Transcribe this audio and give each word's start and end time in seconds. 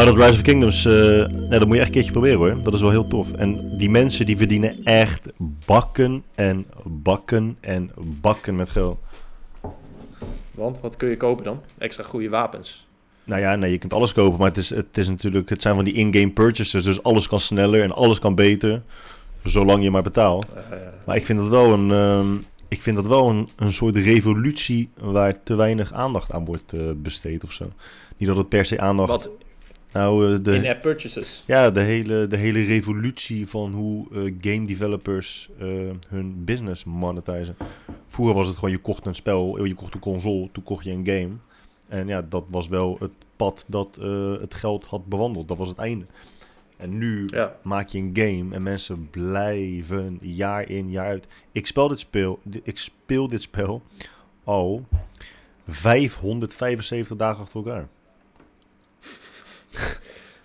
Maar 0.00 0.14
dat 0.14 0.24
Rise 0.24 0.32
of 0.32 0.42
Kingdoms, 0.42 0.84
uh, 0.84 1.50
dat 1.50 1.66
moet 1.66 1.74
je 1.74 1.78
echt 1.78 1.86
een 1.86 1.92
keertje 1.92 2.12
proberen 2.12 2.38
hoor. 2.38 2.62
Dat 2.62 2.74
is 2.74 2.80
wel 2.80 2.90
heel 2.90 3.08
tof. 3.08 3.32
En 3.32 3.78
die 3.78 3.90
mensen 3.90 4.26
die 4.26 4.36
verdienen 4.36 4.82
echt 4.84 5.28
bakken 5.66 6.24
en 6.34 6.66
bakken 6.84 7.56
en 7.60 7.90
bakken 8.20 8.56
met 8.56 8.70
geld. 8.70 8.98
Want 10.50 10.80
wat 10.80 10.96
kun 10.96 11.08
je 11.08 11.16
kopen 11.16 11.44
dan? 11.44 11.60
Extra 11.78 12.02
goede 12.02 12.28
wapens. 12.28 12.86
Nou 13.24 13.40
ja, 13.40 13.56
nee, 13.56 13.70
je 13.70 13.78
kunt 13.78 13.92
alles 13.92 14.12
kopen, 14.12 14.38
maar 14.38 14.48
het, 14.48 14.56
is, 14.56 14.70
het, 14.70 14.98
is 14.98 15.08
natuurlijk, 15.08 15.48
het 15.48 15.62
zijn 15.62 15.74
van 15.74 15.84
die 15.84 15.94
in-game 15.94 16.30
purchases. 16.30 16.82
Dus 16.82 17.02
alles 17.02 17.28
kan 17.28 17.40
sneller 17.40 17.82
en 17.82 17.92
alles 17.92 18.18
kan 18.18 18.34
beter. 18.34 18.82
Zolang 19.44 19.82
je 19.82 19.90
maar 19.90 20.02
betaalt. 20.02 20.46
maar 21.06 21.16
ik 21.16 21.24
vind 21.24 21.38
dat 21.38 21.48
wel 21.48 21.72
een, 21.72 21.88
uh, 21.88 22.38
ik 22.68 22.82
vind 22.82 22.96
dat 22.96 23.06
wel 23.06 23.28
een, 23.28 23.48
een 23.56 23.72
soort 23.72 23.96
revolutie 23.96 24.90
waar 24.98 25.42
te 25.42 25.54
weinig 25.54 25.92
aandacht 25.92 26.32
aan 26.32 26.44
wordt 26.44 26.72
uh, 26.74 26.90
besteed 26.96 27.44
of 27.44 27.52
zo. 27.52 27.72
Niet 28.16 28.28
dat 28.28 28.36
het 28.36 28.48
per 28.48 28.64
se 28.64 28.80
aandacht... 28.80 29.10
Wat? 29.10 29.30
Nou, 29.92 30.32
uh, 30.32 30.38
de, 30.42 30.54
In-app 30.54 30.80
purchases? 30.80 31.42
Ja, 31.46 31.70
de 31.70 31.80
hele, 31.80 32.26
de 32.26 32.36
hele 32.36 32.64
revolutie 32.64 33.48
van 33.48 33.72
hoe 33.72 34.06
uh, 34.12 34.34
game 34.40 34.66
developers 34.66 35.50
hun 36.08 36.44
business 36.44 36.84
monetizen. 36.84 37.56
Vroeger 38.06 38.34
was 38.34 38.46
het 38.46 38.56
gewoon, 38.56 38.70
je 38.70 38.78
kocht 38.78 39.06
een 39.06 39.14
spel, 39.14 39.64
je 39.64 39.74
kocht 39.74 39.94
een 39.94 40.00
console, 40.00 40.48
toen 40.52 40.62
kocht 40.62 40.84
je 40.84 40.90
een 40.90 41.06
game. 41.06 41.30
En 41.88 42.06
ja, 42.06 42.22
dat 42.22 42.44
was 42.50 42.68
wel 42.68 42.96
het 43.00 43.10
pad 43.36 43.64
dat 43.66 43.98
het 44.40 44.54
geld 44.54 44.84
had 44.84 45.06
bewandeld. 45.06 45.48
Dat 45.48 45.58
was 45.58 45.68
het 45.68 45.78
einde. 45.78 46.04
En 46.76 46.98
nu 46.98 47.28
maak 47.62 47.88
je 47.88 47.98
een 47.98 48.10
game 48.12 48.54
en 48.54 48.62
mensen 48.62 49.10
blijven 49.10 50.18
jaar 50.20 50.68
in, 50.68 50.90
jaar 50.90 51.06
uit. 51.06 51.26
Ik 51.52 51.66
speel 51.66 51.88
dit 51.88 51.98
spel, 51.98 52.40
ik 52.62 52.78
speel 52.78 53.28
dit 53.28 53.42
spel 53.42 53.82
al 54.44 54.84
575 55.66 57.16
dagen 57.16 57.42
achter 57.42 57.56
elkaar. 57.56 57.88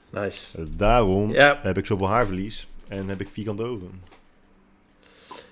Nice. 0.09 0.65
Daarom 0.77 1.33
heb 1.61 1.77
ik 1.77 1.85
zoveel 1.85 2.07
haarverlies 2.07 2.67
en 2.87 3.09
heb 3.09 3.21
ik 3.21 3.29
vierkante 3.29 3.63
ogen. 3.63 4.01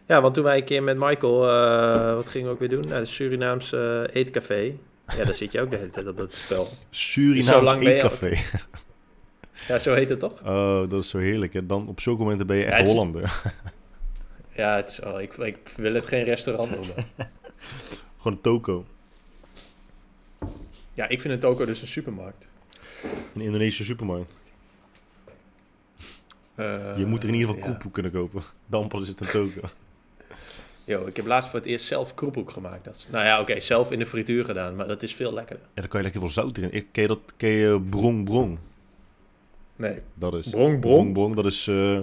Ja, 0.05 0.21
want 0.21 0.33
toen 0.33 0.43
wij 0.43 0.57
een 0.57 0.63
keer 0.63 0.83
met 0.83 0.97
Michael, 0.97 1.47
uh, 1.47 2.15
wat 2.15 2.25
gingen 2.25 2.47
we 2.47 2.53
ook 2.53 2.59
weer 2.59 2.69
doen? 2.69 2.87
Naar 2.87 2.99
de 2.99 3.05
Surinaamse 3.05 4.09
uh, 4.09 4.15
eetcafé. 4.21 4.73
Ja, 5.07 5.23
daar 5.23 5.33
zit 5.33 5.51
je 5.51 5.61
ook 5.61 5.69
de 5.69 5.75
hele 5.75 5.89
tijd 5.89 6.07
op 6.07 6.17
dat 6.17 6.35
spel. 6.35 6.67
Surinaamse 6.89 7.93
eetcafé. 7.93 8.37
Ja, 9.67 9.79
zo 9.79 9.93
heet 9.93 10.09
het 10.09 10.19
toch? 10.19 10.41
Oh, 10.45 10.89
dat 10.89 11.03
is 11.03 11.09
zo 11.09 11.17
heerlijk. 11.17 11.53
Hè? 11.53 11.65
Dan 11.65 11.87
op 11.87 11.99
zulke 11.99 12.21
momenten 12.21 12.47
ben 12.47 12.57
je 12.57 12.65
echt 12.65 12.87
Hollander. 12.87 13.41
ja, 14.55 14.75
het 14.75 14.89
is, 14.89 14.99
oh, 14.99 15.21
ik, 15.21 15.33
ik 15.37 15.57
wil 15.75 15.93
het 15.93 16.07
geen 16.07 16.23
restaurant 16.23 16.69
noemen. 16.69 16.93
Gewoon 18.17 18.37
een 18.37 18.41
toko. 18.41 18.85
Ja, 20.93 21.07
ik 21.07 21.21
vind 21.21 21.33
een 21.33 21.39
toko 21.39 21.65
dus 21.65 21.81
een 21.81 21.87
supermarkt. 21.87 22.45
Een 23.33 23.41
Indonesische 23.41 23.83
supermarkt. 23.83 24.31
Uh, 26.55 26.97
je 26.97 27.05
moet 27.05 27.23
er 27.23 27.29
in 27.29 27.35
ieder 27.35 27.53
geval 27.53 27.69
ja. 27.69 27.89
kunnen 27.91 28.11
kopen. 28.11 28.41
Dan 28.65 28.87
pas 28.87 29.01
is 29.01 29.07
het 29.07 29.19
een 29.19 29.27
toko. 29.27 29.67
Yo, 30.85 31.05
ik 31.05 31.15
heb 31.15 31.25
laatst 31.25 31.49
voor 31.49 31.59
het 31.59 31.67
eerst 31.67 31.85
zelf 31.85 32.13
kroephoek 32.13 32.51
gemaakt. 32.51 32.83
Dat 32.83 32.95
is, 32.95 33.07
nou 33.11 33.25
ja, 33.25 33.39
oké, 33.39 33.59
zelf 33.59 33.91
in 33.91 33.99
de 33.99 34.05
frituur 34.05 34.45
gedaan, 34.45 34.75
maar 34.75 34.87
dat 34.87 35.03
is 35.03 35.15
veel 35.15 35.33
lekkerder. 35.33 35.65
Ja, 35.73 35.81
dan 35.81 35.87
kan 35.87 35.99
je 35.99 36.03
lekker 36.03 36.21
veel 36.21 36.31
zout 36.31 36.57
erin. 36.57 36.73
Ik, 36.73 36.87
ken 36.91 37.01
je 37.01 37.07
dat 37.07 37.33
ken 37.37 37.49
je 37.49 37.81
brong 37.89 38.23
brong? 38.25 38.57
Nee. 39.75 39.99
Dat 40.13 40.33
is 40.33 40.49
brong, 40.49 40.79
brong. 40.79 41.13
brong, 41.13 41.35
Dat 41.35 41.45
is 41.45 41.67
uh, 41.67 41.99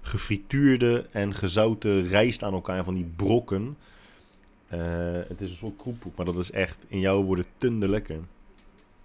gefrituurde 0.00 1.06
en 1.10 1.34
gezouten 1.34 2.06
rijst 2.06 2.42
aan 2.42 2.52
elkaar 2.52 2.84
van 2.84 2.94
die 2.94 3.12
brokken. 3.16 3.76
Uh, 4.72 4.80
het 5.28 5.40
is 5.40 5.50
een 5.50 5.56
soort 5.56 5.76
kroephoek, 5.76 6.16
maar 6.16 6.26
dat 6.26 6.36
is 6.36 6.50
echt 6.50 6.84
in 6.88 7.00
jouw 7.00 7.22
woorden 7.22 7.46
tunde 7.58 7.88
lekker. 7.88 8.18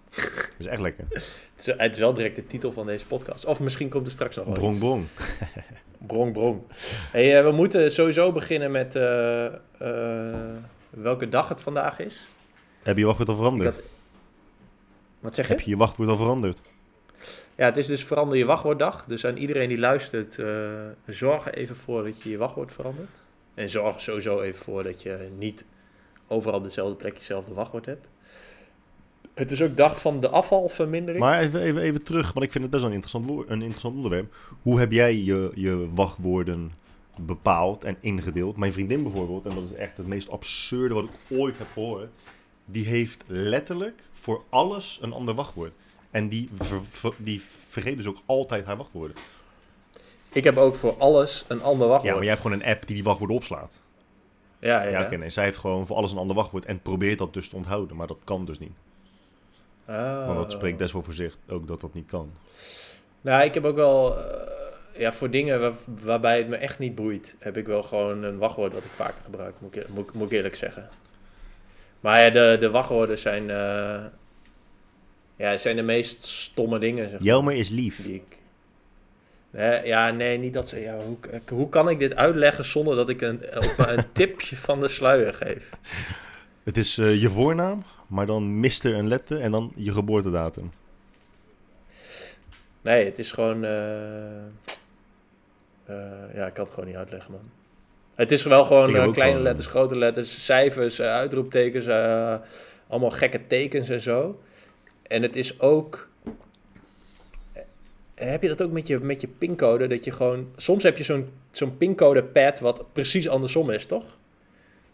Dat 0.16 0.54
is 0.58 0.66
echt 0.66 0.82
lekker. 0.82 1.06
het, 1.10 1.24
is, 1.56 1.66
het, 1.78 1.94
is, 1.94 2.00
wel 2.00 2.14
direct 2.14 2.36
de 2.36 2.46
titel 2.46 2.72
van 2.72 2.86
deze 2.86 3.06
podcast. 3.06 3.46
Of 3.46 3.60
misschien 3.60 3.90
komt 3.90 4.06
er 4.06 4.12
straks 4.12 4.36
nog 4.36 4.46
wel 4.46 4.54
Brong, 4.54 4.74
iets. 4.74 4.80
brong. 4.80 5.06
brong, 6.08 6.34
brong. 6.34 6.62
Hey, 7.12 7.38
uh, 7.38 7.44
we 7.44 7.52
moeten 7.52 7.92
sowieso 7.92 8.32
beginnen 8.32 8.72
met 8.72 8.94
welke 10.90 11.30
dag 11.30 11.50
het 11.50 11.62
vandaag 11.62 12.00
is. 12.00 12.28
Heb 12.84 12.96
je 12.96 13.00
je 13.00 13.06
wachtwoord 13.06 13.30
al 13.30 13.36
veranderd? 13.36 13.76
Had... 13.76 13.84
Wat 15.20 15.36
zeg 15.36 15.48
je? 15.48 15.54
Heb 15.54 15.62
je 15.62 15.70
je 15.70 15.78
wachtwoord 15.78 16.10
al 16.10 16.16
veranderd? 16.16 16.60
Ja, 17.60 17.66
het 17.66 17.78
is 17.78 17.88
dus 17.88 18.04
verander 18.04 18.38
je 18.38 18.46
wachtwoorddag. 18.46 19.06
Dus 19.08 19.26
aan 19.26 19.38
iedereen 19.38 19.70
die 19.70 19.78
luistert, 19.78 20.38
uh, 20.38 20.70
zorg 21.06 21.46
er 21.46 21.54
even 21.54 21.76
voor 21.76 22.04
dat 22.04 22.22
je 22.22 22.30
je 22.30 22.38
wachtwoord 22.38 22.72
verandert. 22.72 23.22
En 23.54 23.70
zorg 23.70 23.96
er 23.96 24.02
sowieso 24.02 24.42
even 24.42 24.62
voor 24.62 24.84
dat 24.84 25.02
je 25.02 25.30
niet 25.38 25.66
overal 26.28 26.58
op 26.58 26.64
dezelfde 26.64 26.96
plek 26.96 27.18
jezelfde 27.18 27.54
wachtwoord 27.54 27.86
hebt. 27.86 28.08
Het 29.40 29.52
is 29.52 29.62
ook 29.62 29.78
dag 29.78 30.02
van 30.02 30.20
de 30.20 30.30
afvalvermindering. 30.30 31.24
Maar 31.24 31.40
even, 31.40 31.62
even, 31.62 31.82
even 31.82 32.04
terug, 32.04 32.34
want 32.34 32.46
ik 32.46 32.52
vind 32.52 32.64
het 32.64 32.72
best 32.72 32.84
wel 32.84 32.92
een 32.92 33.02
interessant, 33.02 33.50
een 33.50 33.62
interessant 33.62 33.96
onderwerp. 33.96 34.36
Hoe 34.62 34.80
heb 34.80 34.92
jij 34.92 35.16
je, 35.16 35.52
je 35.56 35.90
wachtwoorden 35.94 36.72
bepaald 37.18 37.84
en 37.84 37.98
ingedeeld? 38.00 38.58
Mijn 38.58 38.74
vriendin 38.74 39.04
bijvoorbeeld, 39.04 39.46
en 39.46 39.56
dat 39.56 39.64
is 39.64 39.74
echt 39.74 39.98
het 39.98 40.08
meest 40.08 40.30
absurde 40.30 40.94
wat 40.94 41.04
ik 41.04 41.38
ooit 41.38 41.58
heb 41.58 41.68
gehoord, 41.74 42.10
die 42.66 42.86
heeft 42.86 43.24
letterlijk 43.28 44.02
voor 44.14 44.44
alles 44.50 45.00
een 45.02 45.14
ander 45.14 45.34
wachtwoord. 45.34 45.74
En 46.12 46.30
die, 46.30 46.50
die 47.18 47.42
vergeet 47.68 47.98
dus 47.98 48.08
ook 48.08 48.22
altijd 48.26 48.66
haar 48.66 48.78
wachtwoorden. 48.78 49.16
Ik 50.32 50.44
heb 50.44 50.58
ook 50.58 50.76
voor 50.76 50.96
alles 50.98 51.46
een 51.48 51.62
ander 51.62 51.88
wachtwoord. 51.88 52.04
Ja, 52.04 52.14
maar 52.14 52.24
jij 52.24 52.34
hebt 52.34 52.42
gewoon 52.42 52.60
een 52.60 52.68
app 52.68 52.86
die 52.86 52.96
die 52.96 53.04
wachtwoorden 53.04 53.36
opslaat. 53.36 53.80
Ja, 54.60 54.84
ja. 54.84 54.90
ja 54.90 55.02
oké, 55.02 55.18
nee. 55.18 55.30
Zij 55.30 55.44
heeft 55.44 55.58
gewoon 55.58 55.86
voor 55.86 55.96
alles 55.96 56.12
een 56.12 56.18
ander 56.18 56.36
wachtwoord 56.36 56.66
en 56.66 56.82
probeert 56.82 57.18
dat 57.18 57.34
dus 57.34 57.50
te 57.50 57.56
onthouden. 57.56 57.96
Maar 57.96 58.08
dat 58.08 58.20
kan 58.24 58.46
dus 58.46 58.60
niet. 58.60 58.74
Oh. 59.90 60.26
Want 60.26 60.38
dat 60.38 60.52
spreekt 60.52 60.78
best 60.78 60.94
wel 60.94 61.04
voor 61.04 61.14
zich 61.14 61.38
ook 61.48 61.68
dat 61.68 61.82
dat 61.82 61.94
niet 61.94 62.08
kan. 62.08 62.32
Nou, 63.22 63.44
ik 63.44 63.54
heb 63.54 63.66
ook 63.66 63.76
wel... 63.76 64.18
Uh, 64.18 64.24
ja, 64.94 65.14
voor 65.14 65.30
dingen 65.30 65.76
waarbij 66.04 66.38
het 66.38 66.48
me 66.48 66.56
echt 66.56 66.80
niet 66.80 66.96
boeit... 66.96 67.36
heb 67.40 67.58
ik 67.58 67.66
wel 67.66 67.84
gewoon 67.84 68.24
een 68.24 68.38
wachtwoord 68.38 68.74
wat 68.74 68.84
ik 68.84 68.92
vaker 68.92 69.22
gebruik. 69.24 69.56
Moet 69.60 69.76
ik, 69.76 69.88
moet, 69.88 70.14
moet 70.14 70.32
ik 70.32 70.38
eerlijk 70.38 70.56
zeggen. 70.56 70.90
Maar 72.00 72.22
ja, 72.22 72.30
de, 72.30 72.58
de 72.60 72.70
wachtwoorden 72.70 73.18
zijn... 73.18 73.44
Uh, 73.50 74.06
ja, 75.36 75.58
zijn 75.58 75.76
de 75.76 75.82
meest 75.82 76.26
stomme 76.26 76.80
dingen. 76.80 77.10
Zeg 77.10 77.20
Jelmer 77.22 77.54
is 77.54 77.70
lief. 77.70 78.04
Die 78.04 78.16
ik... 78.16 78.38
Nee, 79.52 79.86
ja, 79.86 80.12
nee, 80.12 80.38
niet 80.38 80.54
dat 80.54 80.68
ze... 80.68 80.80
Ja, 80.80 80.98
hoe, 80.98 81.18
hoe 81.50 81.70
kan 81.70 81.90
ik 81.90 82.00
dit 82.00 82.16
uitleggen 82.16 82.66
zonder 82.66 82.96
dat 82.96 83.10
ik 83.10 83.22
een, 83.22 83.42
een 83.78 84.12
tipje 84.14 84.58
van 84.58 84.80
de 84.80 84.88
sluier 84.88 85.34
geef? 85.34 85.70
Het 86.64 86.78
is 86.78 86.98
uh, 86.98 87.22
je 87.22 87.30
voornaam, 87.30 87.84
maar 88.10 88.26
dan 88.26 88.60
miste 88.60 88.90
een 88.90 89.08
letter 89.08 89.42
en 89.42 89.52
dan 89.52 89.72
je 89.76 89.92
geboortedatum. 89.92 90.72
Nee, 92.82 93.06
het 93.06 93.20
is 93.20 93.32
gewoon... 93.32 93.64
Uh, 93.64 93.70
uh, 95.90 96.34
ja, 96.34 96.46
ik 96.46 96.54
kan 96.54 96.64
het 96.64 96.74
gewoon 96.74 96.90
niet 96.90 96.98
uitleggen, 96.98 97.32
man. 97.32 97.42
Het 98.16 98.32
is 98.32 98.44
wel 98.44 98.64
gewoon 98.64 98.92
kleine 98.92 99.14
gewoon, 99.14 99.42
letters, 99.42 99.68
grote 99.68 99.96
letters, 99.96 100.46
cijfers, 100.46 101.02
uitroeptekens, 101.02 101.88
allemaal 102.88 103.10
gekke 103.10 103.48
tekens 103.48 103.90
en 103.90 104.02
zo. 104.02 104.40
En 105.02 105.22
het 105.22 105.36
is 105.36 105.60
ook. 105.60 106.08
Heb 108.16 108.42
je 108.42 108.48
dat 108.48 108.62
ook 108.62 108.72
met 108.72 108.88
je, 108.88 109.00
met 109.00 109.22
je 109.22 109.28
pincode? 109.28 109.88
Dat 109.88 110.06
je 110.06 110.12
gewoon. 110.12 110.48
Soms 110.56 110.84
heb 110.84 110.98
je 110.98 111.04
zo'n 111.04 111.30
zo'n 111.52 111.78
pincode 111.78 112.24
pad 112.24 112.60
wat 112.60 112.86
precies 112.94 113.30
andersom 113.30 113.70
is, 113.70 113.86
toch? 113.86 114.04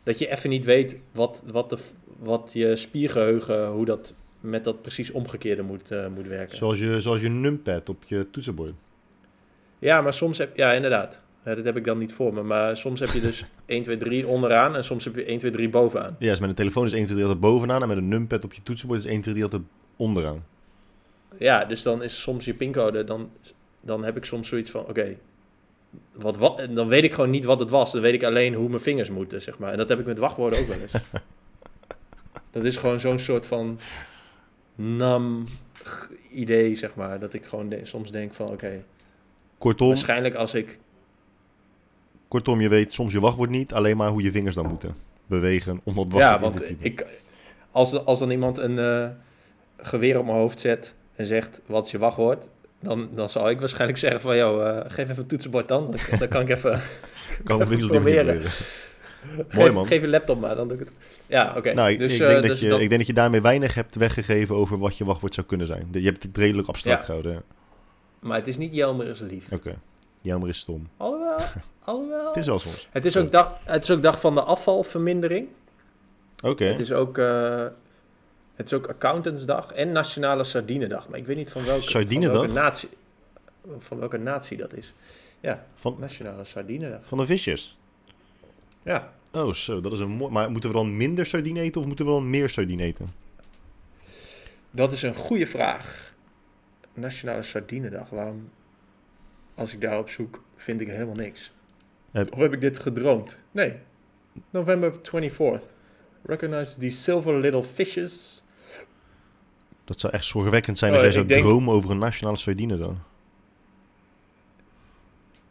Dat 0.03 0.19
je 0.19 0.31
even 0.31 0.49
niet 0.49 0.65
weet 0.65 0.97
wat, 1.11 1.43
wat, 1.51 1.69
de, 1.69 1.77
wat 2.19 2.51
je 2.53 2.75
spiergeheugen, 2.75 3.67
hoe 3.67 3.85
dat 3.85 4.13
met 4.39 4.63
dat 4.63 4.81
precies 4.81 5.11
omgekeerde 5.11 5.61
moet, 5.61 5.91
uh, 5.91 6.07
moet 6.07 6.27
werken. 6.27 6.57
Zoals 6.57 6.79
je, 6.79 7.01
zoals 7.01 7.21
je 7.21 7.29
numpad 7.29 7.89
op 7.89 8.03
je 8.03 8.27
toetsenbord. 8.31 8.73
Ja, 9.79 10.01
maar 10.01 10.13
soms 10.13 10.37
heb 10.37 10.57
Ja, 10.57 10.71
inderdaad. 10.71 11.21
Ja, 11.45 11.55
dat 11.55 11.65
heb 11.65 11.77
ik 11.77 11.85
dan 11.85 11.97
niet 11.97 12.13
voor 12.13 12.33
me. 12.33 12.43
Maar 12.43 12.77
soms 12.77 12.99
heb 12.99 13.09
je 13.09 13.21
dus 13.21 13.45
1, 13.65 13.81
2, 13.81 13.97
3 13.97 14.27
onderaan 14.27 14.75
en 14.75 14.83
soms 14.83 15.03
heb 15.03 15.15
je 15.15 15.25
1, 15.25 15.39
2, 15.39 15.51
3 15.51 15.69
bovenaan. 15.69 16.15
Ja, 16.19 16.29
dus 16.29 16.39
met 16.39 16.49
een 16.49 16.55
telefoon 16.55 16.85
is 16.85 16.93
1, 16.93 17.05
2, 17.05 17.15
3 17.15 17.27
altijd 17.29 17.51
bovenaan 17.51 17.81
en 17.81 17.87
met 17.87 17.97
een 17.97 18.07
numpad 18.07 18.43
op 18.43 18.53
je 18.53 18.63
toetsenbord 18.63 18.99
is 18.99 19.05
1, 19.05 19.21
2, 19.21 19.33
3 19.33 19.45
altijd 19.45 19.61
onderaan. 19.95 20.45
Ja, 21.37 21.65
dus 21.65 21.81
dan 21.81 22.03
is 22.03 22.21
soms 22.21 22.45
je 22.45 22.53
pincode, 22.53 23.03
dan, 23.03 23.31
dan 23.81 24.03
heb 24.03 24.17
ik 24.17 24.25
soms 24.25 24.47
zoiets 24.47 24.69
van, 24.69 24.81
oké, 24.81 24.89
okay, 24.89 25.17
wat, 26.13 26.37
wat, 26.37 26.67
dan 26.73 26.87
weet 26.87 27.03
ik 27.03 27.13
gewoon 27.13 27.29
niet 27.29 27.45
wat 27.45 27.59
het 27.59 27.69
was. 27.69 27.91
Dan 27.91 28.01
weet 28.01 28.13
ik 28.13 28.23
alleen 28.23 28.53
hoe 28.53 28.69
mijn 28.69 28.81
vingers 28.81 29.09
moeten, 29.09 29.41
zeg 29.41 29.57
maar. 29.57 29.71
En 29.71 29.77
dat 29.77 29.89
heb 29.89 29.99
ik 29.99 30.05
met 30.05 30.17
wachtwoorden 30.17 30.59
ook 30.59 30.67
wel 30.67 30.77
eens. 30.79 30.93
dat 32.55 32.63
is 32.63 32.77
gewoon 32.77 32.99
zo'n 32.99 33.19
soort 33.19 33.45
van 33.45 33.79
nam 34.75 35.47
idee, 36.29 36.75
zeg 36.75 36.95
maar. 36.95 37.19
Dat 37.19 37.33
ik 37.33 37.45
gewoon 37.45 37.69
de, 37.69 37.79
soms 37.83 38.11
denk 38.11 38.33
van, 38.33 38.45
oké. 38.45 38.53
Okay, 38.53 38.83
Kortom. 39.57 39.87
Waarschijnlijk 39.87 40.35
als 40.35 40.53
ik. 40.53 40.79
Kortom, 42.27 42.61
je 42.61 42.69
weet 42.69 42.93
soms 42.93 43.13
je 43.13 43.19
wachtwoord 43.19 43.49
niet, 43.49 43.73
alleen 43.73 43.97
maar 43.97 44.09
hoe 44.09 44.21
je 44.21 44.31
vingers 44.31 44.55
dan 44.55 44.67
moeten 44.67 44.95
bewegen 45.25 45.81
om 45.83 45.95
dat 45.95 46.11
wachtwoord 46.11 46.23
ja, 46.23 46.39
want 46.39 46.57
te 46.57 46.63
typen. 46.63 46.85
Ik, 46.85 47.05
als, 47.71 48.05
als 48.05 48.19
dan 48.19 48.31
iemand 48.31 48.57
een 48.57 48.77
uh, 48.77 49.07
geweer 49.77 50.19
op 50.19 50.25
mijn 50.25 50.37
hoofd 50.37 50.59
zet 50.59 50.95
en 51.15 51.25
zegt, 51.25 51.61
wat 51.65 51.85
is 51.85 51.91
je 51.91 51.97
wachtwoord? 51.97 52.47
Dan, 52.79 53.09
dan 53.13 53.29
zal 53.29 53.49
ik 53.49 53.59
waarschijnlijk 53.59 53.99
zeggen 53.99 54.21
van, 54.21 54.37
joh, 54.37 54.65
uh, 54.65 54.79
geef 54.87 55.09
even 55.09 55.17
een 55.17 55.27
toetsenbord 55.27 55.67
dan. 55.67 55.91
Dan, 55.91 56.19
dan 56.19 56.27
kan 56.27 56.41
ik 56.41 56.49
even, 56.49 56.81
kan 57.43 57.61
even 57.61 57.87
proberen. 57.97 58.41
geef, 59.47 59.73
man. 59.73 59.85
geef 59.85 60.01
je 60.01 60.07
laptop 60.07 60.39
maar, 60.39 60.55
dan 60.55 60.67
doe 60.67 60.77
ik 60.77 60.85
het. 60.85 60.93
Ja, 61.27 61.53
oké. 61.57 61.73
Nou, 61.73 61.89
ik, 61.91 61.99
dus, 61.99 62.13
ik, 62.13 62.19
eh, 62.21 62.27
denk 62.27 62.41
dat 62.41 62.49
dus 62.51 62.59
je, 62.59 62.69
dat- 62.69 62.79
ik 62.79 62.87
denk 62.87 62.99
dat 62.99 63.07
je 63.07 63.13
daarmee 63.13 63.41
weinig 63.41 63.73
hebt 63.73 63.95
weggegeven 63.95 64.55
over 64.55 64.77
wat 64.77 64.97
je 64.97 65.05
wachtwoord 65.05 65.33
zou 65.33 65.47
kunnen 65.47 65.67
zijn. 65.67 65.87
Je 65.91 66.01
hebt 66.01 66.23
het 66.23 66.37
redelijk 66.37 66.67
abstract 66.67 66.99
Ja. 66.99 67.05
gehouden. 67.05 67.43
Maar 68.19 68.37
het 68.37 68.47
is 68.47 68.57
niet 68.57 68.73
Jelmer 68.73 69.07
is 69.07 69.19
lief. 69.19 69.51
Oké. 69.51 69.75
Jammer 70.21 70.49
is 70.49 70.57
stom. 70.57 70.89
Alhoewel, 70.97 71.37
alhoewel. 71.83 72.27
Het 72.27 72.37
is 72.37 72.45
wel 72.45 72.59
soms. 72.59 72.87
Het 72.91 73.05
is 73.05 73.17
ook 73.17 73.31
dag, 73.31 73.57
het 73.63 73.83
is 73.83 73.91
ook 73.91 74.01
dag 74.01 74.19
van 74.19 74.35
de 74.35 74.41
afvalvermindering. 74.43 75.47
Oké. 76.43 76.65
Het 76.65 76.79
is 76.79 76.91
ook... 76.91 77.17
eh, 77.17 77.65
het 78.55 78.65
is 78.65 78.73
ook 78.73 78.87
accountantsdag 78.87 79.71
en 79.71 79.91
nationale 79.91 80.43
sardinedag. 80.43 81.09
Maar 81.09 81.19
ik 81.19 81.25
weet 81.25 81.35
niet 81.37 81.51
van 81.51 81.63
welke, 81.65 81.81
van 81.81 81.91
Sardinedag? 81.91 82.33
welke 82.33 82.51
natie, 82.53 82.89
van 83.79 83.99
welke 83.99 84.17
natie 84.17 84.57
dat 84.57 84.73
is. 84.73 84.93
Van, 85.75 85.95
Nationale 85.99 86.43
sardinedag. 86.43 86.99
van 87.03 87.17
de 87.17 87.25
visjes. 87.25 87.77
Ja, 88.83 89.13
Oh, 89.35 89.53
zo. 89.53 89.81
Dat 89.81 89.91
is 89.91 89.99
een 89.99 90.09
mooi... 90.09 90.31
Maar 90.31 90.51
moeten 90.51 90.69
we 90.69 90.75
dan 90.75 90.97
minder 90.97 91.25
sardine 91.25 91.59
eten 91.59 91.81
of 91.81 91.87
moeten 91.87 92.05
we 92.05 92.11
dan 92.11 92.29
meer 92.29 92.49
sardine 92.49 92.83
eten? 92.83 93.07
dat 94.71 94.93
is 94.93 95.01
een 95.01 95.15
goede 95.15 95.47
vraag. 95.47 96.13
Nationale 96.93 97.43
sardinedag. 97.43 98.09
Waarom, 98.09 98.49
als 99.55 99.73
ik 99.73 99.81
daarop 99.81 100.09
zoek, 100.09 100.43
vind 100.55 100.81
ik 100.81 100.87
helemaal 100.87 101.15
niks. 101.15 101.51
Heb- 102.11 102.33
Of 102.33 102.39
heb 102.39 102.53
ik 102.53 102.61
dit 102.61 102.79
gedroomd? 102.79 103.39
Nee. 103.51 103.73
November 104.49 104.93
24th. 104.93 105.73
Recognize 106.23 106.79
these 106.79 106.97
silver 106.97 107.39
little 107.39 107.63
fishes. 107.63 108.43
Dat 109.85 109.99
zou 109.99 110.13
echt 110.13 110.25
zorgwekkend 110.25 110.77
zijn 110.77 110.91
Oh, 110.91 110.97
als 110.97 111.13
jij 111.13 111.21
ik 111.21 111.27
zou 111.29 111.39
denk- 111.39 111.49
dromen 111.49 111.73
over 111.73 111.89
een 111.89 111.97
nationale 111.97 112.37
sardine 112.37 112.77
dan. 112.77 112.99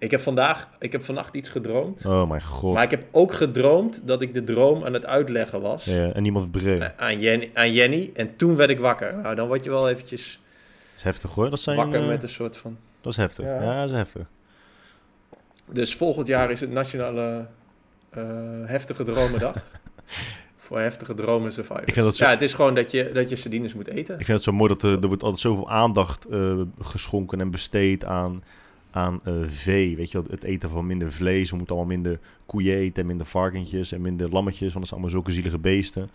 Ik 0.04 0.10
heb 0.10 0.20
vandaag, 0.20 0.68
ik 0.78 0.92
heb 0.92 1.04
vannacht 1.04 1.34
iets 1.34 1.48
gedroomd. 1.48 2.04
Oh 2.06 2.28
mijn 2.28 2.42
god. 2.42 2.74
Maar 2.74 2.82
ik 2.82 2.90
heb 2.90 3.04
ook 3.10 3.32
gedroomd 3.34 4.00
dat 4.04 4.22
ik 4.22 4.34
de 4.34 4.44
droom 4.44 4.84
aan 4.84 4.92
het 4.92 5.06
uitleggen 5.06 5.60
was. 5.60 5.84
Ja, 5.84 6.12
en 6.12 6.22
niemand 6.22 6.44
het 6.44 6.52
begreep. 6.52 6.80
eh, 6.80 6.88
Aan, 6.96 7.20
Jenny, 7.20 7.50
aan 7.54 7.72
Jenny. 7.72 8.10
En 8.14 8.36
toen 8.36 8.56
werd 8.56 8.70
ik 8.70 8.78
wakker. 8.78 9.16
Nou, 9.16 9.34
dan 9.34 9.46
word 9.46 9.64
je 9.64 9.70
wel 9.70 9.88
eventjes 9.88 10.40
Dat 10.88 10.96
is 10.96 11.02
heftig 11.02 11.30
hoor. 11.34 11.50
Dat, 11.50 11.60
zijn, 11.60 11.76
wakker 11.76 12.00
eh, 12.00 12.06
met 12.06 12.22
een 12.22 12.28
soort 12.28 12.56
van... 12.56 12.76
dat 13.00 13.12
is 13.12 13.18
heftig. 13.18 13.44
Ja. 13.44 13.62
Ja, 13.62 13.80
dat 13.80 13.90
is 13.90 13.96
heftig. 13.96 14.22
Dus 15.72 15.94
volgend 15.96 16.26
jaar 16.26 16.50
is 16.50 16.60
het 16.60 16.70
nationale 16.70 17.46
eh, 18.10 18.22
heftige 18.64 19.04
dromendag. 19.04 19.54
Voor 20.56 20.80
heftige 20.80 21.14
dromen 21.14 21.52
survivors. 21.52 21.84
Ik 21.86 21.92
vind 21.94 22.06
dat 22.06 22.16
zo- 22.16 22.24
Ja, 22.24 22.30
het 22.30 22.42
is 22.42 22.54
gewoon 22.54 22.74
dat 22.74 22.90
je, 22.90 23.10
dat 23.12 23.30
je 23.30 23.36
sardines 23.36 23.74
moet 23.74 23.88
eten. 23.88 24.18
Ik 24.18 24.24
vind 24.24 24.36
het 24.36 24.42
zo 24.42 24.52
mooi 24.52 24.68
dat 24.68 24.82
er, 24.82 25.00
er 25.00 25.06
wordt 25.06 25.22
altijd 25.22 25.40
zoveel 25.42 25.70
aandacht 25.70 26.24
eh, 26.26 26.60
geschonken 26.80 27.40
en 27.40 27.50
besteed 27.50 28.04
aan, 28.04 28.44
aan 28.94 29.20
eh, 29.24 29.34
vee. 29.46 29.96
Weet 29.96 30.10
je, 30.10 30.22
het 30.30 30.42
eten 30.44 30.70
van 30.70 30.86
minder 30.86 31.12
vlees. 31.12 31.50
We 31.50 31.56
moeten 31.56 31.76
allemaal 31.76 31.94
minder 31.94 32.18
koeien 32.46 32.76
eten 32.76 33.00
en 33.02 33.06
minder 33.08 33.26
varkentjes 33.26 33.92
en 33.92 34.00
minder 34.00 34.28
lammetjes. 34.28 34.72
Want 34.72 34.74
dat 34.74 34.86
zijn 34.88 35.00
allemaal 35.00 35.10
zulke 35.10 35.32
zielige 35.32 35.58
beesten. 35.58 36.10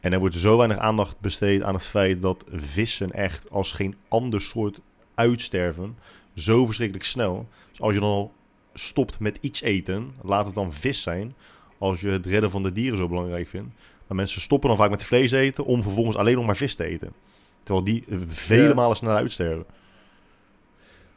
En 0.00 0.12
er 0.12 0.18
wordt 0.18 0.34
zo 0.34 0.56
weinig 0.56 0.78
aandacht 0.78 1.20
besteed 1.20 1.62
aan 1.62 1.74
het 1.74 1.84
feit 1.84 2.22
dat 2.22 2.44
vissen 2.50 3.12
echt 3.12 3.50
als 3.50 3.72
geen 3.72 3.94
ander 4.08 4.40
soort 4.40 4.80
uitsterven. 5.14 5.96
Zo 6.34 6.64
verschrikkelijk 6.64 7.06
snel. 7.06 7.48
Dus 7.70 7.80
als 7.80 7.94
je 7.94 8.00
dan 8.00 8.08
al 8.08 8.32
stopt 8.74 9.18
met 9.20 9.38
iets 9.40 9.62
eten, 9.62 10.14
laat 10.22 10.46
het 10.46 10.54
dan 10.54 10.72
vis 10.72 11.02
zijn. 11.02 11.34
Als 11.78 12.00
je 12.00 12.08
het 12.08 12.26
redden 12.26 12.50
van 12.50 12.62
de 12.62 12.72
dieren 12.72 12.98
zo 12.98 13.08
belangrijk 13.08 13.48
vindt. 13.48 13.74
Maar 14.06 14.16
mensen 14.16 14.40
stoppen 14.40 14.68
dan 14.68 14.78
vaak 14.78 14.90
met 14.90 15.04
vlees 15.04 15.32
eten 15.32 15.64
om 15.64 15.82
vervolgens 15.82 16.16
alleen 16.16 16.34
nog 16.34 16.46
maar 16.46 16.56
vis 16.56 16.74
te 16.74 16.84
eten. 16.84 17.12
Terwijl 17.62 17.84
die 17.84 18.04
eh, 18.08 18.18
vele 18.28 18.68
Ja. 18.68 18.74
malen 18.74 18.96
sneller 18.96 19.16
uitsterven. 19.16 19.64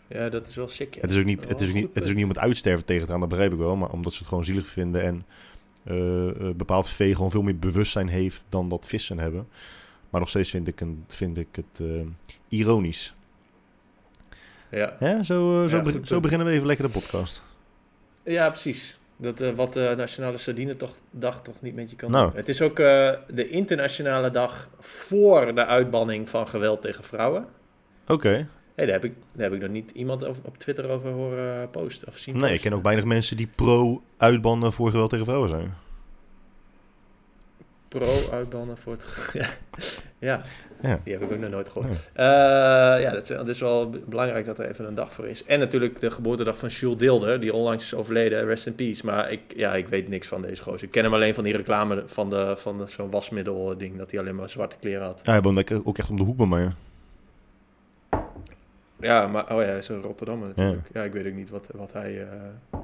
Ja, 0.08 0.30
dat 0.30 0.48
is 0.48 0.56
wel 0.56 0.68
sick. 0.68 0.94
ja. 0.96 1.02
Het 1.02 1.12
is 1.12 1.18
ook 1.18 1.26
niet, 1.26 1.48
het 1.48 1.62
is 1.62 1.68
ook 1.68 1.74
niet, 1.76 1.90
het 1.94 2.04
is 2.04 2.10
ook 2.10 2.16
niet 2.16 2.24
om 2.24 2.30
het 2.30 2.40
uitsterven 2.40 2.86
tegen 2.86 3.06
te 3.06 3.12
gaan, 3.12 3.20
dat 3.20 3.30
begrijp 3.30 3.52
ik 3.52 3.58
wel. 3.58 3.76
Maar 3.76 3.90
omdat 3.92 4.14
ze 4.14 4.20
het 4.20 4.28
gewoon 4.28 4.46
zielig 4.46 4.68
vinden 4.68 5.02
en 5.04 5.26
eh, 5.84 6.50
bepaald 6.56 6.90
vee 6.90 7.16
gewoon 7.16 7.32
veel 7.32 7.42
meer 7.42 7.60
bewustzijn 7.60 8.08
heeft 8.08 8.44
dan 8.50 8.70
dat 8.70 8.88
vissen 8.88 9.20
hebben. 9.20 9.48
Maar 10.10 10.20
nog 10.20 10.30
steeds 10.30 10.50
vind 10.50 10.68
ik, 10.68 10.82
een, 10.82 11.04
vind 11.08 11.38
ik 11.38 11.48
het 11.52 11.80
eh, 11.80 11.88
ironisch. 12.48 13.14
Ja. 14.72 14.96
Hè? 15.00 15.24
Zo, 15.24 15.66
zo, 15.68 15.78
Ja, 15.78 15.82
be- 15.84 15.92
goed 15.92 16.08
zo 16.08 16.20
beginnen 16.20 16.48
we 16.48 16.54
even 16.54 16.66
lekker 16.68 16.86
de 16.86 16.92
podcast. 16.92 17.44
ja, 18.24 18.50
precies. 18.50 19.00
Dat, 19.18 19.40
wat 19.56 19.74
de 19.74 19.94
Nationale 19.98 20.38
Sardine 20.38 20.76
toch, 20.76 20.94
dag 21.12 21.42
toch 21.44 21.56
niet 21.62 21.76
met 21.76 21.90
je 21.90 21.96
kan 21.96 22.12
Nou. 22.12 22.26
doen. 22.28 22.36
Het 22.36 22.50
is 22.50 22.62
ook 22.62 22.76
de 22.76 23.48
internationale 23.50 24.32
dag 24.32 24.70
voor 24.80 25.56
de 25.56 25.66
uitbanning 25.66 26.30
van 26.30 26.48
geweld 26.48 26.82
tegen 26.82 27.04
vrouwen. 27.04 27.46
Oké. 28.08 28.48
Hey, 28.76 28.86
daar, 28.86 28.96
heb 28.96 29.06
ik, 29.06 29.14
daar 29.32 29.44
heb 29.44 29.54
ik 29.54 29.62
nog 29.62 29.70
niet 29.70 29.92
iemand 29.92 30.26
over, 30.26 30.44
op 30.46 30.58
Twitter 30.58 30.90
over 30.90 31.12
horen 31.12 31.70
posten 31.70 32.08
of 32.08 32.18
zien 32.18 32.38
Nee, 32.38 32.54
ik 32.54 32.62
ken 32.62 32.74
ook 32.74 32.84
weinig 32.84 33.06
mensen 33.06 33.38
die 33.38 33.48
pro-uitbannen 33.56 34.74
voor 34.74 34.90
geweld 34.90 35.10
tegen 35.10 35.26
vrouwen 35.26 35.50
zijn. 35.50 35.74
Pro-uitbannen 37.88 38.78
voor 38.78 38.92
het... 38.92 39.06
ja. 39.34 39.48
ja, 40.20 40.42
Ja. 40.82 41.00
die 41.04 41.14
heb 41.14 41.22
ik 41.22 41.32
ook 41.32 41.40
nog 41.40 41.50
nooit 41.50 41.70
gehoord. 41.70 41.90
Nee. 41.90 42.26
Eh, 42.28 43.02
ja, 43.02 43.12
dat 43.12 43.22
is, 43.22 43.28
dat 43.28 43.48
is 43.48 43.60
wel 43.60 43.90
belangrijk 44.06 44.46
dat 44.46 44.60
er 44.60 44.70
even 44.70 44.86
een 44.86 44.96
dag 44.96 45.14
voor 45.14 45.28
is. 45.28 45.44
En 45.46 45.60
natuurlijk 45.60 46.00
de 46.00 46.12
geboortedag 46.12 46.58
van 46.58 46.70
Jules 46.70 46.98
Deelder, 46.98 47.40
die 47.40 47.54
onlangs 47.54 47.84
is 47.84 47.94
overleden. 47.94 48.46
Rest 48.46 48.68
in 48.68 48.76
peace. 48.76 49.06
Maar 49.06 49.32
ik, 49.32 49.42
ja, 49.56 49.76
ik 49.76 49.88
weet 49.88 50.08
niks 50.08 50.28
van 50.28 50.42
deze 50.42 50.64
gozer. 50.64 50.84
Ik 50.84 50.92
ken 50.92 51.04
hem 51.04 51.14
alleen 51.14 51.34
van 51.34 51.44
die 51.44 51.58
reclame 51.58 52.04
van, 52.06 52.30
de, 52.30 52.54
van 52.58 52.88
zo'n 52.88 53.10
wasmiddel 53.10 53.78
ding, 53.78 53.98
dat 53.98 54.12
hij 54.12 54.20
alleen 54.20 54.36
maar 54.36 54.50
zwarte 54.50 54.76
kleren 54.80 55.06
had. 55.06 55.22
Ja, 55.24 55.42
hij 55.42 55.54
lekker 55.54 55.86
ook 55.86 55.98
echt 55.98 56.10
om 56.10 56.16
de 56.16 56.24
hoek 56.24 56.38
bij 56.38 56.48
mij. 56.48 56.72
Ja, 59.00 59.28
maar 59.28 59.54
oh 59.56 59.62
ja, 59.62 59.68
hij 59.68 59.78
is 59.78 59.88
een 59.88 60.02
Rotterdammer 60.02 60.48
natuurlijk. 60.48 60.88
Ja, 60.94 61.04
ik 61.04 61.14
weet 61.14 61.26
ook 61.28 61.34
niet 61.34 61.50
wat, 61.50 61.70
wat 61.74 61.94
hij... 61.94 62.22
eh, 62.22 62.80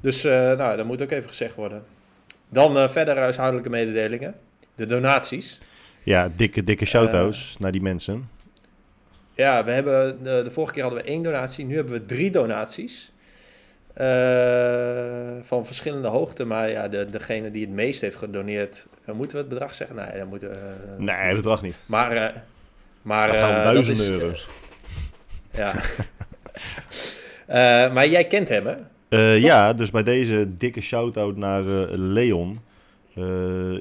Dus, 0.00 0.24
eh, 0.24 0.32
nou, 0.32 0.76
dat 0.76 0.86
moet 0.86 1.02
ook 1.02 1.10
even 1.10 1.28
gezegd 1.28 1.54
worden. 1.54 1.82
Dan 2.48 2.78
eh, 2.78 2.88
verder 2.88 3.16
huishoudelijke 3.18 3.70
mededelingen. 3.70 4.34
De 4.74 4.86
donaties. 4.86 5.58
Ja, 6.02 6.30
dikke, 6.36 6.64
dikke 6.64 6.84
shout-outs 6.84 7.58
naar 7.58 7.72
die 7.72 7.82
mensen. 7.82 8.28
Ja, 9.34 9.64
we 9.64 9.70
hebben 9.70 10.22
de, 10.22 10.40
de 10.44 10.50
vorige 10.50 10.72
keer 10.72 10.82
hadden 10.82 11.02
we 11.02 11.08
één 11.08 11.22
donatie, 11.22 11.64
nu 11.64 11.74
hebben 11.74 11.92
we 11.92 12.06
drie 12.06 12.30
donaties. 12.30 13.12
Van 15.42 15.66
verschillende 15.66 16.08
hoogte, 16.08 16.44
maar 16.44 16.70
ja, 16.70 16.88
de, 16.88 17.04
degene 17.10 17.50
die 17.50 17.64
het 17.64 17.74
meest 17.74 18.00
heeft 18.00 18.16
gedoneerd, 18.16 18.86
moeten 19.12 19.36
we 19.36 19.42
het 19.42 19.48
bedrag 19.52 19.74
zeggen? 19.74 19.96
Nee, 19.96 20.18
dan 20.18 20.28
moeten 20.28 20.50
we. 20.50 20.58
Nee, 20.98 21.26
dat 21.26 21.36
bedrag 21.36 21.62
niet. 21.62 21.76
Maar, 21.86 22.10
eh, 22.12 22.34
maar 23.02 23.26
Dat 23.26 23.36
gaan 23.36 23.62
duizenden 23.64 24.12
dat 24.12 24.20
euro's. 24.20 24.48
Ja. 25.56 25.74
Eh, 27.46 27.92
maar 27.92 28.08
jij 28.08 28.26
kent 28.26 28.48
hem, 28.48 28.66
hè? 28.66 28.74
Eh, 29.08 29.42
ja, 29.42 29.72
dus 29.72 29.90
bij 29.90 30.02
deze 30.02 30.48
dikke 30.56 30.80
shout-out 30.80 31.36
naar 31.36 31.60
eh, 31.60 31.86
Leon. 31.90 32.56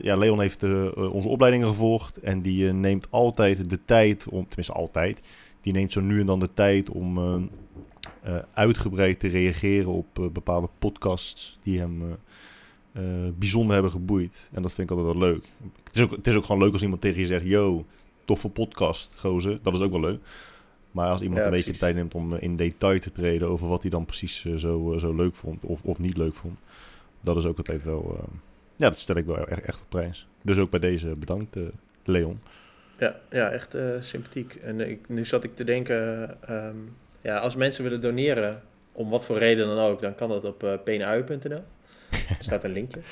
Ja, 0.01 0.15
Leon 0.15 0.39
heeft 0.39 0.63
onze 0.95 1.27
opleidingen 1.27 1.67
gevolgd 1.67 2.19
en 2.19 2.41
die 2.41 2.73
neemt 2.73 3.07
altijd 3.09 3.69
de 3.69 3.79
tijd 3.85 4.27
om, 4.29 4.45
tenminste 4.45 4.73
altijd, 4.73 5.21
die 5.61 5.73
neemt 5.73 5.91
zo 5.91 6.01
nu 6.01 6.19
en 6.19 6.25
dan 6.25 6.39
de 6.39 6.53
tijd 6.53 6.89
om 6.89 7.49
uitgebreid 8.53 9.19
te 9.19 9.27
reageren 9.27 9.91
op 9.91 10.29
bepaalde 10.33 10.69
podcasts 10.79 11.59
die 11.63 11.79
hem 11.79 12.17
bijzonder 13.35 13.73
hebben 13.73 13.91
geboeid. 13.91 14.49
En 14.51 14.61
dat 14.61 14.73
vind 14.73 14.89
ik 14.91 14.97
altijd 14.97 15.15
wel 15.15 15.27
leuk. 15.27 15.45
Het 15.83 15.95
is, 15.95 16.01
ook, 16.01 16.11
het 16.11 16.27
is 16.27 16.35
ook 16.35 16.45
gewoon 16.45 16.61
leuk 16.61 16.73
als 16.73 16.83
iemand 16.83 17.01
tegen 17.01 17.19
je 17.19 17.25
zegt, 17.25 17.45
yo, 17.45 17.85
toffe 18.25 18.49
podcast, 18.49 19.13
gozer. 19.17 19.59
Dat 19.61 19.73
is 19.73 19.81
ook 19.81 19.91
wel 19.91 20.01
leuk. 20.01 20.19
Maar 20.93 21.09
als 21.09 21.21
iemand 21.21 21.39
Ja, 21.39 21.45
een 21.45 21.51
beetje 21.51 21.71
de 21.71 21.77
tijd 21.77 21.95
neemt 21.95 22.15
om 22.15 22.33
eh, 22.33 22.41
in 22.41 22.55
detail 22.55 22.99
te 22.99 23.11
treden 23.11 23.47
over 23.47 23.67
wat 23.67 23.81
hij 23.81 23.91
dan 23.91 24.05
precies 24.05 24.45
eh, 24.45 24.53
zo, 24.55 24.93
eh, 24.93 24.99
zo 24.99 25.15
leuk 25.15 25.35
vond 25.35 25.63
of, 25.63 25.81
of 25.83 25.99
niet 25.99 26.17
leuk 26.17 26.33
vond, 26.33 26.59
dat 27.21 27.37
is 27.37 27.45
ook 27.45 27.57
altijd 27.57 27.83
wel, 27.83 28.29
ja, 28.75 28.87
dat 28.87 28.97
stel 28.97 29.15
ik 29.15 29.25
wel 29.25 29.47
echt, 29.47 29.61
echt 29.61 29.81
op 29.81 29.85
prijs. 29.89 30.27
Dus 30.41 30.57
ook 30.57 30.69
bij 30.69 30.79
deze 30.79 31.07
bedankt, 31.07 31.57
Leon. 32.03 32.39
Ja, 32.97 33.15
ja 33.29 33.49
echt 33.49 33.77
sympathiek. 33.99 34.55
En 34.55 34.89
ik, 34.89 35.09
nu 35.09 35.25
zat 35.25 35.43
ik 35.43 35.55
te 35.55 35.63
denken, 35.63 36.29
ehm, 36.41 36.75
ja, 37.21 37.37
als 37.37 37.55
mensen 37.55 37.83
willen 37.83 38.01
doneren, 38.01 38.61
om 38.91 39.09
wat 39.09 39.25
voor 39.25 39.37
reden 39.37 39.67
dan 39.67 39.77
ook, 39.77 40.01
dan 40.01 40.15
kan 40.15 40.29
dat 40.29 40.45
op 40.45 40.63
uh. 40.63 41.51
Er 42.29 42.37
staat 42.39 42.63
een 42.63 42.71
linkje. 42.71 42.99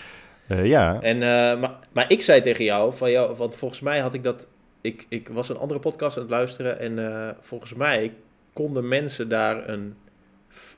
Ja, 0.64 1.02
En, 1.02 1.18
maar, 1.60 1.80
maar 1.92 2.12
ik 2.12 2.22
zei 2.22 2.42
tegen 2.42 2.64
jou, 2.64 2.94
van 2.94 3.12
jou, 3.12 3.36
want 3.36 3.56
volgens 3.56 3.80
mij 3.80 4.00
had 4.00 4.14
ik 4.14 4.24
dat, 4.24 4.48
ik, 4.82 5.06
ik 5.10 5.30
was 5.30 5.50
een 5.50 5.58
andere 5.58 5.80
podcast 5.80 6.18
aan 6.18 6.24
het 6.24 6.32
luisteren 6.32 6.80
en 6.80 7.12
eh, 7.12 7.30
volgens 7.40 7.74
mij 7.74 8.14
konden 8.54 8.88
mensen 8.88 9.30
daar 9.30 9.70
een, 9.70 9.96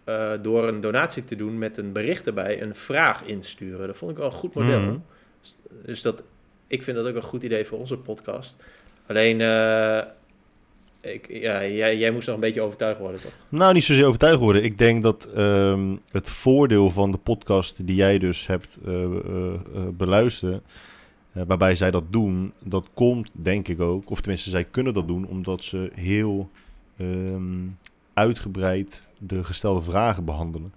eh, 0.03 0.31
door 0.41 0.67
een 0.67 0.81
donatie 0.81 1.23
te 1.23 1.35
doen 1.35 1.57
met 1.57 1.77
een 1.77 1.91
bericht 1.91 2.27
erbij, 2.27 2.61
een 2.61 2.75
vraag 2.75 3.23
insturen. 3.23 3.87
Dat 3.87 3.97
vond 3.97 4.11
ik 4.11 4.17
wel 4.17 4.25
een 4.25 4.31
goed 4.31 4.53
model. 4.53 4.79
Mhm. 4.79 4.97
Dus 5.85 6.01
dat, 6.01 6.23
ik 6.67 6.83
vind 6.83 6.97
dat 6.97 7.07
ook 7.07 7.15
een 7.15 7.21
goed 7.21 7.43
idee 7.43 7.65
voor 7.65 7.79
onze 7.79 7.97
podcast. 7.97 8.55
Alleen, 9.07 9.41
eh, 9.41 10.01
ik, 11.01 11.27
ja, 11.29 11.65
jij, 11.65 11.97
jij 11.97 12.11
moest 12.11 12.27
nog 12.27 12.35
een 12.35 12.41
beetje 12.41 12.61
overtuigd 12.61 12.99
worden, 12.99 13.21
toch? 13.21 13.33
Nou, 13.49 13.73
niet 13.73 13.83
zozeer 13.83 14.05
overtuigd 14.05 14.39
worden. 14.39 14.63
Ik 14.63 14.77
denk 14.77 15.03
dat 15.03 15.29
ehm, 15.35 15.95
het 16.11 16.29
voordeel 16.29 16.89
van 16.89 17.11
de 17.11 17.17
podcast 17.17 17.87
die 17.87 17.95
jij 17.95 18.17
dus 18.17 18.47
hebt 18.47 18.77
beluisterd, 19.97 20.63
waarbij 21.33 21.75
zij 21.75 21.91
dat 21.91 22.03
doen, 22.09 22.53
dat 22.63 22.89
komt 22.93 23.29
denk 23.31 23.67
ik 23.67 23.79
ook, 23.79 24.09
of 24.09 24.19
tenminste 24.19 24.49
zij 24.49 24.63
kunnen 24.63 24.93
dat 24.93 25.07
doen, 25.07 25.27
omdat 25.27 25.63
ze 25.63 25.91
heel 25.93 26.49
ehm, 26.97 27.67
uitgebreid 28.13 29.01
de 29.17 29.43
gestelde 29.43 29.81
vragen 29.81 30.25
behandelen. 30.25 30.73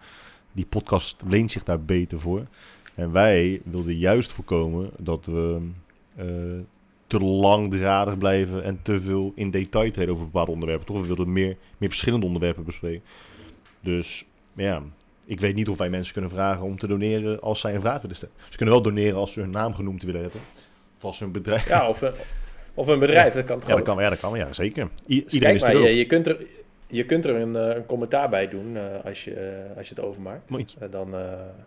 Die 0.53 0.67
podcast 0.67 1.23
leent 1.27 1.51
zich 1.51 1.63
daar 1.63 1.81
beter 1.81 2.21
voor. 2.21 2.47
En 2.95 3.13
wij 3.13 3.61
wilden 3.65 3.97
juist 3.97 4.33
voorkomen 4.33 4.91
dat 4.99 5.27
we 5.27 5.61
eh, 6.15 6.27
te 7.07 7.21
langdradig 7.21 8.19
blijven 8.19 8.65
en 8.65 8.83
te 8.83 9.01
veel 9.01 9.33
in 9.35 9.51
detail 9.51 9.91
treden 9.91 10.15
over 10.15 10.25
bepaalde 10.25 10.51
onderwerpen. 10.51 10.87
Toch? 10.87 11.01
We 11.01 11.07
wilden 11.07 11.33
meer, 11.33 11.57
meer 11.79 11.89
verschillende 11.89 12.27
onderwerpen 12.27 12.65
bespreken. 12.65 13.03
Dus 13.81 14.25
ja, 14.53 14.83
ik 15.27 15.41
weet 15.41 15.55
niet 15.55 15.69
of 15.69 15.79
wij 15.79 15.91
mensen 15.91 16.13
kunnen 16.13 16.31
vragen 16.31 16.63
om 16.65 16.79
te 16.79 16.87
doneren 16.87 17.41
als 17.41 17.61
zij 17.61 17.75
een 17.75 17.81
vraag 17.81 18.01
willen 18.01 18.17
stellen. 18.17 18.35
Ze 18.51 18.57
kunnen 18.57 18.75
wel 18.75 18.83
doneren 18.83 19.19
als 19.19 19.33
ze 19.33 19.41
hun 19.41 19.51
naam 19.51 19.75
genoemd 19.75 20.03
willen 20.03 20.21
hebben. 20.23 20.41
Of 20.97 21.05
als 21.05 21.19
hun 21.19 21.33
bedrijf. 21.33 21.69
Ja, 21.69 21.89
of, 21.89 22.03
een- 22.03 22.13
of 22.75 22.87
een 22.87 22.99
bedrijf, 22.99 23.35
dat 23.35 23.45
kan 23.45 23.59
toch 23.59 23.69
Ja, 23.69 23.75
dat 23.75 23.85
kan, 23.85 23.99
ja, 24.03 24.09
dat 24.09 24.21
kan, 24.21 24.39
ja 24.39 24.53
zeker. 24.53 24.89
I- 25.09 25.23
Dus 25.25 25.33
iedereen 25.33 25.55
is 25.55 25.61
maar, 25.63 25.75
er 25.75 25.91
je, 25.91 26.07
kunt 26.07 26.27
er, 26.27 26.47
je 26.87 27.05
kunt 27.05 27.25
er 27.25 27.35
een, 27.35 27.57
eh, 27.57 27.77
een 27.77 27.87
commentaar 27.87 28.29
bij 28.29 28.49
doen 28.49 28.77
eh, 28.77 28.83
als, 29.05 29.25
je, 29.25 29.35
eh, 29.35 29.77
als 29.77 29.89
je 29.89 29.95
het 29.95 30.05
overmaakt. 30.05 30.51
Want 30.51 30.73
je- 30.73 30.79
Eh, 30.81 30.91
dan 30.91 31.15
eh, 31.15 31.21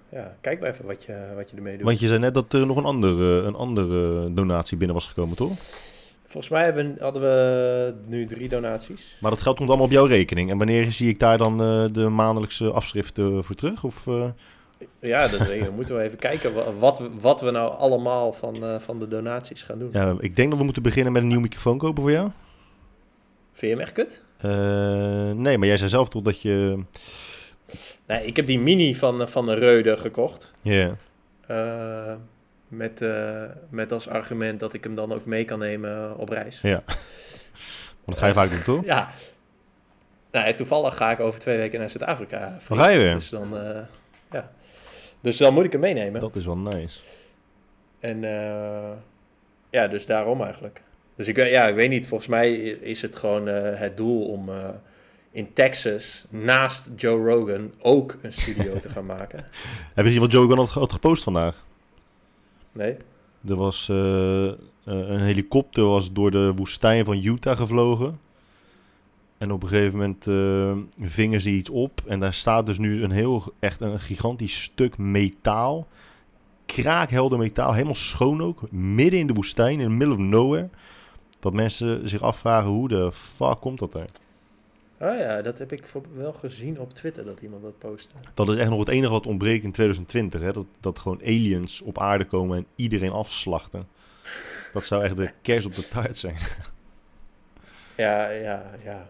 ja, 0.10 0.36
kijk 0.42 0.60
maar 0.60 0.70
even 0.70 0.86
wat 0.86 1.04
je, 1.04 1.16
wat 1.36 1.50
je 1.50 1.56
ermee 1.56 1.76
doet. 1.78 1.86
Want 1.86 2.00
je 2.00 2.08
zei 2.08 2.20
net 2.20 2.34
dat 2.34 2.54
er 2.54 2.66
nog 2.66 2.78
een 2.78 2.86
andere, 2.86 3.42
een 3.42 3.56
andere 3.56 4.34
donatie 4.34 4.78
binnen 4.78 4.96
was 4.96 5.06
gekomen, 5.08 5.36
toch? 5.36 5.52
Volgens 6.30 6.50
mij 6.54 6.64
hebben, 6.64 6.96
hadden 7.00 7.22
we 7.22 7.94
nu 8.06 8.26
drie 8.26 8.50
donaties. 8.50 9.18
Maar 9.22 9.32
dat 9.32 9.42
geld 9.42 9.56
komt 9.58 9.68
allemaal 9.70 9.86
op 9.88 9.92
jouw 9.92 10.06
rekening. 10.06 10.50
En 10.52 10.58
wanneer 10.58 10.92
zie 10.92 11.10
ik 11.10 11.20
daar 11.20 11.38
dan 11.38 11.62
eh, 11.64 11.86
de 11.92 12.08
maandelijkse 12.10 12.72
afschriften 12.72 13.44
voor 13.44 13.56
terug? 13.56 13.84
Of, 13.84 14.08
eh, 14.08 14.26
Ja, 15.00 15.28
dat 15.28 15.72
moeten 15.76 15.96
we 15.96 16.02
even 16.02 16.18
kijken 16.18 16.54
wa- 16.54 16.72
wat, 16.74 17.00
we- 17.00 17.10
wat 17.22 17.42
we 17.42 17.52
nou 17.52 17.76
allemaal 17.78 18.34
van, 18.34 18.64
eh, 18.64 18.80
van 18.80 19.00
de 19.00 19.08
donaties 19.08 19.64
gaan 19.64 19.80
doen. 19.80 19.90
ja, 19.92 20.16
ik 20.20 20.36
denk 20.36 20.50
dat 20.50 20.58
we 20.58 20.64
moeten 20.66 20.84
beginnen 20.84 21.12
met 21.14 21.22
een 21.22 21.28
nieuwe 21.28 21.44
microfoon 21.44 21.78
kopen 21.78 22.02
voor 22.02 22.12
jou. 22.12 22.30
Vind 23.54 23.72
je 23.72 23.78
hem 23.78 23.80
echt 23.80 23.92
kut? 23.94 24.24
Eh, 24.38 24.52
nee, 25.32 25.58
maar 25.58 25.68
jij 25.68 25.78
zei 25.78 25.90
zelf 25.90 26.10
toch 26.10 26.22
dat 26.24 26.42
je... 26.42 26.80
Nee, 28.08 28.26
ik 28.26 28.36
heb 28.36 28.46
die 28.48 28.60
mini 28.60 28.96
van, 28.96 29.22
eh, 29.22 29.28
van 29.28 29.46
de 29.46 29.54
Reude 29.54 29.98
gekocht. 29.98 30.52
Ja. 30.62 30.96
Eh, 31.48 32.14
met, 32.70 33.02
eh, 33.02 33.44
met 33.70 33.92
als 33.92 34.08
argument 34.08 34.60
dat 34.60 34.74
ik 34.74 34.84
hem 34.84 34.96
dan 34.96 35.14
ook 35.14 35.26
mee 35.26 35.46
kan 35.46 35.60
nemen 35.60 36.18
op 36.18 36.30
reis. 36.30 36.62
Want 36.62 36.84
dat 38.06 38.18
ga 38.18 38.28
je 38.28 38.34
vaak 38.34 38.50
doen, 38.50 38.64
toch? 38.64 38.86
Ja. 38.86 39.10
Nou, 40.32 40.48
ja, 40.48 40.54
toevallig 40.54 40.98
ga 40.98 41.12
ik 41.12 41.20
over 41.20 41.40
twee 41.40 41.58
weken 41.58 41.80
naar 41.80 41.90
Zuid-Afrika. 41.90 42.58
Waar 42.68 42.78
ga 42.78 42.88
je 42.88 42.98
weer? 42.98 43.14
Dus 43.14 43.30
dan, 43.30 43.58
eh, 43.58 43.80
ja. 44.32 44.52
dus 45.22 45.38
dan 45.38 45.54
moet 45.54 45.66
ik 45.66 45.72
hem 45.72 45.82
meenemen. 45.82 46.22
Dat 46.22 46.36
is 46.36 46.46
wel 46.46 46.58
nice. 46.58 47.00
En 48.00 48.24
eh, 48.24 48.92
ja, 49.70 49.88
dus 49.88 50.06
daarom 50.06 50.42
eigenlijk. 50.44 50.82
Dus 51.16 51.28
ik, 51.28 51.36
weet- 51.36 51.52
ja, 51.52 51.68
ik 51.68 51.76
weet 51.76 51.90
niet, 51.90 52.08
volgens 52.08 52.30
mij 52.30 52.54
is 52.64 53.02
het 53.02 53.16
gewoon 53.16 53.46
het 53.48 53.98
doel 53.98 54.26
om 54.26 54.50
in 55.32 55.54
Texas 55.54 56.26
naast 56.30 56.90
Joe 56.96 57.30
Rogan 57.30 57.74
ook 57.80 58.18
een 58.22 58.34
studio 58.34 58.80
te 58.80 58.90
gaan 58.90 59.06
maken. 59.06 59.40
Heb 59.96 59.96
je 59.96 60.04
gezien 60.04 60.20
wat 60.20 60.32
Joe 60.32 60.48
Rogan 60.48 60.66
had 60.82 60.92
gepost 60.94 61.24
vandaag? 61.24 61.64
Nee? 62.80 62.96
Er 63.48 63.56
was 63.56 63.90
eh, 63.90 64.48
eh, 64.48 64.56
een 64.84 65.20
helikopter 65.20 65.84
was 65.84 66.14
door 66.14 66.32
de 66.32 66.54
woestijn 66.56 67.06
van 67.06 67.24
Utah 67.24 67.58
gevlogen. 67.58 68.20
En 69.38 69.52
op 69.52 69.64
een 69.64 69.70
gegeven 69.70 70.00
moment 70.00 70.28
eh, 70.28 71.06
vingen 71.08 71.42
ze 71.42 71.50
iets 71.50 71.70
op. 71.70 72.02
En 72.08 72.20
daar 72.20 72.34
staat 72.34 72.66
dus 72.66 72.78
nu 72.78 73.04
een 73.04 73.12
heel, 73.12 73.44
echt 73.60 73.82
een 73.82 74.00
gigantisch 74.00 74.62
stuk 74.62 74.98
metaal. 74.98 75.88
Kraakhelder 76.66 77.40
metaal, 77.40 77.74
helemaal 77.74 77.96
schoon 77.96 78.42
ook. 78.42 78.72
Midden 78.72 79.20
in 79.20 79.28
de 79.28 79.34
woestijn, 79.34 79.80
in 79.80 79.88
the 79.88 79.94
middle 79.94 80.16
of 80.16 80.22
nowhere. 80.22 80.70
Dat 81.40 81.54
mensen 81.54 82.10
zich 82.10 82.22
afvragen 82.22 82.70
hoe 82.70 82.88
de 82.88 83.12
fuck 83.12 83.60
komt 83.60 83.80
dat 83.80 83.92
daar. 83.92 84.10
Oh 85.02 85.18
ja, 85.18 85.42
dat 85.42 85.58
heb 85.58 85.72
ik 85.72 85.88
voor- 85.88 86.04
wel 86.14 86.34
gezien 86.34 86.80
op 86.80 86.94
Twitter 86.94 87.26
dat 87.26 87.42
iemand 87.42 87.62
dat 87.64 87.78
postte. 87.78 88.16
Dat 88.34 88.50
is 88.50 88.56
echt 88.56 88.70
nog 88.70 88.80
het 88.80 88.88
enige 88.88 89.12
wat 89.12 89.28
ontbreekt 89.28 89.64
in 89.64 89.72
2020. 89.72 90.42
Hè? 90.42 90.52
Dat, 90.52 90.68
dat 90.80 91.00
gewoon 91.00 91.20
aliens 91.22 91.82
op 91.82 91.98
aarde 92.00 92.26
komen 92.26 92.58
en 92.58 92.66
iedereen 92.76 93.12
afslachten. 93.12 93.88
Dat 94.74 94.86
zou 94.86 95.04
echt 95.04 95.16
de 95.16 95.32
kers 95.42 95.66
op 95.66 95.76
de 95.76 95.88
taart 95.88 96.18
zijn. 96.18 96.36
Ja, 97.96 98.30
ja, 98.30 98.72
ja. 98.84 99.10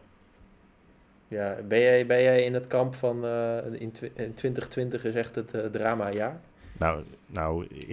Ja, 1.27 1.57
ben 1.67 1.79
jij, 1.79 2.05
ben 2.05 2.21
jij 2.21 2.43
in 2.43 2.53
het 2.53 2.67
kamp 2.67 2.95
van 2.95 3.25
eh, 3.25 3.57
in, 3.71 3.91
twi- 3.91 4.11
in 4.15 4.33
2020 4.33 5.03
is 5.05 5.15
echt 5.15 5.35
het 5.35 5.53
eh, 5.53 5.65
drama 5.65 6.11
jaar? 6.11 6.39
Nou, 6.77 7.03
nou 7.27 7.65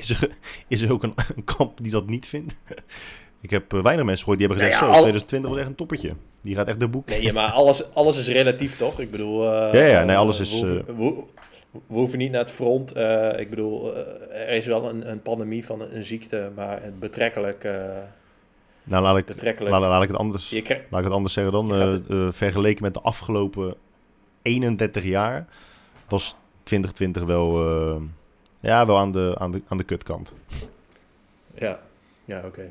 is, 0.00 0.10
er, 0.10 0.30
is 0.68 0.82
er 0.82 0.92
ook 0.92 1.02
een, 1.02 1.14
een 1.36 1.44
kamp 1.44 1.78
die 1.82 1.92
dat 1.92 2.06
niet 2.06 2.26
vindt? 2.26 2.54
Ik 3.42 3.50
heb 3.50 3.72
eh, 3.74 3.82
weinig 3.82 4.04
mensen 4.04 4.24
gehoord 4.24 4.38
die 4.38 4.48
hebben 4.48 4.66
gezegd... 4.66 4.80
Nou 4.82 4.92
zo, 4.94 4.98
ja, 5.00 5.04
al- 5.06 5.10
2020 5.10 5.50
was 5.50 5.58
echt 5.58 5.68
een 5.68 5.74
toppertje. 5.74 6.12
Die 6.42 6.54
gaat 6.54 6.68
echt 6.68 6.80
de 6.80 6.88
boek. 6.88 7.08
Nee, 7.08 7.32
maar 7.32 7.50
alles, 7.50 7.94
alles 7.94 8.16
is 8.18 8.28
relatief 8.28 8.76
toch? 8.76 9.00
Ik 9.00 9.10
bedoel... 9.10 9.52
eh, 9.52 9.72
Ja, 9.80 9.84
ja, 9.86 10.04
nee, 10.04 10.16
alles 10.16 10.36
we 10.36 10.42
is, 10.42 10.60
hoeven- 10.60 10.84
we, 10.96 11.22
we 11.70 11.80
hoeven 11.94 12.18
niet 12.18 12.30
naar 12.30 12.40
het 12.40 12.50
front. 12.50 12.92
eh, 12.92 13.38
ik 13.38 13.50
bedoel, 13.50 13.94
eh, 13.96 14.40
er 14.40 14.48
is 14.48 14.66
wel 14.66 14.88
een, 14.88 15.10
een 15.10 15.22
pandemie 15.22 15.64
van 15.66 15.80
een, 15.80 15.96
een 15.96 16.04
ziekte, 16.04 16.50
maar 16.56 16.82
het 16.82 16.98
betrekkelijk... 16.98 17.64
eh, 17.64 17.72
Nou, 18.84 19.02
laat 19.02 19.16
ik, 19.16 19.24
betrekkelijk 19.26 19.74
laat, 19.74 19.82
laat 19.88 20.02
ik 20.02 20.08
het 20.08 20.18
anders, 20.18 20.50
laat 20.90 20.98
ik 21.00 21.04
het 21.06 21.12
anders 21.12 21.34
zeggen 21.34 21.52
dan. 21.52 21.74
Eh, 21.74 21.94
eh, 22.26 22.32
vergeleken 22.32 22.82
met 22.82 22.94
de 22.94 23.00
afgelopen 23.00 23.74
31 24.42 25.04
jaar 25.04 25.46
was 26.08 26.34
2020 26.62 27.22
wel, 27.22 27.68
eh, 27.68 27.96
ja, 28.60 28.86
wel 28.86 28.98
aan, 28.98 29.12
de, 29.12 29.34
aan, 29.38 29.50
de, 29.50 29.62
aan 29.68 29.76
de 29.76 29.84
kutkant. 29.84 30.32
ja, 31.58 31.78
ja 32.24 32.42
oké. 32.46 32.70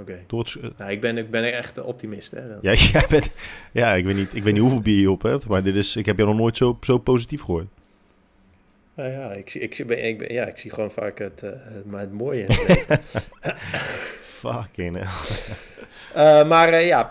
Oké. 0.00 0.12
Eh, 0.12 0.70
Nou, 0.78 0.90
ik 0.90 1.00
ben, 1.00 1.18
ik 1.18 1.30
ben 1.30 1.52
echt 1.52 1.76
een 1.76 1.82
optimist, 1.84 2.30
hè. 2.30 2.40
ja, 2.60 2.72
jij 2.92 3.06
bent, 3.08 3.34
ja 3.72 3.94
ik, 3.94 4.04
weet 4.04 4.16
niet, 4.16 4.34
ik 4.34 4.42
weet 4.42 4.52
niet 4.52 4.62
hoeveel 4.62 4.80
bier 4.80 5.00
je 5.00 5.10
op 5.10 5.22
hebt, 5.22 5.46
maar 5.48 5.62
dit 5.62 5.76
is, 5.76 5.96
ik 5.96 6.06
heb 6.06 6.18
je 6.18 6.24
nog 6.24 6.36
nooit 6.36 6.56
zo, 6.56 6.78
zo 6.80 6.98
positief 6.98 7.40
gehoord. 7.42 7.66
Nou 8.94 9.10
ja, 9.10 9.32
ik 9.32 9.50
zie, 9.50 9.60
ik, 9.60 9.84
ben, 9.86 10.04
ik, 10.04 10.18
ben, 10.18 10.32
ja, 10.32 10.46
ik 10.46 10.56
zie 10.56 10.70
gewoon 10.70 10.90
vaak 10.90 11.18
het, 11.18 11.42
eh, 11.42 11.50
maar 11.84 12.00
het 12.00 12.12
mooie. 12.12 12.46
Fucking 14.40 14.96
hell. 14.96 15.06
Eh, 16.14 16.48
maar 16.48 16.68
eh, 16.68 16.86
ja, 16.86 17.04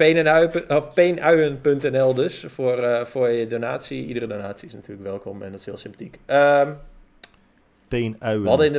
peenuien.nl 0.94 2.14
dus 2.14 2.44
voor, 2.48 3.08
voor 3.08 3.30
je 3.30 3.48
donatie. 3.48 4.06
Iedere 4.06 4.28
donatie 4.28 4.68
is 4.68 4.74
natuurlijk 4.74 5.08
welkom 5.08 5.42
en 5.42 5.52
dat 5.52 5.60
is 5.60 5.66
heel 5.66 5.78
sympathiek. 5.78 6.20
Ehm, 6.26 6.68
in 6.68 6.76
de- 7.90 8.18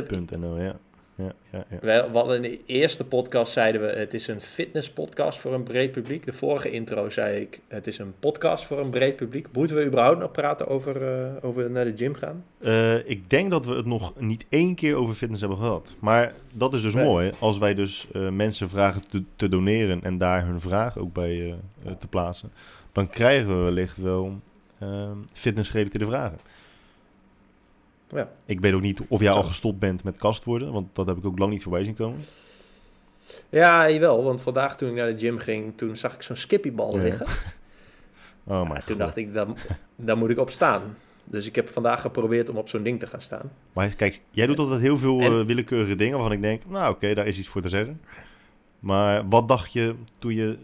Peenuien.nl, 0.03 0.59
ja. 0.61 0.75
Ja, 1.21 1.33
ja, 1.51 1.65
ja. 1.69 1.77
we, 1.79 2.09
we 2.11 2.17
hadden 2.17 2.35
in 2.35 2.41
de 2.51 2.59
eerste 2.65 3.05
podcast 3.05 3.51
zeiden 3.51 3.81
we 3.81 3.87
het 3.87 4.13
is 4.13 4.27
een 4.27 4.41
fitnesspodcast 4.41 5.39
voor 5.39 5.53
een 5.53 5.63
breed 5.63 5.91
publiek. 5.91 6.25
De 6.25 6.33
vorige 6.33 6.69
intro 6.69 7.09
zei 7.09 7.39
ik 7.41 7.61
het 7.67 7.87
is 7.87 7.97
een 7.97 8.13
podcast 8.19 8.65
voor 8.65 8.79
een 8.79 8.89
breed 8.89 9.15
publiek. 9.15 9.47
Moeten 9.53 9.75
we 9.75 9.85
überhaupt 9.85 10.19
nog 10.19 10.31
praten 10.31 10.67
over, 10.67 11.01
eh, 11.01 11.31
over 11.41 11.71
naar 11.71 11.85
de 11.85 11.97
gym 11.97 12.13
gaan? 12.13 12.43
Eh, 12.59 13.09
ik 13.09 13.29
denk 13.29 13.49
dat 13.49 13.65
we 13.65 13.75
het 13.75 13.85
nog 13.85 14.13
niet 14.19 14.45
één 14.49 14.75
keer 14.75 14.95
over 14.95 15.15
fitness 15.15 15.41
hebben 15.41 15.59
gehad. 15.59 15.95
Maar 15.99 16.33
dat 16.53 16.73
is 16.73 16.81
dus 16.81 16.93
Nee. 16.93 17.05
mooi. 17.05 17.31
Als 17.39 17.57
wij 17.57 17.73
dus 17.73 18.07
eh, 18.11 18.29
mensen 18.29 18.69
vragen 18.69 19.01
te, 19.09 19.23
te 19.35 19.49
doneren 19.49 20.03
en 20.03 20.17
daar 20.17 20.45
hun 20.45 20.59
vraag 20.59 20.97
ook 20.97 21.13
bij 21.13 21.55
te 21.99 22.07
plaatsen, 22.07 22.51
dan 22.91 23.07
krijgen 23.09 23.57
we 23.57 23.63
wellicht 23.63 23.97
wel 23.97 24.39
uh, 24.83 25.09
fitnessgerelateerde 25.33 26.05
vragen. 26.05 26.37
Ja. 28.15 28.29
Ik 28.45 28.59
weet 28.59 28.73
ook 28.73 28.81
niet 28.81 29.01
of 29.07 29.19
jij 29.21 29.31
Zo. 29.31 29.37
al 29.37 29.43
gestopt 29.43 29.79
bent 29.79 30.03
met 30.03 30.17
kast 30.17 30.43
worden, 30.43 30.71
want 30.71 30.95
dat 30.95 31.07
heb 31.07 31.17
ik 31.17 31.25
ook 31.25 31.37
lang 31.37 31.51
niet 31.51 31.63
voorbij 31.63 31.83
zien 31.83 31.95
komen. 31.95 32.19
Ja, 33.49 33.89
jawel, 33.89 34.23
want 34.23 34.41
vandaag 34.41 34.77
toen 34.77 34.89
ik 34.89 34.95
naar 34.95 35.07
de 35.13 35.17
gym 35.19 35.37
ging, 35.37 35.77
toen 35.77 35.95
zag 35.97 36.13
ik 36.13 36.21
zo'n 36.21 36.35
skippybal 36.35 36.95
Ja. 36.97 37.03
liggen. 37.03 37.25
Oh 38.43 38.69
Ja, 38.73 38.81
toen 38.85 38.97
dacht 38.97 39.17
ik, 39.17 39.33
daar, 39.95 40.17
moet 40.17 40.29
ik 40.29 40.39
op 40.39 40.49
staan. 40.49 40.81
Dus 41.23 41.47
ik 41.47 41.55
heb 41.55 41.69
vandaag 41.69 42.01
geprobeerd 42.01 42.49
om 42.49 42.57
op 42.57 42.69
zo'n 42.69 42.83
ding 42.83 42.99
te 42.99 43.07
gaan 43.07 43.21
staan. 43.21 43.51
Maar 43.73 43.87
kijk, 43.89 44.21
jij 44.31 44.45
doet 44.45 44.59
altijd 44.59 44.81
heel 44.81 44.97
veel 44.97 45.19
En- 45.19 45.39
eh, 45.39 45.45
willekeurige 45.45 45.95
dingen 45.95 46.13
waarvan 46.13 46.31
ik 46.35 46.41
denk, 46.41 46.61
nou 46.67 46.93
oké, 46.93 47.13
daar 47.13 47.27
is 47.27 47.37
iets 47.37 47.47
voor 47.47 47.61
te 47.61 47.69
zeggen. 47.69 48.01
Maar 48.79 49.29
wat 49.29 49.47
dacht 49.47 49.73
je 49.73 49.95
toen 50.19 50.33
je, 50.33 50.57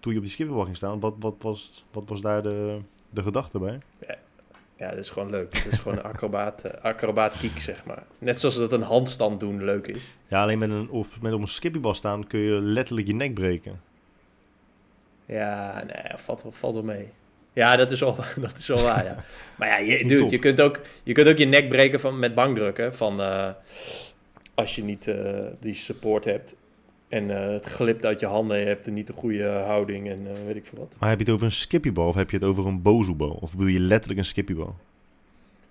toen 0.00 0.12
je 0.12 0.18
op 0.18 0.24
die 0.24 0.32
skippenbal 0.32 0.64
ging 0.64 0.76
staan? 0.76 1.00
Wat, 1.00 1.14
wat, 1.20 1.34
was, 1.40 1.84
wat 1.92 2.08
was 2.08 2.20
daar 2.20 2.42
de, 2.42 2.78
de 3.10 3.22
gedachte 3.22 3.58
bij? 3.58 3.78
Ja, 4.06 4.14
dat 4.78 4.98
is 4.98 5.10
gewoon 5.10 5.30
leuk. 5.30 5.64
Dat 5.64 5.72
is 5.72 5.78
gewoon 5.78 6.02
acrobaat, 6.12 6.64
eh, 6.64 6.84
acrobatiek, 6.84 7.60
zeg 7.60 7.84
maar. 7.84 8.02
Net 8.18 8.40
zoals 8.40 8.56
dat 8.56 8.72
een 8.72 8.82
handstand 8.82 9.40
doen 9.40 9.64
leuk 9.64 9.86
is. 9.86 10.02
Ja, 10.26 10.42
alleen 10.42 10.58
met 10.58 10.70
een, 10.70 10.90
op, 10.90 11.06
met 11.20 11.32
op 11.32 11.40
een 11.40 11.48
skippiebal 11.48 11.94
staan 11.94 12.26
kun 12.26 12.40
je 12.40 12.60
letterlijk 12.60 13.06
je 13.06 13.14
nek 13.14 13.34
breken. 13.34 13.80
Ja, 15.26 15.84
nee, 15.86 16.16
valt, 16.16 16.42
wel- 16.42 16.52
valt 16.52 16.74
wel 16.74 16.82
mee. 16.82 17.08
Ja, 17.52 17.76
dat 17.76 17.90
is 17.90 18.00
wel, 18.00 18.16
dat 18.36 18.58
is 18.58 18.66
wel 18.66 18.82
waar, 18.82 19.04
ja. 19.04 19.24
Maar 19.58 19.68
ja, 19.68 19.78
je, 19.78 20.04
dude, 20.04 20.30
je, 20.30 20.38
kunt 20.38 20.60
ook, 20.60 20.80
je 21.02 21.12
kunt 21.12 21.28
ook 21.28 21.38
je 21.38 21.46
nek 21.46 21.68
breken 21.68 22.00
van, 22.00 22.18
met 22.18 22.34
bankdrukken. 22.34 22.94
Van, 22.94 23.20
eh, 23.20 23.50
als 24.54 24.76
je 24.76 24.84
niet 24.84 25.06
eh, 25.06 25.44
die 25.60 25.74
support 25.74 26.24
hebt. 26.24 26.54
En 27.08 27.30
eh, 27.44 27.52
het 27.52 27.64
glipt 27.64 28.04
uit 28.06 28.20
je 28.20 28.26
handen. 28.26 28.58
Je 28.58 28.66
hebt 28.66 28.86
er 28.86 28.92
niet 28.92 29.06
de 29.06 29.12
goede 29.12 29.44
houding 29.48 30.08
en 30.08 30.26
eh, 30.26 30.44
weet 30.46 30.56
ik 30.56 30.66
veel 30.66 30.78
wat. 30.78 30.96
Maar 30.98 31.08
heb 31.08 31.18
je 31.18 31.24
het 31.24 31.34
over 31.34 31.46
een 31.46 31.52
skippiebal 31.52 32.06
of 32.08 32.14
heb 32.14 32.30
je 32.30 32.36
het 32.36 32.46
over 32.46 32.66
een 32.66 32.82
bozoebal? 32.82 33.30
Of 33.40 33.50
bedoel 33.50 33.66
je 33.66 33.78
letterlijk 33.78 34.18
een 34.18 34.24
skippiebal? 34.26 34.76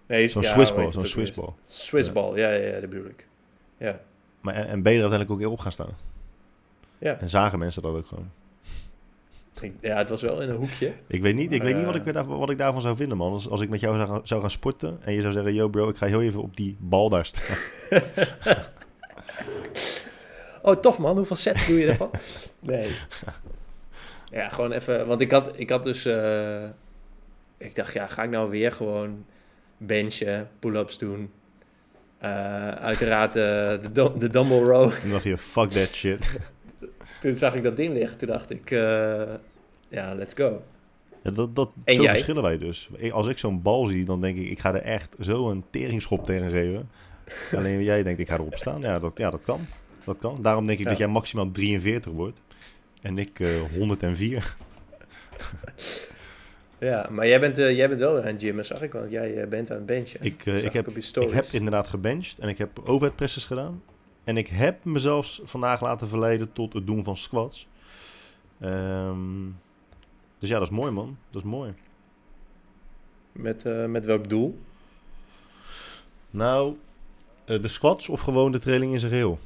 Nee, 0.07 0.27
Zo'n 0.27 0.41
ja, 0.41 0.47
Swissbal, 0.49 0.91
zo'n? 0.91 1.05
Swissbal. 1.05 1.55
Swissbal, 1.65 2.37
ja, 2.37 2.49
ja, 2.51 2.65
ja, 2.73 2.79
dat 2.79 2.89
bedoel 2.89 3.05
ik. 3.05 3.27
Ja, 3.77 3.99
Maar 4.41 4.53
en, 4.55 4.67
en 4.67 4.81
ben 4.81 4.91
je 4.93 4.97
er 4.97 5.09
uiteindelijk 5.09 5.31
ook 5.31 5.37
weer 5.37 5.49
op 5.49 5.59
gaan 5.59 5.71
staan? 5.71 5.95
ja. 6.97 7.19
En 7.19 7.29
zagen 7.29 7.59
mensen 7.59 7.81
dat 7.81 7.95
ook 7.95 8.07
gewoon? 8.07 8.29
Ik- 9.61 9.73
Ja, 9.81 9.97
het 9.97 10.09
was 10.09 10.21
wel 10.21 10.41
in 10.41 10.49
een 10.49 10.55
hoekje. 10.55 10.93
Ik 11.07 11.21
weet 11.21 11.35
niet, 11.35 11.51
ik 11.51 11.61
weet 11.61 11.75
niet 11.75 11.85
wat, 11.85 11.95
Eh. 11.95 12.05
ik, 12.05 12.13
daar- 12.13 12.25
wat 12.25 12.49
ik 12.49 12.57
daarvan 12.57 12.81
zou 12.81 12.95
vinden, 12.95 13.17
man. 13.17 13.31
Als, 13.31 13.49
als 13.49 13.61
ik 13.61 13.69
met 13.69 13.79
jou 13.79 13.97
zou 14.05 14.19
zou 14.23 14.41
gaan 14.41 14.51
sporten 14.51 14.97
en 15.03 15.13
je 15.13 15.21
zou 15.21 15.33
zeggen... 15.33 15.53
Yo 15.53 15.67
bro, 15.67 15.89
ik 15.89 15.97
ga 15.97 16.05
heel 16.07 16.21
even 16.21 16.41
op 16.41 16.55
die 16.57 16.75
bal 16.79 17.09
daar 17.09 17.25
staan. 17.25 17.57
Oh, 20.67 20.75
tof 20.75 20.97
man. 20.97 21.17
Hoeveel 21.17 21.35
sets 21.35 21.67
doe 21.67 21.79
je 21.79 21.87
ervan? 21.87 22.11
nee. 22.59 22.89
Ja, 24.31 24.49
gewoon 24.49 24.71
even... 24.71 25.07
Want 25.07 25.21
ik 25.21 25.31
had, 25.31 25.51
ik 25.59 25.69
had 25.69 25.83
dus... 25.83 26.05
eh, 26.05 26.63
ik 27.57 27.75
dacht, 27.75 27.93
ja, 27.93 28.07
ga 28.07 28.23
ik 28.23 28.29
nou 28.29 28.49
weer 28.49 28.71
gewoon 28.71 29.25
benchen, 29.77 30.49
pull-ups 30.59 30.97
doen? 30.97 31.31
Eh, 32.17 32.69
uiteraard 32.69 33.35
eh, 33.35 33.41
de, 33.81 33.89
dum- 33.91 34.19
de 34.19 34.29
dumbbell 34.29 34.59
row. 34.59 34.91
Toen 35.01 35.09
dacht 35.09 35.23
je, 35.23 35.37
fuck 35.37 35.69
that 35.69 35.95
shit. 35.95 36.37
Toen 37.21 37.33
zag 37.33 37.53
ik 37.53 37.63
dat 37.63 37.75
ding 37.75 37.93
liggen. 37.93 38.17
Toen 38.17 38.27
dacht 38.27 38.49
ik, 38.49 38.69
ja, 39.89 40.13
let's 40.15 40.33
go. 40.33 40.61
Ja, 41.23 41.31
dat, 41.31 41.55
dat, 41.55 41.69
En 41.83 41.95
zo 41.95 42.01
jij? 42.01 42.11
verschillen 42.11 42.43
wij 42.43 42.57
dus. 42.57 42.89
Als 43.11 43.27
ik 43.27 43.37
zo'n 43.37 43.61
bal 43.61 43.85
zie, 43.87 44.05
dan 44.05 44.21
denk 44.21 44.37
ik, 44.37 44.49
ik 44.49 44.59
ga 44.59 44.73
er 44.73 44.81
echt 44.81 45.15
zo 45.19 45.49
een 45.49 45.63
teringschop 45.69 46.25
tegen 46.25 46.51
geven. 46.51 46.89
Alleen 47.55 47.83
jij 47.83 48.03
denkt, 48.03 48.19
ik 48.19 48.27
ga 48.29 48.35
erop 48.35 48.57
staan. 48.57 48.81
Ja, 48.81 48.99
dat, 48.99 49.11
ja, 49.15 49.29
dat 49.29 49.41
kan. 49.43 49.59
Dat 50.07 50.17
kan. 50.17 50.41
Daarom 50.41 50.65
denk 50.65 50.77
ik 50.77 50.83
Ja. 50.83 50.89
dat 50.89 50.99
jij 50.99 51.07
maximaal 51.07 51.51
43 51.51 52.11
wordt. 52.11 52.39
En 53.01 53.17
ik 53.17 53.39
eh 53.39 53.61
104. 53.77 54.55
Ja, 56.79 57.07
maar 57.11 57.27
jij 57.27 57.39
bent, 57.39 57.57
eh, 57.57 57.75
jij 57.75 57.87
bent 57.87 57.99
wel 57.99 58.17
aan 58.17 58.25
het 58.25 58.41
gymmen, 58.41 58.65
zag 58.65 58.81
ik. 58.81 58.93
Want 58.93 59.11
jij 59.11 59.41
eh, 59.41 59.47
bent 59.47 59.71
aan 59.71 59.77
het 59.77 59.85
benchen. 59.85 60.19
Ik, 60.23 60.45
eh, 60.45 60.63
ik, 60.63 60.73
heb, 60.73 60.87
ik 60.87 61.51
inderdaad 61.51 61.87
gebenched 61.87 62.39
en 62.39 62.49
ik 62.49 62.57
heb 62.57 62.79
overhead 62.83 63.15
presses 63.15 63.45
gedaan. 63.45 63.81
En 64.23 64.37
ik 64.37 64.47
heb 64.47 64.83
mezelf 64.83 65.39
vandaag 65.43 65.81
laten 65.81 66.07
verleiden 66.07 66.53
tot 66.53 66.73
het 66.73 66.85
doen 66.85 67.03
van 67.03 67.17
squats. 67.17 67.67
Ehm, 68.59 69.45
dus 70.37 70.49
ja, 70.49 70.59
dat 70.59 70.67
is 70.67 70.73
mooi 70.73 70.91
man. 70.91 71.17
Dat 71.29 71.43
is 71.43 71.49
mooi. 71.49 71.73
Met, 73.31 73.65
eh, 73.65 73.85
met 73.85 74.05
welk 74.05 74.29
doel? 74.29 74.59
Nou, 76.29 76.77
eh, 77.45 77.61
de 77.61 77.67
squats 77.67 78.09
of 78.09 78.19
gewoon 78.19 78.51
de 78.51 78.59
training 78.59 78.93
in 78.93 78.99
zijn 78.99 79.11
geheel? 79.11 79.39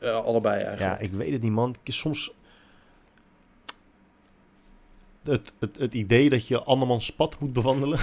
Eh, 0.00 0.24
allebei 0.24 0.60
Ja, 0.60 0.66
eigenlijk. 0.66 1.00
ik 1.00 1.12
weet 1.12 1.32
het 1.32 1.42
niet, 1.42 1.52
man. 1.52 1.74
Soms. 1.84 2.34
Het, 5.22 5.52
het, 5.58 5.78
het 5.78 5.94
idee 5.94 6.28
dat 6.30 6.48
je 6.48 6.62
andermans 6.62 7.12
pad 7.12 7.38
moet 7.40 7.52
bewandelen. 7.52 7.98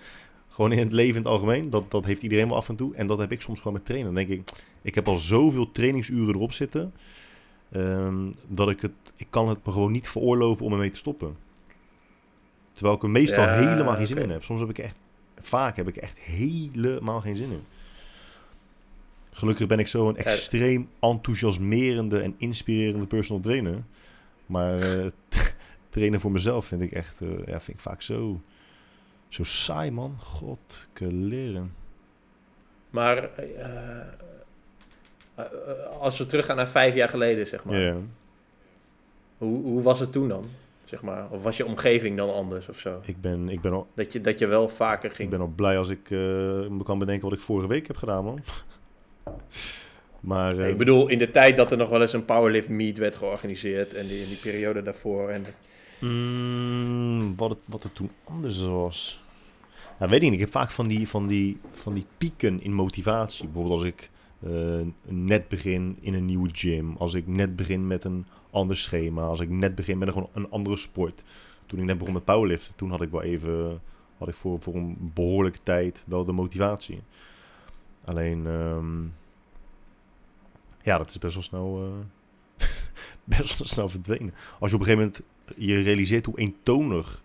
gewoon 0.48 0.72
in 0.72 0.78
het 0.78 0.92
leven 0.92 1.16
in 1.16 1.22
het 1.22 1.32
algemeen. 1.32 1.70
Dat, 1.70 1.90
dat 1.90 2.04
heeft 2.04 2.22
iedereen 2.22 2.48
wel 2.48 2.56
af 2.56 2.68
en 2.68 2.76
toe. 2.76 2.94
En 2.94 3.06
dat 3.06 3.18
heb 3.18 3.32
ik 3.32 3.40
soms 3.42 3.58
gewoon 3.58 3.72
met 3.72 3.84
trainen. 3.84 4.14
Dan 4.14 4.24
denk 4.26 4.40
ik, 4.40 4.50
ik 4.82 4.94
heb 4.94 5.08
al 5.08 5.16
zoveel 5.16 5.70
trainingsuren 5.72 6.34
erop 6.34 6.52
zitten. 6.52 6.92
ehm, 7.72 8.32
dat 8.46 8.68
ik 8.70 8.80
het. 8.80 8.92
Ik 9.16 9.26
kan 9.30 9.48
het 9.48 9.66
me 9.66 9.72
gewoon 9.72 9.92
niet 9.92 10.08
veroorloven 10.08 10.66
om 10.66 10.72
ermee 10.72 10.90
te 10.90 10.96
stoppen. 10.98 11.36
Terwijl 12.72 12.96
ik 12.96 13.02
er 13.02 13.10
meestal 13.10 13.44
Ja, 13.44 13.52
helemaal 13.54 13.94
geen 13.94 14.06
zin 14.06 14.16
in 14.18 14.30
heb. 14.30 14.44
Soms 14.44 14.60
heb 14.60 14.70
ik 14.70 14.78
echt. 14.78 14.98
Vaak 15.40 15.76
heb 15.76 15.88
ik 15.88 15.96
echt 15.96 16.18
helemaal 16.18 17.20
geen 17.20 17.36
zin 17.36 17.50
in. 17.50 17.64
Gelukkig 19.42 19.66
ben 19.66 19.78
ik 19.78 19.88
zo'n 19.88 20.16
extreem 20.16 20.88
enthousiasmerende 21.00 22.20
en 22.20 22.34
inspirerende 22.38 23.06
personal 23.06 23.42
trainer. 23.42 23.82
Maar 24.46 24.78
eh, 24.78 25.06
trainen 25.88 26.20
voor 26.20 26.30
mezelf 26.30 26.64
vind 26.64 26.82
ik 26.82 26.92
echt, 26.92 27.20
eh, 27.20 27.28
ja, 27.46 27.60
vind 27.60 27.76
ik 27.76 27.80
vaak 27.80 28.02
zo, 28.02 28.40
zo 29.28 29.44
saai, 29.44 29.90
man. 29.90 30.16
God, 30.18 30.88
leren. 30.98 31.74
Maar 32.90 33.16
eh, 33.16 33.60
eh, 33.60 34.06
eh, 35.34 35.44
als 36.00 36.18
we 36.18 36.26
teruggaan 36.26 36.56
naar 36.56 36.68
vijf 36.68 36.94
jaar 36.94 37.08
geleden, 37.08 37.46
zeg 37.46 37.64
maar. 37.64 37.94
Hoe, 39.38 39.62
hoe 39.62 39.82
was 39.82 40.00
het 40.00 40.12
toen 40.12 40.28
dan? 40.28 40.44
Zeg 40.84 41.02
maar? 41.02 41.30
Of 41.30 41.42
was 41.42 41.56
je 41.56 41.66
omgeving 41.66 42.16
dan 42.16 42.34
anders 42.34 42.68
of 42.68 42.78
zo? 42.78 43.00
ik 43.04 43.20
ben, 43.20 43.48
ik 43.48 43.60
ben 43.60 43.72
al, 43.72 43.86
Dat 43.94 44.12
je, 44.12 44.20
dat 44.20 44.38
je 44.38 44.46
wel 44.46 44.68
vaker 44.68 45.10
ik 45.10 45.16
ging. 45.16 45.30
ben 45.30 45.40
al 45.40 45.52
blij 45.56 45.78
als 45.78 45.88
ik 45.88 46.10
me 46.10 46.80
kan 46.84 46.98
bedenken 46.98 47.28
wat 47.28 47.38
ik 47.38 47.44
vorige 47.44 47.68
week 47.68 47.86
heb 47.86 47.96
gedaan, 47.96 48.24
man. 48.24 48.40
Maar, 50.20 50.58
eh, 50.58 50.68
ik 50.68 50.76
bedoel, 50.76 51.08
in 51.08 51.18
de 51.18 51.30
tijd 51.30 51.56
dat 51.56 51.70
er 51.70 51.76
nog 51.76 51.88
wel 51.88 52.00
eens 52.00 52.12
een 52.12 52.24
powerlift 52.24 52.68
meet 52.68 52.98
werd 52.98 53.16
georganiseerd. 53.16 53.94
En 53.94 54.06
die, 54.06 54.20
in 54.20 54.28
die 54.28 54.36
periode 54.36 54.82
daarvoor. 54.82 55.28
En, 55.28 55.46
Mm, 56.02 57.36
wat, 57.36 57.50
het, 57.50 57.58
wat 57.66 57.82
het 57.82 57.94
toen 57.94 58.10
anders 58.24 58.60
was. 58.60 59.22
Nou, 59.98 60.10
weet 60.10 60.22
ik 60.22 60.30
niet. 60.30 60.32
Ik 60.32 60.44
heb 60.44 60.50
vaak 60.50 60.70
van 60.70 60.88
die, 60.88 61.08
van 61.08 61.26
die, 61.26 61.58
van 61.72 61.94
die 61.94 62.06
pieken 62.18 62.62
in 62.62 62.72
motivatie. 62.72 63.44
Bijvoorbeeld 63.44 63.74
als 63.74 63.84
ik 63.84 64.10
eh, 64.40 64.80
net 65.04 65.48
begin 65.48 65.98
in 66.00 66.14
een 66.14 66.24
nieuwe 66.24 66.48
gym. 66.52 66.96
Als 66.98 67.14
ik 67.14 67.26
net 67.26 67.56
begin 67.56 67.86
met 67.86 68.04
een 68.04 68.26
ander 68.50 68.76
schema. 68.76 69.22
Als 69.22 69.40
ik 69.40 69.48
net 69.48 69.74
begin 69.74 69.98
met 69.98 70.08
een, 70.08 70.14
gewoon 70.14 70.30
een 70.32 70.50
andere 70.50 70.76
sport. 70.76 71.22
Toen 71.66 71.78
ik 71.78 71.84
net 71.84 71.98
begon 71.98 72.14
met 72.14 72.24
powerliften, 72.24 72.74
toen 72.74 72.90
had 72.90 73.02
ik 73.02 73.10
wel 73.10 73.22
even... 73.22 73.80
Had 74.18 74.28
ik 74.28 74.34
voor, 74.34 74.60
voor 74.60 74.74
een 74.74 75.10
behoorlijke 75.14 75.58
tijd 75.62 76.04
wel 76.06 76.24
de 76.24 76.32
motivatie. 76.32 77.02
Alleen... 78.04 78.46
ehm, 78.46 79.02
ja, 80.82 80.98
dat 80.98 81.10
is 81.10 81.18
best 81.18 81.34
wel 81.34 81.42
snel... 81.42 81.92
eh, 82.58 82.66
best 83.38 83.58
wel 83.58 83.66
snel 83.68 83.88
verdwenen. 83.88 84.34
Als 84.58 84.70
je 84.70 84.76
op 84.76 84.82
een 84.82 84.88
gegeven 84.88 84.98
moment 84.98 85.22
je 85.56 85.82
realiseert 85.82 86.26
hoe 86.26 86.38
eentonig 86.38 87.22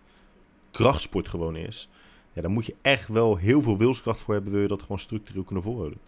krachtsport 0.70 1.28
gewoon 1.28 1.56
is, 1.56 1.88
ja, 2.32 2.42
dan 2.42 2.52
moet 2.52 2.66
je 2.66 2.74
echt 2.82 3.08
wel 3.08 3.36
heel 3.36 3.62
veel 3.62 3.76
wilskracht 3.76 4.20
voor 4.20 4.34
hebben, 4.34 4.52
wil 4.52 4.62
je 4.62 4.68
dat 4.68 4.82
gewoon 4.82 4.98
structureel 4.98 5.42
kunnen 5.42 5.64
volhouden. 5.64 5.98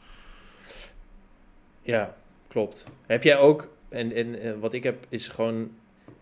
ja, 1.82 2.16
klopt. 2.48 2.84
Heb 3.06 3.22
jij 3.22 3.38
ook, 3.38 3.68
en, 3.88 4.12
en 4.12 4.40
eh, 4.40 4.52
wat 4.60 4.72
ik 4.72 4.82
heb 4.82 5.06
is 5.08 5.28
gewoon, 5.28 5.70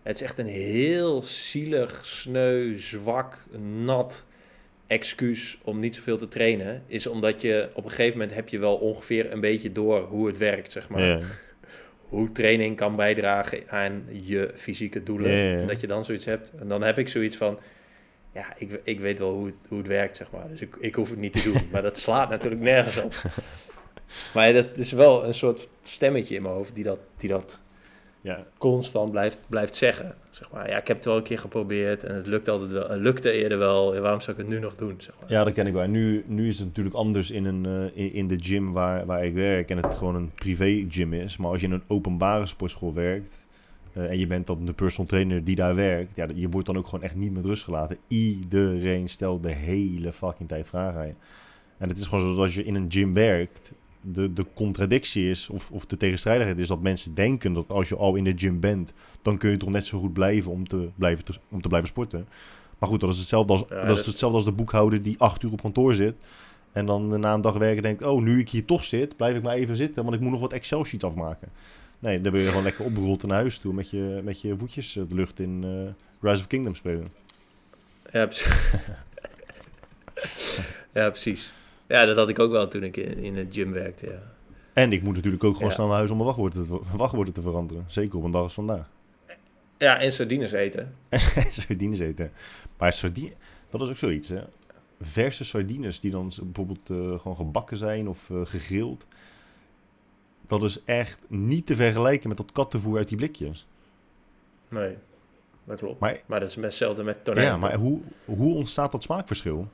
het 0.03 0.15
is 0.15 0.21
echt 0.21 0.37
een 0.37 0.47
heel 0.47 1.21
zielig, 1.23 2.05
sneu, 2.05 2.77
zwak, 2.77 3.45
nat 3.83 4.25
excuus 4.89 5.57
om 5.63 5.79
niet 5.79 5.95
zoveel 5.95 6.17
te 6.17 6.27
trainen. 6.27 6.83
Is 6.87 7.07
omdat 7.07 7.41
je 7.41 7.69
op 7.73 7.83
een 7.83 7.89
gegeven 7.89 8.17
moment 8.17 8.35
heb 8.35 8.49
je 8.49 8.59
wel 8.59 8.75
ongeveer 8.75 9.31
een 9.31 9.39
beetje 9.39 9.71
door 9.71 10.01
hoe 10.01 10.27
het 10.27 10.37
werkt, 10.37 10.71
zeg 10.71 10.89
maar. 10.89 11.21
Hoe 12.07 12.31
training 12.31 12.75
kan 12.75 12.95
bijdragen 12.95 13.63
aan 13.67 14.03
je 14.11 14.51
fysieke 14.55 15.03
doelen. 15.03 15.59
En 15.59 15.67
dat 15.67 15.81
je 15.81 15.87
dan 15.87 16.05
zoiets 16.05 16.25
hebt. 16.25 16.51
En 16.59 16.67
dan 16.67 16.81
heb 16.81 16.97
ik 16.97 17.09
zoiets 17.09 17.35
van, 17.35 17.59
ja, 18.33 18.53
ik, 18.57 18.79
ik 18.83 18.99
weet 18.99 19.19
wel 19.19 19.33
hoe 19.33 19.45
het, 19.45 19.55
hoe 19.67 19.77
het 19.77 19.87
werkt, 19.87 20.17
zeg 20.17 20.31
maar. 20.31 20.47
Dus 20.49 20.61
ik, 20.61 20.75
ik 20.79 20.95
hoef 20.95 21.09
het 21.09 21.19
niet 21.19 21.33
te 21.33 21.43
doen. 21.43 21.61
maar 21.71 21.81
dat 21.81 21.97
slaat 21.97 22.29
natuurlijk 22.29 22.61
nergens 22.61 23.01
op. 23.01 23.13
Maar 24.33 24.53
dat 24.53 24.77
is 24.77 24.91
wel 24.91 25.25
een 25.25 25.33
soort 25.33 25.69
stemmetje 25.81 26.35
in 26.35 26.41
mijn 26.41 26.53
hoofd 26.53 26.75
die 26.75 26.83
dat, 26.83 26.99
die 27.17 27.29
dat 27.29 27.59
ja. 28.21 28.45
constant 28.57 29.11
blijft, 29.11 29.39
blijft 29.47 29.75
zeggen. 29.75 30.15
Zeg 30.29 30.51
maar, 30.51 30.69
ja, 30.69 30.77
ik 30.77 30.87
heb 30.87 30.95
het 30.97 31.05
wel 31.05 31.17
een 31.17 31.23
keer 31.23 31.39
geprobeerd 31.39 32.03
en 32.03 32.15
het 32.15 32.27
lukt 32.27 32.47
altijd 32.47 32.71
wel. 32.71 32.89
Het 32.89 32.99
lukte 32.99 33.31
eerder 33.31 33.57
wel. 33.57 33.99
Waarom 33.99 34.21
zou 34.21 34.37
ik 34.37 34.43
het 34.43 34.51
nu 34.51 34.59
nog 34.59 34.75
doen? 34.75 34.95
Zeg 34.97 35.15
maar. 35.19 35.31
ja, 35.31 35.43
dat 35.43 35.53
ken 35.53 35.67
ik 35.67 35.73
wel. 35.73 35.81
En 35.81 35.91
nu, 35.91 36.23
nu 36.27 36.47
is 36.47 36.57
het 36.57 36.67
natuurlijk 36.67 36.95
anders 36.95 37.31
in, 37.31 37.45
een, 37.45 37.65
eh, 37.65 38.03
in, 38.03 38.13
in 38.13 38.27
de 38.27 38.37
gym 38.39 38.71
waar, 38.71 39.05
waar 39.05 39.25
ik 39.25 39.33
werk 39.33 39.69
en 39.69 39.77
het 39.77 39.95
gewoon 39.95 40.15
een 40.15 40.31
privé 40.35 40.85
gym 40.89 41.13
is. 41.13 41.37
Maar 41.37 41.51
als 41.51 41.61
je 41.61 41.67
in 41.67 41.73
een 41.73 41.83
openbare 41.87 42.45
sportschool 42.45 42.93
werkt 42.93 43.45
eh, 43.93 44.09
en 44.09 44.19
je 44.19 44.27
bent 44.27 44.47
dan 44.47 44.65
de 44.65 44.73
personal 44.73 45.07
trainer 45.07 45.43
die 45.43 45.55
daar 45.55 45.75
werkt, 45.75 46.15
ja, 46.15 46.27
je 46.35 46.49
wordt 46.49 46.67
dan 46.67 46.77
ook 46.77 46.87
gewoon 46.87 47.03
echt 47.03 47.15
niet 47.15 47.33
met 47.33 47.45
rust 47.45 47.63
gelaten. 47.63 47.97
Iedereen 48.07 49.09
stelt 49.09 49.43
de 49.43 49.51
hele 49.51 50.13
fucking 50.13 50.49
tijd 50.49 50.67
vragen 50.67 50.99
aan 50.99 51.07
je. 51.07 51.13
En 51.77 51.89
het 51.89 51.97
is 51.97 52.05
gewoon 52.05 52.23
zoals 52.23 52.37
als 52.37 52.55
je 52.55 52.63
in 52.63 52.75
een 52.75 52.91
gym 52.91 53.13
werkt, 53.13 53.73
de, 54.01 54.33
de 54.33 54.45
contradictie 54.53 55.29
is, 55.29 55.49
of, 55.49 55.71
of 55.71 55.85
de 55.85 55.97
tegenstrijdigheid 55.97 56.57
is 56.57 56.67
dat 56.67 56.81
mensen 56.81 57.13
denken 57.13 57.53
dat 57.53 57.69
als 57.69 57.89
je 57.89 57.95
al 57.95 58.15
in 58.15 58.23
de 58.23 58.33
gym 58.35 58.59
bent, 58.59 58.93
dan 59.21 59.37
kun 59.37 59.49
je 59.51 59.57
toch 59.57 59.69
net 59.69 59.85
zo 59.85 59.99
goed 59.99 60.13
blijven 60.13 60.51
om 60.51 60.67
te 60.67 60.89
blijven, 60.95 61.25
te- 61.25 61.39
om 61.49 61.61
te 61.61 61.67
blijven 61.67 61.89
sporten. 61.89 62.27
Maar 62.79 62.89
goed, 62.89 62.99
dat 62.99 63.13
is 63.13 63.19
hetzelfde 63.19 63.53
als, 63.53 63.63
Ja, 63.69 63.75
dat 63.75 63.87
dat 63.87 63.99
is 63.99 64.05
hetzelfde 64.05 64.37
als 64.37 64.45
de 64.45 64.51
boekhouder 64.51 65.01
die 65.01 65.19
acht 65.19 65.43
uur 65.43 65.51
op 65.51 65.61
kantoor 65.61 65.95
zit. 65.95 66.15
En 66.71 66.85
dan 66.85 67.19
na 67.19 67.33
een 67.33 67.41
dag 67.41 67.57
werken 67.57 67.81
denkt, 67.83 68.01
oh, 68.01 68.21
nu 68.21 68.39
ik 68.39 68.49
hier 68.49 68.65
toch 68.65 68.83
zit, 68.83 69.15
blijf 69.15 69.35
ik 69.35 69.43
maar 69.43 69.55
even 69.55 69.75
zitten, 69.75 70.03
want 70.03 70.15
ik 70.15 70.21
moet 70.21 70.31
nog 70.31 70.39
wat 70.39 70.53
Excel-sheets 70.53 71.03
afmaken. 71.03 71.49
Nee, 71.99 72.21
dan 72.21 72.31
ben 72.31 72.41
je 72.41 72.47
gewoon 72.47 72.63
lekker 72.63 72.85
opgerold 72.85 73.23
naar 73.27 73.37
huis 73.37 73.57
toe 73.57 73.73
met 73.73 73.89
je, 73.89 74.21
met 74.23 74.41
je 74.41 74.57
voetjes 74.57 74.95
eh, 74.97 75.03
de 75.09 75.15
lucht 75.15 75.39
in 75.39 75.63
eh, 75.63 76.29
Rise 76.29 76.41
of 76.41 76.47
Kingdom 76.47 76.75
spelen. 76.75 77.07
Ja, 78.11 78.25
precies. 78.25 78.53
ja, 80.93 81.09
precies. 81.09 81.51
Ja, 81.89 82.05
dat 82.05 82.17
had 82.17 82.29
ik 82.29 82.39
ook 82.39 82.51
wel 82.51 82.67
toen 82.67 82.83
ik 82.83 82.97
in, 82.97 83.17
in 83.17 83.37
het 83.37 83.47
gym 83.53 83.71
werkte, 83.71 84.05
ja. 84.05 84.21
En 84.73 84.91
ik 84.91 85.03
moet 85.03 85.15
natuurlijk 85.15 85.43
ook 85.43 85.53
gewoon 85.53 85.67
Ja. 85.69 85.73
snel 85.75 85.87
naar 85.87 85.95
huis 85.95 86.09
om 86.09 86.15
mijn 86.15 86.27
wachtwoorden 86.27 86.67
te, 86.67 86.97
wachtwoorden 86.97 87.33
te 87.33 87.41
veranderen. 87.41 87.83
Zeker 87.87 88.17
op 88.17 88.23
een 88.23 88.31
dag 88.31 88.41
als 88.41 88.53
vandaag. 88.53 88.89
Ja, 89.77 89.99
en 89.99 90.11
sardines 90.11 90.51
eten. 90.51 90.95
sardines 91.51 91.99
eten. 91.99 92.31
Maar 92.77 92.93
sardine, 92.93 93.31
dat 93.69 93.81
is 93.81 93.89
ook 93.89 93.97
zoiets, 93.97 94.27
hè. 94.29 94.41
Verse 95.01 95.43
sardines 95.43 95.99
die 95.99 96.11
dan 96.11 96.31
bijvoorbeeld 96.43 96.89
eh, 96.89 97.19
gewoon 97.19 97.35
gebakken 97.37 97.77
zijn 97.77 98.07
of 98.07 98.29
eh, 98.29 98.41
gegrild. 98.43 99.05
Dat 100.47 100.63
is 100.63 100.83
echt 100.83 101.25
niet 101.27 101.65
te 101.65 101.75
vergelijken 101.75 102.27
met 102.29 102.37
dat 102.37 102.51
kattenvoer 102.51 102.97
uit 102.97 103.07
die 103.07 103.17
blikjes. 103.17 103.67
Nee, 104.69 104.95
dat 105.63 105.77
klopt. 105.79 105.99
Maar, 105.99 106.21
Maar, 106.25 106.39
dat 106.39 106.49
is 106.49 106.55
hetzelfde 106.55 107.03
met 107.03 107.23
tonijn. 107.23 107.45
ja, 107.47 107.57
maar 107.57 107.75
hoe, 107.75 107.99
hoe 108.25 108.55
ontstaat 108.55 108.91
dat 108.91 109.03
smaakverschil? 109.03 109.67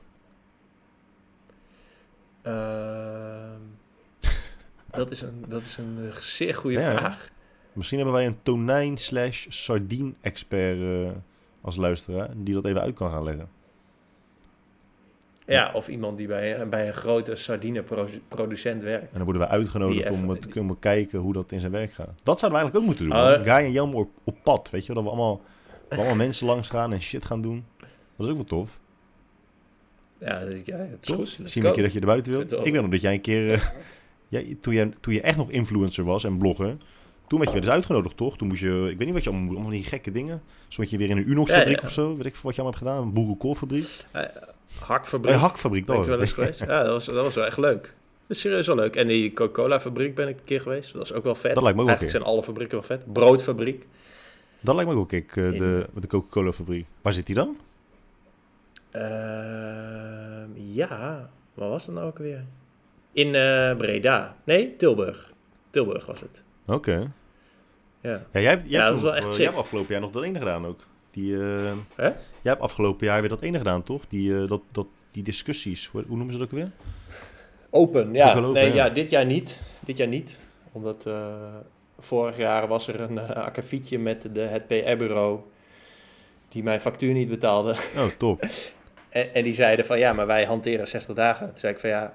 Ehm, 2.46 3.60
dat 5.00 5.10
is 5.10 5.20
een, 5.20 5.44
dat 5.48 5.62
is 5.62 5.76
een 5.76 5.96
eh, 6.10 6.16
zeer 6.20 6.54
goede 6.54 6.78
Ja. 6.78 6.96
vraag. 6.96 7.30
Misschien 7.72 7.98
hebben 7.98 8.16
wij 8.16 8.26
een 8.26 8.38
tonijn 8.42 8.96
slash 8.98 9.46
sardine 9.48 10.12
expert 10.20 10.80
eh, 10.80 11.10
als 11.60 11.76
luisteraar 11.76 12.28
die 12.36 12.54
dat 12.54 12.64
even 12.64 12.80
uit 12.80 12.94
kan 12.94 13.10
gaan 13.10 13.24
leggen. 13.24 13.48
Ja, 15.46 15.70
of 15.74 15.88
iemand 15.88 16.16
die 16.16 16.26
bij, 16.26 16.68
bij 16.68 16.86
een 16.86 16.94
grote 16.94 17.34
sardine-producent 17.36 18.82
werkt. 18.82 19.04
En 19.04 19.14
dan 19.14 19.24
worden 19.24 19.42
we 19.42 19.48
uitgenodigd 19.48 20.10
om 20.10 20.22
even- 20.22 20.40
te 20.40 20.48
kunnen 20.48 20.78
kijken 20.78 21.18
hoe 21.18 21.32
dat 21.32 21.52
in 21.52 21.60
zijn 21.60 21.72
werk 21.72 21.92
gaat. 21.92 22.12
Dat 22.22 22.38
zouden 22.38 22.60
we 22.60 22.64
eigenlijk 22.64 22.76
ook 22.76 22.84
moeten 22.84 23.04
doen. 23.04 23.16
Oh, 23.16 23.24
man. 23.36 23.44
Guy 23.56 23.64
en 23.66 23.72
Jelmer 23.72 23.96
op, 23.96 24.10
op 24.24 24.36
pad, 24.42 24.70
weet 24.70 24.86
je. 24.86 24.94
Dat 24.94 25.02
we 25.02 25.08
allemaal, 25.08 25.40
we 25.88 25.96
allemaal 25.96 26.14
mensen 26.26 26.46
langs 26.46 26.68
gaan 26.70 26.92
en 26.92 27.00
shit 27.00 27.24
gaan 27.24 27.40
doen. 27.40 27.64
Dat 28.16 28.26
is 28.26 28.28
ook 28.28 28.34
wel 28.36 28.44
tof. 28.44 28.80
Ja, 30.20 30.38
dat- 30.44 30.66
ja 30.66 30.76
het 30.76 30.88
is 31.00 31.06
Toch? 31.06 31.16
goed. 31.16 31.52
Go. 31.52 31.66
een 31.68 31.72
keer 31.72 31.82
dat 31.82 31.92
je 31.92 32.00
er 32.00 32.06
buiten 32.06 32.32
Ik 32.32 32.48
wilt. 32.48 32.66
Ik 32.66 32.72
weet 32.72 32.82
nog 32.82 32.90
dat 32.90 33.00
jij 33.00 33.12
een 33.14 33.20
keer... 33.20 33.52
eh, 33.52 33.62
jij, 34.28 34.56
toen, 34.60 34.74
je, 34.74 34.90
toen 35.00 35.14
je 35.14 35.20
echt 35.20 35.36
nog 35.36 35.50
influencer 35.50 36.04
was 36.04 36.24
en 36.24 36.38
blogger... 36.38 36.76
Toen 37.28 37.38
werd 37.38 37.50
je 37.50 37.56
weer 37.56 37.66
eens 37.66 37.74
uitgenodigd, 37.76 38.16
toch? 38.16 38.36
Toen 38.36 38.48
moest 38.48 38.60
je... 38.60 38.86
Ik 38.90 38.96
weet 38.98 39.06
niet 39.06 39.12
wat 39.14 39.24
je 39.24 39.30
allemaal. 39.30 39.50
Allemaal 39.50 39.70
die 39.70 39.84
gekke 39.84 40.12
dingen. 40.12 40.42
Zo 40.68 40.80
met 40.80 40.90
je 40.90 40.96
weer 40.96 41.10
in 41.10 41.16
een 41.16 41.30
Unox-fabriek 41.30 41.74
Ja, 41.74 41.80
ja. 41.80 41.86
of 41.86 41.92
zo. 41.92 42.16
Weet 42.16 42.26
ik 42.26 42.36
wat 42.36 42.54
je 42.54 42.60
allemaal 42.62 42.80
hebt 42.80 42.90
gedaan. 42.92 43.02
Een 43.02 43.12
boerenkoolfabriek. 43.12 43.88
Hakfabriek. 44.78 45.34
Een 45.34 45.38
hakfabriek, 45.40 45.86
dat 45.86 45.96
ben 45.96 46.04
ik 46.04 46.10
was 46.10 46.16
wel 46.18 46.20
eens 46.20 46.32
geweest. 46.32 46.60
Ja, 46.60 46.82
dat 46.82 46.92
was, 46.92 47.04
dat 47.04 47.24
was 47.24 47.34
wel 47.34 47.44
echt 47.46 47.58
leuk. 47.58 47.82
Dat 48.26 48.36
is 48.36 48.40
serieus 48.40 48.66
wel 48.66 48.76
leuk. 48.76 48.96
En 48.96 49.06
die 49.08 49.32
Coca-Cola 49.32 49.80
fabriek 49.80 50.14
ben 50.14 50.28
ik 50.28 50.36
een 50.38 50.44
keer 50.44 50.60
geweest. 50.60 50.92
Dat 50.92 51.02
is 51.02 51.12
ook 51.12 51.24
wel 51.24 51.34
vet. 51.34 51.54
Dat 51.54 51.62
lijkt 51.62 51.76
me 51.78 51.82
ook 51.84 51.88
Eigenlijk 51.88 52.18
zijn 52.18 52.32
alle 52.32 52.42
fabrieken 52.42 52.78
wel 52.78 52.86
vet. 52.86 53.12
Broodfabriek. 53.12 53.86
Dat 54.60 54.74
lijkt 54.74 54.90
me 54.90 54.96
ook 54.96 55.12
eh, 55.12 55.18
In- 55.36 55.50
de, 55.52 55.86
de 56.00 56.06
Coca-Cola 56.06 56.52
fabriek. 56.52 56.86
Waar 57.02 57.12
zit 57.12 57.26
die 57.26 57.34
dan? 57.34 57.56
Ehm, 58.96 60.50
ja, 60.54 61.30
waar 61.54 61.68
was 61.68 61.86
dat 61.86 61.94
nou 61.94 62.06
ook 62.06 62.18
weer? 62.18 62.44
In 63.12 63.34
eh, 63.34 63.76
Breda. 63.76 64.36
Nee, 64.44 64.76
Tilburg. 64.76 65.32
Tilburg 65.70 66.06
was 66.06 66.20
het. 66.20 66.42
Oké. 66.66 67.12
Ja. 68.00 68.22
Ja, 68.32 68.40
jij, 68.40 68.42
jij, 68.42 68.62
Ja, 68.66 68.82
hebt 68.84 68.94
dat 68.94 69.02
wel 69.02 69.16
echt 69.16 69.36
jij 69.36 69.44
hebt 69.44 69.58
afgelopen 69.58 69.92
jaar 69.92 70.00
nog 70.00 70.10
dat 70.10 70.22
ene 70.22 70.38
gedaan 70.38 70.66
ook. 70.66 70.80
Die, 71.10 71.34
eh, 71.34 71.72
Hè? 71.94 72.04
Jij 72.06 72.52
hebt 72.52 72.60
afgelopen 72.60 73.06
jaar 73.06 73.20
weer 73.20 73.28
dat 73.28 73.40
ene 73.40 73.58
gedaan, 73.58 73.82
toch? 73.82 74.06
Die, 74.06 74.38
eh, 74.38 74.48
dat, 74.48 74.62
dat, 74.72 74.86
die 75.10 75.22
discussies. 75.22 75.86
Hoe, 75.86 76.04
hoe 76.06 76.16
noemen 76.16 76.32
ze 76.32 76.38
dat 76.38 76.46
ook 76.46 76.54
weer? 76.54 76.70
Open, 77.70 78.12
ja. 78.12 78.34
Open, 78.34 78.52
nee, 78.52 78.68
ja. 78.68 78.74
ja. 78.74 78.90
dit 78.90 79.10
jaar 79.10 79.26
niet. 79.26 79.60
Dit 79.84 79.96
jaar 79.96 80.08
niet. 80.08 80.38
Omdat 80.72 81.06
vorig 81.98 82.36
jaar 82.36 82.68
was 82.68 82.88
er 82.88 83.00
een 83.00 83.12
uh, 83.12 83.30
akkefietje 83.30 83.98
met 83.98 84.28
de, 84.32 84.40
het 84.40 84.66
PR-bureau 84.66 85.40
die 86.48 86.62
mijn 86.62 86.80
factuur 86.80 87.12
niet 87.12 87.28
betaalde. 87.28 87.76
Oh, 87.96 88.06
top. 88.18 88.44
En, 89.16 89.34
en 89.34 89.42
die 89.42 89.54
zeiden 89.54 89.84
van 89.84 89.98
ja, 89.98 90.12
maar 90.12 90.26
wij 90.26 90.44
hanteren 90.44 90.88
60 90.88 91.14
dagen. 91.14 91.46
Toen 91.46 91.56
zei 91.56 91.72
ik 91.72 91.78
van 91.78 91.90
ja, 91.90 92.14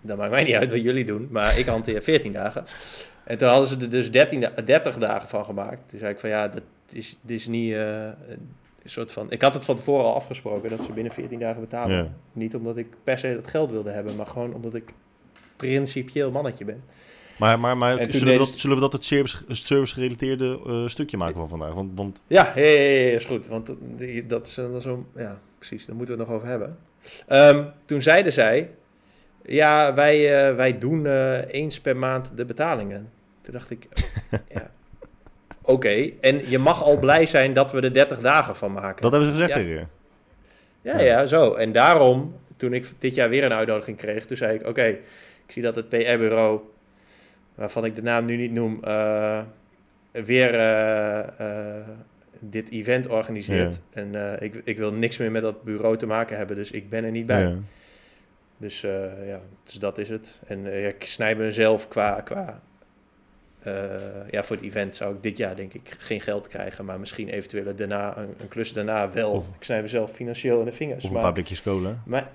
dat 0.00 0.16
maakt 0.16 0.30
mij 0.30 0.42
niet 0.42 0.54
uit 0.54 0.70
wat 0.70 0.82
jullie 0.82 1.04
doen, 1.04 1.28
maar 1.30 1.58
ik 1.58 1.66
hanteer 1.66 2.02
14 2.02 2.32
dagen. 2.32 2.64
En 3.24 3.38
toen 3.38 3.48
hadden 3.48 3.68
ze 3.68 3.76
er 3.76 3.90
dus 3.90 4.10
13, 4.10 4.40
da- 4.40 4.62
30 4.64 4.98
dagen 4.98 5.28
van 5.28 5.44
gemaakt. 5.44 5.88
Toen 5.88 5.98
zei 5.98 6.12
ik 6.12 6.18
van 6.18 6.28
ja, 6.28 6.48
dat 6.48 6.62
is, 6.92 7.16
dit 7.20 7.38
is 7.38 7.46
niet 7.46 7.72
eh, 7.72 8.04
een 8.04 8.50
soort 8.84 9.12
van... 9.12 9.30
Ik 9.30 9.42
had 9.42 9.54
het 9.54 9.64
van 9.64 9.76
tevoren 9.76 10.04
al 10.04 10.14
afgesproken 10.14 10.70
dat 10.70 10.82
ze 10.82 10.92
binnen 10.92 11.12
14 11.12 11.38
dagen 11.38 11.60
betalen. 11.60 11.96
Ja. 11.96 12.08
Niet 12.32 12.54
omdat 12.54 12.76
ik 12.76 12.86
per 13.04 13.18
se 13.18 13.34
dat 13.34 13.50
geld 13.50 13.70
wilde 13.70 13.90
hebben, 13.90 14.16
maar 14.16 14.26
gewoon 14.26 14.54
omdat 14.54 14.74
ik 14.74 14.92
principieel 15.56 16.30
mannetje 16.30 16.64
ben. 16.64 16.82
Maar, 17.40 17.60
maar, 17.60 17.76
maar 17.76 18.06
zullen, 18.12 18.32
we 18.32 18.38
dat, 18.38 18.52
zullen 18.56 18.76
we 18.76 18.82
dat 18.82 18.92
het 18.92 19.04
service, 19.04 19.44
service-gerelateerde 19.48 20.60
eh, 20.66 20.86
stukje 20.86 21.16
maken 21.16 21.34
van 21.34 21.48
vandaag? 21.48 21.72
Want, 21.74 21.90
want 21.94 22.20
Ja, 22.26 22.52
ja, 22.54 22.62
ja, 22.62 22.80
ja, 22.80 23.14
is 23.14 23.24
goed. 23.24 23.46
Want 23.46 23.66
dat, 23.66 23.76
die- 23.96 24.26
dat 24.26 24.46
is, 24.46 24.54
dat 24.54 24.74
is 24.74 24.82
zo, 24.82 25.06
ja, 25.16 25.38
precies, 25.58 25.86
daar 25.86 25.96
moeten 25.96 26.14
we 26.14 26.20
het 26.20 26.30
nog 26.30 26.38
over 26.40 26.48
hebben. 26.50 26.78
Ehm, 27.26 27.64
toen 27.84 28.02
zeiden 28.02 28.32
zij, 28.32 28.70
ja, 29.44 29.94
wij, 29.94 30.48
eh, 30.48 30.54
wij 30.56 30.78
doen 30.78 31.06
eh, 31.06 31.38
eens 31.54 31.80
per 31.80 31.96
maand 31.96 32.30
de 32.36 32.44
betalingen. 32.44 33.10
Toen 33.40 33.52
dacht 33.52 33.70
ik, 33.70 33.88
ja, 34.54 34.70
oké. 35.62 36.10
En 36.20 36.50
je 36.50 36.58
mag 36.58 36.82
al 36.82 36.98
blij 36.98 37.26
zijn 37.26 37.52
dat 37.52 37.72
we 37.72 37.80
er 37.80 37.92
30 37.92 38.20
dagen 38.20 38.56
van 38.56 38.72
maken. 38.72 39.02
dat 39.02 39.10
hebben 39.12 39.28
ze 39.34 39.34
gezegd 39.40 39.50
Ja. 39.50 39.56
tegen 39.56 39.70
je. 39.78 39.84
Ja, 40.82 41.00
ja, 41.00 41.26
zo. 41.26 41.54
En 41.54 41.72
daarom, 41.72 42.34
toen 42.56 42.72
ik 42.72 42.86
dit 42.98 43.14
jaar 43.14 43.28
weer 43.28 43.44
een 43.44 43.52
uitnodiging 43.52 43.96
kreeg, 43.96 44.26
toen 44.26 44.36
zei 44.36 44.54
ik, 44.58 44.66
oké, 44.66 44.84
ik 45.46 45.52
zie 45.52 45.62
dat 45.62 45.74
het 45.74 45.88
PR-bureau, 45.88 46.60
waarvan 47.60 47.84
ik 47.84 47.94
de 47.94 48.02
naam 48.02 48.24
nu 48.24 48.36
niet 48.36 48.52
noem, 48.52 48.84
eh, 48.84 49.40
weer 50.12 50.54
eh, 50.54 51.18
eh, 51.78 51.86
dit 52.38 52.70
event 52.70 53.06
organiseert. 53.06 53.80
En 53.92 54.38
ik, 54.42 54.60
ik 54.64 54.76
wil 54.76 54.92
niks 54.92 55.16
meer 55.18 55.30
met 55.30 55.42
dat 55.42 55.62
bureau 55.62 55.96
te 55.96 56.06
maken 56.06 56.36
hebben, 56.36 56.56
dus 56.56 56.70
ik 56.70 56.90
ben 56.90 57.04
er 57.04 57.10
niet 57.10 57.26
bij. 57.26 57.42
Ja. 57.42 57.54
Dus 58.56 58.80
ja, 59.26 59.40
dus 59.64 59.74
dat 59.74 59.98
is 59.98 60.08
het. 60.08 60.40
En 60.46 60.86
ik 60.86 61.04
snij 61.06 61.34
mezelf 61.34 61.88
qua, 61.88 62.20
qua 62.20 62.60
ja, 64.30 64.42
voor 64.44 64.56
het 64.56 64.64
event 64.64 64.94
zou 64.94 65.14
ik 65.14 65.22
dit 65.22 65.36
jaar 65.36 65.56
denk 65.56 65.74
ik 65.74 65.94
geen 65.98 66.20
geld 66.20 66.48
krijgen, 66.48 66.84
maar 66.84 67.00
misschien 67.00 67.28
eventueel 67.28 67.74
daarna, 67.76 68.16
een, 68.16 68.34
een 68.38 68.48
klus 68.48 68.72
daarna 68.72 69.10
wel. 69.10 69.30
Of- 69.30 69.48
ik 69.48 69.64
snij 69.64 69.82
mezelf 69.82 70.12
financieel 70.12 70.58
in 70.58 70.64
de 70.64 70.72
vingers. 70.72 71.04
Of 71.04 71.08
een 71.08 71.14
maar 71.14 71.22
paar 71.22 71.32
blikjes 71.32 71.62
cola. 71.62 72.02
mijn, 72.06 72.26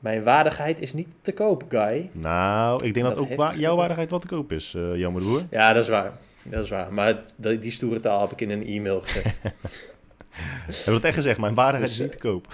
mijn 0.00 0.22
waardigheid 0.22 0.80
is 0.80 0.92
niet 0.92 1.08
te 1.22 1.32
koop, 1.32 1.64
Guy. 1.68 2.10
Nou, 2.12 2.84
ik 2.84 2.94
denk 2.94 3.06
dat, 3.06 3.14
Dat 3.14 3.24
ook 3.30 3.34
wa- 3.36 3.54
jouw 3.54 3.76
waardigheid 3.76 4.10
wat 4.10 4.20
te 4.20 4.26
koop 4.26 4.52
is, 4.52 4.74
eh 4.74 4.96
jammer 4.96 5.22
broer. 5.22 5.42
Ja, 5.50 5.72
dat 5.72 5.82
is 5.82 5.88
waar. 5.88 6.12
Dat 6.42 6.62
is 6.64 6.70
waar. 6.70 6.92
Maar 6.92 7.22
die, 7.36 7.70
stoere 7.70 8.00
taal 8.00 8.20
heb 8.20 8.32
ik 8.32 8.40
in 8.40 8.50
een 8.50 8.66
e-mail. 8.66 9.02
Hebben 9.10 10.84
we 10.84 10.90
dat 10.92 11.04
echt 11.04 11.14
gezegd? 11.14 11.38
Mijn 11.38 11.54
waardigheid 11.54 11.90
Dus, 11.90 11.98
is 12.00 12.04
niet 12.04 12.12
te 12.12 12.28
koop. 12.28 12.46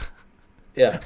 ja. 0.73 0.99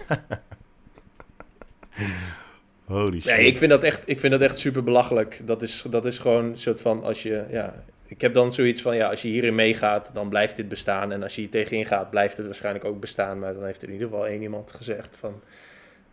Holy 2.84 3.20
shit. 3.20 3.36
Nee, 3.36 3.46
ik 3.46 3.58
vind 3.58 3.70
dat 3.70 3.82
echt, 3.82 4.02
ik 4.08 4.20
vind 4.20 4.32
dat 4.32 4.42
echt 4.42 4.58
super 4.58 4.82
belachelijk. 4.84 5.40
Dat 5.44 5.62
is, 5.62 5.84
dat 5.90 6.04
is 6.04 6.18
gewoon 6.18 6.44
een 6.44 6.58
soort 6.58 6.80
van 6.80 7.04
als 7.04 7.22
je, 7.22 7.44
ja. 7.50 7.74
Ik 8.06 8.20
heb 8.20 8.34
dan 8.34 8.52
zoiets 8.52 8.82
van, 8.82 8.96
ja, 8.96 9.08
als 9.08 9.22
je 9.22 9.28
hierin 9.28 9.54
meegaat, 9.54 10.10
dan 10.14 10.28
blijft 10.28 10.56
dit 10.56 10.68
bestaan. 10.68 11.12
En 11.12 11.22
als 11.22 11.34
je 11.34 11.40
hier 11.40 11.50
tegenin 11.50 11.86
gaat, 11.86 12.10
blijft 12.10 12.36
het 12.36 12.46
waarschijnlijk 12.46 12.84
ook 12.84 13.00
bestaan. 13.00 13.38
Maar 13.38 13.54
dan 13.54 13.64
heeft 13.64 13.82
er 13.82 13.88
in 13.88 13.94
ieder 13.94 14.08
geval 14.08 14.26
één 14.26 14.42
iemand 14.42 14.72
gezegd 14.72 15.16
van, 15.20 15.40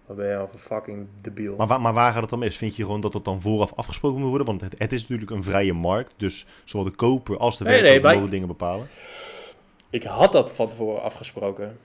wat 0.08 0.18
ben 0.18 0.28
je 0.28 0.34
nou 0.34 0.48
voor 0.52 0.60
fucking 0.60 1.08
debiel. 1.22 1.56
Maar, 1.56 1.68
waar, 1.68 1.82
maar 1.82 1.94
waar 1.94 2.12
gaat 2.12 2.22
het 2.22 2.30
dan 2.30 2.40
mis? 2.40 2.58
Vind 2.58 2.76
je 2.76 2.84
gewoon 2.84 3.02
dat 3.02 3.14
het 3.14 3.26
dan 3.26 3.42
vooraf 3.42 3.74
afgesproken 3.76 4.20
moet 4.20 4.30
worden? 4.30 4.48
Want 4.48 4.62
het, 4.62 4.76
het 4.78 4.94
is 4.94 5.02
natuurlijk 5.02 5.32
een 5.32 5.44
vrije 5.44 5.74
markt. 5.74 6.14
Dus 6.18 6.46
zowel 6.64 6.86
de 6.86 6.92
koper 6.96 7.38
als 7.38 7.58
de 7.58 7.64
Nee, 7.64 7.74
verkoper 7.74 7.94
nee, 7.94 8.04
bij- 8.04 8.16
mogen 8.16 8.30
dingen 8.32 8.48
bepalen. 8.48 8.88
Ik 9.90 10.04
had 10.04 10.32
dat 10.32 10.52
van 10.52 10.70
tevoren 10.70 11.02
afgesproken. 11.02 11.78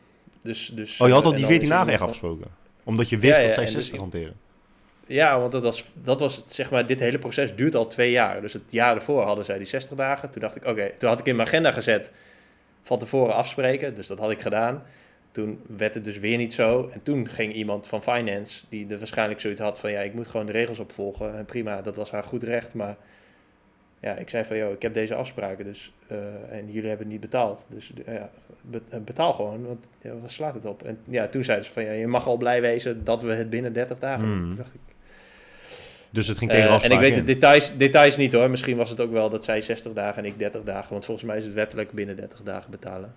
Dus, 0.43 0.73
dus, 0.75 1.01
Oh, 1.01 1.07
je 1.07 1.13
had 1.15 1.25
al 1.25 1.31
die 1.31 1.39
dan 1.41 1.49
14 1.49 1.57
is 1.57 1.69
het 1.69 1.79
dagen 1.79 1.93
echt 1.93 2.03
afgesproken? 2.03 2.47
Omdat 2.85 3.09
je 3.09 3.19
wist 3.19 3.33
Ja, 3.37 3.39
ja, 3.41 3.45
dat 3.45 3.55
zij 3.55 3.65
en 3.67 3.73
dus 3.73 3.75
60 3.75 3.95
ik- 3.95 4.01
hanteren. 4.01 4.35
Ja, 5.07 5.41
want 5.41 5.53
dat 5.53 5.63
was, 5.63 5.91
dat 5.95 6.21
was 6.21 6.37
het, 6.37 6.53
zeg 6.53 6.71
maar, 6.71 6.87
dit 6.87 7.01
hele 7.01 7.19
proces 7.19 7.55
duurt 7.57 7.75
al 7.75 7.87
twee 7.87 8.11
jaar. 8.11 8.41
Dus 8.41 8.53
het 8.53 8.63
jaar 8.71 8.95
ervoor 8.95 9.23
hadden 9.23 9.45
zij 9.45 9.59
die 9.59 9.67
60 9.67 9.97
dagen. 9.97 10.31
Toen 10.31 10.41
dacht 10.41 10.57
ik, 10.57 10.65
oké, 10.65 10.91
toen 10.99 11.09
had 11.09 11.19
ik 11.19 11.27
in 11.27 11.37
mijn 11.37 11.49
agenda 11.49 11.73
gezet 11.73 12.11
van 12.83 12.99
tevoren 12.99 13.35
afspreken. 13.35 13.95
Dus 13.95 14.07
dat 14.07 14.19
had 14.19 14.31
ik 14.31 14.41
gedaan. 14.41 14.83
Toen 15.33 15.61
werd 15.77 15.95
het 15.95 16.05
dus 16.05 16.19
weer 16.19 16.37
niet 16.37 16.53
zo. 16.53 16.91
En 16.93 17.03
toen 17.03 17.29
ging 17.29 17.53
iemand 17.53 17.89
van 17.89 18.03
finance, 18.03 18.65
die 18.69 18.87
er 18.89 18.99
waarschijnlijk 18.99 19.41
zoiets 19.41 19.61
had 19.61 19.79
van, 19.79 19.91
ja, 19.91 20.01
ik 20.01 20.15
moet 20.15 20.29
gewoon 20.29 20.47
de 20.47 20.53
regels 20.53 20.79
opvolgen. 20.79 21.37
En 21.37 21.45
prima, 21.45 21.83
dat 21.83 21.97
was 21.97 22.11
haar 22.11 22.25
goed 22.25 22.43
recht. 22.43 22.75
Maar 22.75 22.97
ja, 24.01 24.15
ik 24.15 24.29
zei 24.29 24.45
van, 24.45 24.57
joh, 24.57 24.73
ik 24.73 24.83
heb 24.83 24.93
deze 24.93 25.15
afspraken 25.15 25.65
dus, 25.65 25.93
eh, 26.07 26.17
en 26.51 26.67
jullie 26.67 26.89
hebben 26.89 26.99
het 26.99 27.09
niet 27.09 27.21
betaald. 27.21 27.67
Dus 27.69 27.93
eh, 28.05 28.15
ja, 28.15 28.31
eh, 28.71 29.01
betaal 29.01 29.33
gewoon, 29.33 29.67
want 29.67 29.87
ja, 30.03 30.19
waar 30.21 30.31
slaat 30.31 30.55
het 30.55 30.65
op? 30.65 30.83
En 30.83 30.99
ja, 31.05 31.29
toen 31.29 31.45
zeiden 31.45 31.67
ze 31.67 31.73
van, 31.73 31.85
ja, 31.85 31.93
je 31.93 32.07
mag 32.07 32.27
al 32.27 32.37
blij 32.37 32.61
wezen 32.61 33.05
dat 33.05 33.23
we 33.23 33.33
het 33.33 33.51
binnen 33.51 33.73
30 33.73 33.99
dagen. 33.99 34.25
Hmm. 34.25 34.49
Toen 34.49 34.57
dacht 34.57 34.75
ik, 34.75 34.81
Dus 36.11 36.27
het 36.27 36.39
ging 36.39 36.51
tegen 36.51 36.69
eh, 36.69 36.85
en 36.85 36.91
ik 36.91 36.99
weet 36.99 37.15
de 37.15 37.25
details, 37.25 37.77
details 37.77 38.17
niet 38.17 38.33
hoor. 38.33 38.51
Misschien 38.51 38.77
was 38.77 38.91
het 38.91 39.01
ook 39.01 39.13
wel 39.13 39.31
dat 39.31 39.45
zij 39.45 39.61
60 39.61 39.93
dagen 39.93 40.23
en 40.25 40.29
ik 40.29 40.39
30 40.39 40.63
dagen. 40.63 40.93
Want 40.93 41.05
volgens 41.05 41.27
mij 41.27 41.37
is 41.37 41.45
het 41.45 41.55
wettelijk 41.55 41.91
binnen 41.91 42.17
30 42.17 42.43
dagen 42.43 42.71
betalen. 42.71 43.15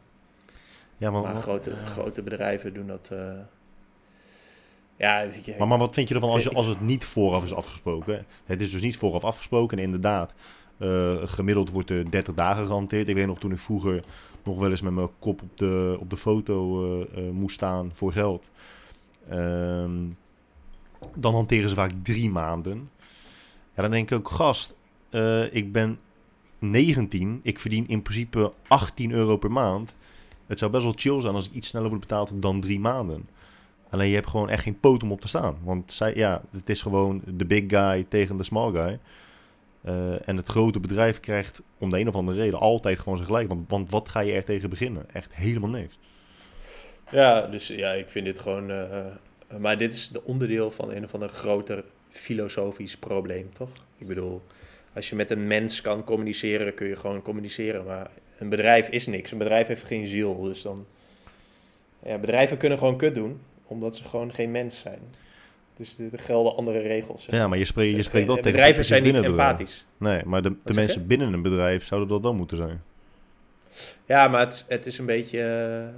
Ja, 0.97 1.12
maar, 1.12 1.36
grote, 1.36 1.69
ja. 1.69 1.86
grote 1.86 2.21
bedrijven 2.21 2.73
doen 2.73 2.88
dat. 2.88 3.10
eh, 3.12 3.31
ja, 4.97 5.19
ik- 5.21 5.58
maar, 5.58 5.67
maar 5.67 5.77
wat 5.77 5.93
vind 5.93 6.08
je 6.10 6.15
ervan 6.15 6.29
als, 6.29 6.43
je, 6.43 6.49
als 6.51 6.67
het 6.67 6.81
niet 6.81 7.05
vooraf 7.05 7.43
is 7.43 7.53
afgesproken? 7.53 8.25
Het 8.45 8.62
is 8.62 8.71
dus 8.71 8.81
niet 8.81 8.97
vooraf 8.97 9.23
afgesproken 9.23 9.77
en 9.77 9.84
inderdaad, 9.84 10.34
eh, 10.77 11.13
gemiddeld 11.23 11.69
wordt 11.71 11.89
er 11.89 12.12
30 12.12 12.34
dagen 12.34 12.65
gehanteerd. 12.65 13.08
Ik 13.08 13.15
weet 13.15 13.27
nog 13.27 13.39
toen 13.39 13.51
ik 13.51 13.60
vroeger 13.60 14.03
nog 14.43 14.60
wel 14.60 14.69
eens 14.69 14.81
met 14.81 14.93
mijn 14.93 15.10
kop 15.19 15.41
op 15.41 15.58
de, 15.58 15.97
op 15.99 16.10
de 16.10 16.17
foto 16.17 16.86
eh, 17.03 17.29
moest 17.31 17.55
staan 17.55 17.89
voor 17.93 18.12
geld. 18.12 18.49
Ehm, 19.29 19.91
dan 21.15 21.34
hanteren 21.34 21.69
ze 21.69 21.75
vaak 21.75 21.91
drie 22.03 22.29
maanden. 22.29 22.89
Ja, 23.75 23.81
dan 23.81 23.91
denk 23.91 24.12
ik 24.12 24.17
ook, 24.17 24.29
gast, 24.29 24.75
ik 25.51 25.71
ben 25.71 25.99
19, 26.60 27.39
ik 27.43 27.60
verdien 27.60 27.88
in 27.88 28.01
principe 28.01 28.51
18 28.67 29.12
euro 29.12 29.38
per 29.38 29.51
maand. 29.51 29.93
Het 30.47 30.60
zou 30.60 30.71
best 30.71 30.84
wel 30.84 30.93
chill 30.95 31.21
zijn 31.21 31.34
als 31.34 31.47
ik 31.47 31.53
iets 31.53 31.67
sneller 31.67 31.89
word 31.89 32.01
betaald 32.01 32.31
dan 32.34 32.62
drie 32.62 32.79
maanden. 32.79 33.29
Alleen 33.89 34.08
je 34.08 34.15
hebt 34.15 34.27
gewoon 34.29 34.49
echt 34.49 34.63
geen 34.63 34.79
poot 34.79 35.03
om 35.03 35.12
op 35.12 35.21
te 35.21 35.27
staan. 35.27 35.58
Want 35.63 35.91
zij, 35.91 36.15
ja, 36.15 36.41
het 36.51 36.69
is 36.69 36.81
gewoon 36.81 37.21
de 37.25 37.45
big 37.45 37.63
guy 37.67 38.05
tegen 38.10 38.38
de 38.38 38.43
small 38.43 38.71
guy. 38.71 38.99
Eh, 39.81 40.27
en 40.27 40.38
het 40.38 40.47
grote 40.47 40.79
bedrijf 40.79 41.19
krijgt 41.19 41.62
om 41.77 41.89
de 41.89 41.99
een 41.99 42.08
of 42.08 42.15
andere 42.15 42.38
reden 42.38 42.60
altijd 42.60 42.99
gewoon 42.99 43.17
zijn 43.17 43.29
gelijk. 43.29 43.51
Want, 43.67 43.89
wat 43.91 44.10
ga 44.10 44.19
je 44.19 44.34
er 44.34 44.43
tegen 44.45 44.69
beginnen? 44.69 45.05
Echt 45.13 45.36
helemaal 45.36 45.69
niks. 45.69 45.97
ja, 47.12 47.41
dus 47.47 47.67
ja, 47.67 47.91
ik 47.91 48.10
vind 48.10 48.25
dit 48.25 48.39
gewoon. 48.39 48.71
eh, 48.71 49.05
maar 49.58 49.77
dit 49.77 49.93
is 49.93 50.10
de 50.10 50.23
onderdeel 50.23 50.71
van 50.71 50.91
een 50.91 51.03
of 51.03 51.13
ander 51.13 51.29
groter 51.29 51.84
filosofisch 52.10 52.97
probleem, 52.97 53.49
toch? 53.53 53.69
Ik 53.97 54.08
bedoel, 54.08 54.41
als 54.93 55.10
je 55.10 55.15
met 55.15 55.31
een 55.31 55.47
mens 55.47 55.81
kan 55.81 56.03
communiceren, 56.03 56.73
kun 56.73 56.88
je 56.88 56.95
gewoon 56.95 57.21
communiceren. 57.21 57.86
Maar 57.86 58.10
een 58.38 58.50
bedrijf 58.50 58.89
is 58.89 59.08
niks. 59.08 59.32
Een 59.32 59.38
bedrijf 59.38 59.67
heeft 59.67 59.84
geen 59.84 60.06
ziel. 60.08 60.41
Dus 60.41 60.62
dan. 60.62 60.86
Ja, 62.06 62.17
bedrijven 62.17 62.58
kunnen 62.58 62.78
gewoon 62.78 62.98
kut 62.98 63.13
doen, 63.15 63.39
omdat 63.67 63.95
ze 63.95 64.04
gewoon 64.04 64.34
geen 64.34 64.52
mens 64.52 64.80
zijn. 64.80 65.00
Dus 65.78 65.98
er 66.12 66.19
gelden 66.19 66.56
andere 66.56 66.80
regels. 66.80 67.26
Ja, 67.30 67.48
maar 67.48 67.58
je 67.58 67.65
spreekt, 67.65 67.95
je 67.95 68.04
spreekt 68.04 68.26
wel 68.26 68.36
geen- 68.36 68.43
tegen 68.43 68.58
bedrijven 68.60 68.86
zijn 68.86 69.04
niet 69.04 69.15
empathisch. 69.15 69.86
Nee, 69.98 70.24
maar 70.26 70.41
de, 70.41 70.50
de 70.50 70.58
je? 70.65 70.74
mensen 70.74 71.08
binnen 71.08 71.34
een 71.34 71.41
bedrijf 71.41 71.84
zouden 71.86 72.10
dat 72.10 72.21
wel 72.21 72.34
moeten 72.34 72.58
zijn. 72.58 72.84
Ja, 74.06 74.28
maar 74.28 74.39
het, 74.45 74.65
het 74.67 74.86
is 74.86 74.98
een 74.98 75.06
beetje. 75.06 75.39
eh, 75.39 75.84
eh, 75.88 75.91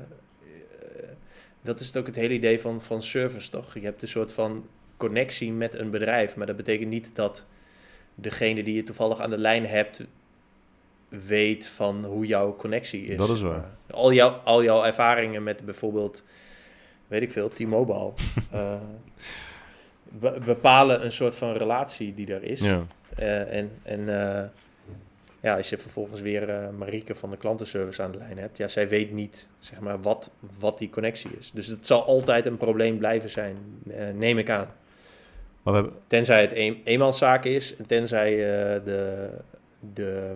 dat 1.62 1.80
is 1.80 1.88
het 1.88 1.98
ook 1.98 2.06
het 2.06 2.16
hele 2.16 2.34
idee 2.34 2.60
van, 2.62 2.82
van 2.82 3.04
service, 3.04 3.50
toch? 3.50 3.74
Je 3.74 3.80
hebt 3.80 4.02
een 4.02 4.08
soort 4.08 4.32
van 4.32 4.66
connectie 4.98 5.52
met 5.52 5.74
een 5.74 5.90
bedrijf, 5.90 6.36
maar 6.36 6.48
dat 6.48 6.56
betekent 6.56 6.90
niet 6.90 7.12
dat 7.14 7.46
degene 8.16 8.64
die 8.64 8.76
je 8.76 8.84
toevallig 8.84 9.20
aan 9.20 9.30
de 9.30 9.38
lijn 9.38 9.66
hebt 9.66 10.04
weet 11.10 11.68
van 11.68 12.06
hoe 12.06 12.26
jouw 12.26 12.56
connectie 12.56 13.04
is. 13.06 13.18
Dat 13.18 13.30
is 13.30 13.42
waar. 13.42 13.52
maar. 13.52 13.70
Al, 13.92 14.14
jouw, 14.14 14.30
al 14.30 14.64
jouw 14.64 14.84
ervaringen 14.84 15.44
met 15.44 15.66
bijvoorbeeld, 15.66 16.24
weet 17.08 17.22
ik 17.22 17.32
veel, 17.32 17.50
T-Mobile, 17.50 18.12
eh, 18.52 18.74
be- 20.04 20.40
bepalen 20.46 21.06
een 21.06 21.12
soort 21.12 21.36
van 21.36 21.54
relatie 21.54 22.14
die 22.14 22.34
er 22.34 22.44
is. 22.44 22.60
Ja. 22.60 22.82
Eh, 23.16 23.54
en 23.54 23.72
en 23.84 24.00
eh, 24.22 24.44
ja, 25.42 25.58
als 25.58 25.70
je 25.70 25.78
vervolgens 25.78 26.22
weer 26.22 26.50
eh 26.50 26.70
Marieke 26.78 27.16
van 27.16 27.30
de 27.30 27.38
klantenservice 27.38 28.02
aan 28.02 28.12
de 28.12 28.18
lijn 28.18 28.38
hebt, 28.38 28.58
ja, 28.58 28.68
zij 28.68 28.88
weet 28.90 29.12
niet 29.12 29.48
zeg 29.60 29.80
maar, 29.80 30.02
wat, 30.02 30.32
wat 30.60 30.78
die 30.78 30.90
connectie 30.90 31.30
is. 31.40 31.52
Dus 31.54 31.68
het 31.68 31.86
zal 31.86 32.04
altijd 32.06 32.46
een 32.46 32.58
probleem 32.58 32.98
blijven 32.98 33.30
zijn, 33.30 33.58
eh, 33.90 34.08
neem 34.14 34.38
ik 34.38 34.50
aan. 34.50 34.68
Maar 35.64 35.74
we 35.74 35.80
hebben, 35.82 36.00
Tenzij 36.08 36.42
het 36.42 36.52
een, 36.56 36.82
eenmanszaak 36.84 37.46
is, 37.46 37.76
en 37.76 37.86
tenzij 37.86 38.32
eh, 38.34 38.84
de, 38.86 39.30
de 39.94 40.34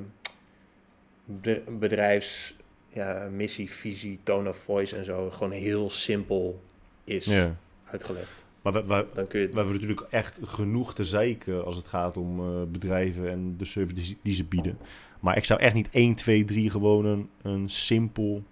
be- 1.42 1.64
bedrijfs 1.80 2.56
ja, 2.90 3.28
missie, 3.32 3.70
visie, 3.72 4.20
tone 4.24 4.50
of 4.50 4.58
voice 4.58 4.96
en 4.98 5.06
zo 5.06 5.30
gewoon 5.30 5.52
heel 5.52 5.90
simpel 5.90 6.62
is 7.04 7.26
ja. 7.26 7.56
uitgelegd. 7.86 8.32
Maar 8.62 8.74
we, 8.74 8.84
we, 8.86 9.06
Dan 9.14 9.28
kun 9.28 9.40
je 9.40 9.48
we 9.48 9.56
hebben 9.56 9.74
natuurlijk 9.74 10.08
echt 10.10 10.40
genoeg 10.44 10.94
te 10.94 11.04
zeiken 11.04 11.66
als 11.66 11.76
het 11.76 11.88
gaat 11.88 12.18
om 12.18 12.40
eh, 12.40 12.62
bedrijven 12.68 13.30
en 13.30 13.56
de 13.58 13.66
service 13.66 13.96
die, 13.96 14.04
ze- 14.04 14.16
die 14.22 14.34
ze 14.34 14.44
bieden. 14.46 14.78
Maar 15.20 15.38
ik 15.38 15.46
zou 15.46 15.60
echt 15.60 15.74
niet 15.74 15.90
1, 15.92 16.16
2, 16.16 16.46
3 16.46 16.70
gewoon 16.70 17.06
een, 17.06 17.30
een 17.42 17.70
simpel... 17.70 18.44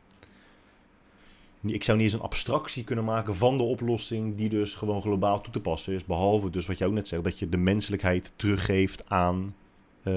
Ik 1.62 1.84
zou 1.84 1.98
niet 1.98 2.06
eens 2.06 2.15
een 2.15 2.26
abstractie 2.26 2.84
kunnen 2.84 3.06
maken 3.06 3.36
van 3.36 3.58
de 3.58 3.63
oplossing 3.63 4.36
die 4.36 4.50
dus 4.50 4.74
gewoon 4.74 5.02
globaal 5.02 5.42
toe 5.42 5.54
te 5.54 5.60
passen 5.60 5.94
is. 5.94 6.06
Behalve 6.06 6.50
dus 6.50 6.65
wat 6.65 6.78
jij 6.78 6.88
ook 6.88 6.94
net 6.94 7.08
zegt, 7.08 7.24
dat 7.24 7.39
je 7.39 7.50
de 7.50 7.58
menselijkheid 7.58 8.32
teruggeeft 8.36 9.10
aan, 9.10 9.56
eh, 10.04 10.13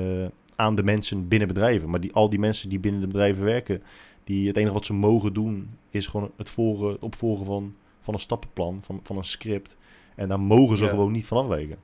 aan 0.62 0.75
de 0.75 0.83
mensen 0.83 1.29
binnen 1.29 1.48
bedrijven. 1.48 1.90
Maar 1.90 2.01
die, 2.01 2.12
al 2.12 2.29
die 2.29 2.38
mensen 2.38 2.68
die 2.68 2.79
binnen 2.81 3.01
de 3.01 3.07
bedrijven 3.07 3.44
werken, 3.44 3.83
die, 4.25 4.46
het 4.48 4.57
enige 4.57 4.72
wat 4.75 4.87
ze 4.87 4.92
mogen 4.94 5.33
doen 5.33 5.70
is 5.90 6.07
gewoon 6.07 6.31
het, 6.37 6.51
volgen, 6.51 6.88
het 6.92 7.03
opvolgen 7.03 7.46
van, 7.46 7.75
van 8.01 8.14
een 8.14 8.20
stappenplan, 8.20 8.79
van, 8.83 9.01
van 9.03 9.16
een 9.16 9.25
script. 9.25 9.77
En 10.14 10.29
daar 10.29 10.40
mogen 10.40 10.77
ze 10.77 10.85
Ja. 10.85 10.90
gewoon 10.90 11.12
niet 11.12 11.27
van 11.27 11.38
afwijken. 11.38 11.77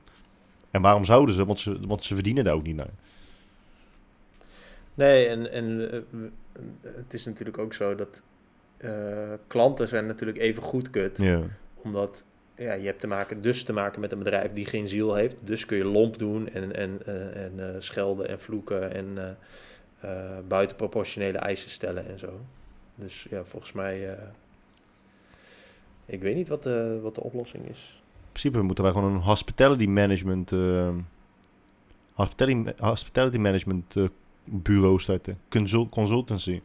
En 0.71 0.81
waarom 0.81 1.03
zouden 1.05 1.35
ze? 1.35 1.45
Want 1.45 1.59
ze, 1.59 1.79
want 1.87 2.03
ze 2.03 2.13
verdienen 2.13 2.43
daar 2.43 2.53
ook 2.53 2.63
niet 2.63 2.75
naar. 2.75 2.89
Nee, 4.93 5.27
en, 5.27 5.51
en 5.51 5.91
eh, 5.91 5.99
w- 6.09 6.87
het 6.95 7.13
is 7.13 7.25
natuurlijk 7.25 7.57
ook 7.57 7.73
zo 7.73 7.95
dat 7.95 8.21
eh, 8.77 9.33
klanten 9.47 9.87
zijn 9.87 10.05
natuurlijk 10.05 10.37
even 10.37 10.63
goed 10.63 10.89
kut. 10.89 11.17
Ja. 11.17 11.41
Omdat 11.75 12.23
ja, 12.59 12.73
je 12.73 12.85
hebt 12.85 12.99
te 12.99 13.07
maken, 13.07 13.41
dus 13.41 13.63
te 13.63 13.73
maken 13.73 14.01
met 14.01 14.11
een 14.11 14.17
bedrijf 14.17 14.51
die 14.51 14.65
geen 14.65 14.87
ziel 14.87 15.15
heeft. 15.15 15.35
Dus 15.39 15.65
kun 15.65 15.77
je 15.77 15.85
lomp 15.85 16.17
doen 16.17 16.49
en, 16.49 16.75
en, 16.75 16.99
eh, 17.05 17.43
en 17.43 17.53
eh, 17.57 17.75
schelden 17.79 18.27
en 18.27 18.39
vloeken 18.39 18.93
en 18.93 19.17
eh 19.17 19.29
buitenproportionele 20.47 21.37
eisen 21.37 21.69
stellen 21.69 22.07
en 22.07 22.19
zo. 22.19 22.39
Dus 22.95 23.27
ja, 23.29 23.43
volgens 23.43 23.71
mij... 23.71 24.17
ik 26.05 26.21
weet 26.21 26.35
niet 26.35 26.47
wat 26.47 26.63
de, 26.63 26.99
wat 27.01 27.15
de 27.15 27.23
oplossing 27.23 27.69
is. 27.69 28.01
In 28.13 28.31
principe 28.31 28.61
moeten 28.61 28.83
wij 28.83 28.93
gewoon 28.93 29.13
een 29.13 29.21
hospitality 29.21 29.85
management, 29.85 30.51
hospitality, 32.13 32.71
hospitality 32.77 33.37
management 33.37 33.95
bureau 34.43 34.99
starten. 34.99 35.37
Consult, 35.49 35.89
consultancy. 35.89 36.61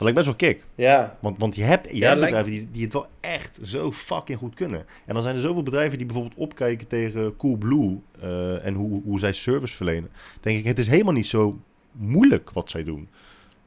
Dat 0.00 0.12
lijkt 0.12 0.26
best 0.26 0.38
wel 0.38 0.50
kick. 0.50 0.64
Ja, 0.74 1.18
Want, 1.20 1.38
want 1.38 1.56
je 1.56 1.62
hebt, 1.62 1.88
je 1.88 1.96
Ja, 1.96 2.08
hebt 2.08 2.20
bedrijven 2.20 2.50
die, 2.50 2.68
die 2.70 2.84
het 2.84 2.92
wel 2.92 3.06
echt 3.20 3.58
zo 3.62 3.92
fucking 3.92 4.38
goed 4.38 4.54
kunnen. 4.54 4.86
En 5.06 5.14
dan 5.14 5.22
zijn 5.22 5.34
er 5.34 5.40
zoveel 5.40 5.62
bedrijven 5.62 5.98
die 5.98 6.06
bijvoorbeeld 6.06 6.38
opkijken 6.38 6.86
tegen 6.86 7.36
Coolblue 7.36 8.00
eh 8.20 8.66
en 8.66 8.74
hoe, 8.74 9.02
hoe 9.02 9.18
zij 9.18 9.32
service 9.32 9.76
verlenen. 9.76 10.10
Denk 10.40 10.58
ik, 10.58 10.64
het 10.64 10.78
is 10.78 10.86
helemaal 10.86 11.12
niet 11.12 11.26
zo 11.26 11.60
moeilijk 11.92 12.50
wat 12.50 12.70
zij 12.70 12.84
doen. 12.84 13.08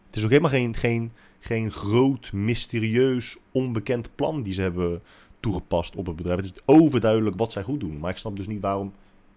Het 0.05 0.15
is 0.15 0.23
ook 0.23 0.29
helemaal 0.29 0.51
geen, 0.51 0.75
geen, 0.75 1.11
geen 1.39 1.71
groot, 1.71 2.31
mysterieus, 2.31 3.37
onbekend 3.51 4.15
plan 4.15 4.43
die 4.43 4.53
ze 4.53 4.61
hebben 4.61 5.01
toegepast 5.39 5.95
op 5.95 6.05
het 6.05 6.15
bedrijf. 6.15 6.37
Het 6.37 6.45
is 6.45 6.61
overduidelijk 6.65 7.37
wat 7.37 7.51
zij 7.51 7.63
goed 7.63 7.79
doen. 7.79 7.99
Maar 7.99 8.11
ik 8.11 8.17
snap 8.17 8.35
dus 8.35 8.47
niet 8.47 8.61
waarom 8.61 8.93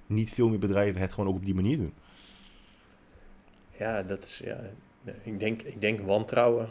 niet 0.07 0.31
veel 0.31 0.49
meer 0.49 0.59
bedrijven 0.59 1.01
het 1.01 1.13
gewoon 1.13 1.31
ook 1.31 1.37
op 1.37 1.45
die 1.45 1.55
manier 1.55 1.77
doen. 1.77 1.93
ja 3.79 4.03
dat 4.03 4.23
is... 4.23 4.41
Ja, 4.45 4.61
ik, 5.23 5.41
denk, 5.41 5.63
ik 5.63 5.81
denk 5.81 6.01
wantrouwen. 6.01 6.69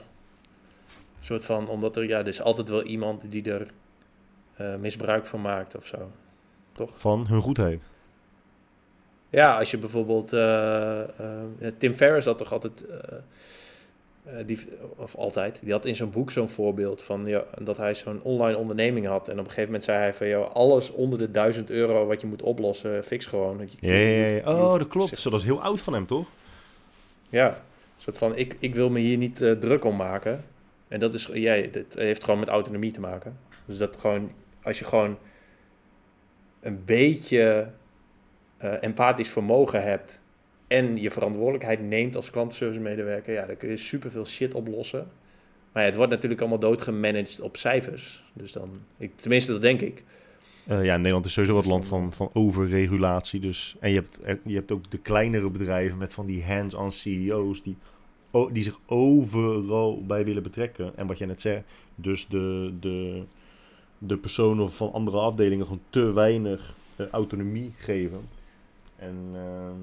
Soort 1.26 1.46
van, 1.46 1.68
omdat 1.70 1.96
er, 1.96 2.08
ja, 2.08 2.20
er 2.20 2.28
is 2.28 2.42
altijd 2.42 2.70
wel 2.70 2.84
iemand 2.84 3.32
die 3.32 3.52
er 3.52 3.68
eh, 4.56 4.76
misbruik 4.76 5.26
van 5.26 5.42
maakt 5.42 5.76
of 5.76 5.86
zo. 5.86 6.12
Toch? 6.72 6.90
Van 7.00 7.28
hun 7.28 7.42
goedheid. 7.42 7.82
Ja, 9.30 9.58
als 9.60 9.72
je 9.72 9.78
bijvoorbeeld... 9.78 10.34
eh, 10.34 11.02
eh, 11.02 11.08
Tim 11.78 11.94
Ferriss 11.94 12.28
had 12.28 12.38
toch 12.38 12.52
altijd... 12.52 12.86
die, 14.46 14.60
of 14.96 15.16
altijd. 15.16 15.60
Die 15.64 15.72
had 15.72 15.86
in 15.86 15.96
zijn 15.96 16.10
boek 16.10 16.32
zo'n 16.32 16.50
voorbeeld 16.50 17.02
van 17.02 17.26
ja, 17.26 17.44
dat 17.62 17.78
hij 17.78 17.94
zo'n 17.96 18.22
online 18.24 18.58
onderneming 18.58 19.06
had. 19.08 19.28
En 19.28 19.34
op 19.34 19.40
een 19.40 19.46
gegeven 19.46 19.66
moment 19.66 19.84
zei 19.84 19.98
hij 19.98 20.14
van... 20.14 20.28
Joh, 20.28 20.52
alles 20.54 20.92
onder 20.92 21.20
de 21.20 21.32
1000 21.32 21.70
euro 21.70 22.06
wat 22.06 22.22
je 22.22 22.28
moet 22.28 22.42
oplossen, 22.42 23.04
fix 23.04 23.26
gewoon. 23.26 23.70
Je- 23.80 24.42
Ja, 24.44 24.52
Oh, 24.54 24.78
dat 24.78 24.88
klopt. 24.88 25.18
Zo, 25.18 25.30
dat 25.30 25.40
is 25.40 25.46
heel 25.46 25.62
oud 25.62 25.82
van 25.82 25.94
hem, 25.94 26.06
toch? 26.06 26.28
Ja, 27.30 27.48
een 27.48 27.54
soort 27.98 28.18
van, 28.18 28.36
ik, 28.36 28.58
ik 28.60 28.76
wil 28.76 28.90
me 28.90 29.00
hier 29.00 29.18
niet 29.18 29.36
druk 29.38 29.84
om 29.86 29.96
maken. 29.96 30.44
En 30.88 31.00
dat 31.00 31.13
is, 31.13 31.30
jij, 31.34 31.69
dit 31.69 31.93
heeft 31.93 32.24
gewoon 32.24 32.39
met 32.39 32.50
autonomie 32.50 32.91
te 32.91 33.00
maken. 33.00 33.38
Dus 33.65 33.78
dat 33.78 33.98
gewoon, 33.98 34.32
als 34.63 34.80
je 34.80 34.86
gewoon 34.86 35.17
een 36.62 36.82
beetje 36.86 37.67
eh, 38.58 38.84
empathisch 38.84 39.30
vermogen 39.30 39.84
hebt 39.84 40.21
en 40.67 40.98
je 40.98 41.12
verantwoordelijkheid 41.12 41.82
neemt 41.82 42.15
als 42.15 42.30
klantenservice 42.30 42.80
medewerker, 42.80 43.34
ja, 43.34 43.45
dan 43.45 43.58
kun 43.58 43.69
je 43.69 43.78
superveel 43.78 44.26
shit 44.26 44.54
oplossen. 44.54 45.08
Maar 45.71 45.84
ja, 45.84 45.89
het 45.89 45.98
wordt 45.98 46.12
natuurlijk 46.12 46.41
allemaal 46.41 46.60
doodgemanaged 46.60 47.41
op 47.41 47.58
cijfers. 47.58 48.24
Dus 48.34 48.52
dan, 48.52 48.69
ik, 48.98 49.12
tenminste 49.15 49.52
dat 49.52 49.62
denk 49.62 49.82
ik. 49.82 50.04
Eh, 50.67 50.86
ja, 50.86 50.98
Nederland 50.98 51.26
is 51.26 51.34
sowieso 51.34 51.56
het 51.56 51.63
Dus 51.63 51.74
land 51.74 51.88
van, 51.88 52.13
van 52.13 52.30
overregulatie. 52.34 53.39
Dus. 53.39 53.76
En 53.80 53.89
je 53.89 53.95
hebt, 53.95 54.21
eh, 54.21 54.36
je 54.45 54.56
hebt 54.56 54.71
ook 54.71 54.91
de 54.91 54.98
kleinere 54.98 55.50
bedrijven 55.50 55.98
met 55.98 56.13
van 56.13 56.26
die 56.26 56.43
hands-on 56.43 56.91
CEO's 56.91 57.63
die, 57.63 57.78
die 58.52 58.63
zich 58.63 58.80
overal 58.86 60.06
bij 60.06 60.26
willen 60.26 60.43
betrekken. 60.43 60.98
En 60.98 61.08
wat 61.08 61.17
jij 61.17 61.28
net 61.28 61.41
zei, 61.41 61.63
dus 61.95 62.28
de, 62.28 62.74
de, 62.80 63.24
de 63.98 64.17
personen 64.17 64.71
van 64.71 64.93
andere 64.93 65.17
afdelingen 65.17 65.65
gewoon 65.65 65.82
te 65.89 66.13
weinig 66.13 66.76
eh, 66.95 67.08
autonomie 67.08 67.74
geven. 67.78 68.28
En 68.95 69.30
ehm, 69.34 69.80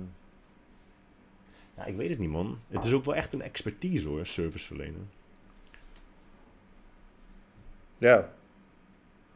ja, 1.77 1.85
ik 1.85 1.97
weet 1.97 2.11
het 2.11 2.19
niet 2.19 2.31
man. 2.31 2.59
Het 2.69 2.85
is 2.85 2.93
ook 2.93 3.05
wel 3.05 3.15
echt 3.15 3.33
een 3.33 3.43
expertise 3.43 4.09
hoor, 4.09 4.27
service 4.27 4.67
verlenen. 4.67 5.11
Ja. 7.99 8.33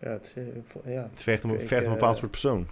Ja, 0.01 0.09
het, 0.09 0.35
eh, 0.37 0.95
ja. 0.95 1.09
Het 1.11 1.23
vergt 1.23 1.43
een, 1.43 1.51
Ik, 1.51 1.67
vergt 1.67 1.85
een 1.85 1.93
eh, 1.93 1.99
bepaald 1.99 2.19
soort 2.19 2.31
persoon. 2.31 2.67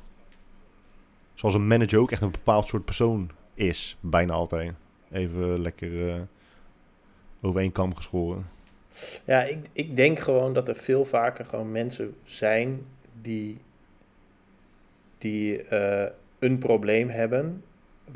Zoals 1.35 1.54
een 1.54 1.66
manager 1.66 1.98
ook 1.98 2.11
echt 2.11 2.22
een 2.22 2.30
bepaald 2.30 2.68
soort 2.68 2.85
persoon 2.85 3.30
is. 3.54 3.96
Bijna 4.00 4.33
altijd. 4.33 4.72
Even 5.11 5.61
lekker 5.61 6.26
over 7.44 7.61
één 7.61 7.72
kam 7.72 7.94
geschoren. 7.94 8.46
Ja, 9.24 9.42
ik, 9.42 9.59
ik 9.72 9.96
denk 9.96 10.18
gewoon 10.18 10.52
dat 10.52 10.68
er 10.68 10.76
veel 10.76 11.04
vaker 11.04 11.44
gewoon 11.44 11.72
mensen 11.72 12.14
zijn 12.24 12.87
die, 13.20 13.59
die 15.18 15.62
eh, 15.62 16.11
een 16.38 16.59
probleem 16.59 17.09
hebben. 17.09 17.62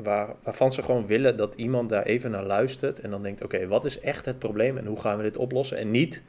Waar, 0.03 0.35
waarvan 0.43 0.71
ze 0.71 0.83
gewoon 0.83 1.05
willen 1.05 1.37
dat 1.37 1.53
iemand 1.55 1.89
daar 1.89 2.03
even 2.03 2.31
naar 2.31 2.43
luistert. 2.43 2.99
En 2.99 3.09
dan 3.09 3.21
denkt: 3.23 3.43
oké, 3.43 3.67
wat 3.67 3.85
is 3.85 3.99
echt 3.99 4.25
het 4.25 4.39
probleem 4.39 4.77
en 4.77 4.85
hoe 4.85 4.99
gaan 4.99 5.17
we 5.17 5.23
dit 5.23 5.37
oplossen? 5.37 5.77
En 5.77 5.91
niet: 5.91 6.21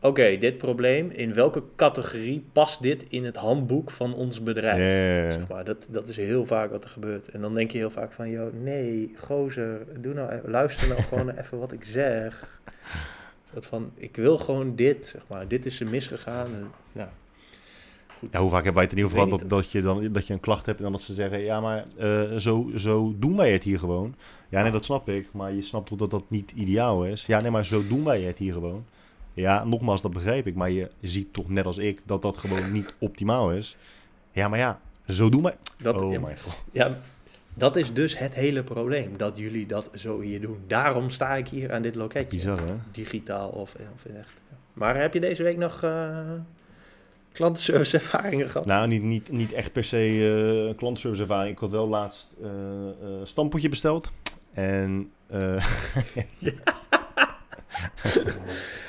oké, 0.00 0.36
dit 0.38 0.58
probleem, 0.58 1.10
in 1.10 1.34
welke 1.34 1.62
categorie 1.76 2.44
past 2.52 2.82
dit 2.82 3.04
in 3.08 3.24
het 3.24 3.36
handboek 3.36 3.90
van 3.90 4.14
ons 4.14 4.42
bedrijf? 4.42 5.32
Zeg 5.32 5.48
maar, 5.48 5.64
dat, 5.64 5.86
dat 5.90 6.08
is 6.08 6.16
heel 6.16 6.46
vaak 6.46 6.70
wat 6.70 6.84
er 6.84 6.90
gebeurt. 6.90 7.28
En 7.28 7.40
dan 7.40 7.54
denk 7.54 7.70
je 7.70 7.78
heel 7.78 7.90
vaak 7.90 8.12
van, 8.12 8.30
joh, 8.30 8.52
nee, 8.62 9.12
gozer, 9.18 9.86
doe 9.98 10.14
nou, 10.14 10.30
even- 10.32 10.50
luister 10.50 10.88
nou 10.88 11.02
gewoon 11.08 11.30
even 11.30 11.58
wat 11.58 11.72
ik 11.72 11.84
zeg. 11.84 12.60
Dat 13.52 13.66
van, 13.66 13.90
ik 13.94 14.16
wil 14.16 14.38
gewoon 14.38 14.76
dit, 14.76 15.06
zeg 15.06 15.22
maar. 15.28 15.48
Dit 15.48 15.66
is 15.66 15.80
er 15.80 15.88
misgegaan. 15.88 16.46
En, 16.46 16.70
nou, 16.92 17.08
goed. 18.18 18.28
Ja, 18.32 18.40
hoe 18.40 18.50
vaak 18.50 18.64
hebben 18.64 18.74
wij 18.74 18.82
het 18.82 18.92
in 18.92 18.98
ieder 18.98 19.12
geval 19.12 19.38
dat, 19.38 19.48
dat, 19.48 19.72
je 19.72 19.82
dan, 19.82 20.12
dat 20.12 20.26
je 20.26 20.32
een 20.32 20.40
klacht 20.40 20.66
hebt 20.66 20.78
en 20.78 20.84
dan 20.84 20.92
dat 20.92 21.00
ze 21.02 21.14
zeggen, 21.14 21.40
ja, 21.40 21.60
maar 21.60 21.84
eh, 21.96 22.36
zo, 22.36 22.70
zo 22.76 23.14
doen 23.18 23.36
wij 23.36 23.52
het 23.52 23.62
hier 23.64 23.78
gewoon. 23.78 24.14
Ja, 24.48 24.62
nee, 24.62 24.72
dat 24.72 24.84
snap 24.84 25.08
ik, 25.08 25.28
maar 25.32 25.52
je 25.52 25.62
snapt 25.62 25.86
toch 25.86 25.98
dat 25.98 26.10
dat 26.10 26.24
niet 26.28 26.50
ideaal 26.50 27.04
is? 27.04 27.26
Ja, 27.26 27.40
nee, 27.40 27.50
maar 27.50 27.66
zo 27.66 27.86
doen 27.88 28.04
wij 28.04 28.20
het 28.20 28.38
hier 28.38 28.52
gewoon. 28.52 28.84
Ja, 29.38 29.64
nogmaals, 29.64 30.02
dat 30.02 30.12
begrijp 30.12 30.46
ik, 30.46 30.54
maar 30.54 30.70
je 30.70 30.90
ziet 31.00 31.32
toch 31.32 31.48
net 31.48 31.66
als 31.66 31.78
ik 31.78 32.00
dat 32.04 32.22
dat 32.22 32.36
gewoon 32.36 32.72
niet 32.72 32.94
optimaal 32.98 33.52
is. 33.52 33.76
Ja, 34.32 34.48
maar 34.48 34.58
ja, 34.58 34.80
zo 35.06 35.28
doen 35.28 35.42
wij... 35.42 35.56
Dat, 35.82 36.00
oh 36.00 36.12
ja, 36.12 36.18
god. 36.18 36.64
ja, 36.72 36.98
dat 37.54 37.76
is 37.76 37.92
dus 37.92 38.18
het 38.18 38.34
hele 38.34 38.62
probleem, 38.62 39.16
dat 39.16 39.36
jullie 39.36 39.66
dat 39.66 39.90
zo 39.94 40.20
hier 40.20 40.40
doen. 40.40 40.58
Daarom 40.66 41.10
sta 41.10 41.34
ik 41.34 41.48
hier 41.48 41.72
aan 41.72 41.82
dit 41.82 41.94
loketje. 41.94 42.36
Bizar, 42.36 42.58
hè? 42.58 42.74
Digitaal 42.92 43.48
of, 43.48 43.74
of 43.94 44.04
echt. 44.04 44.40
ja. 44.50 44.56
Maar 44.72 44.96
heb 45.00 45.14
je 45.14 45.20
deze 45.20 45.42
week 45.42 45.56
nog 45.56 45.82
eh 45.82 46.18
klantenservice 47.32 47.96
ervaringen 47.96 48.48
gehad? 48.48 48.66
Nou, 48.66 48.88
niet, 48.88 49.02
niet, 49.02 49.30
niet 49.32 49.52
echt 49.52 49.72
per 49.72 49.84
se 49.84 49.98
eh 50.68 50.76
klantenservice 50.76 51.22
ervaring. 51.22 51.52
Ik 51.52 51.58
had 51.58 51.70
wel 51.70 51.88
laatst 51.88 52.34
eh 52.42 52.48
eh 52.48 53.20
stampotje 53.22 53.68
besteld. 53.68 54.10
En 54.52 55.10
eh, 55.26 55.64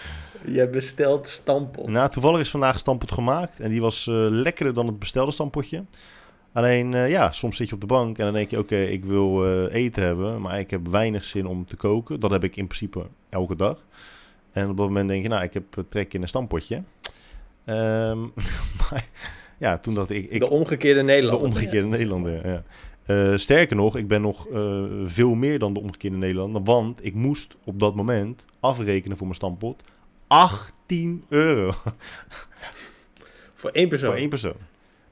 Je 0.53 0.67
bestelt 0.67 1.27
stampot. 1.27 1.87
nou, 1.87 2.09
toevallig 2.09 2.39
is 2.39 2.49
vandaag 2.49 2.73
een 2.73 2.79
stampot 2.79 3.11
gemaakt. 3.11 3.59
En 3.59 3.69
die 3.69 3.81
was 3.81 4.07
eh, 4.07 4.15
lekkerder 4.15 4.73
dan 4.73 4.87
het 4.87 4.99
bestelde 4.99 5.31
stampotje. 5.31 5.83
Alleen, 6.53 6.93
eh, 6.93 7.09
ja, 7.09 7.31
soms 7.31 7.57
zit 7.57 7.67
je 7.69 7.75
op 7.75 7.81
de 7.81 7.87
bank 7.87 8.17
en 8.17 8.23
dan 8.23 8.33
denk 8.33 8.49
je... 8.49 8.57
Oké, 8.57 8.81
ik 8.81 9.05
wil 9.05 9.45
eh, 9.45 9.73
eten 9.73 10.03
hebben, 10.03 10.41
maar 10.41 10.59
ik 10.59 10.69
heb 10.69 10.87
weinig 10.87 11.23
zin 11.23 11.45
om 11.45 11.65
te 11.65 11.75
koken. 11.75 12.19
Dat 12.19 12.31
heb 12.31 12.43
ik 12.43 12.55
in 12.55 12.65
principe 12.65 13.05
elke 13.29 13.55
dag. 13.55 13.85
En 14.51 14.69
op 14.69 14.77
dat 14.77 14.87
moment 14.87 15.07
denk 15.09 15.23
je, 15.23 15.29
nou, 15.29 15.43
ik 15.43 15.53
heb 15.53 15.83
trek 15.89 16.13
in 16.13 16.21
een 16.21 16.27
stampotje. 16.27 16.83
Ehm, 17.65 18.19
maar 18.79 19.07
ja, 19.57 19.77
toen 19.77 19.93
dacht 19.93 20.09
ik... 20.09 20.29
ik 20.29 20.39
de 20.39 20.49
omgekeerde 20.49 21.01
Nederlander. 21.01 21.49
De 21.49 21.55
omgekeerde 21.55 21.87
Nederlander, 21.87 22.47
ja. 22.47 22.63
Sterker 23.37 23.75
nog, 23.75 23.95
ik 23.95 24.07
ben 24.07 24.21
nog 24.21 24.47
veel 25.05 25.33
meer 25.33 25.59
dan 25.59 25.73
de 25.73 25.79
omgekeerde 25.79 26.17
Nederlander. 26.17 26.63
Want 26.63 27.05
ik 27.05 27.13
moest 27.13 27.55
op 27.63 27.79
dat 27.79 27.95
moment 27.95 28.45
afrekenen 28.59 29.17
voor 29.17 29.25
mijn 29.25 29.39
stampot 29.39 29.83
18 30.29 31.23
euro 31.29 31.71
Voor 33.53 33.69
één 33.69 33.89
persoon. 33.89 34.09
voor 34.09 34.17
één 34.17 34.29
persoon. 34.29 34.55